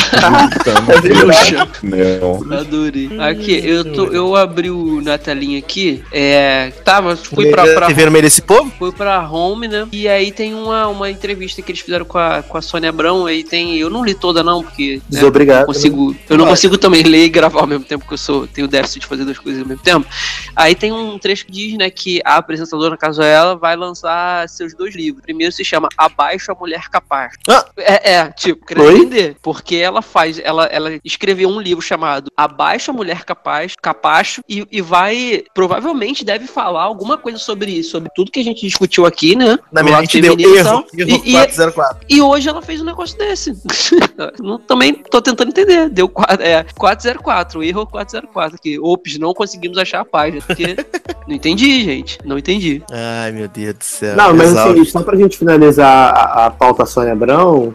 Não. 1.82 2.58
Adorei. 2.58 3.10
Aqui, 3.20 3.60
eu, 3.64 3.92
tô, 3.92 4.06
eu 4.06 4.36
abri 4.36 4.70
o, 4.70 5.00
na 5.00 5.18
telinha 5.18 5.58
aqui, 5.58 6.02
é, 6.12 6.72
Tava, 6.84 7.16
fui 7.16 7.50
pra, 7.50 7.64
pra, 7.74 7.86
TV 7.86 8.06
no 8.06 8.10
meio 8.10 8.22
desse 8.22 8.42
povo? 8.42 8.70
fui 8.78 8.92
pra 8.92 9.28
home, 9.28 9.68
né? 9.68 9.86
E 9.92 10.08
aí 10.08 10.32
tem 10.32 10.54
uma, 10.54 10.88
uma 10.88 11.10
entrevista 11.10 11.62
que 11.62 11.70
eles 11.72 11.80
fizeram 11.80 12.04
com 12.04 12.18
a, 12.18 12.42
com 12.42 12.58
a 12.58 12.62
Sônia 12.62 12.90
Abrão. 12.90 13.26
Aí 13.26 13.44
tem. 13.44 13.76
Eu 13.76 13.90
não 13.90 14.04
li 14.04 14.14
toda, 14.14 14.42
não, 14.42 14.62
porque. 14.62 14.96
né, 14.96 15.02
Desobrigado. 15.08 15.60
não 15.60 15.66
consigo, 15.66 16.16
eu 16.28 16.38
não 16.38 16.46
consigo 16.46 16.78
também 16.78 17.02
ler 17.04 17.24
e 17.24 17.28
gravar 17.28 17.60
ao 17.60 17.66
mesmo 17.66 17.84
tempo 17.84 18.06
que 18.06 18.14
eu 18.14 18.18
sou. 18.18 18.46
Tenho 18.46 18.68
déficit 18.68 19.00
de 19.00 19.06
fazer 19.06 19.24
duas 19.24 19.38
coisas 19.38 19.62
ao 19.62 19.68
mesmo 19.68 19.82
tempo. 19.82 20.06
Aí 20.54 20.74
tem 20.74 20.92
um 20.92 21.18
trecho 21.18 21.46
que 21.46 21.52
diz, 21.52 21.78
né, 21.78 21.90
que 21.90 22.20
a 22.24 22.36
apresentadora, 22.36 22.90
no 22.90 22.98
caso 22.98 23.22
ela, 23.22 23.54
vai 23.56 23.76
lançar 23.76 24.48
seus 24.48 24.74
dois 24.74 24.94
livros. 24.94 25.20
O 25.20 25.22
primeiro 25.22 25.52
se 25.52 25.64
chama 25.64 25.88
Abaixo 25.96 26.52
a 26.52 26.54
Mulher 26.54 26.88
Capaz. 26.88 27.34
Ah. 27.48 27.64
É, 27.76 28.12
é, 28.12 28.30
tipo, 28.30 28.61
querendo 28.62 28.86
Oi? 28.86 28.94
entender. 28.96 29.36
Porque 29.42 29.76
ela 29.76 30.02
faz, 30.02 30.40
ela, 30.42 30.66
ela 30.66 30.98
escreveu 31.04 31.48
um 31.48 31.60
livro 31.60 31.82
chamado 31.82 32.30
Abaixo 32.36 32.90
a 32.90 32.94
Mulher 32.94 33.24
Capaz, 33.24 33.74
Capacho, 33.80 34.42
e, 34.48 34.66
e 34.70 34.80
vai, 34.80 35.44
provavelmente 35.54 36.24
deve 36.24 36.46
falar 36.46 36.82
alguma 36.82 37.16
coisa 37.16 37.38
sobre 37.38 37.70
isso, 37.72 37.90
sobre 37.90 38.10
tudo 38.14 38.30
que 38.30 38.40
a 38.40 38.44
gente 38.44 38.60
discutiu 38.66 39.06
aqui, 39.06 39.34
né? 39.36 39.58
Na 39.70 39.82
minha 39.82 39.98
mente 40.00 40.20
deu 40.20 40.36
erro. 40.38 40.64
tal. 40.64 40.86
Erro 40.96 41.10
E- 41.24 41.30
e- 41.30 41.32
404. 41.32 42.06
e 42.08 42.20
hoje 42.22 42.48
ela 42.48 42.62
fez 42.62 42.80
um 42.80 42.84
negócio 42.84 43.16
desse. 43.18 43.52
Não- 44.40 44.58
também 44.58 44.94
tô 44.94 45.20
tentando 45.20 45.48
entender. 45.50 45.88
Deu 45.90 46.10
é, 46.40 46.64
404, 46.76 47.62
erro 47.62 47.86
404 47.86 48.56
aqui. 48.56 48.78
Ops, 48.78 49.18
não 49.18 49.32
conseguimos 49.34 49.78
achar 49.78 50.00
a 50.00 50.04
página. 50.04 50.42
Porque 50.46 50.76
não 51.26 51.34
entendi, 51.34 51.84
gente. 51.84 52.18
Não 52.24 52.38
entendi. 52.38 52.82
Ai, 52.90 53.32
meu 53.32 53.48
Deus 53.48 53.74
do 53.74 53.84
céu. 53.84 54.16
Não, 54.16 54.34
mas 54.34 54.50
Exausto. 54.50 54.72
assim, 54.72 54.84
só 54.84 55.02
pra 55.02 55.16
gente 55.16 55.38
finalizar 55.38 56.12
a, 56.14 56.46
a 56.46 56.50
pauta 56.50 56.86
Sônia 56.86 57.12
Abrão, 57.12 57.74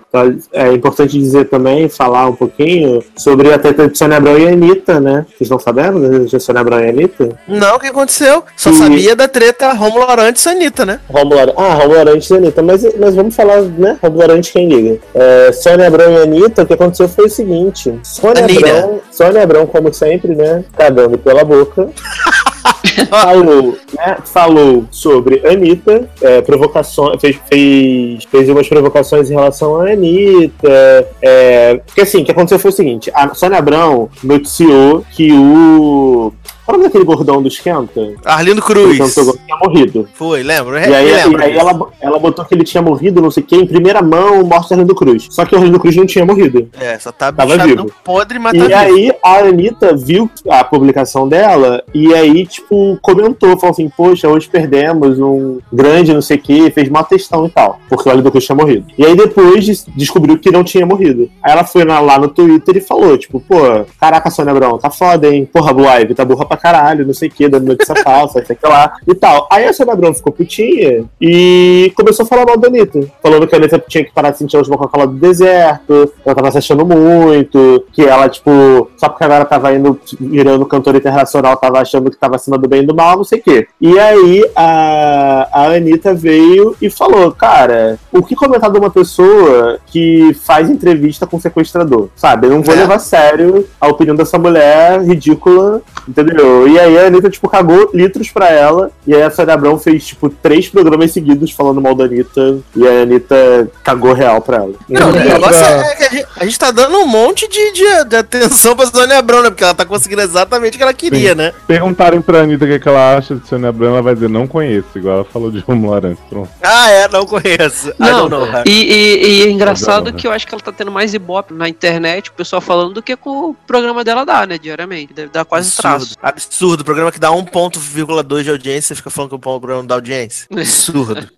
é 0.51 0.71
importante 0.77 1.19
dizer 1.19 1.45
também, 1.45 1.89
falar 1.89 2.27
um 2.27 2.33
pouquinho 2.35 3.03
sobre 3.15 3.51
a 3.53 3.57
treta 3.59 3.87
de 3.87 3.97
Sônia 3.97 4.17
Abrão 4.17 4.37
e 4.37 4.47
Anitta, 4.47 4.99
né? 4.99 5.25
Vocês 5.29 5.41
estão 5.41 5.59
sabendo 5.59 5.99
da 6.01 6.09
treta 6.09 6.25
de 6.37 6.39
Sônia 6.39 6.61
Abrão 6.61 6.79
e 6.79 6.89
Anitta? 6.89 7.29
Não, 7.47 7.75
o 7.75 7.79
que 7.79 7.87
aconteceu? 7.87 8.43
Só 8.55 8.69
E- 8.69 8.75
sabia 8.75 9.15
da 9.15 9.27
treta 9.27 9.71
Romulo 9.73 10.03
Arantes 10.09 10.45
e 10.45 10.49
Anitta, 10.49 10.85
né? 10.85 10.99
Romulo 11.09 11.39
Arantes. 11.39 11.55
Ah, 11.63 11.73
Romulo 11.73 11.99
Arantes 11.99 12.29
e 12.29 12.33
Anitta, 12.35 12.63
mas, 12.63 12.83
mas 12.99 13.15
vamos 13.15 13.35
falar, 13.35 13.61
né? 13.61 13.97
Romulo 14.01 14.23
Arantes 14.23 14.51
quem 14.51 14.67
liga. 14.69 14.99
É, 15.13 15.51
Sônia 15.51 15.87
Abrão 15.87 16.13
e 16.13 16.17
Anitta, 16.21 16.63
o 16.63 16.65
que 16.65 16.73
aconteceu 16.73 17.07
foi 17.09 17.25
o 17.25 17.29
seguinte: 17.29 17.93
Sônia. 18.03 18.45
Abrão, 18.45 19.01
Sônia 19.11 19.43
Abrão, 19.43 19.65
como 19.65 19.93
sempre, 19.93 20.35
né? 20.35 20.63
Cagando 20.77 21.17
pela 21.17 21.43
boca. 21.43 21.89
falou, 23.09 23.77
né, 23.93 24.17
falou 24.25 24.85
sobre 24.91 25.45
Anitta, 25.47 26.09
é, 26.21 26.41
provocações, 26.41 27.19
fez, 27.21 27.37
fez, 27.49 28.23
fez 28.25 28.49
umas 28.49 28.67
provocações 28.67 29.29
em 29.29 29.33
relação 29.33 29.79
a 29.79 29.91
Anitta. 29.91 31.07
É, 31.21 31.81
porque 31.85 32.01
assim, 32.01 32.21
o 32.21 32.25
que 32.25 32.31
aconteceu 32.31 32.59
foi 32.59 32.69
o 32.69 32.73
seguinte: 32.73 33.11
a 33.13 33.33
Sônia 33.33 33.59
Abrão 33.59 34.09
noticiou 34.23 35.05
que 35.11 35.31
o. 35.31 36.33
Qual 36.67 36.75
é 36.75 36.79
o 36.79 36.81
nome 36.81 36.83
daquele 36.83 37.05
gordão 37.05 37.41
do 37.41 37.47
Esquenta? 37.47 38.13
Arlindo 38.25 38.61
Cruz. 38.61 38.97
cantor 38.97 39.37
tinha 39.45 39.57
morrido. 39.57 40.07
Foi, 40.13 40.43
lembro. 40.43 40.77
E 40.77 40.83
aí, 40.93 41.11
lembro 41.13 41.39
e 41.41 41.45
aí 41.45 41.57
ela, 41.57 41.79
ela 42.01 42.19
botou 42.19 42.43
que 42.43 42.53
ele 42.53 42.65
tinha 42.65 42.81
morrido, 42.83 43.21
não 43.21 43.31
sei 43.31 43.41
o 43.41 43.45
que, 43.45 43.55
em 43.55 43.65
primeira 43.65 44.01
mão, 44.01 44.43
mostra 44.43 44.75
Orlando 44.75 44.93
Cruz. 44.93 45.27
Só 45.29 45.45
que 45.45 45.55
o 45.55 45.57
Orlando 45.57 45.79
Cruz 45.79 45.95
não 45.95 46.05
tinha 46.05 46.25
morrido. 46.25 46.67
É, 46.77 46.99
só 46.99 47.09
tá 47.13 47.31
Tava 47.31 47.57
vivo. 47.57 47.89
podre, 48.03 48.37
mas 48.37 48.51
tá 48.51 48.57
E 48.57 48.61
vivo. 48.67 48.77
aí 48.77 49.11
a 49.23 49.37
Anitta 49.47 49.95
viu 49.95 50.29
a 50.49 50.61
publicação 50.65 51.25
dela 51.27 51.81
e 51.93 52.13
aí, 52.13 52.45
tipo, 52.45 52.97
comentou, 53.01 53.57
falou 53.57 53.71
assim, 53.71 53.89
poxa, 53.95 54.27
hoje 54.27 54.49
perdemos 54.49 55.17
um 55.19 55.59
grande 55.71 56.13
não 56.13 56.21
sei 56.21 56.35
o 56.35 56.41
que, 56.41 56.69
fez 56.71 56.89
uma 56.89 57.01
testão 57.03 57.45
e 57.45 57.49
tal, 57.49 57.79
porque 57.87 58.09
o 58.09 58.11
Orlando 58.11 58.29
Cruz 58.29 58.43
tinha 58.45 58.55
morrido. 58.57 58.85
E 58.97 59.05
aí 59.05 59.15
depois 59.15 59.63
des- 59.65 59.85
descobriu 59.95 60.37
que 60.37 60.51
não 60.51 60.65
tinha 60.65 60.85
morrido. 60.85 61.29
Aí 61.41 61.53
ela 61.53 61.63
foi 61.63 61.85
lá 61.85 62.19
no 62.19 62.27
Twitter 62.27 62.75
e 62.75 62.81
falou, 62.81 63.17
tipo, 63.17 63.39
pô, 63.39 63.55
caraca, 63.99 64.29
Sônia 64.29 64.51
Abrão, 64.51 64.77
tá 64.77 64.89
foda, 64.89 65.27
hein? 65.33 65.47
Porra, 65.51 65.73
Blue 65.73 65.87
Ivy, 65.87 66.13
tá 66.13 66.25
burra 66.25 66.45
pra 66.45 66.56
caralho, 66.57 67.05
não 67.05 67.13
sei 67.13 67.29
o 67.29 67.31
que, 67.31 67.47
dando 67.47 67.67
notícia 67.67 67.95
falsa, 68.03 68.43
sei 68.45 68.55
que 68.55 68.67
lá, 68.67 68.93
e 69.07 69.13
tal. 69.15 69.47
Aí 69.51 69.65
a 69.65 69.73
Sônia 69.73 69.93
Abrão 69.93 70.13
ficou 70.13 70.33
putinha 70.33 71.05
e 71.21 71.91
começou 71.95 72.23
a 72.23 72.27
falar 72.27 72.45
mal 72.45 72.57
da 72.57 72.67
Anitta, 72.67 72.99
falando 73.21 73.47
que 73.47 73.55
a 73.55 73.57
Anitta 73.57 73.79
tinha 73.87 74.03
que 74.03 74.11
parar 74.13 74.31
de 74.31 74.37
sentir 74.39 74.55
a 74.55 74.59
última 74.59 74.77
Coca-Cola 74.77 75.07
do 75.07 75.13
deserto, 75.13 76.11
que 76.23 76.27
ela 76.29 76.35
tava 76.35 76.51
se 76.51 76.57
achando 76.57 76.85
muito, 76.85 77.85
que 77.93 78.03
ela, 78.05 78.27
tipo, 78.29 78.89
só 78.97 79.09
porque 79.09 79.23
agora 79.23 79.45
tava 79.45 79.73
indo, 79.73 79.99
virando 80.19 80.65
cantora 80.65 80.97
internacional, 80.97 81.57
tava 81.57 81.79
achando 81.79 82.09
que 82.11 82.17
tava 82.17 82.35
acima 82.35 82.57
do 82.57 82.67
bem 82.67 82.81
e 82.81 82.85
do 82.85 82.95
mal, 82.95 83.17
não 83.17 83.23
sei 83.23 83.39
o 83.39 83.43
quê. 83.43 83.67
E 83.79 83.97
aí 83.99 84.43
a, 84.55 85.47
a 85.51 85.65
Anitta 85.75 86.13
veio 86.13 86.75
e 86.81 86.89
falou, 86.89 87.31
cara, 87.31 87.97
o 88.11 88.23
que 88.23 88.35
comentar 88.35 88.71
de 88.71 88.77
uma 88.77 88.89
pessoa 88.89 89.79
que 89.85 90.33
faz 90.45 90.69
entrevista 90.69 91.25
com 91.27 91.39
sequestrador, 91.39 92.09
sabe? 92.15 92.47
Eu 92.47 92.51
não 92.51 92.61
vou 92.63 92.73
É. 92.73 92.77
levar 92.79 92.95
a 92.95 92.99
sério 92.99 93.67
a 93.79 93.87
opinião 93.87 94.15
dessa 94.15 94.37
mulher 94.37 95.01
ridícula, 95.01 95.81
entendeu? 96.07 96.46
E 96.67 96.79
aí 96.79 96.97
a 96.97 97.07
Anitta, 97.07 97.29
tipo, 97.29 97.49
cagou 97.49 97.89
litros 97.93 98.29
pra 98.29 98.49
ela, 98.49 98.91
e 99.05 99.13
aí 99.15 99.21
a 99.23 99.31
Sônia 99.31 99.53
Abrão 99.53 99.79
fez, 99.79 100.05
tipo, 100.05 100.29
três 100.29 100.67
programas 100.67 101.11
seguidos 101.11 101.51
falando 101.51 101.81
mal 101.81 101.95
da 101.95 102.05
Anitta, 102.05 102.59
e 102.75 102.87
a 102.87 103.01
Anitta 103.03 103.69
cagou 103.83 104.13
real 104.13 104.41
pra 104.41 104.57
ela. 104.57 104.73
Não, 104.89 105.09
o 105.09 105.13
negócio 105.13 105.63
é 105.65 105.95
que 105.95 106.03
a 106.03 106.09
gente, 106.09 106.27
a 106.37 106.45
gente 106.45 106.59
tá 106.59 106.71
dando 106.71 106.97
um 106.97 107.07
monte 107.07 107.47
de, 107.47 107.71
de, 107.73 108.03
de 108.05 108.15
atenção 108.15 108.75
pra 108.75 108.85
Sônia 108.87 109.17
Abrão, 109.17 109.41
né? 109.41 109.49
Porque 109.49 109.63
ela 109.63 109.73
tá 109.73 109.85
conseguindo 109.85 110.21
exatamente 110.21 110.75
o 110.75 110.77
que 110.77 110.83
ela 110.83 110.93
queria, 110.93 111.33
né? 111.33 111.53
Perguntarem 111.65 112.21
pra 112.21 112.41
Anitta 112.41 112.65
o 112.65 112.67
que, 112.67 112.73
é 112.75 112.79
que 112.79 112.87
ela 112.89 113.17
acha 113.17 113.35
de 113.35 113.47
Sônia 113.47 113.69
Abrão, 113.69 113.89
ela 113.93 114.01
vai 114.01 114.13
dizer, 114.13 114.29
não 114.29 114.45
conheço, 114.47 114.87
igual 114.95 115.15
ela 115.15 115.25
falou 115.25 115.49
de 115.51 115.59
Romulo. 115.59 115.87
Pronto. 116.29 116.49
Ah, 116.61 116.89
é, 116.89 117.07
não 117.07 117.25
conheço. 117.25 117.89
I 117.91 117.93
Não, 117.99 118.27
don't 118.27 118.31
know 118.31 118.45
her. 118.45 118.63
E, 118.67 118.71
e- 118.71 119.27
e 119.39 119.43
é 119.43 119.49
engraçado 119.49 120.11
que 120.13 120.27
eu 120.27 120.31
acho 120.31 120.45
que 120.45 120.53
ela 120.53 120.61
tá 120.61 120.71
tendo 120.71 120.91
mais 120.91 121.13
ibope 121.13 121.53
na 121.53 121.69
internet, 121.69 122.29
o 122.29 122.33
pessoal 122.33 122.61
falando, 122.61 122.93
do 122.93 123.01
que 123.01 123.15
com 123.15 123.51
o 123.51 123.55
programa 123.65 124.03
dela 124.03 124.25
dá, 124.25 124.45
né, 124.45 124.57
diariamente. 124.57 125.13
Deve 125.13 125.29
dar 125.29 125.45
quase 125.45 125.67
Absurdo. 125.69 125.81
traço. 125.81 126.17
Absurdo. 126.37 126.83
Programa 126.85 127.11
que 127.11 127.19
dá 127.19 127.29
1,2 127.31 128.43
de 128.43 128.51
audiência, 128.51 128.89
você 128.89 128.95
fica 128.95 129.09
falando 129.09 129.29
que 129.31 129.35
o 129.35 129.39
programa 129.39 129.81
não 129.81 129.87
dá 129.87 129.95
audiência. 129.95 130.47
Absurdo. 130.51 131.27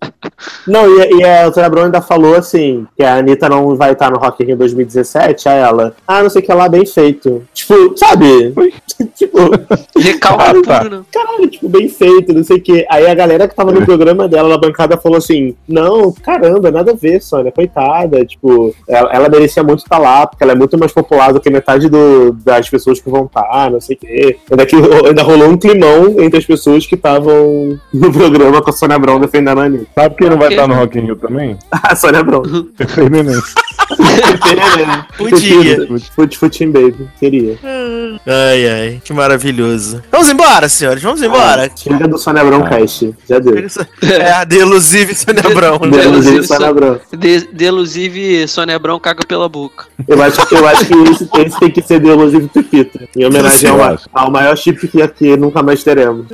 Não, 0.66 0.86
e, 1.02 1.16
e 1.18 1.24
a 1.24 1.50
Sônia 1.52 1.66
Abrão 1.66 1.84
ainda 1.84 2.00
falou 2.00 2.34
assim, 2.34 2.86
que 2.96 3.02
a 3.02 3.16
Anitta 3.16 3.48
não 3.48 3.76
vai 3.76 3.92
estar 3.92 4.10
no 4.10 4.18
Rock 4.18 4.42
in 4.42 4.46
Rio 4.46 4.56
2017, 4.56 5.48
a 5.48 5.52
ela, 5.52 5.94
ah, 6.06 6.22
não 6.22 6.30
sei 6.30 6.40
o 6.42 6.44
que 6.44 6.52
lá, 6.52 6.68
bem 6.68 6.84
feito. 6.86 7.46
Tipo, 7.52 7.96
sabe? 7.96 8.52
tipo, 9.16 9.38
Recalque 9.98 10.42
Ah, 10.44 10.62
tá. 10.64 10.80
puro, 10.80 10.96
né? 10.98 11.04
caralho, 11.12 11.48
tipo, 11.48 11.68
bem 11.68 11.88
feito, 11.88 12.32
não 12.32 12.42
sei 12.44 12.56
o 12.58 12.62
que. 12.62 12.86
Aí 12.90 13.06
a 13.06 13.14
galera 13.14 13.48
que 13.48 13.54
tava 13.54 13.70
no 13.72 13.84
programa 13.84 14.28
dela, 14.28 14.48
na 14.48 14.58
bancada, 14.58 14.96
falou 14.96 15.18
assim, 15.18 15.54
não, 15.68 16.12
caramba, 16.12 16.70
nada 16.70 16.92
a 16.92 16.94
ver, 16.96 17.20
Sônia, 17.22 17.52
coitada, 17.52 18.24
tipo, 18.24 18.74
ela, 18.88 19.10
ela 19.12 19.28
merecia 19.28 19.62
muito 19.62 19.80
estar 19.80 19.98
lá, 19.98 20.26
porque 20.26 20.42
ela 20.42 20.52
é 20.52 20.56
muito 20.56 20.78
mais 20.78 20.92
popular 20.92 21.32
do 21.32 21.40
que 21.40 21.50
metade 21.50 21.88
do- 21.88 22.32
das 22.32 22.68
pessoas 22.68 23.00
que 23.00 23.10
vão 23.10 23.24
estar, 23.26 23.70
não 23.70 23.80
sei 23.80 23.96
o 23.96 23.98
quê. 23.98 24.38
Ainda, 24.50 24.64
que, 24.66 24.76
ainda 25.06 25.22
rolou 25.22 25.48
um 25.48 25.56
climão 25.56 26.16
entre 26.20 26.38
as 26.38 26.44
pessoas 26.44 26.86
que 26.86 26.94
estavam 26.94 27.78
no 27.92 28.12
programa 28.12 28.60
com 28.62 28.70
a 28.70 28.72
Sônia 28.72 28.96
Abrão 28.96 29.20
defendendo 29.20 29.60
a 29.60 29.64
Anitta. 29.64 29.86
Sabe 29.94 30.14
quem 30.16 30.30
não 30.30 30.38
vai 30.38 30.48
estar 30.50 30.66
no 30.66 30.74
Rock 30.74 30.98
in 30.98 31.02
Rio 31.02 31.16
também? 31.16 31.56
A 31.72 31.94
Sônia 31.96 32.20
Abrão. 32.20 32.42
Neném. 33.10 33.40
Podia. 35.16 35.86
Futim 36.38 36.70
Baby, 36.70 37.08
queria. 37.18 37.58
Ai, 38.26 38.68
ai, 38.68 39.00
que 39.04 39.12
maravilhoso. 39.12 40.02
Vamos 40.10 40.28
embora, 40.30 40.68
senhores, 40.68 41.02
vamos 41.02 41.22
embora. 41.22 41.70
Chega 41.74 42.06
do 42.06 42.18
Sônia 42.18 42.42
Abrão 42.42 42.62
Cast, 42.62 43.12
já 43.28 43.38
deu. 43.38 43.54
É 44.02 44.32
a 44.32 44.44
delusive 44.44 45.14
Sônia 45.14 45.42
Abrão, 45.44 45.78
né? 45.80 45.98
Delusive 45.98 46.46
Sônia 46.46 46.64
Sô- 46.66 46.70
Abrão. 46.70 47.00
De- 47.16 47.48
Delusive, 47.52 48.46
Sônia 48.48 48.76
Abrão 48.76 48.98
caga 49.00 49.24
pela 49.26 49.48
boca. 49.48 49.86
Eu 50.06 50.22
acho, 50.22 50.40
eu 50.54 50.66
acho 50.68 50.86
que 50.86 50.94
esse, 50.94 51.28
esse 51.46 51.60
tem 51.60 51.70
que 51.70 51.82
ser 51.82 52.00
Delusive 52.00 52.48
Tupita. 52.48 53.08
Em 53.16 53.24
homenagem 53.24 53.68
ao, 53.68 53.98
ao 54.12 54.30
maior 54.30 54.56
chip 54.56 54.79
que 54.88 55.02
aqui 55.02 55.36
nunca 55.36 55.62
mais 55.62 55.82
teremos. 55.82 56.26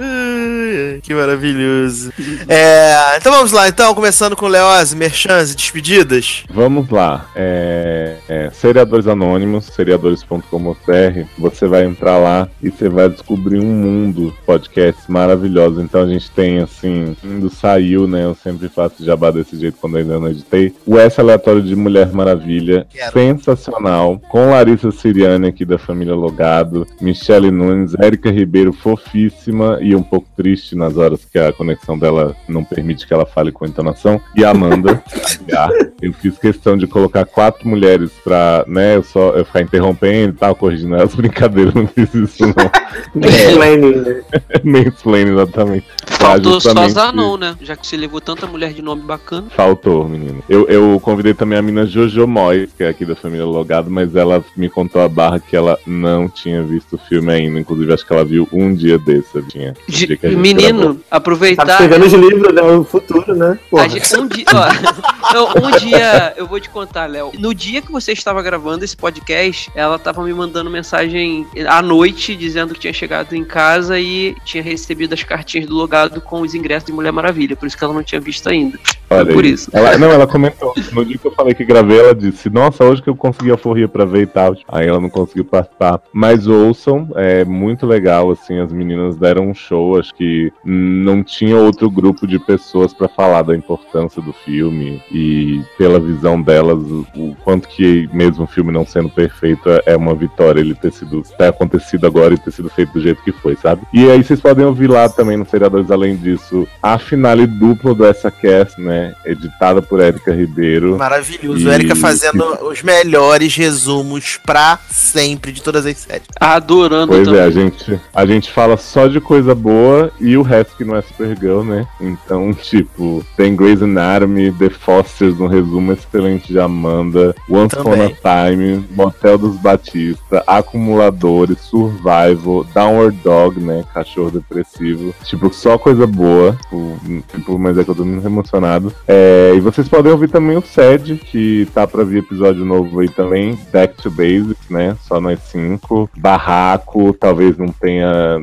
Que 1.03 1.15
maravilhoso. 1.15 2.13
É, 2.49 3.17
então 3.17 3.33
vamos 3.33 3.53
lá, 3.53 3.69
então, 3.69 3.95
começando 3.95 4.37
com 4.37 4.47
Leoz, 4.47 4.93
merchans 4.95 5.53
e 5.53 5.57
despedidas. 5.57 6.45
Vamos 6.51 6.89
lá. 6.91 7.27
É, 7.35 8.17
é, 8.29 8.51
seriadores 8.53 9.07
Anônimos, 9.07 9.67
seriadores.com.br. 9.67 11.25
Você 11.39 11.67
vai 11.67 11.85
entrar 11.85 12.19
lá 12.19 12.49
e 12.63 12.71
você 12.71 12.89
vai 12.89 13.09
descobrir 13.09 13.59
um 13.59 13.67
mundo 13.67 14.35
podcasts 14.45 15.07
maravilhosos. 15.09 15.83
Então 15.83 16.03
a 16.03 16.07
gente 16.07 16.31
tem 16.31 16.59
assim, 16.61 17.17
indo 17.25 17.49
saiu, 17.51 18.07
né? 18.07 18.25
Eu 18.25 18.35
sempre 18.35 18.69
faço 18.69 19.05
jabá 19.05 19.31
desse 19.31 19.57
jeito 19.59 19.79
quando 19.81 19.97
ainda 19.97 20.19
não 20.19 20.29
editei. 20.29 20.75
O 20.85 20.99
S 20.99 21.21
aleatório 21.21 21.63
de 21.63 21.75
Mulher 21.75 22.13
Maravilha, 22.13 22.87
Quero. 22.91 23.13
sensacional. 23.13 24.21
Com 24.29 24.51
Larissa 24.51 24.91
Siriane 24.91 25.49
aqui 25.49 25.65
da 25.65 25.79
família 25.79 26.15
Logado, 26.15 26.87
Michele 27.01 27.51
Nunes, 27.51 27.95
Érica 27.99 28.26
Ribeiro, 28.31 28.73
fofíssima 28.73 29.79
e 29.81 29.95
um 29.95 30.03
pouco 30.03 30.29
triste 30.37 30.75
nas 30.75 30.97
horas 30.97 31.25
que 31.25 31.39
a 31.39 31.53
conexão 31.53 31.99
dela 31.99 32.37
não 32.49 32.65
permite 32.65 33.07
que 33.07 33.13
ela 33.13 33.27
fale 33.27 33.53
com 33.53 33.67
entonação. 33.67 34.21
E 34.35 34.45
a 34.45 34.51
Amanda. 34.51 35.03
Aguiar. 35.41 35.71
eu 36.01 36.13
fiz 36.13 36.39
questão 36.39 36.77
de 36.77 36.87
colocar 36.87 37.25
quatro 37.25 37.69
mulheres 37.69 38.11
pra, 38.23 38.65
né, 38.67 38.97
eu 38.97 39.03
só 39.03 39.31
eu 39.31 39.45
ficar 39.45 39.63
interrompendo 39.63 40.35
e 40.35 40.39
tal, 40.39 40.55
corrigindo 40.55 40.95
elas. 40.95 41.15
Brincadeira, 41.17 41.73
não 41.75 41.87
fiz 41.87 42.15
isso 42.15 42.43
não. 42.47 42.55
Mansplaining, 43.15 43.97
né? 43.97 44.23
Mansplaining, 44.65 45.33
exatamente. 45.33 45.87
Faltou 46.07 46.61
só 46.61 46.71
justamente- 46.71 46.93
Zanon, 46.93 47.37
né? 47.37 47.57
Já 47.61 47.77
que 47.77 47.87
você 47.87 47.97
levou 47.97 48.21
tanta 48.21 48.47
mulher 48.47 48.73
de 48.73 48.83
nome 48.83 49.03
bacana. 49.03 49.49
Faltou, 49.51 50.09
menino. 50.09 50.43
Eu, 50.49 50.67
eu 50.69 50.99
convidei 51.01 51.35
também 51.35 51.59
a 51.59 51.63
mina 51.63 51.87
Jojo 51.87 52.27
Moy, 52.27 52.69
que 52.77 52.85
é 52.85 52.89
aqui 52.89 53.05
da 53.05 53.15
família 53.15 53.45
Logado, 53.45 53.91
mas 53.91 54.15
ela 54.15 54.45
me 54.57 54.69
contou 54.69 55.01
a 55.03 55.09
barra 55.09 55.39
que 55.39 55.57
ela 55.57 55.79
não 55.87 56.29
tinha 56.29 56.63
visto 56.63 56.95
o 56.95 56.99
filme 56.99 57.33
ainda. 57.33 57.59
Inclusive, 57.59 57.93
acho 57.93 58.07
que 58.07 58.13
ela 58.13 58.16
viu 58.25 58.49
um 58.53 58.75
dia 58.75 58.99
desse? 58.99 59.41
Tinha. 59.49 59.75
De- 59.89 60.07
dia 60.07 60.17
que 60.17 60.27
a 60.27 60.31
gente 60.31 60.39
menino, 60.41 60.79
gravou. 60.79 60.95
Tá 60.95 61.17
aproveitar. 61.17 61.69
escrevendo 61.69 62.07
os 62.07 62.13
livros, 62.13 62.55
né? 62.55 62.63
O 62.63 62.85
futuro, 62.85 63.35
né? 63.35 63.59
Gente- 63.89 64.17
um 64.17 64.27
dia, 64.29 64.45
ó, 64.55 64.67
não, 65.35 65.69
um 65.69 65.71
dia, 65.79 66.35
eu 66.37 66.47
vou 66.47 66.61
te 66.61 66.71
contar, 66.71 67.07
Léo. 67.07 67.33
No 67.39 67.55
dia 67.55 67.83
que 67.83 67.91
você 67.93 68.13
estava 68.13 68.43
gravando 68.43 68.85
esse 68.85 68.97
podcast, 68.97 69.71
ela 69.75 69.99
tava 69.99 70.23
me 70.25 70.33
mandando 70.33 70.71
mensagem 70.71 71.47
à 71.69 71.83
noite 71.83 72.35
dizendo 72.37 72.75
que 72.75 72.81
tinha 72.81 72.93
chegado 72.93 73.35
em 73.35 73.45
casa 73.45 73.99
e 73.99 74.35
tinha 74.45 74.63
recebido 74.63 75.13
as 75.15 75.23
cartinhas 75.23 75.67
do 75.67 75.75
logado 75.75 76.21
com 76.21 76.41
os 76.41 76.55
ingressos 76.55 76.87
de 76.87 76.93
Mulher 76.93 77.13
Maravilha, 77.13 77.57
por 77.57 77.67
isso 77.67 77.77
que 77.77 77.85
ela 77.85 77.93
não 77.95 78.03
tinha 78.03 78.21
visto 78.21 78.49
ainda. 78.49 78.79
Olha 79.09 79.33
por 79.33 79.45
aí. 79.45 79.53
isso. 79.53 79.71
Ela, 79.73 79.97
não, 79.99 80.11
ela 80.11 80.27
comentou. 80.27 80.75
No 80.93 81.05
dia 81.05 81.17
que 81.19 81.27
eu 81.27 81.31
falei 81.33 81.55
que 81.55 81.65
gravei, 81.65 81.99
ela 81.99 82.15
disse: 82.15 82.51
Nossa, 82.51 82.85
hoje 82.85 83.01
que 83.03 83.09
eu 83.09 83.15
consegui 83.15 83.53
a 83.53 83.57
forria 83.57 83.87
pra 83.87 84.05
ver 84.05 84.23
e 84.23 84.27
tal. 84.27 84.57
Aí 84.69 84.87
ela 84.87 85.01
não 85.01 85.09
conseguiu 85.09 85.45
participar. 85.45 86.01
Mas 86.13 86.47
ouçam, 86.47 87.09
é 87.15 87.45
muito 87.45 87.87
legal, 87.87 88.06
assim. 88.09 88.59
As 88.61 88.73
meninas 88.73 89.17
deram 89.17 89.49
um 89.51 89.55
show. 89.55 89.99
Acho 89.99 90.15
que 90.15 90.53
não 90.65 91.23
tinha 91.23 91.57
outro 91.57 91.91
grupo 91.91 92.27
de 92.27 92.39
pessoas 92.39 92.93
pra 92.95 93.09
falar 93.09 93.43
da 93.43 93.57
importância 93.57 94.21
do 94.23 94.33
filme. 94.33 95.03
E 95.13 95.61
pela 95.79 95.99
visão 96.01 96.41
delas, 96.41 96.79
o, 96.79 97.37
quanto 97.45 97.69
que, 97.69 98.09
mesmo 98.13 98.45
o 98.45 98.47
filme 98.47 98.73
não 98.73 98.87
sendo 98.87 99.09
perfeito, 99.09 99.69
é- 99.69 99.83
é 99.87 99.97
uma 99.97 100.15
vitória 100.15 100.61
ele 100.61 100.75
ter 100.75 100.93
sido 100.93 101.23
ter 101.37 101.47
acontecido 101.49 102.07
agora 102.07 102.35
e 102.35 102.39
ter 102.39 102.51
sido 102.53 102.69
feito 102.71 102.93
do 102.93 103.01
jeito 103.01 103.23
que 103.23 103.33
foi, 103.33 103.57
sabe? 103.57 103.83
E 103.93 104.11
aí 104.11 104.23
vocês 104.23 104.41
podem 104.41 104.65
ouvir 104.65 104.89
lá 104.89 105.09
também 105.09 105.37
no 105.37 105.47
Seriadores, 105.47 105.91
além 105.91 106.17
disso, 106.17 106.67
a 106.83 106.99
finale 106.99 107.47
duplo 107.47 107.95
dessa 107.95 108.31
cast, 108.31 108.81
né? 108.81 109.15
Editada 109.25 109.81
por 109.83 110.01
Érica 110.01 110.33
Ribeiro. 110.35 110.97
Maravilhoso. 110.97 111.67
E- 111.67 111.71
Érica 111.71 111.95
fazendo 111.97 112.45
os 112.69 112.83
melhores 112.83 113.55
resumos 113.57 114.39
pra 114.45 114.79
sempre 114.89 115.53
de 115.53 115.63
todas 115.63 115.85
as 115.87 115.97
séries. 115.97 116.27
Adorando 116.41 117.09
Pois 117.13 117.25
também. 117.27 117.41
é, 117.41 117.45
a 117.45 117.51
gente, 117.51 117.96
a 118.15 118.27
gente 118.27 118.53
fala 118.53 118.77
só 118.77 119.07
de 119.07 119.21
coisa 119.21 119.55
boa 119.55 120.11
e 120.21 120.37
o 120.37 120.43
resto 120.43 120.77
que 120.77 120.85
não 120.85 120.97
é 120.97 121.03
Supergirl, 121.03 121.63
né? 121.63 121.87
Então, 122.01 122.53
tipo, 122.55 123.25
tem 123.37 123.55
Grey's 123.57 123.83
Anatomy, 123.83 124.53
The 124.53 124.71
Fosters 124.71 125.39
no 125.39 125.47
resumo 125.47 125.93
excelente 125.93 126.53
de 126.53 126.59
Amanda, 126.59 127.35
Once 127.49 127.79
Upon 127.79 127.93
a. 127.93 128.47
Time, 128.49 128.85
Motel 128.91 129.39
dos 129.39 129.57
Batista, 129.57 130.43
Acumuladores, 130.47 131.61
Survival, 131.61 132.65
Downward 132.75 133.17
Dog, 133.23 133.61
né? 133.61 133.85
Cachorro 133.93 134.31
depressivo. 134.31 135.15
Tipo, 135.25 135.53
só 135.53 135.79
coisa 135.79 136.07
boa. 136.07 136.53
Tipo, 136.53 136.97
tipo, 137.29 137.59
mas 137.59 137.79
é 137.79 137.85
que 137.85 137.91
eu 137.91 137.95
tô 137.95 138.05
muito 138.05 138.27
emocionado. 138.27 138.93
É, 139.07 139.53
e 139.55 139.61
vocês 139.61 139.89
podem 139.89 140.11
ouvir 140.11 140.29
também 140.29 140.57
o 140.57 140.63
SED, 140.63 141.17
que 141.17 141.69
tá 141.73 141.87
pra 141.87 142.05
vir 142.05 142.19
episódio 142.19 142.65
novo 142.65 143.01
aí 143.01 143.09
também, 143.09 143.59
Back 143.73 144.03
to 144.03 144.11
Basics, 144.11 144.69
né? 144.69 144.97
Só 145.07 145.21
nós 145.21 145.41
cinco. 145.41 146.11
Barraco, 146.17 147.13
talvez 147.13 147.57
não 147.57 147.69
tenha 147.69 147.86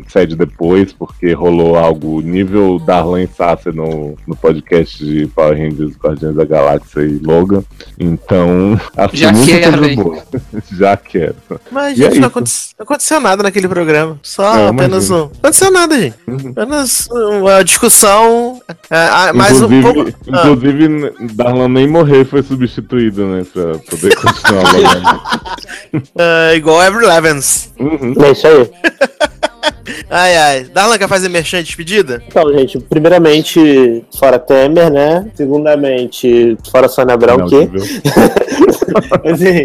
SED 0.07 0.35
depois, 0.35 0.93
porque 0.93 1.33
rolou 1.33 1.75
algo 1.77 2.21
nível 2.21 2.79
Darlan 2.79 3.27
Sasser 3.27 3.73
no, 3.73 4.15
no 4.27 4.35
podcast 4.35 5.03
de 5.03 5.27
Power 5.27 5.57
Rangers 5.57 5.95
Guardiões 5.97 6.35
da 6.35 6.45
Galáxia 6.45 7.01
e 7.01 7.19
Logan. 7.19 7.63
Então, 7.99 8.79
acho 8.97 9.15
Já 9.15 9.31
muita 9.31 9.59
quero, 9.59 9.77
coisa 9.79 9.95
boa. 9.95 10.23
Já 10.71 10.97
quero. 10.97 11.35
Mas, 11.71 11.97
E 11.97 12.03
é 12.03 12.09
gente, 12.09 12.19
não 12.19 12.27
aconteceu, 12.27 12.75
não 12.79 12.83
aconteceu 12.83 13.19
nada 13.19 13.43
naquele 13.43 13.67
programa. 13.67 14.19
Só 14.23 14.55
Não, 14.55 14.67
apenas 14.69 15.07
imagina. 15.07 15.15
um. 15.15 15.19
Não 15.19 15.31
aconteceu 15.39 15.71
nada, 15.71 15.99
gente. 15.99 16.15
Apenas 16.51 17.07
uma 17.11 17.63
discussão. 17.63 18.61
é, 18.89 18.97
ah, 18.97 19.31
mais 19.33 19.61
um 19.61 19.65
inclusive, 19.65 19.93
pouco. 19.93 20.19
Ah, 20.31 20.39
inclusive 20.47 21.33
Darlan 21.33 21.67
nem 21.69 21.87
morreu 21.87 22.21
e 22.21 22.25
foi 22.25 22.43
substituído, 22.43 23.25
né? 23.25 23.45
Pra 23.51 23.77
poder 23.79 24.15
continuar 24.15 24.63
ah, 26.17 26.53
igual 26.55 26.81
Every 26.83 27.05
Levens. 27.05 27.71
Uhum. 27.79 28.13
É 28.23 28.31
isso 28.31 28.47
aí. 28.47 28.69
Ai, 30.09 30.37
ai. 30.37 30.63
Darlan 30.65 30.97
quer 30.97 31.07
fazer 31.07 31.29
merchan 31.29 31.59
de 31.59 31.65
despedida? 31.65 32.21
Então, 32.27 32.51
gente, 32.53 32.79
primeiramente, 32.79 34.03
fora 34.17 34.39
Temer, 34.39 34.91
né? 34.91 35.25
Segundamente, 35.35 36.57
fora 36.71 36.87
Sônia 36.87 37.15
Abrão, 37.15 37.45
quê? 37.47 37.69
Assim, 39.23 39.63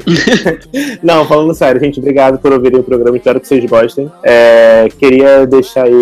não, 1.03 1.25
falando 1.25 1.55
sério, 1.55 1.81
gente, 1.81 1.99
obrigado 1.99 2.39
por 2.39 2.53
ouvirem 2.53 2.81
o 2.81 2.83
programa, 2.83 3.17
espero 3.17 3.41
que 3.41 3.49
vocês 3.49 3.65
gostem. 3.65 4.11
É, 4.23 4.89
queria 4.99 5.47
deixar 5.47 5.85
aí, 5.85 5.93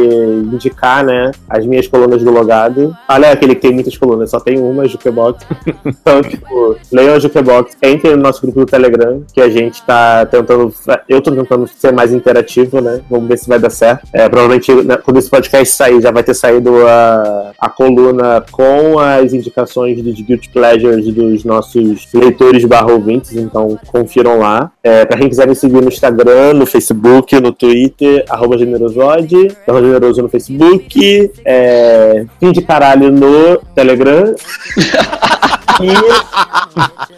indicar, 0.52 1.04
né, 1.04 1.30
as 1.48 1.66
minhas 1.66 1.86
colunas 1.86 2.22
do 2.22 2.30
Logado. 2.30 2.96
Ah, 3.08 3.18
não 3.18 3.28
é 3.28 3.32
aquele 3.32 3.54
que 3.54 3.62
tem 3.62 3.72
muitas 3.72 3.96
colunas, 3.96 4.30
só 4.30 4.40
tem 4.40 4.58
uma, 4.58 4.86
Jukebox. 4.86 5.44
Então, 5.86 6.22
tipo, 6.22 6.76
leiam 6.92 7.14
a 7.14 7.18
Jukebox, 7.18 7.76
entrem 7.82 8.16
no 8.16 8.22
nosso 8.22 8.40
grupo 8.42 8.60
do 8.60 8.66
Telegram, 8.66 9.22
que 9.32 9.40
a 9.40 9.48
gente 9.48 9.82
tá 9.82 10.24
tentando, 10.26 10.72
eu 11.08 11.20
tô 11.20 11.32
tentando 11.32 11.66
ser 11.66 11.92
mais 11.92 12.12
interativo, 12.12 12.80
né, 12.80 13.00
vamos 13.10 13.28
ver 13.28 13.38
se 13.38 13.48
vai 13.48 13.58
dar 13.58 13.70
certo. 13.70 14.06
É, 14.12 14.28
provavelmente, 14.28 14.72
né, 14.72 14.96
quando 14.96 15.18
esse 15.18 15.30
podcast 15.30 15.74
sair, 15.74 16.00
já 16.00 16.10
vai 16.10 16.22
ter 16.22 16.34
saído 16.34 16.86
a, 16.86 17.52
a 17.58 17.68
coluna 17.68 18.44
com 18.50 18.98
as 18.98 19.32
indicações 19.32 20.00
dos 20.02 20.20
Guilty 20.20 20.48
Pleasures 20.50 21.06
dos 21.12 21.44
nossos 21.44 22.08
leitores 22.12 22.64
barra 22.64 22.85
ouvintes, 22.90 23.34
então 23.34 23.78
confiram 23.86 24.38
lá. 24.38 24.70
É, 24.82 25.04
pra 25.04 25.18
quem 25.18 25.28
quiser 25.28 25.46
me 25.46 25.54
seguir 25.54 25.80
no 25.80 25.88
Instagram, 25.88 26.54
no 26.54 26.66
Facebook, 26.66 27.38
no 27.40 27.52
Twitter, 27.52 28.24
arroba 28.28 28.58
generosode, 28.58 29.48
arroba 29.66 29.86
generoso 29.86 30.22
no 30.22 30.28
Facebook, 30.28 31.30
é, 31.44 32.24
fim 32.38 32.52
de 32.52 32.62
caralho 32.62 33.10
no 33.10 33.58
Telegram. 33.74 34.34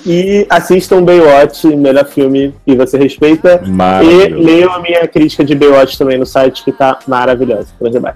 E, 0.05 0.11
e 0.11 0.47
assistam 0.51 1.03
Baywatch, 1.03 1.67
melhor 1.77 2.05
filme 2.07 2.55
que 2.67 2.75
você 2.75 2.99
respeita. 2.99 3.61
E 4.03 4.29
leiam 4.29 4.73
a 4.73 4.81
minha 4.81 5.07
crítica 5.07 5.45
de 5.45 5.55
Baywatch 5.55 5.97
também 5.97 6.19
no 6.19 6.27
site, 6.27 6.65
que 6.65 6.73
tá 6.73 6.99
maravilhosa. 7.07 7.69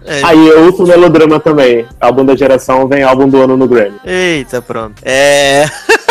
É. 0.04 0.22
Aí, 0.24 0.50
outro 0.52 0.86
melodrama 0.86 1.38
também. 1.38 1.86
Álbum 2.00 2.24
da 2.24 2.34
geração, 2.34 2.88
vem 2.88 3.02
álbum 3.02 3.28
do 3.28 3.40
ano 3.42 3.56
no 3.56 3.68
Grammy. 3.68 3.96
Eita, 4.04 4.60
pronto. 4.60 5.00
É. 5.04 5.66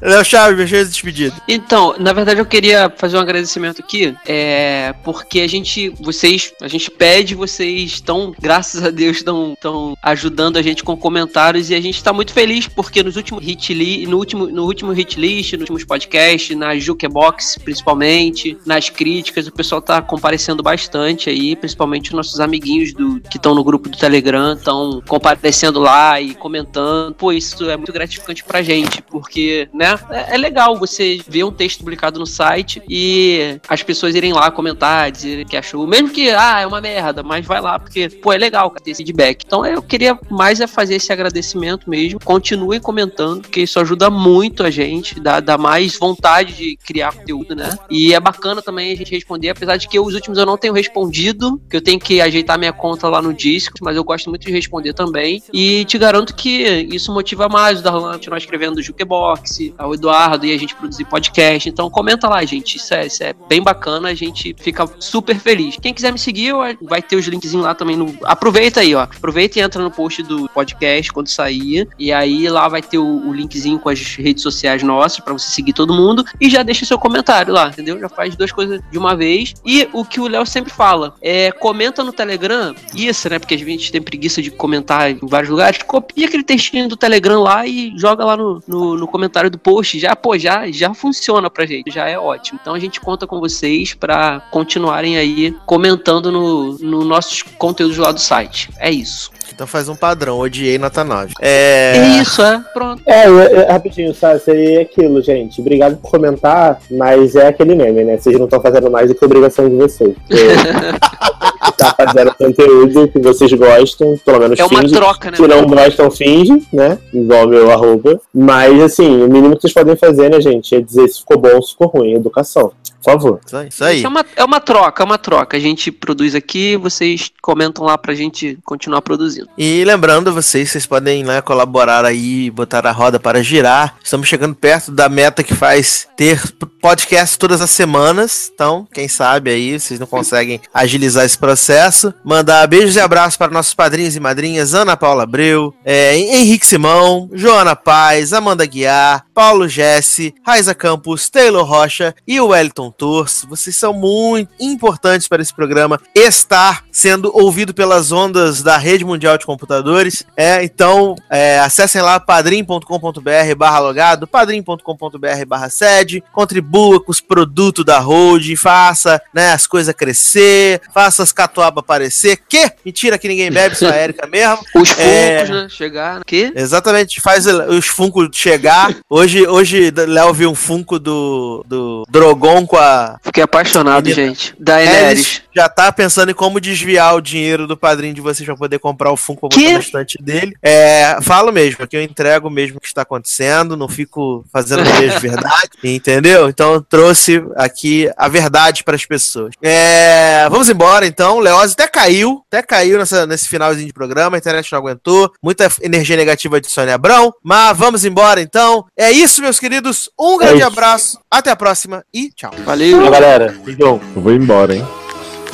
Léo 0.00 0.24
Chaves, 0.24 0.56
merchan 0.56 0.84
de 0.84 0.90
despedida. 0.90 1.36
Então, 1.48 1.94
na 1.98 2.12
verdade 2.12 2.40
eu 2.40 2.46
queria 2.46 2.92
fazer 2.96 3.16
um 3.16 3.20
agradecimento 3.20 3.80
aqui, 3.80 4.14
é, 4.26 4.94
porque 5.04 5.40
a 5.40 5.46
gente, 5.46 5.90
vocês, 6.00 6.52
a 6.62 6.68
gente 6.68 6.90
pede, 6.90 7.34
vocês 7.34 7.92
estão, 7.92 8.32
graças 8.40 8.84
a 8.84 8.90
Deus, 8.90 9.18
estão 9.18 9.94
ajudando 10.02 10.56
a 10.56 10.62
gente 10.62 10.84
com 10.84 10.96
comentários 10.96 11.70
e 11.70 11.74
a 11.74 11.80
gente 11.80 11.96
está 11.96 12.12
muito 12.12 12.32
feliz 12.32 12.66
porque 12.66 13.02
nos 13.02 13.16
últimos 13.16 13.44
hit 13.44 13.74
li, 13.74 14.06
no 14.06 14.16
último 14.16 14.46
no 14.46 14.64
último 14.64 14.92
hit 14.92 15.18
list, 15.18 15.52
nos 15.52 15.62
últimos 15.62 15.84
podcasts, 15.84 16.56
na 16.56 16.78
Jukebox 16.78 17.58
principalmente, 17.64 18.56
nas 18.64 18.88
críticas, 18.88 19.46
o 19.46 19.52
pessoal 19.52 19.82
tá 19.82 20.00
comparecendo 20.00 20.62
bastante 20.62 21.28
aí, 21.28 21.56
principalmente 21.56 22.10
os 22.10 22.16
nossos 22.16 22.40
amiguinhos 22.40 22.92
do 22.92 23.20
que 23.20 23.36
estão 23.36 23.54
no 23.54 23.64
grupo 23.64 23.88
do 23.88 23.98
Telegram, 23.98 24.54
estão 24.54 25.02
comparecendo 25.06 25.80
lá 25.80 26.20
e 26.20 26.34
comentando. 26.34 27.14
Pô, 27.14 27.32
isso 27.32 27.68
é 27.68 27.76
muito 27.76 27.92
gratificante 27.92 28.44
pra 28.44 28.62
gente, 28.62 29.02
porque, 29.02 29.68
né, 29.72 29.87
é, 30.10 30.34
é 30.34 30.36
legal 30.36 30.76
você 30.76 31.20
ver 31.26 31.44
um 31.44 31.52
texto 31.52 31.80
publicado 31.80 32.18
no 32.18 32.26
site 32.26 32.82
e 32.88 33.58
as 33.68 33.82
pessoas 33.82 34.14
irem 34.14 34.32
lá 34.32 34.50
comentar, 34.50 35.10
dizer 35.10 35.44
que 35.46 35.56
achou, 35.56 35.86
mesmo 35.86 36.10
que, 36.10 36.30
ah, 36.30 36.60
é 36.60 36.66
uma 36.66 36.80
merda, 36.80 37.22
mas 37.22 37.46
vai 37.46 37.60
lá, 37.60 37.78
porque, 37.78 38.08
pô, 38.08 38.32
é 38.32 38.38
legal 38.38 38.70
ter 38.70 38.90
esse 38.90 38.98
feedback. 38.98 39.44
Então 39.46 39.64
eu 39.64 39.82
queria 39.82 40.18
mais 40.30 40.60
é 40.60 40.66
fazer 40.66 40.96
esse 40.96 41.12
agradecimento 41.12 41.88
mesmo. 41.88 42.20
Continuem 42.20 42.80
comentando, 42.80 43.42
porque 43.42 43.60
isso 43.60 43.78
ajuda 43.80 44.10
muito 44.10 44.62
a 44.62 44.70
gente, 44.70 45.20
dá, 45.20 45.40
dá 45.40 45.56
mais 45.56 45.98
vontade 45.98 46.54
de 46.54 46.76
criar 46.76 47.12
conteúdo, 47.12 47.54
né? 47.54 47.76
E 47.90 48.14
é 48.14 48.20
bacana 48.20 48.62
também 48.62 48.92
a 48.92 48.96
gente 48.96 49.10
responder, 49.10 49.50
apesar 49.50 49.76
de 49.76 49.88
que 49.88 49.98
os 49.98 50.14
últimos 50.14 50.38
eu 50.38 50.46
não 50.46 50.56
tenho 50.56 50.74
respondido, 50.74 51.60
que 51.68 51.76
eu 51.76 51.80
tenho 51.80 51.98
que 51.98 52.20
ajeitar 52.20 52.58
minha 52.58 52.72
conta 52.72 53.08
lá 53.08 53.20
no 53.20 53.32
disco, 53.32 53.74
mas 53.80 53.96
eu 53.96 54.04
gosto 54.04 54.28
muito 54.28 54.46
de 54.46 54.52
responder 54.52 54.92
também. 54.92 55.42
E 55.52 55.84
te 55.84 55.98
garanto 55.98 56.34
que 56.34 56.86
isso 56.92 57.12
motiva 57.12 57.48
mais 57.48 57.80
o 57.80 57.82
Darlan 57.82 58.10
a 58.10 58.12
continuar 58.14 58.38
escrevendo 58.38 58.82
Jukebox, 58.82 59.74
o 59.86 59.94
Eduardo 59.94 60.46
e 60.46 60.52
a 60.52 60.58
gente 60.58 60.74
produzir 60.74 61.04
podcast. 61.04 61.68
Então 61.68 61.90
comenta 61.90 62.28
lá, 62.28 62.44
gente. 62.44 62.76
Isso 62.76 62.94
é, 62.94 63.06
isso 63.06 63.22
é 63.22 63.34
bem 63.48 63.62
bacana, 63.62 64.08
a 64.08 64.14
gente 64.14 64.54
fica 64.58 64.88
super 64.98 65.38
feliz. 65.38 65.76
Quem 65.80 65.94
quiser 65.94 66.12
me 66.12 66.18
seguir, 66.18 66.52
vai 66.82 67.02
ter 67.02 67.16
os 67.16 67.26
linkzinhos 67.26 67.64
lá 67.64 67.74
também 67.74 67.96
no. 67.96 68.14
Aproveita 68.24 68.80
aí, 68.80 68.94
ó. 68.94 69.02
Aproveita 69.02 69.58
e 69.58 69.62
entra 69.62 69.82
no 69.82 69.90
post 69.90 70.22
do 70.22 70.48
podcast 70.48 71.12
quando 71.12 71.28
sair. 71.28 71.88
E 71.98 72.12
aí 72.12 72.48
lá 72.48 72.68
vai 72.68 72.82
ter 72.82 72.98
o, 72.98 73.28
o 73.28 73.32
linkzinho 73.32 73.78
com 73.78 73.88
as 73.88 74.16
redes 74.16 74.42
sociais 74.42 74.82
nossas 74.82 75.20
pra 75.20 75.32
você 75.32 75.50
seguir 75.50 75.72
todo 75.72 75.94
mundo. 75.94 76.24
E 76.40 76.48
já 76.48 76.62
deixa 76.62 76.84
seu 76.84 76.98
comentário 76.98 77.52
lá, 77.52 77.68
entendeu? 77.68 77.98
Já 77.98 78.08
faz 78.08 78.36
duas 78.36 78.52
coisas 78.52 78.80
de 78.90 78.98
uma 78.98 79.16
vez. 79.16 79.54
E 79.64 79.88
o 79.92 80.04
que 80.04 80.20
o 80.20 80.28
Léo 80.28 80.46
sempre 80.46 80.72
fala 80.72 81.14
é 81.20 81.52
comenta 81.52 82.02
no 82.04 82.12
Telegram. 82.12 82.74
Isso, 82.94 83.28
né? 83.28 83.38
Porque 83.38 83.54
a 83.54 83.58
gente 83.58 83.92
tem 83.92 84.02
preguiça 84.02 84.40
de 84.42 84.50
comentar 84.50 85.10
em 85.10 85.18
vários 85.22 85.50
lugares. 85.50 85.82
Copia 85.82 86.26
aquele 86.26 86.42
textinho 86.42 86.88
do 86.88 86.96
Telegram 86.96 87.40
lá 87.40 87.66
e 87.66 87.92
joga 87.96 88.24
lá 88.24 88.36
no, 88.36 88.62
no, 88.66 88.96
no 88.96 89.06
comentário 89.06 89.50
do 89.50 89.58
post. 89.68 89.98
Já, 89.98 90.16
pô, 90.16 90.38
já, 90.38 90.70
já 90.70 90.94
funciona 90.94 91.50
pra 91.50 91.66
gente. 91.66 91.90
Já 91.90 92.08
é 92.08 92.18
ótimo. 92.18 92.58
Então 92.60 92.74
a 92.74 92.78
gente 92.78 93.00
conta 93.00 93.26
com 93.26 93.38
vocês 93.38 93.92
pra 93.92 94.40
continuarem 94.50 95.18
aí 95.18 95.54
comentando 95.66 96.32
no, 96.32 96.78
no 96.78 97.04
nossos 97.04 97.42
conteúdos 97.42 97.98
lá 97.98 98.10
do 98.10 98.20
site. 98.20 98.70
É 98.78 98.90
isso. 98.90 99.30
Então 99.58 99.66
faz 99.66 99.88
um 99.88 99.96
padrão, 99.96 100.38
odiei 100.38 100.78
nota 100.78 101.02
9. 101.02 101.34
É. 101.40 102.20
Isso, 102.22 102.40
é. 102.40 102.62
Pronto. 102.72 103.02
É, 103.04 103.26
eu- 103.26 103.40
eu- 103.40 103.66
rapidinho, 103.66 104.14
sabe? 104.14 104.38
Seria 104.38 104.82
aquilo, 104.82 105.20
gente. 105.20 105.60
Obrigado 105.60 105.96
por 105.96 106.12
comentar, 106.12 106.78
mas 106.88 107.34
é 107.34 107.48
aquele 107.48 107.74
meme, 107.74 108.04
né? 108.04 108.16
Vocês 108.18 108.38
não 108.38 108.44
estão 108.44 108.60
fazendo 108.62 108.88
mais 108.88 109.08
do 109.08 109.16
que 109.16 109.24
a 109.24 109.26
obrigação 109.26 109.68
de 109.68 109.74
vocês. 109.74 110.14
Porque 110.28 110.36
tá 111.76 111.92
fazendo 111.96 112.32
conteúdo 112.36 113.08
que 113.08 113.18
vocês 113.18 113.52
gostam, 113.52 114.16
pelo 114.24 114.38
menos 114.38 114.60
É 114.60 114.64
uma 114.64 114.80
finge. 114.80 114.94
troca, 114.94 115.28
né? 115.32 115.36
Se 115.36 115.46
não 115.48 115.66
gostam, 115.66 116.08
finge, 116.08 116.62
né? 116.72 116.96
Igual 117.12 117.48
meu 117.48 117.68
arroba. 117.72 118.20
Mas, 118.32 118.80
assim, 118.80 119.24
o 119.24 119.28
mínimo 119.28 119.56
que 119.56 119.62
vocês 119.62 119.74
podem 119.74 119.96
fazer, 119.96 120.30
né, 120.30 120.40
gente, 120.40 120.72
é 120.76 120.80
dizer 120.80 121.08
se 121.08 121.18
ficou 121.18 121.36
bom 121.36 121.56
ou 121.56 121.62
se 121.64 121.72
ficou 121.72 121.88
ruim. 121.88 122.14
Educação. 122.14 122.70
Por 123.02 123.12
favor. 123.12 123.40
Isso 123.44 123.56
aí. 123.56 123.68
Isso 123.68 123.84
aí. 123.84 123.96
Isso 123.98 124.06
é 124.06 124.08
uma, 124.08 124.26
é 124.36 124.44
uma 124.44 124.60
troca, 124.60 125.02
é 125.02 125.06
uma 125.06 125.18
troca. 125.18 125.56
A 125.56 125.60
gente 125.60 125.90
produz 125.90 126.34
aqui, 126.34 126.76
vocês 126.76 127.30
comentam 127.40 127.84
lá 127.84 127.96
pra 127.96 128.14
gente 128.14 128.58
continuar 128.64 129.02
produzindo. 129.02 129.48
E 129.56 129.84
lembrando 129.84 130.32
vocês, 130.32 130.70
vocês 130.70 130.86
podem 130.86 131.24
né, 131.24 131.40
colaborar 131.40 132.04
aí, 132.04 132.50
botar 132.50 132.86
a 132.86 132.92
roda 132.92 133.20
para 133.20 133.42
girar. 133.42 133.96
Estamos 134.02 134.28
chegando 134.28 134.54
perto 134.54 134.90
da 134.90 135.08
meta 135.08 135.42
que 135.42 135.54
faz 135.54 136.08
ter 136.16 136.40
podcast 136.80 137.38
todas 137.38 137.60
as 137.60 137.70
semanas. 137.70 138.50
Então, 138.52 138.86
quem 138.92 139.08
sabe 139.08 139.50
aí, 139.50 139.78
vocês 139.78 140.00
não 140.00 140.06
conseguem 140.06 140.60
agilizar 140.72 141.24
esse 141.24 141.38
processo. 141.38 142.12
Mandar 142.24 142.66
beijos 142.66 142.96
e 142.96 143.00
abraços 143.00 143.36
para 143.36 143.52
nossos 143.52 143.74
padrinhos 143.74 144.16
e 144.16 144.20
madrinhas, 144.20 144.74
Ana 144.74 144.96
Paula 144.96 145.22
Abreu, 145.22 145.74
é, 145.84 146.16
Henrique 146.16 146.66
Simão, 146.66 147.28
Joana 147.32 147.76
Paz, 147.76 148.32
Amanda 148.32 148.66
Guiar, 148.66 149.24
Paulo 149.32 149.68
Jesse, 149.68 150.34
Raiza 150.44 150.74
Campos, 150.74 151.28
Taylor 151.30 151.64
Rocha 151.64 152.14
e 152.26 152.40
o 152.40 152.48
Wellington 152.48 152.87
Torres. 152.90 153.44
Vocês 153.48 153.76
são 153.76 153.92
muito 153.92 154.50
importantes 154.60 155.28
para 155.28 155.42
esse 155.42 155.54
programa 155.54 156.00
estar 156.14 156.84
sendo 156.90 157.30
ouvido 157.34 157.72
pelas 157.74 158.12
ondas 158.12 158.62
da 158.62 158.76
rede 158.76 159.04
mundial 159.04 159.36
de 159.38 159.46
computadores. 159.46 160.24
É, 160.36 160.62
então, 160.64 161.14
é, 161.30 161.58
acessem 161.60 162.00
lá 162.02 162.18
padrim.com.br 162.20 163.54
barra 163.56 163.78
logado, 163.78 164.26
padrim.com.br 164.26 165.44
barra 165.46 165.68
sede, 165.70 166.22
contribua 166.32 167.02
com 167.02 167.10
os 167.10 167.20
produtos 167.20 167.84
da 167.84 167.98
holding, 167.98 168.56
faça 168.56 169.20
né, 169.32 169.52
as 169.52 169.66
coisas 169.66 169.94
crescer, 169.94 170.80
faça 170.92 171.22
as 171.22 171.32
catuabas 171.32 171.82
aparecer, 171.82 172.38
que 172.48 172.70
mentira 172.84 173.18
que 173.18 173.28
ninguém 173.28 173.50
bebe, 173.50 173.74
só 173.74 173.88
a 173.88 173.94
Érica 173.96 174.26
mesmo. 174.26 174.58
Os 174.74 174.88
funkos, 174.90 174.98
É. 175.04 175.44
né? 175.48 175.68
Chegar. 175.68 176.24
Que? 176.24 176.52
Exatamente, 176.54 177.20
faz 177.20 177.46
os 177.46 177.86
Funko 177.86 178.28
chegar. 178.32 178.94
Hoje, 179.08 179.46
hoje 179.46 179.90
Léo 179.90 180.32
viu 180.32 180.50
um 180.50 180.54
Funko 180.54 180.98
do, 180.98 181.64
do 181.66 182.04
Drogon 182.08 182.66
com 182.66 182.76
a. 182.78 183.18
Fiquei 183.22 183.42
apaixonado, 183.42 184.04
Menina. 184.06 184.28
gente. 184.28 184.54
Da 184.58 184.80
Eles 184.80 184.92
Daenerys. 184.94 185.42
já 185.54 185.68
tá 185.68 185.90
pensando 185.92 186.30
em 186.30 186.34
como 186.34 186.60
desviar 186.60 187.14
o 187.14 187.20
dinheiro 187.20 187.66
do 187.66 187.76
padrinho 187.76 188.14
de 188.14 188.20
vocês 188.20 188.46
pra 188.46 188.56
poder 188.56 188.78
comprar 188.78 189.10
o 189.10 189.16
Funko 189.16 189.48
pra 189.48 189.58
botar 189.58 189.72
na 189.72 189.78
estante 189.78 190.18
dele. 190.22 190.54
É, 190.62 191.18
falo 191.22 191.52
mesmo, 191.52 191.86
que 191.86 191.96
eu 191.96 192.02
entrego 192.02 192.48
mesmo 192.50 192.78
o 192.78 192.80
que 192.80 192.86
está 192.86 193.02
acontecendo, 193.02 193.76
não 193.76 193.88
fico 193.88 194.44
fazendo 194.52 194.82
de 194.98 195.18
verdade, 195.18 195.70
entendeu? 195.82 196.48
Então 196.48 196.74
eu 196.74 196.82
trouxe 196.82 197.42
aqui 197.56 198.10
a 198.16 198.28
verdade 198.28 198.84
para 198.84 198.94
as 198.96 199.04
pessoas. 199.04 199.54
É, 199.62 200.46
vamos 200.50 200.68
embora 200.68 201.06
então. 201.06 201.36
O 201.36 201.40
Leoz 201.40 201.72
até 201.72 201.86
caiu, 201.86 202.42
até 202.46 202.62
caiu 202.62 202.98
nessa, 202.98 203.26
nesse 203.26 203.48
finalzinho 203.48 203.86
de 203.86 203.92
programa, 203.92 204.36
a 204.36 204.38
internet 204.38 204.70
não 204.72 204.78
aguentou, 204.78 205.32
muita 205.42 205.70
energia 205.82 206.16
negativa 206.16 206.60
de 206.60 206.70
Sônia 206.70 206.94
Abrão, 206.94 207.32
mas 207.42 207.76
vamos 207.76 208.04
embora 208.04 208.40
então. 208.40 208.84
É 208.96 209.10
isso, 209.10 209.42
meus 209.42 209.58
queridos. 209.58 210.08
Um 210.18 210.38
grande 210.38 210.58
isso. 210.58 210.66
abraço, 210.66 211.18
até 211.30 211.50
a 211.50 211.56
próxima 211.56 212.04
e 212.12 212.30
tchau. 212.30 212.50
Valeu. 212.68 213.00
Tchau, 213.00 213.10
galera. 213.10 213.54
Beijão. 213.64 213.98
Eu 214.14 214.20
vou 214.20 214.30
embora, 214.30 214.76
hein? 214.76 214.86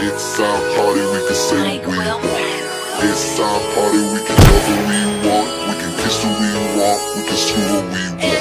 It's 0.00 0.40
our 0.40 0.58
party, 0.74 0.98
we 0.98 1.20
can 1.24 1.34
say 1.36 1.78
what 1.78 1.86
we 1.86 1.96
want. 1.96 2.24
It's 3.04 3.38
our 3.38 3.60
party, 3.76 3.98
we 4.12 4.18
can 4.18 4.34
love 4.34 4.66
who 4.66 4.74
we 4.90 4.98
want. 5.22 5.48
We 5.68 5.74
can 5.78 5.92
kiss 6.02 6.18
who 6.24 6.30
we 6.42 6.50
want. 6.76 6.98
We 7.14 7.22
can 7.22 7.36
screw 7.36 7.62
who 7.70 7.82
we 7.94 8.02
want. 8.18 8.34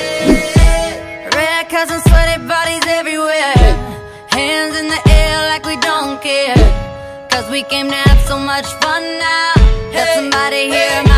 Red 1.36 1.70
and 1.72 2.02
sweaty 2.02 2.38
bodies 2.48 2.86
everywhere. 2.88 3.54
Hands 4.32 4.76
in 4.76 4.88
the 4.88 5.02
air 5.08 5.50
like 5.50 5.68
we 5.68 5.78
don't 5.78 6.20
care. 6.20 6.58
Cause 7.30 7.48
we 7.52 7.62
came 7.62 7.90
to 7.92 7.96
have 7.96 8.22
so 8.22 8.40
much 8.40 8.66
fun 8.82 9.04
now. 9.20 9.54
Somebody 10.16 10.72
here 10.74 11.13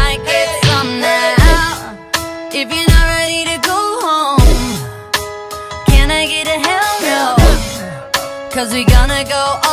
Cause 8.65 8.73
we 8.73 8.83
gonna 8.83 9.23
go 9.23 9.64